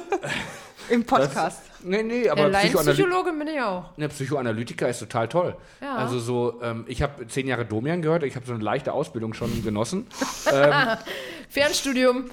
Im 0.88 1.04
Podcast. 1.04 1.62
Das, 1.68 1.84
nee, 1.84 2.02
nee, 2.02 2.28
aber 2.28 2.50
ja, 2.50 2.58
Psychologe 2.58 3.32
bin 3.32 3.48
ich 3.48 3.60
auch. 3.60 3.96
Ne, 3.96 4.08
Psychoanalytiker 4.08 4.88
ist 4.88 4.98
total 4.98 5.28
toll. 5.28 5.56
Ja. 5.80 5.96
Also 5.96 6.18
so, 6.18 6.60
ähm, 6.62 6.84
ich 6.88 7.02
habe 7.02 7.26
zehn 7.26 7.46
Jahre 7.46 7.64
Domian 7.64 8.02
gehört, 8.02 8.22
ich 8.22 8.36
habe 8.36 8.46
so 8.46 8.52
eine 8.52 8.62
leichte 8.62 8.92
Ausbildung 8.92 9.34
schon 9.34 9.62
genossen. 9.62 10.06
ähm, 10.52 10.72
Fernstudium. 11.48 12.30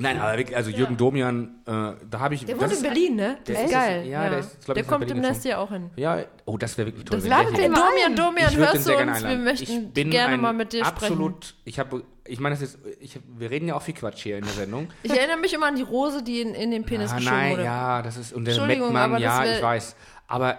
Nein, 0.00 0.20
aber 0.20 0.38
wirklich, 0.38 0.56
also 0.56 0.70
Jürgen 0.70 0.92
ja. 0.92 0.96
Domian, 0.98 1.60
äh, 1.66 1.70
da 2.08 2.20
habe 2.20 2.34
ich. 2.34 2.44
Der 2.44 2.60
wohnt 2.60 2.72
in 2.72 2.82
Berlin, 2.82 3.16
ne? 3.16 3.38
Der 3.48 3.64
ist 3.64 3.72
geil. 3.72 4.06
Ja, 4.06 4.24
ja. 4.24 4.30
der 4.30 4.38
ist, 4.38 4.64
glaub 4.64 4.74
Der 4.76 4.84
ich, 4.84 4.88
kommt 4.88 5.10
demnächst 5.10 5.44
ja 5.44 5.58
auch 5.58 5.70
hin. 5.70 5.90
Ja, 5.96 6.24
oh, 6.44 6.56
das 6.56 6.78
wäre 6.78 6.86
wirklich 6.86 7.04
toll. 7.04 7.18
Das 7.18 7.28
Land 7.28 7.58
den 7.58 7.74
Domian, 7.74 8.14
Domian, 8.14 8.56
hörst 8.56 8.88
du 8.88 8.96
uns? 8.96 9.24
Wir 9.24 9.36
möchten 9.36 9.92
gerne 9.92 10.38
mal 10.38 10.52
mit 10.52 10.72
dir 10.72 10.86
absolut, 10.86 11.46
sprechen. 11.46 11.62
Ich 11.64 11.78
habe, 11.80 12.04
ich 12.24 12.38
meine, 12.38 12.56
wir 12.56 13.50
reden 13.50 13.66
ja 13.66 13.74
auch 13.74 13.82
viel 13.82 13.94
Quatsch 13.94 14.22
hier 14.22 14.38
in 14.38 14.44
der 14.44 14.52
Sendung. 14.52 14.88
Ich 15.02 15.10
erinnere 15.10 15.38
mich 15.38 15.52
immer 15.52 15.66
an 15.66 15.74
die 15.74 15.82
Rose, 15.82 16.22
die 16.22 16.42
in, 16.42 16.54
in 16.54 16.70
den 16.70 16.84
Penis 16.84 17.10
ah, 17.10 17.16
geschoben 17.16 17.36
nein, 17.36 17.52
wurde. 17.54 17.64
ja, 17.64 18.02
das 18.02 18.16
ist, 18.16 18.32
und 18.32 18.44
der 18.44 18.66
Mettmann, 18.66 19.18
ja, 19.18 19.44
ich 19.44 19.60
weiß. 19.60 19.96
Aber 20.28 20.58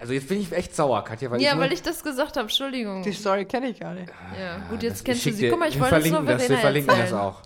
also 0.00 0.12
jetzt 0.12 0.28
bin 0.28 0.40
ich 0.40 0.52
echt 0.52 0.74
sauer, 0.74 1.04
Katja. 1.04 1.30
Weil 1.30 1.42
ja, 1.42 1.52
ich 1.52 1.58
weil 1.58 1.72
ich 1.72 1.82
das 1.82 2.02
gesagt 2.02 2.36
habe, 2.36 2.42
Entschuldigung. 2.42 3.02
Die 3.02 3.12
Story 3.12 3.44
kenne 3.44 3.68
ich 3.70 3.80
gar 3.80 3.94
nicht. 3.94 4.10
Ja, 4.40 4.58
gut, 4.70 4.82
jetzt 4.82 5.04
kennst 5.04 5.26
du 5.26 5.32
sie. 5.32 5.50
Guck 5.50 5.58
mal, 5.58 5.68
ich 5.68 5.78
wollte 5.78 5.96
es 5.96 6.10
nur 6.10 6.22
das, 6.22 6.48
Wir 6.48 6.58
verlinken 6.58 6.96
das 6.96 7.12
auch. 7.12 7.42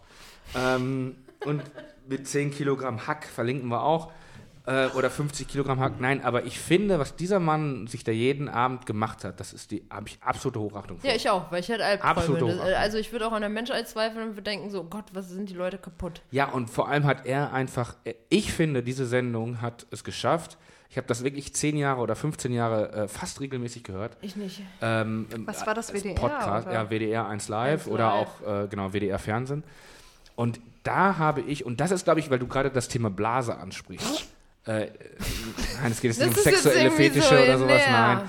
Ähm, 0.56 1.16
und 1.44 1.62
mit 2.08 2.26
10 2.26 2.50
Kilogramm 2.50 3.06
Hack 3.06 3.24
verlinken 3.24 3.68
wir 3.68 3.82
auch. 3.82 4.10
Äh, 4.66 4.88
oder 4.88 5.08
50 5.08 5.48
Kilogramm 5.48 5.80
Hack. 5.80 6.00
Nein, 6.00 6.22
aber 6.22 6.44
ich 6.44 6.58
finde, 6.58 6.98
was 6.98 7.16
dieser 7.16 7.40
Mann 7.40 7.86
sich 7.86 8.04
da 8.04 8.12
jeden 8.12 8.48
Abend 8.48 8.84
gemacht 8.84 9.24
hat, 9.24 9.40
das 9.40 9.54
ist 9.54 9.70
die, 9.70 9.84
habe 9.90 10.08
ich 10.08 10.18
absolute 10.22 10.60
Hochachtung 10.60 10.98
vor. 10.98 11.08
Ja, 11.08 11.16
ich 11.16 11.30
auch, 11.30 11.50
weil 11.50 11.60
ich 11.60 11.70
halt 11.70 11.80
Albträume. 11.80 12.62
Also 12.76 12.98
ich 12.98 13.10
würde 13.10 13.26
auch 13.26 13.32
an 13.32 13.40
der 13.40 13.48
Menschheit 13.48 13.88
zweifeln 13.88 14.28
und 14.28 14.30
würde 14.32 14.42
denken 14.42 14.70
so, 14.70 14.84
Gott, 14.84 15.06
was 15.14 15.30
sind 15.30 15.48
die 15.48 15.54
Leute 15.54 15.78
kaputt? 15.78 16.20
Ja, 16.30 16.46
und 16.50 16.68
vor 16.68 16.88
allem 16.88 17.04
hat 17.04 17.26
er 17.26 17.52
einfach, 17.54 17.96
ich 18.28 18.52
finde, 18.52 18.82
diese 18.82 19.06
Sendung 19.06 19.62
hat 19.62 19.86
es 19.90 20.04
geschafft, 20.04 20.58
ich 20.90 20.96
habe 20.96 21.06
das 21.06 21.22
wirklich 21.22 21.54
10 21.54 21.76
Jahre 21.76 22.00
oder 22.00 22.16
15 22.16 22.52
Jahre 22.52 22.92
äh, 22.92 23.08
fast 23.08 23.40
regelmäßig 23.40 23.84
gehört. 23.84 24.16
Ich 24.20 24.34
nicht. 24.34 24.60
Ähm, 24.82 25.26
Was 25.46 25.64
war 25.64 25.74
das, 25.74 25.94
WDR? 25.94 26.16
Podcast, 26.16 26.66
oder? 26.66 26.74
ja, 26.74 26.90
WDR 26.90 27.26
1 27.28 27.48
Live 27.48 27.86
1 27.86 27.88
oder 27.88 28.06
Live. 28.06 28.28
auch, 28.44 28.64
äh, 28.64 28.68
genau, 28.68 28.92
WDR 28.92 29.20
Fernsehen. 29.20 29.62
Und 30.36 30.60
da 30.82 31.18
habe 31.18 31.42
ich, 31.42 31.64
und 31.64 31.80
das 31.80 31.90
ist, 31.90 32.04
glaube 32.04 32.20
ich, 32.20 32.30
weil 32.30 32.38
du 32.38 32.46
gerade 32.46 32.70
das 32.70 32.88
Thema 32.88 33.10
Blase 33.10 33.56
ansprichst. 33.56 34.28
Äh, 34.66 34.88
nein, 35.82 35.92
es 35.92 36.00
geht 36.00 36.12
jetzt 36.12 36.20
nicht 36.20 36.36
um 36.36 36.42
sexuelle 36.42 36.90
Fetische 36.90 37.28
so 37.28 37.34
oder 37.34 37.58
sowas, 37.58 37.82
nein. 37.90 38.20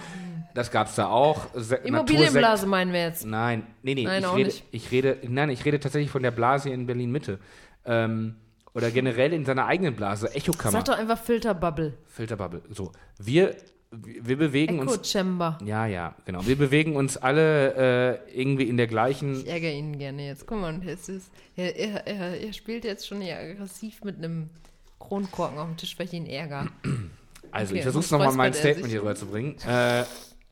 Das 0.53 0.69
gab 0.71 0.87
es 0.87 0.95
da 0.95 1.07
auch. 1.07 1.53
Immobilienblase 1.83 2.65
meinen 2.65 2.91
wir 2.91 3.03
jetzt. 3.03 3.25
Nein, 3.25 3.65
nee, 3.83 3.95
nee. 3.95 4.03
Nein, 4.03 4.23
ich, 4.23 4.35
rede, 4.35 4.45
nicht. 4.45 4.63
ich 4.71 4.91
rede, 4.91 5.17
nein, 5.27 5.49
ich 5.49 5.63
rede 5.63 5.79
tatsächlich 5.79 6.11
von 6.11 6.23
der 6.23 6.31
Blase 6.31 6.69
in 6.69 6.87
Berlin 6.87 7.11
Mitte. 7.11 7.39
Ähm, 7.85 8.35
oder 8.73 8.91
generell 8.91 9.33
in 9.33 9.45
seiner 9.45 9.65
eigenen 9.65 9.95
Blase, 9.95 10.33
Echokammer. 10.33 10.71
Sag 10.71 10.85
doch 10.85 10.97
einfach 10.97 11.17
Filterbubble. 11.17 11.97
Filterbubble. 12.07 12.63
So, 12.69 12.91
wir 13.17 13.55
wir 13.91 14.37
bewegen 14.37 14.79
Echo 14.79 14.93
uns. 14.93 15.11
Chamber. 15.11 15.57
Ja, 15.63 15.85
ja, 15.85 16.15
genau. 16.25 16.45
Wir 16.45 16.57
bewegen 16.57 16.95
uns 16.95 17.17
alle 17.17 18.21
äh, 18.25 18.39
irgendwie 18.39 18.63
in 18.63 18.77
der 18.77 18.87
gleichen. 18.87 19.41
Ich 19.41 19.47
ärgere 19.47 19.73
ihn 19.73 19.99
gerne 19.99 20.27
jetzt. 20.27 20.47
Guck 20.47 20.61
mal, 20.61 20.79
es 20.85 21.09
ist, 21.09 21.29
er, 21.57 21.75
er, 21.75 22.07
er, 22.07 22.41
er 22.41 22.53
spielt 22.53 22.85
jetzt 22.85 23.05
schon 23.05 23.21
aggressiv 23.21 24.03
mit 24.03 24.17
einem 24.17 24.49
Kronkorken 24.99 25.59
auf 25.59 25.67
dem 25.67 25.77
Tisch, 25.77 25.99
weil 25.99 26.05
ich 26.05 26.13
ihn 26.13 26.25
ärgere. 26.25 26.67
Also, 27.53 27.71
okay, 27.71 27.79
ich 27.79 27.83
versuche 27.83 28.17
nochmal 28.17 28.33
mein 28.33 28.53
Statement 28.53 28.87
hier 28.87 29.01
rüberzubringen. 29.01 29.57
Äh, 29.67 30.05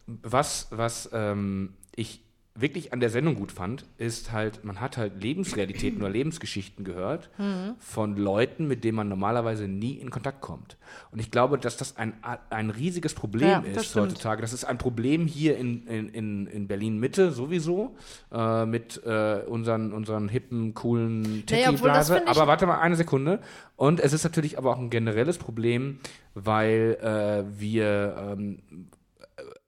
was 0.05 0.67
was 0.71 1.09
ähm, 1.13 1.73
ich 1.95 2.21
wirklich 2.61 2.93
an 2.93 2.99
der 2.99 3.09
Sendung 3.09 3.35
gut 3.35 3.51
fand, 3.51 3.85
ist 3.97 4.31
halt, 4.31 4.63
man 4.63 4.79
hat 4.79 4.97
halt 4.97 5.21
Lebensrealitäten 5.21 6.01
oder 6.01 6.09
Lebensgeschichten 6.09 6.83
gehört 6.83 7.29
mhm. 7.37 7.75
von 7.79 8.17
Leuten, 8.17 8.67
mit 8.67 8.83
denen 8.83 8.95
man 8.95 9.09
normalerweise 9.09 9.67
nie 9.67 9.93
in 9.93 10.09
Kontakt 10.09 10.41
kommt. 10.41 10.77
Und 11.11 11.19
ich 11.19 11.31
glaube, 11.31 11.57
dass 11.57 11.77
das 11.77 11.97
ein, 11.97 12.13
ein 12.49 12.69
riesiges 12.69 13.13
Problem 13.13 13.49
ja, 13.49 13.59
ist 13.59 13.95
heutzutage. 13.95 14.41
Das 14.41 14.53
ist 14.53 14.65
ein 14.65 14.77
Problem 14.77 15.27
hier 15.27 15.57
in, 15.57 15.85
in, 15.87 16.47
in 16.47 16.67
Berlin-Mitte 16.67 17.31
sowieso, 17.31 17.95
äh, 18.31 18.65
mit 18.65 19.01
äh, 19.05 19.41
unseren, 19.47 19.93
unseren 19.93 20.29
hippen, 20.29 20.73
coolen 20.73 21.45
Techie-Blase. 21.45 22.13
Naja, 22.13 22.27
aber 22.27 22.47
warte 22.47 22.65
mal 22.65 22.79
eine 22.79 22.95
Sekunde. 22.95 23.39
Und 23.75 23.99
es 23.99 24.13
ist 24.13 24.23
natürlich 24.23 24.57
aber 24.57 24.71
auch 24.71 24.79
ein 24.79 24.89
generelles 24.89 25.37
Problem, 25.37 25.99
weil 26.33 26.97
äh, 27.01 27.59
wir 27.59 28.35
ähm, 28.37 28.59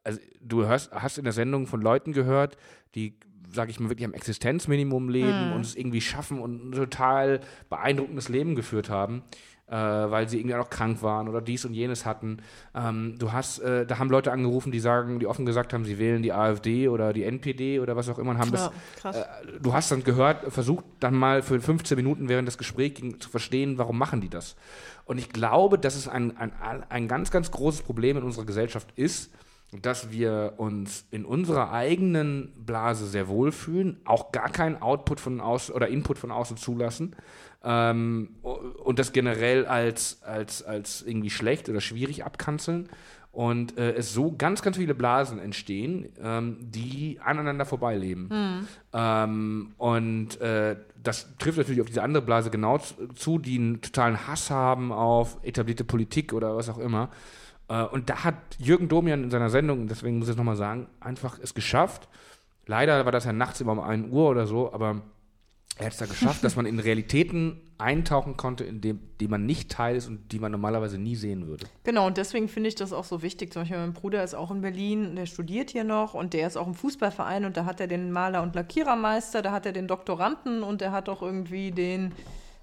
also 0.04 0.20
du 0.42 0.66
hörst, 0.66 0.92
hast 0.92 1.18
in 1.18 1.24
der 1.24 1.34
Sendung 1.34 1.68
von 1.68 1.82
Leuten 1.82 2.14
gehört, 2.14 2.58
die, 2.96 3.16
sage 3.54 3.72
ich 3.72 3.80
mal, 3.80 3.90
wirklich 3.90 4.06
am 4.06 4.14
Existenzminimum 4.14 5.10
leben 5.10 5.50
mhm. 5.50 5.54
und 5.54 5.62
es 5.62 5.76
irgendwie 5.76 6.02
schaffen 6.02 6.40
und 6.40 6.70
ein 6.70 6.72
total 6.72 7.42
beeindruckendes 7.70 8.30
Leben 8.30 8.56
geführt 8.56 8.90
haben. 8.90 9.24
äh, 9.72 9.76
weil 9.76 10.28
sie 10.28 10.38
irgendwie 10.38 10.56
auch 10.56 10.70
krank 10.70 11.02
waren 11.02 11.30
oder 11.30 11.42
dies 11.42 11.64
und 11.64 11.74
jenes 11.74 12.06
hatten. 12.06 12.40
Ähm, 12.76 13.16
du 13.18 13.32
hast, 13.32 13.60
äh, 13.60 13.86
da 13.86 14.00
haben 14.00 14.10
Leute 14.10 14.32
angerufen, 14.32 14.72
die 14.72 14.82
sagen, 14.82 15.20
die 15.20 15.28
offen 15.28 15.46
gesagt 15.46 15.74
haben, 15.74 15.86
sie 15.86 15.98
wählen 15.98 16.22
die 16.22 16.34
AfD 16.34 16.90
oder 16.90 17.14
die 17.14 17.24
NPD 17.24 17.80
oder 17.80 17.96
was 17.96 18.10
auch 18.10 18.20
immer 18.20 18.32
und 18.32 18.38
haben 18.38 18.52
Klar, 18.52 18.74
das. 19.02 19.16
Äh, 19.16 19.24
du 19.62 19.74
hast 19.74 19.90
dann 19.90 20.04
gehört, 20.04 20.52
versucht 20.52 20.84
dann 21.00 21.16
mal 21.16 21.42
für 21.42 21.60
15 21.60 21.96
Minuten 21.96 22.28
während 22.28 22.50
des 22.50 22.58
Gesprächs 22.58 23.02
zu 23.20 23.30
verstehen, 23.30 23.78
warum 23.78 23.98
machen 23.98 24.20
die 24.20 24.30
das. 24.30 24.58
Und 25.06 25.18
ich 25.18 25.30
glaube, 25.30 25.80
dass 25.80 25.96
es 25.96 26.10
ein, 26.10 26.36
ein, 26.38 26.52
ein 26.90 27.08
ganz, 27.08 27.32
ganz 27.32 27.50
großes 27.52 27.84
Problem 27.84 28.18
in 28.18 28.24
unserer 28.24 28.46
Gesellschaft 28.46 28.92
ist, 28.98 29.32
dass 29.72 30.12
wir 30.12 30.54
uns 30.58 31.06
in 31.12 31.24
unserer 31.24 31.72
eigenen 31.72 32.52
Blase 32.66 33.08
sehr 33.08 33.28
wohlfühlen, 33.28 34.02
auch 34.04 34.32
gar 34.32 34.50
keinen 34.50 34.82
Output 34.82 35.20
von 35.20 35.40
außen 35.40 35.74
oder 35.74 35.88
Input 35.88 36.18
von 36.18 36.32
außen 36.32 36.58
zulassen 36.58 37.16
ähm, 37.64 38.36
und 38.42 39.00
das 39.00 39.14
generell 39.14 39.66
als, 39.66 40.22
als, 40.24 40.64
als 40.64 41.02
irgendwie 41.02 41.30
schlecht 41.30 41.70
oder 41.70 41.80
schwierig 41.80 42.26
abkanzeln 42.26 42.90
und 43.32 43.78
äh, 43.78 43.94
es 43.94 44.14
so 44.14 44.36
ganz, 44.38 44.62
ganz 44.62 44.76
viele 44.76 44.94
Blasen 44.94 45.40
entstehen, 45.40 46.10
ähm, 46.22 46.58
die 46.60 47.20
aneinander 47.24 47.66
vorbeileben. 47.66 48.28
Mhm. 48.28 48.68
Ähm, 48.92 49.74
und 49.78 50.42
äh, 50.42 50.76
das 51.02 51.38
trifft 51.38 51.58
natürlich 51.58 51.80
auf 51.80 51.88
diese 51.88 52.04
andere 52.04 52.24
Blase 52.24 52.50
genau 52.50 52.78
zu, 53.16 53.40
die 53.40 53.58
einen 53.58 53.82
totalen 53.82 54.28
Hass 54.28 54.50
haben 54.50 54.92
auf 54.92 55.38
etablierte 55.44 55.86
Politik 55.86 56.34
oder 56.34 56.58
was 56.58 56.68
auch 56.68 56.78
immer. 56.78 57.10
Äh, 57.72 57.86
und 57.86 58.10
da 58.10 58.24
hat 58.24 58.36
Jürgen 58.60 58.90
Domian 58.90 59.24
in 59.24 59.32
seiner 59.32 59.50
Sendung, 59.50 59.88
deswegen 59.88 60.20
muss 60.20 60.28
ich 60.28 60.34
es 60.34 60.38
nochmal 60.38 60.58
sagen, 60.58 60.88
einfach 61.00 61.40
es 61.42 61.54
geschafft. 61.54 62.10
Leider 62.66 63.06
war 63.06 63.12
das 63.12 63.26
ja 63.26 63.34
nachts 63.34 63.62
immer 63.62 63.72
um 63.72 63.80
1 63.80 64.12
Uhr 64.12 64.30
oder 64.30 64.46
so, 64.46 64.74
aber 64.74 65.02
er 65.78 65.86
hat 65.86 65.94
es 65.94 65.98
da 65.98 66.06
geschafft, 66.06 66.44
dass 66.44 66.56
man 66.56 66.66
in 66.66 66.80
Realitäten 66.80 67.62
eintauchen 67.78 68.38
konnte, 68.38 68.66
in 68.66 68.82
dem, 68.82 69.00
die 69.20 69.28
man 69.28 69.46
nicht 69.46 69.72
Teil 69.72 69.96
ist 69.96 70.08
und 70.08 70.32
die 70.32 70.40
man 70.40 70.52
normalerweise 70.52 70.98
nie 70.98 71.16
sehen 71.16 71.48
würde. 71.48 71.66
Genau, 71.84 72.06
und 72.08 72.18
deswegen 72.18 72.50
finde 72.50 72.68
ich 72.68 72.76
das 72.76 72.94
auch 72.94 73.06
so 73.06 73.24
wichtig. 73.24 73.54
Zum 73.54 73.62
Beispiel 73.62 73.78
mein 73.78 73.94
Bruder 73.94 74.24
ist 74.24 74.36
auch 74.36 74.52
in 74.52 74.62
Berlin, 74.62 75.16
der 75.16 75.26
studiert 75.26 75.72
hier 75.72 75.86
noch 75.86 76.14
und 76.14 76.34
der 76.34 76.48
ist 76.48 76.58
auch 76.58 76.68
im 76.68 76.76
Fußballverein 76.76 77.46
und 77.46 77.58
da 77.58 77.66
hat 77.66 77.80
er 77.80 77.88
den 77.88 78.12
Maler- 78.12 78.44
und 78.44 78.54
Lackierermeister, 78.54 79.42
da 79.42 79.52
hat 79.52 79.66
er 79.66 79.72
den 79.72 79.88
Doktoranden 79.88 80.62
und 80.62 80.82
er 80.82 80.92
hat 80.92 81.10
auch 81.10 81.22
irgendwie 81.22 81.72
den, 81.72 82.12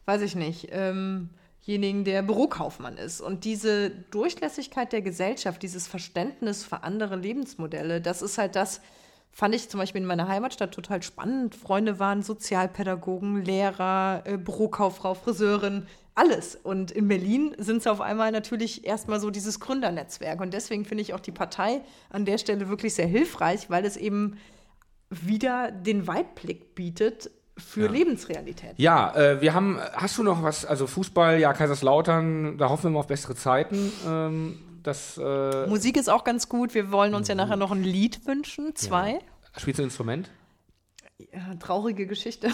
weiß 0.04 0.20
ich 0.22 0.36
nicht, 0.36 0.68
ähm, 0.70 1.30
denjenigen, 1.68 2.04
der 2.04 2.22
Bürokaufmann 2.22 2.96
ist. 2.96 3.20
Und 3.20 3.44
diese 3.44 3.90
Durchlässigkeit 3.90 4.92
der 4.92 5.02
Gesellschaft, 5.02 5.62
dieses 5.62 5.86
Verständnis 5.86 6.64
für 6.64 6.82
andere 6.82 7.14
Lebensmodelle, 7.14 8.00
das 8.00 8.22
ist 8.22 8.38
halt 8.38 8.56
das, 8.56 8.80
fand 9.30 9.54
ich 9.54 9.68
zum 9.68 9.78
Beispiel 9.78 10.00
in 10.00 10.06
meiner 10.06 10.28
Heimatstadt 10.28 10.72
total 10.72 11.02
spannend. 11.02 11.54
Freunde 11.54 11.98
waren 11.98 12.22
Sozialpädagogen, 12.22 13.44
Lehrer, 13.44 14.22
äh, 14.24 14.38
Bürokauffrau, 14.38 15.12
Friseurin, 15.12 15.86
alles. 16.14 16.56
Und 16.56 16.90
in 16.90 17.06
Berlin 17.06 17.54
sind 17.58 17.76
es 17.78 17.86
auf 17.86 18.00
einmal 18.00 18.32
natürlich 18.32 18.86
erstmal 18.86 19.20
so 19.20 19.30
dieses 19.30 19.60
Gründernetzwerk. 19.60 20.40
Und 20.40 20.54
deswegen 20.54 20.86
finde 20.86 21.02
ich 21.02 21.12
auch 21.12 21.20
die 21.20 21.32
Partei 21.32 21.82
an 22.08 22.24
der 22.24 22.38
Stelle 22.38 22.68
wirklich 22.70 22.94
sehr 22.94 23.06
hilfreich, 23.06 23.68
weil 23.68 23.84
es 23.84 23.96
eben 23.96 24.38
wieder 25.10 25.70
den 25.70 26.06
Weitblick 26.06 26.74
bietet, 26.74 27.30
für 27.58 27.86
ja. 27.86 27.90
Lebensrealität. 27.90 28.72
Ja, 28.76 29.14
äh, 29.14 29.40
wir 29.40 29.54
haben, 29.54 29.78
hast 29.92 30.18
du 30.18 30.22
noch 30.22 30.42
was, 30.42 30.64
also 30.64 30.86
Fußball, 30.86 31.38
ja, 31.38 31.52
Kaiserslautern, 31.52 32.58
da 32.58 32.68
hoffen 32.68 32.84
wir 32.84 32.90
mal 32.90 33.00
auf 33.00 33.06
bessere 33.06 33.34
Zeiten. 33.34 33.92
Ähm, 34.06 34.58
das, 34.82 35.18
äh 35.22 35.66
Musik 35.66 35.96
ist 35.96 36.08
auch 36.08 36.24
ganz 36.24 36.48
gut. 36.48 36.74
Wir 36.74 36.90
wollen 36.90 37.14
uns 37.14 37.28
ja 37.28 37.34
nachher 37.34 37.56
noch 37.56 37.72
ein 37.72 37.82
Lied 37.82 38.26
wünschen, 38.26 38.74
zwei. 38.74 39.12
Ja. 39.12 39.18
Spielst 39.56 39.78
du 39.78 39.82
ein 39.82 39.86
Instrument? 39.86 40.30
Ja, 41.32 41.54
traurige 41.56 42.06
Geschichte. 42.06 42.50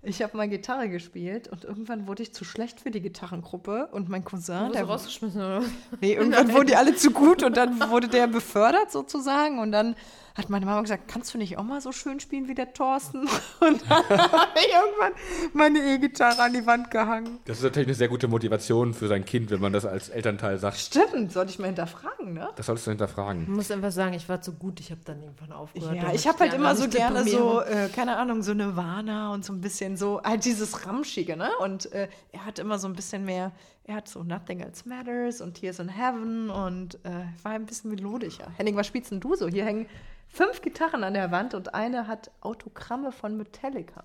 Ich 0.00 0.22
habe 0.22 0.36
mal 0.36 0.48
Gitarre 0.48 0.88
gespielt 0.88 1.48
und 1.48 1.64
irgendwann 1.64 2.06
wurde 2.06 2.22
ich 2.22 2.32
zu 2.32 2.44
schlecht 2.44 2.80
für 2.80 2.92
die 2.92 3.00
Gitarrengruppe 3.00 3.88
und 3.90 4.08
mein 4.08 4.24
Cousin. 4.24 4.70
Der 4.72 4.84
rausgeschmissen 4.84 5.40
oder? 5.40 5.62
Nee, 6.00 6.14
irgendwann 6.14 6.52
wurden 6.54 6.68
die 6.68 6.76
alle 6.76 6.94
zu 6.94 7.10
gut 7.10 7.42
und 7.42 7.56
dann 7.56 7.90
wurde 7.90 8.06
der 8.06 8.28
befördert 8.28 8.92
sozusagen 8.92 9.58
und 9.58 9.72
dann 9.72 9.96
hat 10.38 10.50
meine 10.50 10.64
Mama 10.64 10.80
gesagt, 10.82 11.08
kannst 11.08 11.34
du 11.34 11.38
nicht 11.38 11.58
auch 11.58 11.64
mal 11.64 11.80
so 11.80 11.90
schön 11.90 12.20
spielen 12.20 12.48
wie 12.48 12.54
der 12.54 12.72
Thorsten? 12.72 13.28
Und 13.60 13.82
dann 13.88 14.08
habe 14.08 14.58
ich 14.60 14.72
irgendwann 14.72 15.12
meine 15.52 15.80
E-Gitarre 15.80 16.42
an 16.42 16.52
die 16.52 16.64
Wand 16.64 16.90
gehangen. 16.90 17.40
Das 17.44 17.58
ist 17.58 17.64
natürlich 17.64 17.88
eine 17.88 17.94
sehr 17.94 18.08
gute 18.08 18.28
Motivation 18.28 18.94
für 18.94 19.08
sein 19.08 19.24
Kind, 19.24 19.50
wenn 19.50 19.60
man 19.60 19.72
das 19.72 19.84
als 19.84 20.08
Elternteil 20.08 20.58
sagt. 20.58 20.78
Stimmt, 20.78 21.32
sollte 21.32 21.50
ich 21.50 21.58
mal 21.58 21.66
hinterfragen, 21.66 22.34
ne? 22.34 22.48
Das 22.56 22.66
solltest 22.66 22.86
du 22.86 22.92
hinterfragen. 22.92 23.42
Ich 23.42 23.48
muss 23.48 23.70
einfach 23.70 23.90
sagen, 23.90 24.14
ich 24.14 24.28
war 24.28 24.40
zu 24.40 24.52
gut, 24.52 24.78
ich 24.80 24.90
habe 24.90 25.00
dann 25.04 25.20
irgendwann 25.20 25.52
aufgehört. 25.52 25.96
Ja, 25.96 26.12
ich 26.12 26.26
habe 26.28 26.38
halt 26.38 26.54
immer 26.54 26.76
so 26.76 26.88
gerne 26.88 27.24
so, 27.24 27.60
äh, 27.60 27.88
keine 27.88 28.16
Ahnung, 28.16 28.42
so 28.42 28.54
Nirvana 28.54 29.32
und 29.32 29.44
so 29.44 29.52
ein 29.52 29.60
bisschen 29.60 29.96
so, 29.96 30.22
halt 30.22 30.44
dieses 30.44 30.86
Ramschige, 30.86 31.36
ne? 31.36 31.50
Und 31.58 31.90
äh, 31.92 32.08
er 32.32 32.46
hat 32.46 32.58
immer 32.60 32.78
so 32.78 32.86
ein 32.86 32.94
bisschen 32.94 33.24
mehr 33.24 33.52
er 33.88 33.96
hat 33.96 34.08
so 34.08 34.22
Nothing 34.22 34.60
Else 34.60 34.86
Matters 34.86 35.40
und 35.40 35.54
Tears 35.54 35.78
in 35.78 35.88
Heaven 35.88 36.50
und 36.50 36.96
äh, 37.06 37.24
war 37.42 37.52
ein 37.52 37.64
bisschen 37.64 37.90
melodischer. 37.90 38.46
Henning, 38.58 38.76
was 38.76 38.86
spielst 38.86 39.10
denn 39.10 39.20
du 39.20 39.34
so? 39.34 39.48
Hier 39.48 39.64
hängen 39.64 39.86
fünf 40.28 40.60
Gitarren 40.60 41.04
an 41.04 41.14
der 41.14 41.30
Wand 41.30 41.54
und 41.54 41.74
eine 41.74 42.06
hat 42.06 42.30
Autogramme 42.42 43.12
von 43.12 43.38
Metallica. 43.38 44.04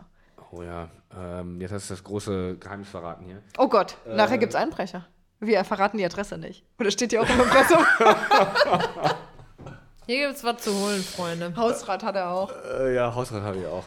Oh 0.52 0.62
ja, 0.64 0.90
ähm, 1.14 1.60
jetzt 1.60 1.74
hast 1.74 1.90
du 1.90 1.96
das 1.96 2.04
große 2.04 2.58
Geheimnis 2.60 2.88
verraten 2.88 3.26
hier. 3.26 3.42
Oh 3.58 3.68
Gott, 3.68 3.98
äh, 4.06 4.16
nachher 4.16 4.38
gibt 4.38 4.54
es 4.54 4.56
Einbrecher. 4.56 5.06
Wir 5.42 5.66
verraten 5.66 5.98
die 5.98 6.06
Adresse 6.06 6.38
nicht. 6.38 6.64
Oder 6.80 6.90
steht 6.90 7.10
hier 7.12 7.22
auch 7.22 7.30
im 7.30 7.42
Impressum? 7.42 7.86
Hier 10.06 10.28
gibt 10.28 10.38
es 10.38 10.44
was 10.46 10.62
zu 10.62 10.74
holen, 10.74 11.04
Freunde. 11.04 11.54
Hausrat 11.58 12.04
hat 12.04 12.16
er 12.16 12.32
auch. 12.32 12.54
Äh, 12.80 12.96
ja, 12.96 13.14
Hausrat 13.14 13.44
habe 13.44 13.58
ich 13.58 13.66
auch. 13.66 13.84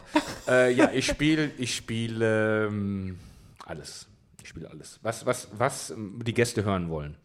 äh, 0.47 0.71
ja, 0.73 0.91
ich 0.91 1.07
spiele 1.07 1.49
ich 1.57 1.75
spiel, 1.75 2.21
ähm, 2.21 3.17
alles. 3.65 4.07
Ich 4.47 4.51
spiele 4.51 4.69
alles. 4.69 4.97
Was, 5.03 5.25
was, 5.25 5.49
was 5.51 5.93
die 5.97 6.33
Gäste 6.33 6.63
hören 6.63 6.89
wollen. 6.89 7.17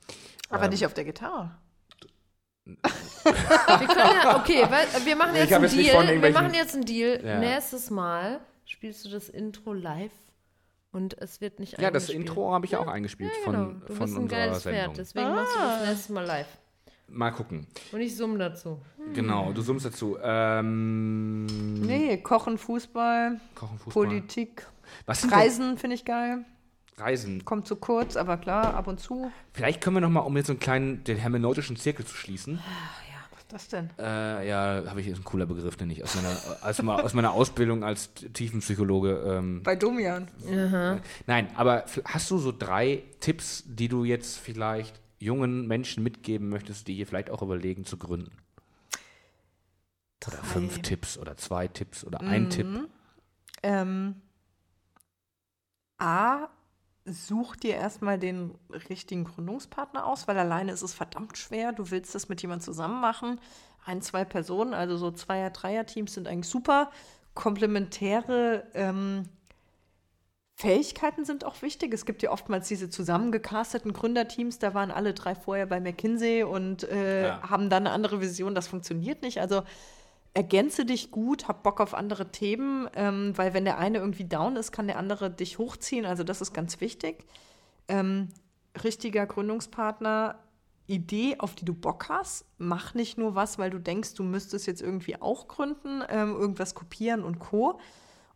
Aber 0.50 0.64
ähm, 0.64 0.70
nicht 0.70 0.84
auf 0.84 0.92
der 0.92 1.04
Gitarre 1.04 1.52
wir 2.64 2.74
können 2.74 4.16
ja, 4.24 4.36
okay, 4.40 4.64
weil, 4.68 4.86
wir 5.04 5.16
machen 5.16 5.36
jetzt 5.36 5.52
einen 5.52 5.68
Deal. 5.68 6.22
Wir 6.22 6.30
machen 6.32 6.54
jetzt 6.54 6.74
einen 6.74 6.84
Deal. 6.84 7.24
Ja. 7.24 7.38
Nächstes 7.38 7.90
Mal 7.90 8.40
spielst 8.64 9.04
du 9.04 9.08
das 9.08 9.28
Intro 9.28 9.72
live 9.72 10.12
und 10.90 11.16
es 11.18 11.40
wird 11.40 11.60
nicht 11.60 11.80
Ja, 11.80 11.92
das 11.92 12.08
Intro 12.08 12.52
habe 12.52 12.66
ich 12.66 12.72
ja 12.72 12.80
auch 12.80 12.88
eingespielt 12.88 13.30
ja, 13.44 13.52
genau. 13.52 13.64
von, 13.66 13.82
du 13.86 13.94
von 13.94 14.06
bist 14.06 14.18
ein 14.18 14.28
geiles 14.28 14.62
Sendung. 14.64 14.82
Pferd, 14.82 14.98
deswegen 14.98 15.26
ah. 15.26 15.34
machst 15.34 15.54
du 15.54 15.60
das 15.60 15.88
nächste 15.88 16.12
Mal 16.12 16.24
live. 16.24 16.58
Mal 17.06 17.30
gucken. 17.30 17.68
Und 17.92 18.00
ich 18.00 18.16
summe 18.16 18.38
dazu. 18.38 18.80
Genau, 19.14 19.52
du 19.52 19.62
summst 19.62 19.86
dazu. 19.86 20.18
Ähm, 20.20 21.46
nee, 21.82 22.18
Kochen, 22.18 22.58
Fußball, 22.58 23.40
Kochen, 23.54 23.78
Fußball. 23.78 23.92
Politik. 23.92 24.66
Was 25.06 25.30
Reisen 25.30 25.78
finde 25.78 25.94
ich 25.94 26.04
geil. 26.04 26.44
Reisen. 27.02 27.44
Kommt 27.44 27.66
zu 27.66 27.76
kurz, 27.76 28.16
aber 28.16 28.36
klar, 28.36 28.74
ab 28.74 28.86
und 28.86 29.00
zu. 29.00 29.30
Vielleicht 29.52 29.80
können 29.80 29.96
wir 29.96 30.00
noch 30.00 30.10
mal, 30.10 30.20
um 30.20 30.36
jetzt 30.36 30.46
so 30.46 30.52
einen 30.52 30.60
kleinen, 30.60 31.04
den 31.04 31.18
hermeneutischen 31.18 31.76
Zirkel 31.76 32.06
zu 32.06 32.14
schließen. 32.14 32.56
Ja, 32.56 33.18
was 33.30 33.40
ist 33.40 33.52
das 33.52 33.68
denn? 33.68 33.90
Äh, 33.98 34.48
ja, 34.48 34.82
habe 34.86 35.00
ich 35.00 35.06
jetzt 35.06 35.18
ein 35.18 35.24
cooler 35.24 35.46
Begriff, 35.46 35.76
den 35.76 35.90
ich 35.90 36.02
aus 36.02 36.14
meiner, 36.14 36.36
aus, 36.62 36.80
aus 36.80 37.14
meiner 37.14 37.32
Ausbildung 37.32 37.84
als 37.84 38.12
Tiefenpsychologe. 38.14 39.22
Ähm, 39.26 39.62
Bei 39.62 39.76
Domian. 39.76 40.28
Äh, 40.48 41.00
nein, 41.26 41.48
aber 41.56 41.84
hast 42.04 42.30
du 42.30 42.38
so 42.38 42.52
drei 42.56 43.02
Tipps, 43.20 43.64
die 43.66 43.88
du 43.88 44.04
jetzt 44.04 44.38
vielleicht 44.38 45.00
jungen 45.18 45.66
Menschen 45.66 46.02
mitgeben 46.02 46.48
möchtest, 46.48 46.88
die 46.88 46.94
hier 46.94 47.06
vielleicht 47.06 47.30
auch 47.30 47.42
überlegen 47.42 47.84
zu 47.84 47.96
gründen? 47.96 48.32
Oder 50.26 50.36
drei. 50.36 50.46
fünf 50.46 50.82
Tipps 50.82 51.18
oder 51.18 51.36
zwei 51.36 51.68
Tipps 51.68 52.04
oder 52.04 52.20
ein 52.20 52.44
mhm. 52.44 52.50
Tipp? 52.50 52.88
Ähm, 53.64 54.16
A, 55.98 56.48
such 57.04 57.56
dir 57.56 57.74
erstmal 57.74 58.18
den 58.18 58.54
richtigen 58.88 59.24
Gründungspartner 59.24 60.06
aus, 60.06 60.28
weil 60.28 60.38
alleine 60.38 60.72
ist 60.72 60.82
es 60.82 60.94
verdammt 60.94 61.36
schwer. 61.36 61.72
Du 61.72 61.90
willst 61.90 62.14
das 62.14 62.28
mit 62.28 62.42
jemandem 62.42 62.64
zusammen 62.64 63.00
machen. 63.00 63.40
Ein, 63.84 64.02
zwei 64.02 64.24
Personen, 64.24 64.74
also 64.74 64.96
so 64.96 65.10
Zweier-, 65.10 65.50
Dreier-Teams 65.50 66.14
sind 66.14 66.28
eigentlich 66.28 66.48
super. 66.48 66.90
Komplementäre 67.34 68.68
ähm, 68.74 69.28
Fähigkeiten 70.54 71.24
sind 71.24 71.44
auch 71.44 71.60
wichtig. 71.62 71.92
Es 71.92 72.06
gibt 72.06 72.22
ja 72.22 72.30
oftmals 72.30 72.68
diese 72.68 72.88
zusammengecasteten 72.88 73.92
Gründerteams, 73.92 74.60
da 74.60 74.74
waren 74.74 74.92
alle 74.92 75.12
drei 75.14 75.34
vorher 75.34 75.66
bei 75.66 75.80
McKinsey 75.80 76.44
und 76.44 76.84
äh, 76.84 77.28
ja. 77.28 77.50
haben 77.50 77.68
dann 77.68 77.86
eine 77.86 77.94
andere 77.94 78.20
Vision. 78.20 78.54
Das 78.54 78.68
funktioniert 78.68 79.22
nicht. 79.22 79.40
Also 79.40 79.64
ergänze 80.34 80.84
dich 80.84 81.10
gut, 81.10 81.48
hab 81.48 81.62
Bock 81.62 81.80
auf 81.80 81.94
andere 81.94 82.30
Themen, 82.32 82.88
ähm, 82.94 83.36
weil 83.36 83.54
wenn 83.54 83.64
der 83.64 83.78
eine 83.78 83.98
irgendwie 83.98 84.24
down 84.24 84.56
ist, 84.56 84.72
kann 84.72 84.86
der 84.86 84.98
andere 84.98 85.30
dich 85.30 85.58
hochziehen. 85.58 86.06
Also 86.06 86.24
das 86.24 86.40
ist 86.40 86.52
ganz 86.54 86.80
wichtig. 86.80 87.24
Ähm, 87.88 88.28
richtiger 88.82 89.26
Gründungspartner, 89.26 90.38
Idee, 90.86 91.36
auf 91.38 91.54
die 91.54 91.64
du 91.64 91.74
Bock 91.74 92.08
hast. 92.08 92.44
Mach 92.58 92.94
nicht 92.94 93.18
nur 93.18 93.34
was, 93.34 93.58
weil 93.58 93.70
du 93.70 93.78
denkst, 93.78 94.14
du 94.14 94.22
müsstest 94.24 94.66
jetzt 94.66 94.82
irgendwie 94.82 95.20
auch 95.20 95.48
gründen, 95.48 96.02
ähm, 96.08 96.34
irgendwas 96.34 96.74
kopieren 96.74 97.22
und 97.22 97.38
co. 97.38 97.78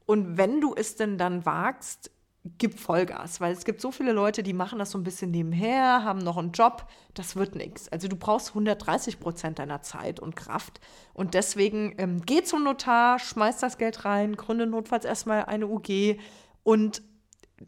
Und 0.05 0.37
wenn 0.37 0.61
du 0.61 0.75
es 0.75 0.97
denn 0.97 1.19
dann 1.19 1.45
wagst, 1.45 2.11
gib 2.59 2.79
Vollgas, 2.79 3.41
weil 3.41 3.53
es 3.53 3.65
gibt 3.65 3.81
so 3.81 3.91
viele 3.91 4.13
Leute, 4.13 4.43
die 4.43 4.53
machen 4.53 4.79
das 4.79 4.91
so 4.91 4.99
ein 4.99 5.05
bisschen 5.05 5.31
nebenher, 5.31 6.05
haben 6.05 6.19
noch 6.19 6.37
einen 6.37 6.53
Job, 6.53 6.87
das 7.15 7.37
wird 7.37 7.55
nichts. 7.55 7.89
Also 7.89 8.09
du 8.09 8.17
brauchst 8.17 8.51
130 8.51 9.21
Prozent 9.21 9.59
deiner 9.59 9.83
Zeit 9.83 10.21
und 10.21 10.37
Kraft 10.37 10.81
und 11.15 11.35
deswegen 11.35 11.95
ähm, 11.99 12.23
geh 12.25 12.43
zum 12.43 12.65
Notar, 12.65 13.19
schmeiß 13.19 13.59
das 13.59 13.79
Geld 13.79 14.05
rein, 14.05 14.37
gründe 14.37 14.67
notfalls 14.67 15.05
erstmal 15.05 15.45
eine 15.45 15.67
UG 15.67 16.19
und 16.63 17.03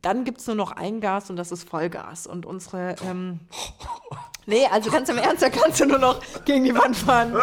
dann 0.03 0.25
gibt 0.25 0.41
es 0.41 0.47
nur 0.47 0.57
noch 0.57 0.73
ein 0.73 1.01
Gas 1.01 1.31
und 1.31 1.37
das 1.37 1.53
ist 1.53 1.69
Vollgas. 1.69 2.27
Und 2.27 2.45
unsere, 2.47 2.97
ähm, 3.07 3.41
nee, 4.47 4.67
also 4.71 4.91
ganz 4.91 5.09
im 5.09 5.19
Ernst, 5.19 5.43
da 5.43 5.49
kannst 5.49 5.81
du 5.81 5.87
nur 5.87 5.99
noch 5.99 6.21
gegen 6.45 6.65
die 6.65 6.75
Wand 6.75 6.97
fahren. 6.97 7.35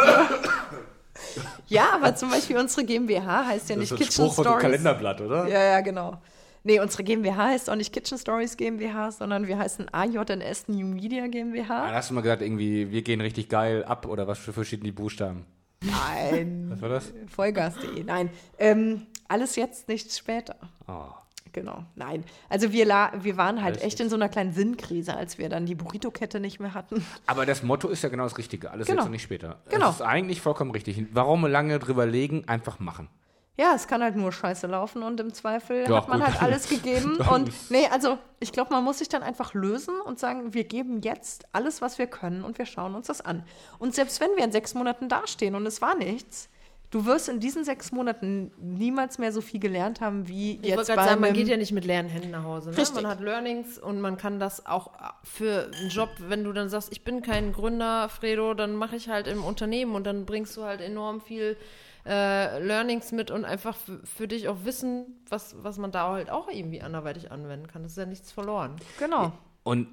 ja, 1.68 1.90
aber 1.94 2.16
zum 2.16 2.30
Beispiel 2.30 2.58
unsere 2.58 2.86
GmbH 2.86 3.48
heißt 3.48 3.70
ja 3.70 3.76
nicht 3.76 3.92
das 3.92 4.00
ist 4.00 4.08
Kitchen 4.08 4.32
Spruch 4.32 4.46
Stories. 4.46 4.62
Kalenderblatt, 4.62 5.22
oder? 5.22 5.48
Ja, 5.48 5.64
ja, 5.64 5.82
genau. 5.82 6.22
Nee, 6.68 6.80
unsere 6.80 7.04
GmbH 7.04 7.50
heißt 7.50 7.70
auch 7.70 7.76
nicht 7.76 7.94
Kitchen 7.94 8.18
Stories 8.18 8.58
GmbH, 8.58 9.12
sondern 9.12 9.48
wir 9.48 9.60
heißen 9.60 9.88
AJNS 9.94 10.68
New 10.68 10.88
Media 10.88 11.28
GmbH. 11.28 11.88
da 11.90 11.94
hast 11.94 12.10
du 12.10 12.16
mal 12.16 12.22
gesagt, 12.22 12.42
irgendwie, 12.42 12.90
wir 12.92 13.04
gehen 13.04 13.22
richtig 13.22 13.50
geil 13.50 13.84
ab 13.84 14.08
oder 14.08 14.28
was 14.28 14.40
für 14.40 14.52
verschiedene 14.52 14.92
Buchstaben. 14.92 15.46
Nein, 15.84 16.66
Was 16.72 16.82
war 16.82 16.90
das? 16.90 17.14
Vollgas.de. 17.28 18.04
Nein, 18.04 18.32
ähm, 18.58 19.06
alles 19.28 19.56
jetzt, 19.56 19.88
nichts 19.88 20.18
später. 20.18 20.56
Oh. 20.88 21.10
Genau, 21.54 21.86
nein. 21.96 22.24
Also 22.50 22.74
wir, 22.74 22.84
la 22.86 23.14
wir 23.22 23.38
waren 23.38 23.62
halt 23.62 23.76
Alles 23.76 23.86
echt 23.86 24.00
in 24.00 24.10
so 24.10 24.16
einer 24.16 24.28
kleinen 24.28 24.52
Sinnkrise, 24.52 25.16
als 25.16 25.38
wir 25.38 25.48
dann 25.50 25.68
die 25.68 25.76
Burrito-Kette 25.76 26.40
nicht 26.40 26.60
mehr 26.60 26.74
hatten. 26.74 27.06
Aber 27.28 27.46
das 27.46 27.62
Motto 27.62 27.88
ist 27.90 28.02
ja 28.02 28.10
genau 28.10 28.24
das 28.24 28.38
Richtige. 28.40 28.72
Alles 28.72 28.88
Genau. 28.88 29.02
jetzt 29.02 29.06
und 29.06 29.12
nicht 29.12 29.22
später. 29.22 29.60
Genau. 29.70 29.86
Das 29.86 29.96
ist 29.98 30.02
eigentlich 30.02 30.42
vollkommen 30.42 30.72
richtig. 30.72 31.06
Warum 31.14 31.46
lange 31.46 31.78
drüber 31.80 32.08
legen? 32.08 32.44
Einfach 32.48 32.80
machen. 32.80 33.08
Ja, 33.58 33.74
es 33.74 33.88
kann 33.88 34.04
halt 34.04 34.16
nur 34.18 34.32
scheiße 34.34 34.68
laufen 34.68 35.02
und 35.02 35.20
im 35.20 35.34
Zweifel 35.34 35.86
Ja, 35.88 35.96
hat 35.98 36.10
man 36.10 36.20
gut. 36.20 36.28
halt 36.28 36.42
alles 36.42 36.68
gegeben. 36.70 37.18
und 37.32 37.50
nee, 37.70 37.88
also 37.90 38.18
ich 38.40 38.52
glaube, 38.52 38.74
man 38.74 38.84
muss 38.84 39.00
sich 39.00 39.08
dann 39.10 39.24
einfach 39.24 39.54
lösen 39.54 39.96
und 40.02 40.20
sagen, 40.20 40.54
wir 40.54 40.66
geben 40.66 41.02
jetzt 41.02 41.46
alles, 41.54 41.82
was 41.82 41.98
wir 41.98 42.08
können 42.08 42.44
und 42.44 42.58
wir 42.58 42.66
schauen 42.66 42.96
uns 42.96 43.08
das 43.08 43.22
an. 43.22 43.44
Und 43.80 43.96
selbst 43.96 44.20
wenn 44.20 44.30
wir 44.36 44.44
in 44.44 44.52
sechs 44.52 44.74
Monaten 44.74 45.08
dastehen 45.08 45.56
und 45.56 45.66
es 45.66 45.82
war 45.82 45.96
nichts, 45.96 46.50
du 46.92 47.06
wirst 47.06 47.30
in 47.30 47.40
diesen 47.40 47.64
sechs 47.64 47.92
Monaten 47.94 48.52
niemals 48.58 49.18
mehr 49.20 49.32
so 49.32 49.40
viel 49.42 49.60
gelernt 49.60 50.02
haben 50.02 50.28
wie 50.28 50.60
Ich 50.62 50.68
jetzt 50.68 50.88
gerade 50.88 51.10
sagen, 51.10 51.22
man 51.22 51.34
geht 51.34 51.48
ja 51.48 51.56
nicht 51.58 51.72
mit 51.72 51.86
leeren 51.86 52.08
Händen 52.08 52.32
nach 52.32 52.44
Hause. 52.44 52.72
Ne? 52.72 52.84
Man 52.94 53.08
hat 53.08 53.22
Learnings 53.22 53.78
und 53.78 54.02
man 54.02 54.18
kann 54.18 54.40
das 54.40 54.66
auch 54.66 54.92
für 55.24 55.72
einen 55.80 55.90
Job, 55.90 56.10
wenn 56.20 56.44
du 56.44 56.52
dann 56.52 56.68
sagst, 56.70 56.92
ich 56.92 57.04
bin 57.04 57.22
kein 57.22 57.54
Gründer, 57.54 58.10
Fredo, 58.10 58.54
dann 58.54 58.76
mache 58.76 58.98
ich 58.98 59.08
halt 59.10 59.28
im 59.28 59.44
Unternehmen 59.46 59.96
und 59.96 60.06
dann 60.06 60.26
bringst 60.26 60.56
du 60.58 60.64
halt 60.64 60.82
enorm 60.82 61.22
viel 61.22 61.58
äh, 62.06 62.60
Learnings 62.60 63.12
mit 63.12 63.32
und 63.32 63.46
einfach 63.46 63.76
für, 64.04 64.28
dich 64.28 64.48
auch 64.48 64.58
Wissen, 64.64 65.06
was, 65.28 65.56
was 65.62 65.78
man 65.78 65.92
da 65.92 66.12
halt 66.12 66.30
auch 66.30 66.50
irgendwie 66.50 66.82
anderweitig 66.82 67.32
anwenden 67.32 67.68
kann. 67.68 67.84
Das 67.84 67.94
ist 67.94 67.98
ja 67.98 68.06
nichts 68.06 68.32
verloren. 68.32 68.76
Genau. 69.00 69.32
Und 69.64 69.88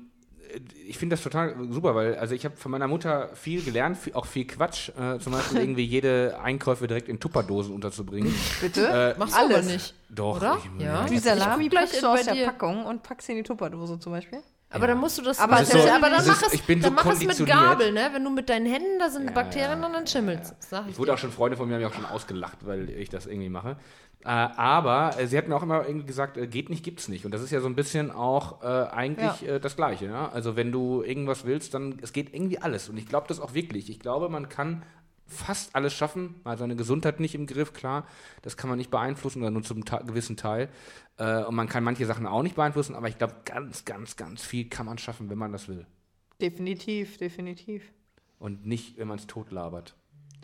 äh, 0.53 0.61
ich 0.87 0.99
finde 0.99 1.15
das 1.15 1.23
total 1.23 1.57
super, 1.71 1.95
weil 1.95 2.17
also 2.17 2.35
ich 2.35 2.45
habe 2.45 2.57
von 2.57 2.71
meiner 2.71 2.87
Mutter 2.87 3.31
viel 3.35 3.63
gelernt, 3.63 3.97
viel, 3.97 4.13
auch 4.13 4.27
viel 4.27 4.47
Quatsch. 4.47 4.91
Äh, 4.91 5.19
zum 5.21 5.33
Beispiel 5.33 5.61
irgendwie 5.63 5.85
jede 5.85 6.39
Einkäufe 6.43 6.87
direkt 6.87 7.09
in 7.09 7.19
Tupperdosen 7.19 7.75
unterzubringen. 7.75 8.35
Bitte? 8.61 9.15
Äh, 9.17 9.19
Machst 9.19 9.35
du 9.35 9.39
aber 9.41 9.55
Alles. 9.55 9.67
nicht. 9.67 9.95
Doch. 10.11 10.37
Oder? 10.37 10.59
Ich, 10.59 10.83
Ja. 10.85 11.05
Die 11.05 11.19
Salami 11.19 11.71
packst 11.71 11.97
du 11.97 12.07
bei 12.07 12.09
aus 12.09 12.25
der. 12.27 12.45
Packung 12.45 12.85
und 12.85 13.03
packst 13.03 13.27
sie 13.27 13.33
in 13.33 13.39
die 13.39 13.45
Tupperdose 13.45 13.99
zum 13.99 14.13
Beispiel. 14.13 14.43
Aber 14.73 14.87
dann 14.87 14.99
musst 14.99 15.19
du 15.19 15.23
das, 15.23 15.39
Aber 15.39 15.53
aber, 15.55 15.61
das 15.63 15.75
ist 15.75 15.83
so- 15.83 15.89
aber 15.91 16.01
dann 16.11 16.13
das 16.19 16.27
mach 16.27 16.43
ist- 16.43 16.47
es, 16.49 16.55
ich 16.55 16.63
bin 16.65 16.81
dann 16.81 16.91
so 16.91 16.95
mach 16.97 17.07
es 17.13 17.25
mit. 17.39 17.47
Gabel, 17.47 17.93
ne? 17.93 18.11
Wenn 18.13 18.25
du 18.25 18.31
mit 18.31 18.49
deinen 18.49 18.67
Händen, 18.67 18.99
da 18.99 19.11
sind 19.11 19.33
Bakterien 19.35 19.85
und 19.85 19.93
dann 19.93 20.07
schimmelt's. 20.07 20.55
Sag 20.61 20.85
ich 20.87 20.93
Ich 20.93 20.99
wurde 20.99 21.11
dir. 21.11 21.15
auch 21.15 21.19
schon 21.19 21.31
Freunde 21.33 21.57
von 21.57 21.69
mir 21.69 21.75
haben 21.75 21.83
mich 21.83 21.91
auch 21.91 21.95
schon 21.95 22.07
ausgelacht, 22.07 22.59
weil 22.67 22.89
ich 22.91 23.09
das 23.11 23.27
irgendwie 23.27 23.49
mache. 23.51 23.77
Äh, 24.25 24.29
aber 24.29 25.19
äh, 25.19 25.27
sie 25.27 25.37
hat 25.37 25.49
mir 25.49 25.57
auch 25.57 25.65
immer 25.65 25.85
irgendwie 25.87 26.07
gesagt, 26.07 26.37
äh, 26.37 26.47
geht 26.47 26.71
nicht, 26.71 26.85
gibt's 26.85 27.09
nicht. 27.09 27.25
Und 27.25 27.35
das 27.35 27.43
ist 27.43 27.51
ja 27.51 27.61
so 27.61 27.67
ein 27.67 27.75
bisschen 27.75 28.11
auch 28.13 28.63
äh, 28.63 28.67
eigentlich 28.67 29.47
äh, 29.49 29.59
das 29.59 29.75
Gleiche. 29.75 30.07
Ja? 30.07 30.31
Also 30.33 30.55
wenn 30.57 30.71
du 30.71 31.03
irgendwas 31.03 31.45
willst, 31.45 31.75
dann 31.75 31.99
es 32.03 32.13
geht 32.13 32.33
irgendwie 32.33 32.59
alles. 32.61 32.89
Und 32.89 32.97
ich 32.99 33.09
glaube 33.09 33.27
das 33.29 33.41
auch 33.41 33.55
wirklich. 33.55 33.91
Ich 33.91 33.99
glaube, 33.99 34.29
man 34.29 34.49
kann 34.49 34.85
fast 35.33 35.75
alles 35.75 35.95
schaffen, 35.95 36.41
mal 36.45 36.57
seine 36.57 36.77
Gesundheit 36.77 37.21
nicht 37.21 37.35
im 37.35 37.47
Griff, 37.47 37.73
klar, 37.73 38.07
das 38.43 38.57
kann 38.57 38.69
man 38.69 38.79
nicht 38.79 38.91
beeinflussen 38.91 39.43
oder 39.43 39.51
nur 39.51 39.63
zum 39.63 39.85
Ta 39.85 39.99
gewissen 39.99 40.37
Teil. 40.37 40.69
Äh, 41.19 41.45
und 41.45 41.55
man 41.55 41.69
kann 41.69 41.85
manche 41.85 42.07
Sachen 42.07 42.27
auch 42.27 42.43
nicht 42.43 42.57
beeinflussen, 42.57 42.95
aber 42.95 43.09
ich 43.09 43.19
glaube, 43.19 43.35
ganz, 43.45 43.85
ganz, 43.85 44.17
ganz 44.17 44.45
viel 44.45 44.69
kann 44.69 44.87
man 44.87 44.99
schaffen, 44.99 45.31
wenn 45.31 45.39
man 45.39 45.53
das 45.53 45.69
will. 45.69 45.87
Definitiv, 46.41 47.19
definitiv. 47.19 47.93
Und 48.39 48.67
nicht, 48.67 48.99
wenn 48.99 49.09
man 49.09 49.19
es 49.19 49.27
totlabert. 49.27 49.95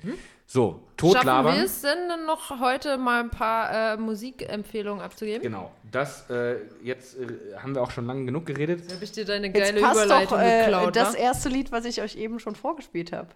Hm? 0.03 0.15
So, 0.47 0.71
Schaffen 0.71 1.15
totlabern. 1.15 1.57
wir 1.57 1.65
es 1.65 1.83
denn 1.83 2.09
dann 2.09 2.25
noch 2.25 2.61
heute 2.61 2.97
mal 2.97 3.21
ein 3.21 3.31
paar 3.31 3.95
äh, 3.95 3.97
Musikempfehlungen 3.97 5.03
abzugeben? 5.03 5.43
Genau, 5.43 5.73
das 5.91 6.29
äh, 6.31 6.57
jetzt 6.83 7.19
äh, 7.19 7.57
haben 7.57 7.75
wir 7.75 7.83
auch 7.83 7.91
schon 7.91 8.07
lange 8.07 8.25
genug 8.25 8.47
geredet. 8.47 8.91
Habe 8.91 9.05
ich 9.05 9.13
dir 9.13 9.25
deine 9.25 9.49
Jetzt 9.49 9.59
geile 9.59 9.81
passt 9.81 10.05
Überleitung 10.05 10.39
doch 10.39 10.45
äh, 10.45 10.65
geklaut, 10.65 10.97
das 10.97 11.15
wa? 11.15 11.19
erste 11.19 11.49
Lied, 11.49 11.73
was 11.73 11.85
ich 11.85 12.01
euch 12.01 12.17
eben 12.17 12.39
schon 12.41 12.55
vorgespielt 12.55 13.13
habe. 13.13 13.29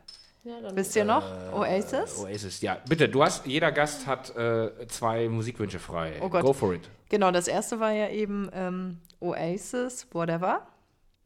Ja, 0.44 0.55
Wisst 0.74 0.97
ihr 0.97 1.05
noch? 1.05 1.24
Oasis? 1.52 2.19
Oasis, 2.19 2.60
ja. 2.62 2.78
Bitte, 2.89 3.09
du 3.09 3.23
hast, 3.23 3.47
jeder 3.47 3.70
Gast 3.70 4.09
hat 4.09 4.35
äh, 4.36 4.89
zwei 4.89 5.28
Musikwünsche 5.28 5.78
frei. 5.78 6.14
Oh 6.20 6.28
Gott. 6.28 6.43
Go 6.43 6.52
for 6.52 6.74
it. 6.74 6.90
Genau, 7.10 7.31
das 7.31 7.47
erste 7.47 7.78
war 7.78 7.93
ja 7.93 8.09
eben 8.09 8.51
ähm, 8.52 8.98
Oasis, 9.20 10.09
Whatever. 10.12 10.66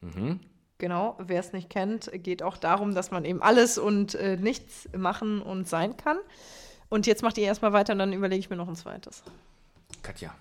Mhm. 0.02 0.40
Genau, 0.78 1.16
wer 1.18 1.40
es 1.40 1.54
nicht 1.54 1.70
kennt, 1.70 2.10
geht 2.12 2.42
auch 2.42 2.58
darum, 2.58 2.94
dass 2.94 3.10
man 3.10 3.24
eben 3.24 3.40
alles 3.40 3.78
und 3.78 4.14
äh, 4.16 4.36
nichts 4.36 4.86
machen 4.94 5.40
und 5.40 5.66
sein 5.66 5.96
kann. 5.96 6.18
Und 6.90 7.06
jetzt 7.06 7.22
macht 7.22 7.38
ihr 7.38 7.44
erstmal 7.44 7.72
weiter 7.72 7.94
und 7.94 7.98
dann 7.98 8.12
überlege 8.12 8.40
ich 8.40 8.50
mir 8.50 8.56
noch 8.56 8.68
ein 8.68 8.76
zweites. 8.76 9.22
Katja. 10.02 10.34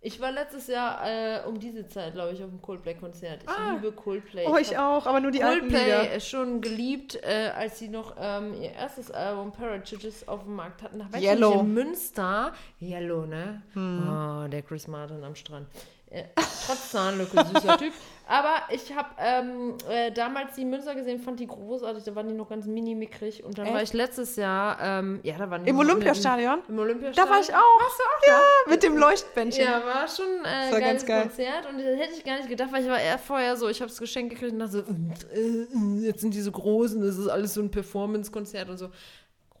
Ich 0.00 0.20
war 0.20 0.30
letztes 0.30 0.68
Jahr 0.68 1.00
äh, 1.04 1.40
um 1.46 1.58
diese 1.58 1.86
Zeit, 1.88 2.12
glaube 2.14 2.32
ich, 2.32 2.42
auf 2.42 2.50
dem 2.50 2.62
Coldplay-Konzert. 2.62 3.42
Ich 3.42 3.72
liebe 3.74 3.92
Coldplay. 3.92 4.46
Oh, 4.46 4.56
ich 4.56 4.76
hab 4.76 5.02
auch, 5.02 5.06
aber 5.06 5.20
nur 5.20 5.30
die 5.32 5.42
alten 5.42 5.68
Coldplay 5.68 5.84
Lieder. 5.84 6.12
ist 6.12 6.28
schon 6.28 6.60
geliebt, 6.60 7.18
äh, 7.22 7.50
als 7.56 7.78
sie 7.78 7.88
noch 7.88 8.14
ähm, 8.20 8.54
ihr 8.54 8.72
erstes 8.72 9.10
Album 9.10 9.52
Parachuges 9.52 10.28
auf 10.28 10.44
dem 10.44 10.54
Markt 10.54 10.82
hatten. 10.82 10.98
Da 10.98 11.12
war 11.12 11.20
Yellow. 11.20 11.54
ich 11.54 11.60
in 11.60 11.74
Münster. 11.74 12.52
Yellow, 12.80 13.26
ne? 13.26 13.62
Oh, 13.74 14.48
der 14.48 14.62
Chris 14.62 14.86
Martin 14.86 15.24
am 15.24 15.34
Strand. 15.34 15.66
Äh, 16.08 16.24
trotz 16.36 16.92
Zahnlücke, 16.92 17.44
süßer 17.44 17.76
Typ. 17.78 17.92
Aber 18.28 18.54
ich 18.70 18.92
habe 18.92 19.08
ähm, 19.18 19.74
äh, 19.88 20.10
damals 20.10 20.56
die 20.56 20.64
Münster 20.64 20.96
gesehen, 20.96 21.20
fand 21.20 21.38
die 21.38 21.46
großartig. 21.46 22.02
Da 22.02 22.14
waren 22.16 22.26
die 22.26 22.34
noch 22.34 22.48
ganz 22.48 22.66
mini-mickrig. 22.66 23.44
Und 23.44 23.56
dann 23.56 23.68
war 23.68 23.76
Echt? 23.76 23.84
ich 23.84 23.92
letztes 23.92 24.34
Jahr, 24.34 24.78
ähm, 24.80 25.20
ja, 25.22 25.38
da 25.38 25.48
waren 25.48 25.62
die 25.62 25.70
Im 25.70 25.78
Olympiastadion? 25.78 26.58
Im 26.68 26.78
Olympiastadion. 26.78 27.24
Da 27.24 27.32
war 27.32 27.40
ich 27.40 27.54
auch. 27.54 27.80
Warst 27.80 27.98
du 27.98 28.02
auch 28.02 28.26
ja, 28.26 28.40
mit 28.68 28.82
dem 28.82 28.96
Leuchtbändchen. 28.96 29.64
Ja, 29.64 29.84
war 29.84 30.08
schon 30.08 30.26
äh, 30.44 30.72
war 30.72 30.80
geiles 30.80 31.06
ganz 31.06 31.06
geil. 31.06 31.22
Konzert 31.22 31.66
und 31.70 31.78
das 31.78 31.86
hätte 31.86 32.14
ich 32.16 32.24
gar 32.24 32.36
nicht 32.38 32.48
gedacht, 32.48 32.72
weil 32.72 32.82
ich 32.82 32.88
war 32.88 33.00
eher 33.00 33.18
vorher 33.18 33.56
so, 33.56 33.68
ich 33.68 33.80
habe 33.80 33.90
das 33.90 33.98
Geschenk 33.98 34.30
gekriegt 34.30 34.52
und 34.52 34.58
dachte 34.58 34.72
so, 34.72 34.78
äh, 34.80 35.38
äh, 35.38 36.06
jetzt 36.06 36.20
sind 36.20 36.34
die 36.34 36.40
so 36.40 36.50
groß 36.50 36.94
und 36.94 37.02
das 37.02 37.18
ist 37.18 37.28
alles 37.28 37.54
so 37.54 37.60
ein 37.60 37.70
Performance-Konzert 37.70 38.68
und 38.68 38.78
so. 38.78 38.90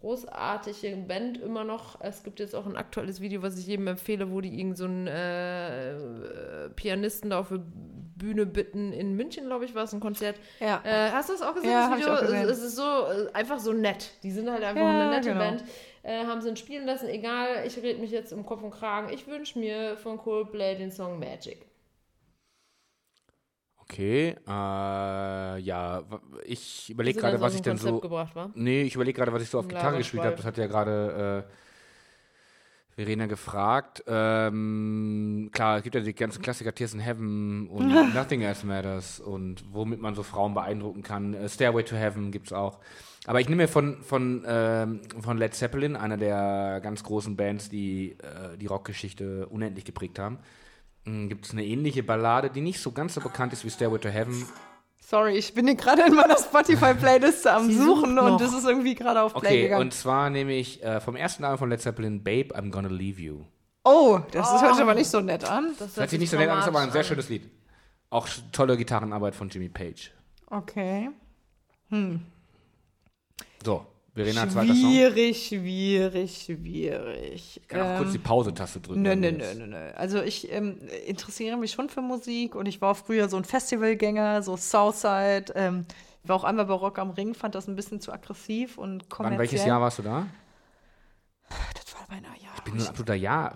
Großartige 0.06 0.96
Band 1.08 1.38
immer 1.38 1.64
noch. 1.64 2.00
Es 2.00 2.22
gibt 2.22 2.38
jetzt 2.38 2.54
auch 2.54 2.64
ein 2.64 2.76
aktuelles 2.76 3.20
Video, 3.20 3.42
was 3.42 3.58
ich 3.58 3.66
jedem 3.66 3.88
empfehle, 3.88 4.30
wo 4.30 4.40
die 4.40 4.56
irgend 4.56 4.76
so 4.78 4.84
einen 4.84 5.08
äh, 5.08 5.94
äh, 5.96 6.68
Pianisten 6.76 7.30
da 7.30 7.40
auf 7.40 7.48
der 7.48 7.60
Bühne 8.16 8.46
bitten. 8.46 8.92
In 8.92 9.16
München, 9.16 9.46
glaube 9.46 9.64
ich, 9.64 9.74
war 9.74 9.82
es 9.82 9.92
ein 9.92 9.98
Konzert. 9.98 10.36
Ja. 10.60 10.80
Äh, 10.84 11.10
hast 11.10 11.28
du 11.28 11.32
das 11.32 11.42
auch 11.42 11.54
gesehen, 11.54 11.70
Ja, 11.72 11.80
das 11.80 11.90
hab 11.90 11.98
ich 11.98 12.04
Video? 12.04 12.14
auch 12.14 12.20
gesehen. 12.20 12.44
Es, 12.44 12.58
es 12.58 12.64
ist 12.64 12.76
so 12.76 12.82
äh, 12.82 13.32
einfach 13.32 13.58
so 13.58 13.72
nett. 13.72 14.12
Die 14.22 14.30
sind 14.30 14.48
halt 14.48 14.62
einfach 14.62 14.80
Ja, 14.80 14.90
eine 14.90 15.10
nette 15.10 15.30
genau. 15.30 15.40
Band. 15.40 15.64
Äh, 16.04 16.24
haben 16.24 16.40
sie 16.40 16.50
ihn 16.50 16.56
spielen 16.56 16.86
lassen. 16.86 17.08
Egal, 17.08 17.64
ich 17.66 17.76
rede 17.82 18.00
mich 18.00 18.12
jetzt 18.12 18.32
um 18.32 18.46
Kopf 18.46 18.62
und 18.62 18.70
Kragen. 18.70 19.12
Ich 19.12 19.26
wünsche 19.26 19.58
mir 19.58 19.96
von 19.96 20.18
Coldplay 20.18 20.76
den 20.76 20.92
Song 20.92 21.18
Magic. 21.18 21.66
Okay, 23.88 24.34
äh, 24.46 25.58
ja, 25.60 26.02
ich 26.44 26.90
überlege 26.90 27.20
gerade, 27.20 27.40
was 27.40 27.54
ich 27.54 27.62
denn 27.62 27.74
Konzept 27.74 27.94
so. 27.94 28.00
gebracht, 28.00 28.34
wa? 28.34 28.50
Nee, 28.54 28.82
ich 28.82 28.96
überlege 28.96 29.16
gerade, 29.16 29.32
was 29.32 29.42
ich 29.42 29.48
so 29.48 29.60
auf 29.60 29.68
Gitarre 29.68 29.98
gespielt 29.98 30.24
habe. 30.24 30.34
Das 30.34 30.44
hat 30.44 30.58
ja 30.58 30.66
gerade 30.66 31.46
äh, 31.46 31.52
Verena 32.96 33.26
gefragt. 33.26 34.02
Ähm, 34.06 35.50
klar, 35.52 35.76
es 35.76 35.82
gibt 35.84 35.94
ja 35.94 36.00
die 36.00 36.14
ganzen 36.14 36.42
Klassiker 36.42 36.74
Tears 36.74 36.94
in 36.94 37.00
Heaven 37.00 37.68
und 37.68 37.88
Nothing 38.14 38.40
Else 38.40 38.66
Matters 38.66 39.20
und 39.20 39.62
womit 39.70 40.00
man 40.00 40.14
so 40.14 40.22
Frauen 40.22 40.54
beeindrucken 40.54 41.02
kann. 41.02 41.34
Äh, 41.34 41.48
Stairway 41.48 41.84
to 41.84 41.94
Heaven 41.94 42.32
gibt's 42.32 42.52
auch. 42.52 42.78
Aber 43.26 43.40
ich 43.40 43.48
nehme 43.48 43.62
mir 43.62 43.68
von, 43.68 44.02
von, 44.02 44.44
ähm, 44.48 45.00
von 45.20 45.36
Led 45.36 45.54
Zeppelin, 45.54 45.94
einer 45.94 46.16
der 46.16 46.80
ganz 46.82 47.04
großen 47.04 47.36
Bands, 47.36 47.68
die 47.68 48.12
äh, 48.12 48.56
die 48.56 48.66
Rockgeschichte 48.66 49.46
unendlich 49.46 49.84
geprägt 49.84 50.18
haben, 50.18 50.38
gibt 51.06 51.46
es 51.46 51.52
eine 51.52 51.64
ähnliche 51.64 52.02
Ballade, 52.02 52.50
die 52.50 52.60
nicht 52.60 52.80
so 52.80 52.90
ganz 52.92 53.14
so 53.14 53.20
bekannt 53.20 53.52
ist 53.52 53.64
wie 53.64 53.70
Stairway 53.70 53.98
to 53.98 54.08
Heaven, 54.08 54.44
Sorry, 55.08 55.36
ich 55.36 55.54
bin 55.54 55.66
hier 55.68 55.76
gerade 55.76 56.02
in 56.02 56.14
meiner 56.14 56.36
Spotify-Playliste 56.36 57.52
am 57.52 57.68
Sie 57.68 57.74
Suchen 57.78 58.18
und 58.18 58.40
das 58.40 58.52
ist 58.52 58.64
irgendwie 58.66 58.96
gerade 58.96 59.22
auf 59.22 59.34
Play 59.34 59.46
Okay, 59.48 59.62
gegangen. 59.62 59.82
und 59.82 59.94
zwar 59.94 60.30
nehme 60.30 60.52
ich 60.54 60.82
äh, 60.82 61.00
vom 61.00 61.14
ersten 61.14 61.44
Album 61.44 61.58
von 61.58 61.70
Led 61.70 61.80
Zeppelin 61.80 62.24
Babe, 62.24 62.52
I'm 62.56 62.72
Gonna 62.72 62.88
Leave 62.88 63.20
You. 63.22 63.44
oh, 63.84 64.18
das 64.32 64.52
ist 64.52 64.62
hört 64.62 64.74
sich 64.74 64.82
aber 64.82 64.94
nicht 64.94 65.08
so 65.08 65.20
nett 65.20 65.48
an. 65.48 65.70
Das 65.78 65.96
hört 65.96 66.10
sich 66.10 66.18
nicht 66.18 66.30
so 66.30 66.36
nett 66.36 66.48
an, 66.50 66.58
ist 66.58 66.66
aber 66.66 66.80
ein 66.80 66.90
sehr 66.90 67.04
schönes 67.04 67.28
Lied. 67.28 67.48
Auch 68.10 68.26
tolle 68.50 68.76
Gitarrenarbeit 68.76 69.36
von 69.36 69.48
Jimmy 69.48 69.68
Page. 69.68 70.12
Okay. 70.48 71.10
So, 73.64 73.86
Verena, 74.16 74.48
Song. 74.48 74.64
Schwierig, 74.64 75.48
schwierig, 75.48 76.44
schwierig. 76.46 77.60
Ich 77.60 77.68
kann 77.68 77.82
auch 77.82 77.98
kurz 77.98 78.12
die 78.12 78.18
Pause-Taste 78.18 78.80
drücken. 78.80 79.02
Nö, 79.02 79.14
nö, 79.14 79.30
nö, 79.30 79.44
nö, 79.54 79.66
nö. 79.66 79.90
Also 79.94 80.22
ich 80.22 80.50
ähm, 80.50 80.78
interessiere 81.06 81.58
mich 81.58 81.72
schon 81.72 81.90
für 81.90 82.00
Musik 82.00 82.54
und 82.54 82.64
ich 82.64 82.80
war 82.80 82.92
auch 82.92 82.96
früher 82.96 83.28
so 83.28 83.36
ein 83.36 83.44
Festivalgänger, 83.44 84.42
so 84.42 84.56
Southside. 84.56 85.52
Ähm, 85.54 85.84
ich 86.22 86.30
war 86.30 86.36
auch 86.36 86.44
einmal 86.44 86.64
bei 86.64 86.72
Rock 86.72 86.98
am 86.98 87.10
Ring, 87.10 87.34
fand 87.34 87.54
das 87.54 87.68
ein 87.68 87.76
bisschen 87.76 88.00
zu 88.00 88.10
aggressiv 88.10 88.78
und 88.78 89.10
kommerziell. 89.10 89.38
Wann, 89.38 89.38
welches 89.38 89.66
Jahr 89.66 89.82
warst 89.82 89.98
du 89.98 90.02
da? 90.04 90.26
Das 91.74 91.94
war 91.94 92.04
Aber 92.08 92.18
na, 92.22 92.28
ja, 92.42 92.48
Ich 92.56 92.62
bin 92.62 92.80
ein 92.80 92.86
absoluter 92.86 93.14
ja 93.14 93.54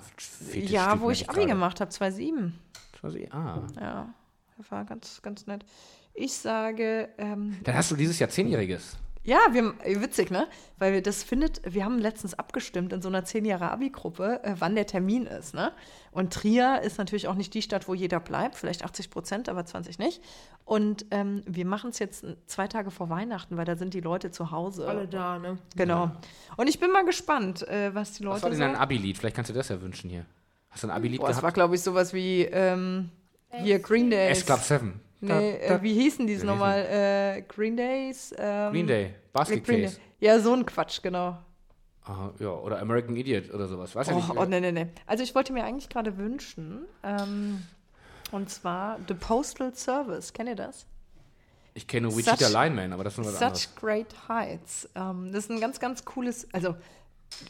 Ja, 0.52 1.00
wo 1.00 1.10
ich 1.10 1.30
Abi 1.30 1.46
gemacht 1.46 1.80
habe, 1.80 1.90
2007. 1.90 2.52
2007, 3.00 3.32
ah. 3.32 3.66
Ja, 3.80 4.14
das 4.58 4.70
war 4.70 4.84
ganz, 4.84 5.22
ganz 5.22 5.46
nett. 5.46 5.64
Ich 6.12 6.34
sage. 6.34 7.08
Ähm, 7.16 7.56
Dann 7.64 7.74
hast 7.76 7.90
du 7.90 7.96
dieses 7.96 8.18
Jahr 8.18 8.28
Zehnjähriges. 8.28 8.98
Ja, 9.22 9.38
wir, 9.52 9.74
äh, 9.84 10.00
witzig, 10.00 10.30
ne? 10.30 10.48
Weil 10.78 10.94
wir 10.94 11.02
das 11.02 11.22
findet, 11.22 11.60
wir 11.64 11.84
haben 11.84 11.98
letztens 11.98 12.34
abgestimmt 12.34 12.92
in 12.92 13.02
so 13.02 13.08
einer 13.08 13.24
10 13.24 13.44
Jahre 13.44 13.70
Abi-Gruppe, 13.70 14.40
äh, 14.42 14.54
wann 14.58 14.74
der 14.74 14.86
Termin 14.86 15.26
ist, 15.26 15.54
ne? 15.54 15.72
Und 16.10 16.32
Trier 16.32 16.80
ist 16.82 16.96
natürlich 16.96 17.28
auch 17.28 17.34
nicht 17.34 17.52
die 17.52 17.60
Stadt, 17.60 17.86
wo 17.86 17.94
jeder 17.94 18.18
bleibt, 18.18 18.56
vielleicht 18.56 18.82
80 18.82 19.10
Prozent, 19.10 19.48
aber 19.50 19.66
20 19.66 19.98
nicht. 19.98 20.22
Und 20.64 21.04
ähm, 21.10 21.42
wir 21.46 21.66
machen 21.66 21.90
es 21.90 21.98
jetzt 21.98 22.24
zwei 22.46 22.66
Tage 22.66 22.90
vor 22.90 23.10
Weihnachten, 23.10 23.58
weil 23.58 23.66
da 23.66 23.76
sind 23.76 23.92
die 23.92 24.00
Leute 24.00 24.30
zu 24.30 24.50
Hause. 24.50 24.88
Alle 24.88 25.06
da, 25.06 25.38
ne? 25.38 25.58
Genau. 25.76 26.04
Ja. 26.04 26.16
Und 26.56 26.68
ich 26.68 26.80
bin 26.80 26.90
mal 26.90 27.04
gespannt, 27.04 27.66
äh, 27.68 27.94
was 27.94 28.12
die 28.14 28.22
Leute 28.22 28.36
Was 28.36 28.42
war 28.44 28.50
denn 28.50 28.62
ein 28.62 28.76
Abi-Lied? 28.76 29.18
Vielleicht 29.18 29.36
kannst 29.36 29.50
du 29.50 29.54
das 29.54 29.68
ja 29.68 29.80
wünschen 29.82 30.08
hier. 30.08 30.24
Hast 30.70 30.82
du 30.84 30.88
ein 30.88 30.92
Abi-Lied 30.92 31.20
gehabt? 31.20 31.36
Das 31.36 31.42
war, 31.42 31.52
glaube 31.52 31.74
ich, 31.74 31.82
sowas 31.82 32.14
wie 32.14 32.44
ähm, 32.44 33.10
hier 33.62 33.80
Green 33.80 34.08
Day. 34.08 34.30
S-Club 34.30 34.60
7. 34.60 35.00
Nee, 35.20 35.58
da, 35.60 35.68
da. 35.68 35.74
Äh, 35.76 35.82
wie 35.82 35.94
hießen 35.94 36.26
die 36.26 36.36
nochmal? 36.36 36.86
Äh, 36.86 37.42
Green 37.42 37.76
Days? 37.76 38.34
Ähm, 38.38 38.72
Green 38.72 38.86
Day, 38.86 39.14
Basket 39.32 39.64
Green 39.64 39.82
Case. 39.82 39.96
Day. 39.96 40.26
Ja, 40.26 40.38
so 40.40 40.54
ein 40.54 40.64
Quatsch, 40.66 41.02
genau. 41.02 41.38
Aha, 42.04 42.32
ja, 42.38 42.50
oder 42.50 42.80
American 42.80 43.14
Idiot 43.16 43.52
oder 43.52 43.68
sowas. 43.68 43.94
Weiß 43.94 44.08
oh, 44.08 44.10
ja 44.10 44.16
nicht. 44.16 44.30
Oh, 44.30 44.44
nee, 44.44 44.60
nee, 44.60 44.72
nee. 44.72 44.86
Also 45.06 45.22
ich 45.22 45.34
wollte 45.34 45.52
mir 45.52 45.64
eigentlich 45.64 45.88
gerade 45.88 46.16
wünschen, 46.16 46.86
ähm, 47.02 47.62
und 48.32 48.48
zwar 48.50 48.98
The 49.06 49.14
Postal 49.14 49.74
Service. 49.74 50.32
Kennt 50.32 50.48
ihr 50.48 50.56
das? 50.56 50.86
Ich 51.74 51.86
kenne 51.86 52.14
Wichita 52.16 52.36
such, 52.36 52.52
Lineman, 52.52 52.92
aber 52.92 53.04
das 53.04 53.18
ist 53.18 53.24
was 53.24 53.34
Such 53.34 53.42
anderes. 53.42 53.74
Great 53.76 54.28
Heights. 54.28 54.88
Ähm, 54.94 55.30
das 55.32 55.44
ist 55.44 55.50
ein 55.50 55.60
ganz, 55.60 55.78
ganz 55.78 56.04
cooles, 56.04 56.48
also 56.52 56.74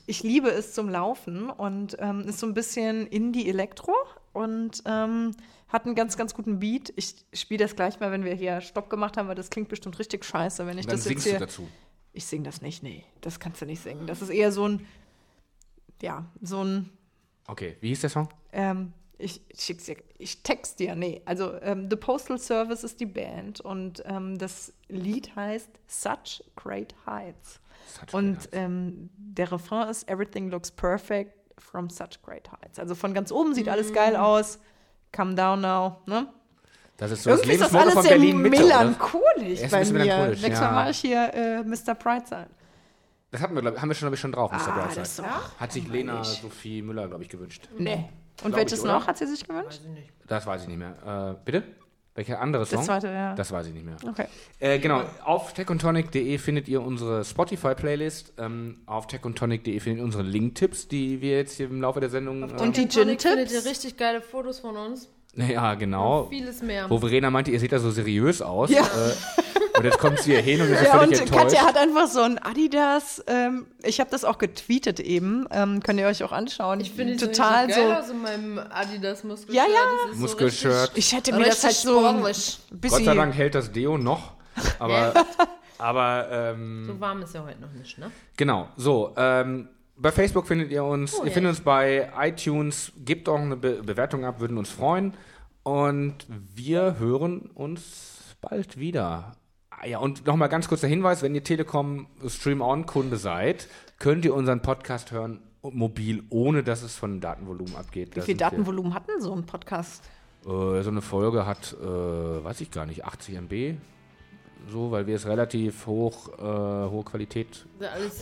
ich 0.07 0.23
liebe 0.23 0.51
es 0.51 0.75
zum 0.75 0.89
Laufen 0.89 1.49
und 1.49 1.97
ähm, 2.01 2.29
ist 2.29 2.39
so 2.39 2.47
ein 2.47 2.55
bisschen 2.55 3.07
Indie-Elektro 3.07 3.95
und 4.33 4.83
ähm, 4.85 5.33
hat 5.71 5.87
einen 5.87 5.95
ganz, 5.95 6.17
ganz 6.17 6.35
guten 6.35 6.59
Beat. 6.59 6.93
Ich 6.97 7.15
spiele 7.33 7.65
das 7.65 7.77
gleich 7.77 8.01
mal, 8.01 8.11
wenn 8.13 8.25
wir 8.25 8.35
hier 8.35 8.61
Stopp 8.61 8.91
gemacht 8.91 9.17
haben, 9.17 9.29
weil 9.29 9.35
das 9.35 9.51
klingt 9.51 9.69
bestimmt 9.69 9.99
richtig 9.99 10.25
scheiße, 10.25 10.67
wenn 10.67 10.79
ich 10.79 10.87
dann 10.87 10.97
das 10.97 11.05
singst 11.05 11.25
jetzt 11.27 11.31
hier, 11.31 11.39
du 11.39 11.47
dazu. 11.47 11.69
Ich 12.13 12.27
singe 12.27 12.45
das 12.45 12.61
nicht, 12.61 12.83
nee. 12.83 13.05
Das 13.21 13.39
kannst 13.39 13.63
du 13.63 13.67
nicht 13.67 13.83
singen. 13.83 14.07
Das 14.07 14.21
ist 14.21 14.31
eher 14.31 14.51
so 14.51 14.67
ein, 14.67 14.87
ja, 16.03 16.27
so 16.43 16.63
ein. 16.65 16.91
Okay, 17.47 17.77
wie 17.81 17.89
hieß 17.89 18.01
der 18.01 18.11
Song? 18.11 18.29
Ähm, 18.53 18.93
ich 19.17 19.41
schick's 19.57 19.85
dir, 19.85 19.97
ich 20.19 20.43
text 20.43 20.81
dir, 20.81 20.97
nee. 20.97 21.23
Also 21.25 21.61
ähm, 21.63 21.89
The 21.89 21.97
Postal 21.97 22.39
Service 22.39 22.83
ist 22.83 22.99
die 23.01 23.07
Band 23.07 23.61
und 23.61 24.03
ähm, 24.07 24.39
das 24.39 24.73
Lied 24.89 25.35
heißt 25.37 25.71
Such 25.87 26.43
Great 26.57 26.95
Heights. 27.07 27.61
Such 27.87 28.15
und 28.15 28.39
great 28.39 28.49
ähm, 28.53 29.11
der 29.17 29.53
Refrain 29.53 29.89
ist 29.89 30.09
Everything 30.09 30.51
looks 30.51 30.71
perfect 30.71 31.33
from 31.61 31.91
such 31.91 32.23
great 32.23 32.51
heights. 32.51 32.79
Also 32.79 32.95
von 32.95 33.15
ganz 33.15 33.31
oben 33.31 33.55
sieht 33.55 33.69
alles 33.69 33.93
geil 33.93 34.15
mm. 34.15 34.17
aus. 34.17 34.59
Come 35.13 35.35
down 35.35 35.61
now, 35.61 35.99
ne? 36.07 36.29
Das 36.97 37.11
ist 37.11 37.23
so 37.23 37.31
Irgendwie 37.31 37.57
das 37.57 37.73
Lebensmotto 37.73 37.91
von 38.03 38.09
Berlin 38.09 38.43
Mitte, 38.43 38.63
melancholisch 38.63 39.71
bei 39.71 39.85
mir. 39.85 39.93
Melancholisch, 39.93 40.43
Nächstes 40.43 40.61
Mal 40.61 40.73
mache 40.73 40.91
ich 40.91 40.99
hier 40.99 41.35
äh, 41.35 41.63
Mr. 41.63 41.95
Brightside. 41.95 42.49
Das 43.31 43.41
hatten 43.41 43.55
wir, 43.55 43.63
glaub, 43.63 43.81
haben 43.81 43.89
wir 43.89 43.95
schon, 43.95 44.07
glaube 44.07 44.15
ich, 44.17 44.21
schon 44.21 44.33
drauf, 44.33 44.53
Mr. 44.53 44.69
Ah, 44.69 44.87
Brightside. 44.87 45.29
Hat 45.59 45.73
sich 45.73 45.89
Lena 45.89 46.23
Sophie 46.25 46.83
Müller, 46.83 47.09
glaube 47.09 47.23
ich, 47.23 47.29
gewünscht. 47.29 47.69
Nee. 47.79 48.09
Und 48.43 48.55
welches 48.55 48.81
ich, 48.81 48.85
noch 48.85 49.07
hat 49.07 49.19
sie 49.19 49.27
sich 49.27 49.47
gewünscht? 49.47 49.81
Weiß 49.83 50.05
das 50.27 50.47
weiß 50.47 50.63
ich 50.63 50.69
nicht 50.69 50.79
mehr. 50.79 51.37
Äh, 51.37 51.41
bitte? 51.45 51.65
Welcher 52.15 52.41
andere 52.41 52.67
Song? 52.67 52.79
Das 52.79 52.87
zweite, 52.87 53.07
ja. 53.09 53.35
Das 53.35 53.53
weiß 53.53 53.67
ich 53.69 53.75
nicht 53.75 53.87
mehr. 53.87 53.97
Okay. 54.07 54.27
Äh, 54.59 54.79
genau, 54.81 55.05
auf 55.25 55.53
techontonic.de 55.53 56.39
findet 56.39 56.69
ihr 56.69 56.83
unsere 56.83 57.25
Spotify-Playlist. 57.25 58.35
Ähm, 58.39 58.83
auf 58.87 59.07
techontonic.de 59.07 59.79
findet 59.79 60.01
ihr 60.01 60.05
unsere 60.05 60.25
Link-Tipps, 60.25 60.89
die 60.89 61.21
wir 61.21 61.37
jetzt 61.37 61.57
hier 61.57 61.67
im 61.67 61.81
Laufe 61.81 62.01
der 62.01 62.11
Sendung... 62.11 62.45
Auf 62.45 62.61
und 62.61 62.77
die 62.77 62.89
Gin-Tipps? 62.89 63.23
findet 63.23 63.53
ihr 63.53 63.65
richtig 63.65 63.97
geile 63.97 64.21
Fotos 64.21 64.59
von 64.59 64.77
uns. 64.77 65.09
Ja, 65.37 65.75
genau. 65.75 66.23
Und 66.23 66.31
vieles 66.31 66.63
mehr. 66.63 66.91
Wo 66.91 66.99
Verena 66.99 67.31
meinte, 67.31 67.53
ihr 67.53 67.61
seht 67.61 67.73
da 67.73 67.79
so 67.79 67.91
seriös 67.91 68.43
aus. 68.43 68.71
Ja. 68.71 68.83
Äh, 68.83 68.87
und 69.81 69.87
jetzt 69.87 69.99
kommt 69.99 70.19
sie 70.19 70.33
hier 70.33 70.43
hin 70.43 70.61
und 70.61 70.69
ist 70.69 70.83
ja, 70.83 70.99
völlig 70.99 71.21
und 71.21 71.27
enttäuscht. 71.27 71.43
Katja 71.43 71.67
hat 71.67 71.79
einfach 71.79 72.07
so 72.07 72.21
ein 72.21 72.39
Adidas, 72.39 73.25
ähm, 73.27 73.67
ich 73.83 73.99
habe 73.99 74.11
das 74.11 74.27
auch 74.27 74.37
getweetet 74.37 75.01
eben, 75.01 75.47
ähm, 75.51 75.83
könnt 75.83 75.99
ihr 75.99 76.07
euch 76.07 76.23
auch 76.23 76.33
anschauen. 76.33 76.81
Ich 76.81 76.91
finde 76.93 77.17
total 77.17 77.73
so 77.73 77.81
geil 77.81 77.97
aus 77.97 78.11
in 78.11 78.21
meinem 78.21 78.59
Adidas 78.59 79.25
Muskelshirt. 79.25 79.67
Ja, 79.67 79.73
ja. 79.73 80.15
Muskelshirt. 80.17 80.91
So 80.91 80.97
ich 80.97 81.13
hätte 81.15 81.33
mir 81.33 81.45
das 81.45 81.65
halt 81.65 81.75
so 81.75 82.03
Gott 82.03 83.05
sei 83.05 83.15
Dank 83.15 83.35
hält 83.35 83.55
das 83.55 83.73
Deo 83.73 83.97
noch, 83.97 84.35
aber 84.79 85.15
aber 85.79 86.29
ähm, 86.31 86.85
so 86.87 87.01
warm 87.01 87.23
ist 87.23 87.35
ja 87.35 87.43
heute 87.43 87.61
noch 87.61 87.73
nicht, 87.73 87.97
ne? 87.97 88.11
Genau. 88.37 88.69
So, 88.77 89.15
ähm, 89.17 89.69
bei 89.97 90.13
Facebook 90.13 90.47
findet 90.47 90.71
ihr 90.71 90.85
uns. 90.85 91.15
Oh, 91.15 91.23
ihr 91.23 91.29
ja. 91.29 91.33
findet 91.33 91.51
uns 91.51 91.61
bei 91.61 92.11
iTunes. 92.21 92.93
Gebt 92.99 93.31
auch 93.31 93.39
eine 93.39 93.57
Be 93.57 93.83
Bewertung 93.83 94.27
ab, 94.27 94.41
würden 94.41 94.59
uns 94.59 94.69
freuen. 94.69 95.15
Und 95.63 96.27
wir 96.29 96.99
hören 96.99 97.51
uns 97.55 98.37
bald 98.41 98.79
wieder. 98.79 99.33
Ah, 99.83 99.87
ja, 99.87 99.99
und 99.99 100.27
nochmal 100.27 100.51
ganz 100.51 100.69
kurzer 100.69 100.89
Hinweis: 100.89 101.23
Wenn 101.23 101.35
ihr 101.35 101.43
Telekom 101.43 102.07
Stream 102.27 102.61
On-Kunde 102.61 103.17
seid, 103.17 103.67
könnt 103.99 104.27
ihr 104.27 104.35
unseren 104.35 104.61
Podcast 104.61 105.11
hören 105.11 105.41
mobil, 105.63 106.23
ohne 106.29 106.63
dass 106.63 106.83
es 106.83 106.97
von 106.97 107.21
Datenvolumen 107.21 107.77
abgeht. 107.77 108.15
Wie 108.15 108.21
viel 108.21 108.37
Datenvolumen 108.37 108.93
hat 108.93 109.09
denn 109.09 109.23
so 109.23 109.35
ein 109.35 109.47
Podcast? 109.47 110.05
Äh, 110.45 110.83
so 110.83 110.91
eine 110.91 111.01
Folge 111.01 111.47
hat, 111.47 111.75
äh, 111.81 111.87
weiß 111.87 112.61
ich 112.61 112.71
gar 112.71 112.85
nicht, 112.85 113.07
80 113.07 113.37
MB 113.37 113.77
so, 114.69 114.91
weil 114.91 115.07
wir 115.07 115.17
es 115.17 115.27
relativ 115.27 115.87
hoch, 115.87 116.29
äh, 116.39 116.43
hohe 116.43 117.05
Qualität, 117.05 117.67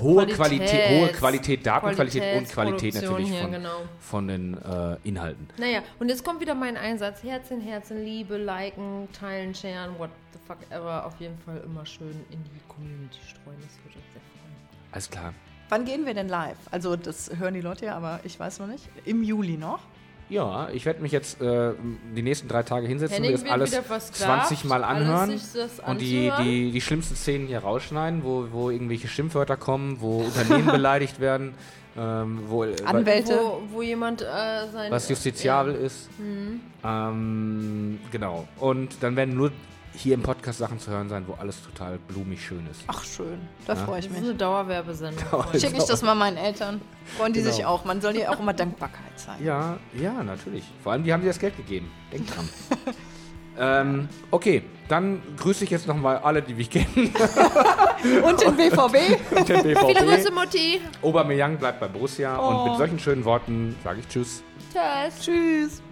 hohe 0.01 0.27
Qualität, 0.27 0.91
hohe 0.91 1.09
Qualität, 1.09 1.67
Datenqualität 1.67 2.39
und 2.39 2.49
Qualität 2.49 2.95
natürlich 2.95 3.31
hier, 3.31 3.43
von, 3.43 3.53
genau. 3.53 3.83
von 3.99 4.29
den 4.29 4.55
äh, 4.55 4.97
Inhalten. 5.05 5.49
Naja, 5.59 5.83
und 5.99 6.09
jetzt 6.09 6.25
kommt 6.25 6.41
wieder 6.41 6.55
mein 6.55 6.77
Einsatz. 6.77 7.23
Herzen, 7.23 7.61
Herzen, 7.61 8.05
Liebe, 8.05 8.37
liken, 8.37 9.09
teilen, 9.13 9.55
sharen, 9.55 9.99
what 9.99 10.11
the 10.33 10.39
fuck 10.47 10.59
ever. 10.71 11.07
Auf 11.07 11.21
jeden 11.21 11.39
Fall 11.39 11.63
immer 11.65 11.85
schön 11.85 12.25
in 12.31 12.43
die 12.45 12.61
Community 12.69 13.19
streuen. 13.27 13.59
Das 13.61 13.77
würde 13.85 13.99
uns 13.99 14.13
sehr 14.13 14.23
freuen. 14.23 14.57
Alles 14.93 15.11
klar. 15.11 15.35
Wann 15.69 15.85
gehen 15.85 16.07
wir 16.07 16.15
denn 16.15 16.29
live? 16.29 16.57
Also 16.71 16.97
das 16.97 17.31
hören 17.39 17.55
die 17.55 17.61
Leute 17.61 17.87
ja, 17.87 17.97
aber 17.97 18.21
ich 18.25 18.41
weiß 18.41 18.59
noch 18.61 18.67
nicht. 18.67 18.89
Im 19.05 19.23
Juli 19.23 19.57
noch? 19.57 19.81
Ja, 20.31 20.69
ich 20.73 20.85
werde 20.85 21.01
mich 21.01 21.13
jetzt 21.13 21.41
äh, 21.41 21.73
die 22.15 22.23
nächsten 22.23 22.49
drei 22.49 22.63
Tage 22.63 22.87
hinsetzen 22.87 23.25
und 23.25 23.33
das 23.33 23.45
alles 23.45 23.71
20 24.13 24.65
Mal 24.65 24.85
anhören 24.85 25.41
und 25.87 26.01
die, 26.01 26.31
die, 26.43 26.71
die 26.71 26.81
schlimmsten 26.81 27.17
Szenen 27.17 27.47
hier 27.47 27.61
rausschneiden, 27.61 28.23
wo, 28.25 28.47
wo 28.53 28.71
irgendwelche 28.71 29.09
Schimpfwörter 29.09 29.57
kommen, 29.57 30.01
wo 30.01 30.19
Unternehmen 30.19 30.67
beleidigt 30.73 31.19
werden, 31.19 31.55
ähm, 31.97 32.41
wo, 32.47 32.65
äh, 32.65 32.75
Anwälte, 32.85 33.39
wo, 33.43 33.63
wo 33.73 33.83
jemand 33.83 34.21
äh, 34.21 34.25
sein, 34.71 34.91
was 34.91 35.09
justiziabel 35.09 35.75
ja. 35.75 35.81
ist. 35.81 36.11
Mhm. 36.19 36.61
Ähm, 36.85 37.99
genau. 38.11 38.47
Und 38.59 39.03
dann 39.03 39.17
werden 39.17 39.35
nur 39.35 39.51
hier 39.99 40.15
im 40.15 40.23
Podcast 40.23 40.59
Sachen 40.59 40.79
zu 40.79 40.91
hören 40.91 41.09
sein, 41.09 41.25
wo 41.27 41.35
alles 41.35 41.63
total 41.63 41.99
blumig 41.99 42.45
schön 42.45 42.67
ist. 42.71 42.83
Ach 42.87 43.05
schön, 43.05 43.41
da 43.67 43.75
ja? 43.75 43.85
freue 43.85 43.99
ich 43.99 44.07
mich. 44.07 44.15
Das 44.15 44.23
ist 44.23 44.31
eine 44.31 44.39
Dauerwerbesendung. 44.39 45.45
Schicke 45.53 45.77
ich 45.77 45.85
das 45.85 46.03
mal 46.03 46.15
meinen 46.15 46.37
Eltern. 46.37 46.81
Freuen 47.17 47.33
die 47.33 47.41
genau. 47.41 47.53
sich 47.53 47.65
auch. 47.65 47.85
Man 47.85 48.01
soll 48.01 48.13
dir 48.13 48.31
auch 48.31 48.39
immer 48.39 48.53
Dankbarkeit 48.53 49.19
zeigen. 49.19 49.45
Ja, 49.45 49.79
ja, 49.95 50.23
natürlich. 50.23 50.65
Vor 50.83 50.93
allem, 50.93 51.03
die 51.03 51.13
haben 51.13 51.23
dir 51.23 51.29
das 51.29 51.39
Geld 51.39 51.57
gegeben. 51.57 51.91
Denk 52.13 52.27
dran. 52.29 52.49
ähm, 53.59 54.09
okay, 54.31 54.63
dann 54.89 55.21
grüße 55.37 55.65
ich 55.65 55.71
jetzt 55.71 55.89
nochmal 55.89 56.19
alle, 56.19 56.43
die 56.43 56.55
mich 56.55 56.71
kennen. 56.71 56.87
Und 58.25 58.41
den 58.41 58.57
BVB. 58.57 59.37
Und 59.37 59.49
den 59.49 59.63
BVB. 59.63 59.87
Viele 59.87 60.07
Grüße, 60.07 60.31
Mutti. 60.31 60.81
Aubameyang 61.03 61.59
bleibt 61.59 61.81
bei 61.81 61.89
Borussia. 61.89 62.39
Oh. 62.39 62.49
Und 62.49 62.71
mit 62.71 62.79
solchen 62.79 62.99
schönen 62.99 63.25
Worten 63.25 63.75
sage 63.83 64.01
ich 64.01 64.09
Tschüss. 64.09 64.43
Tschüss. 64.73 65.25
Tschüss. 65.25 65.83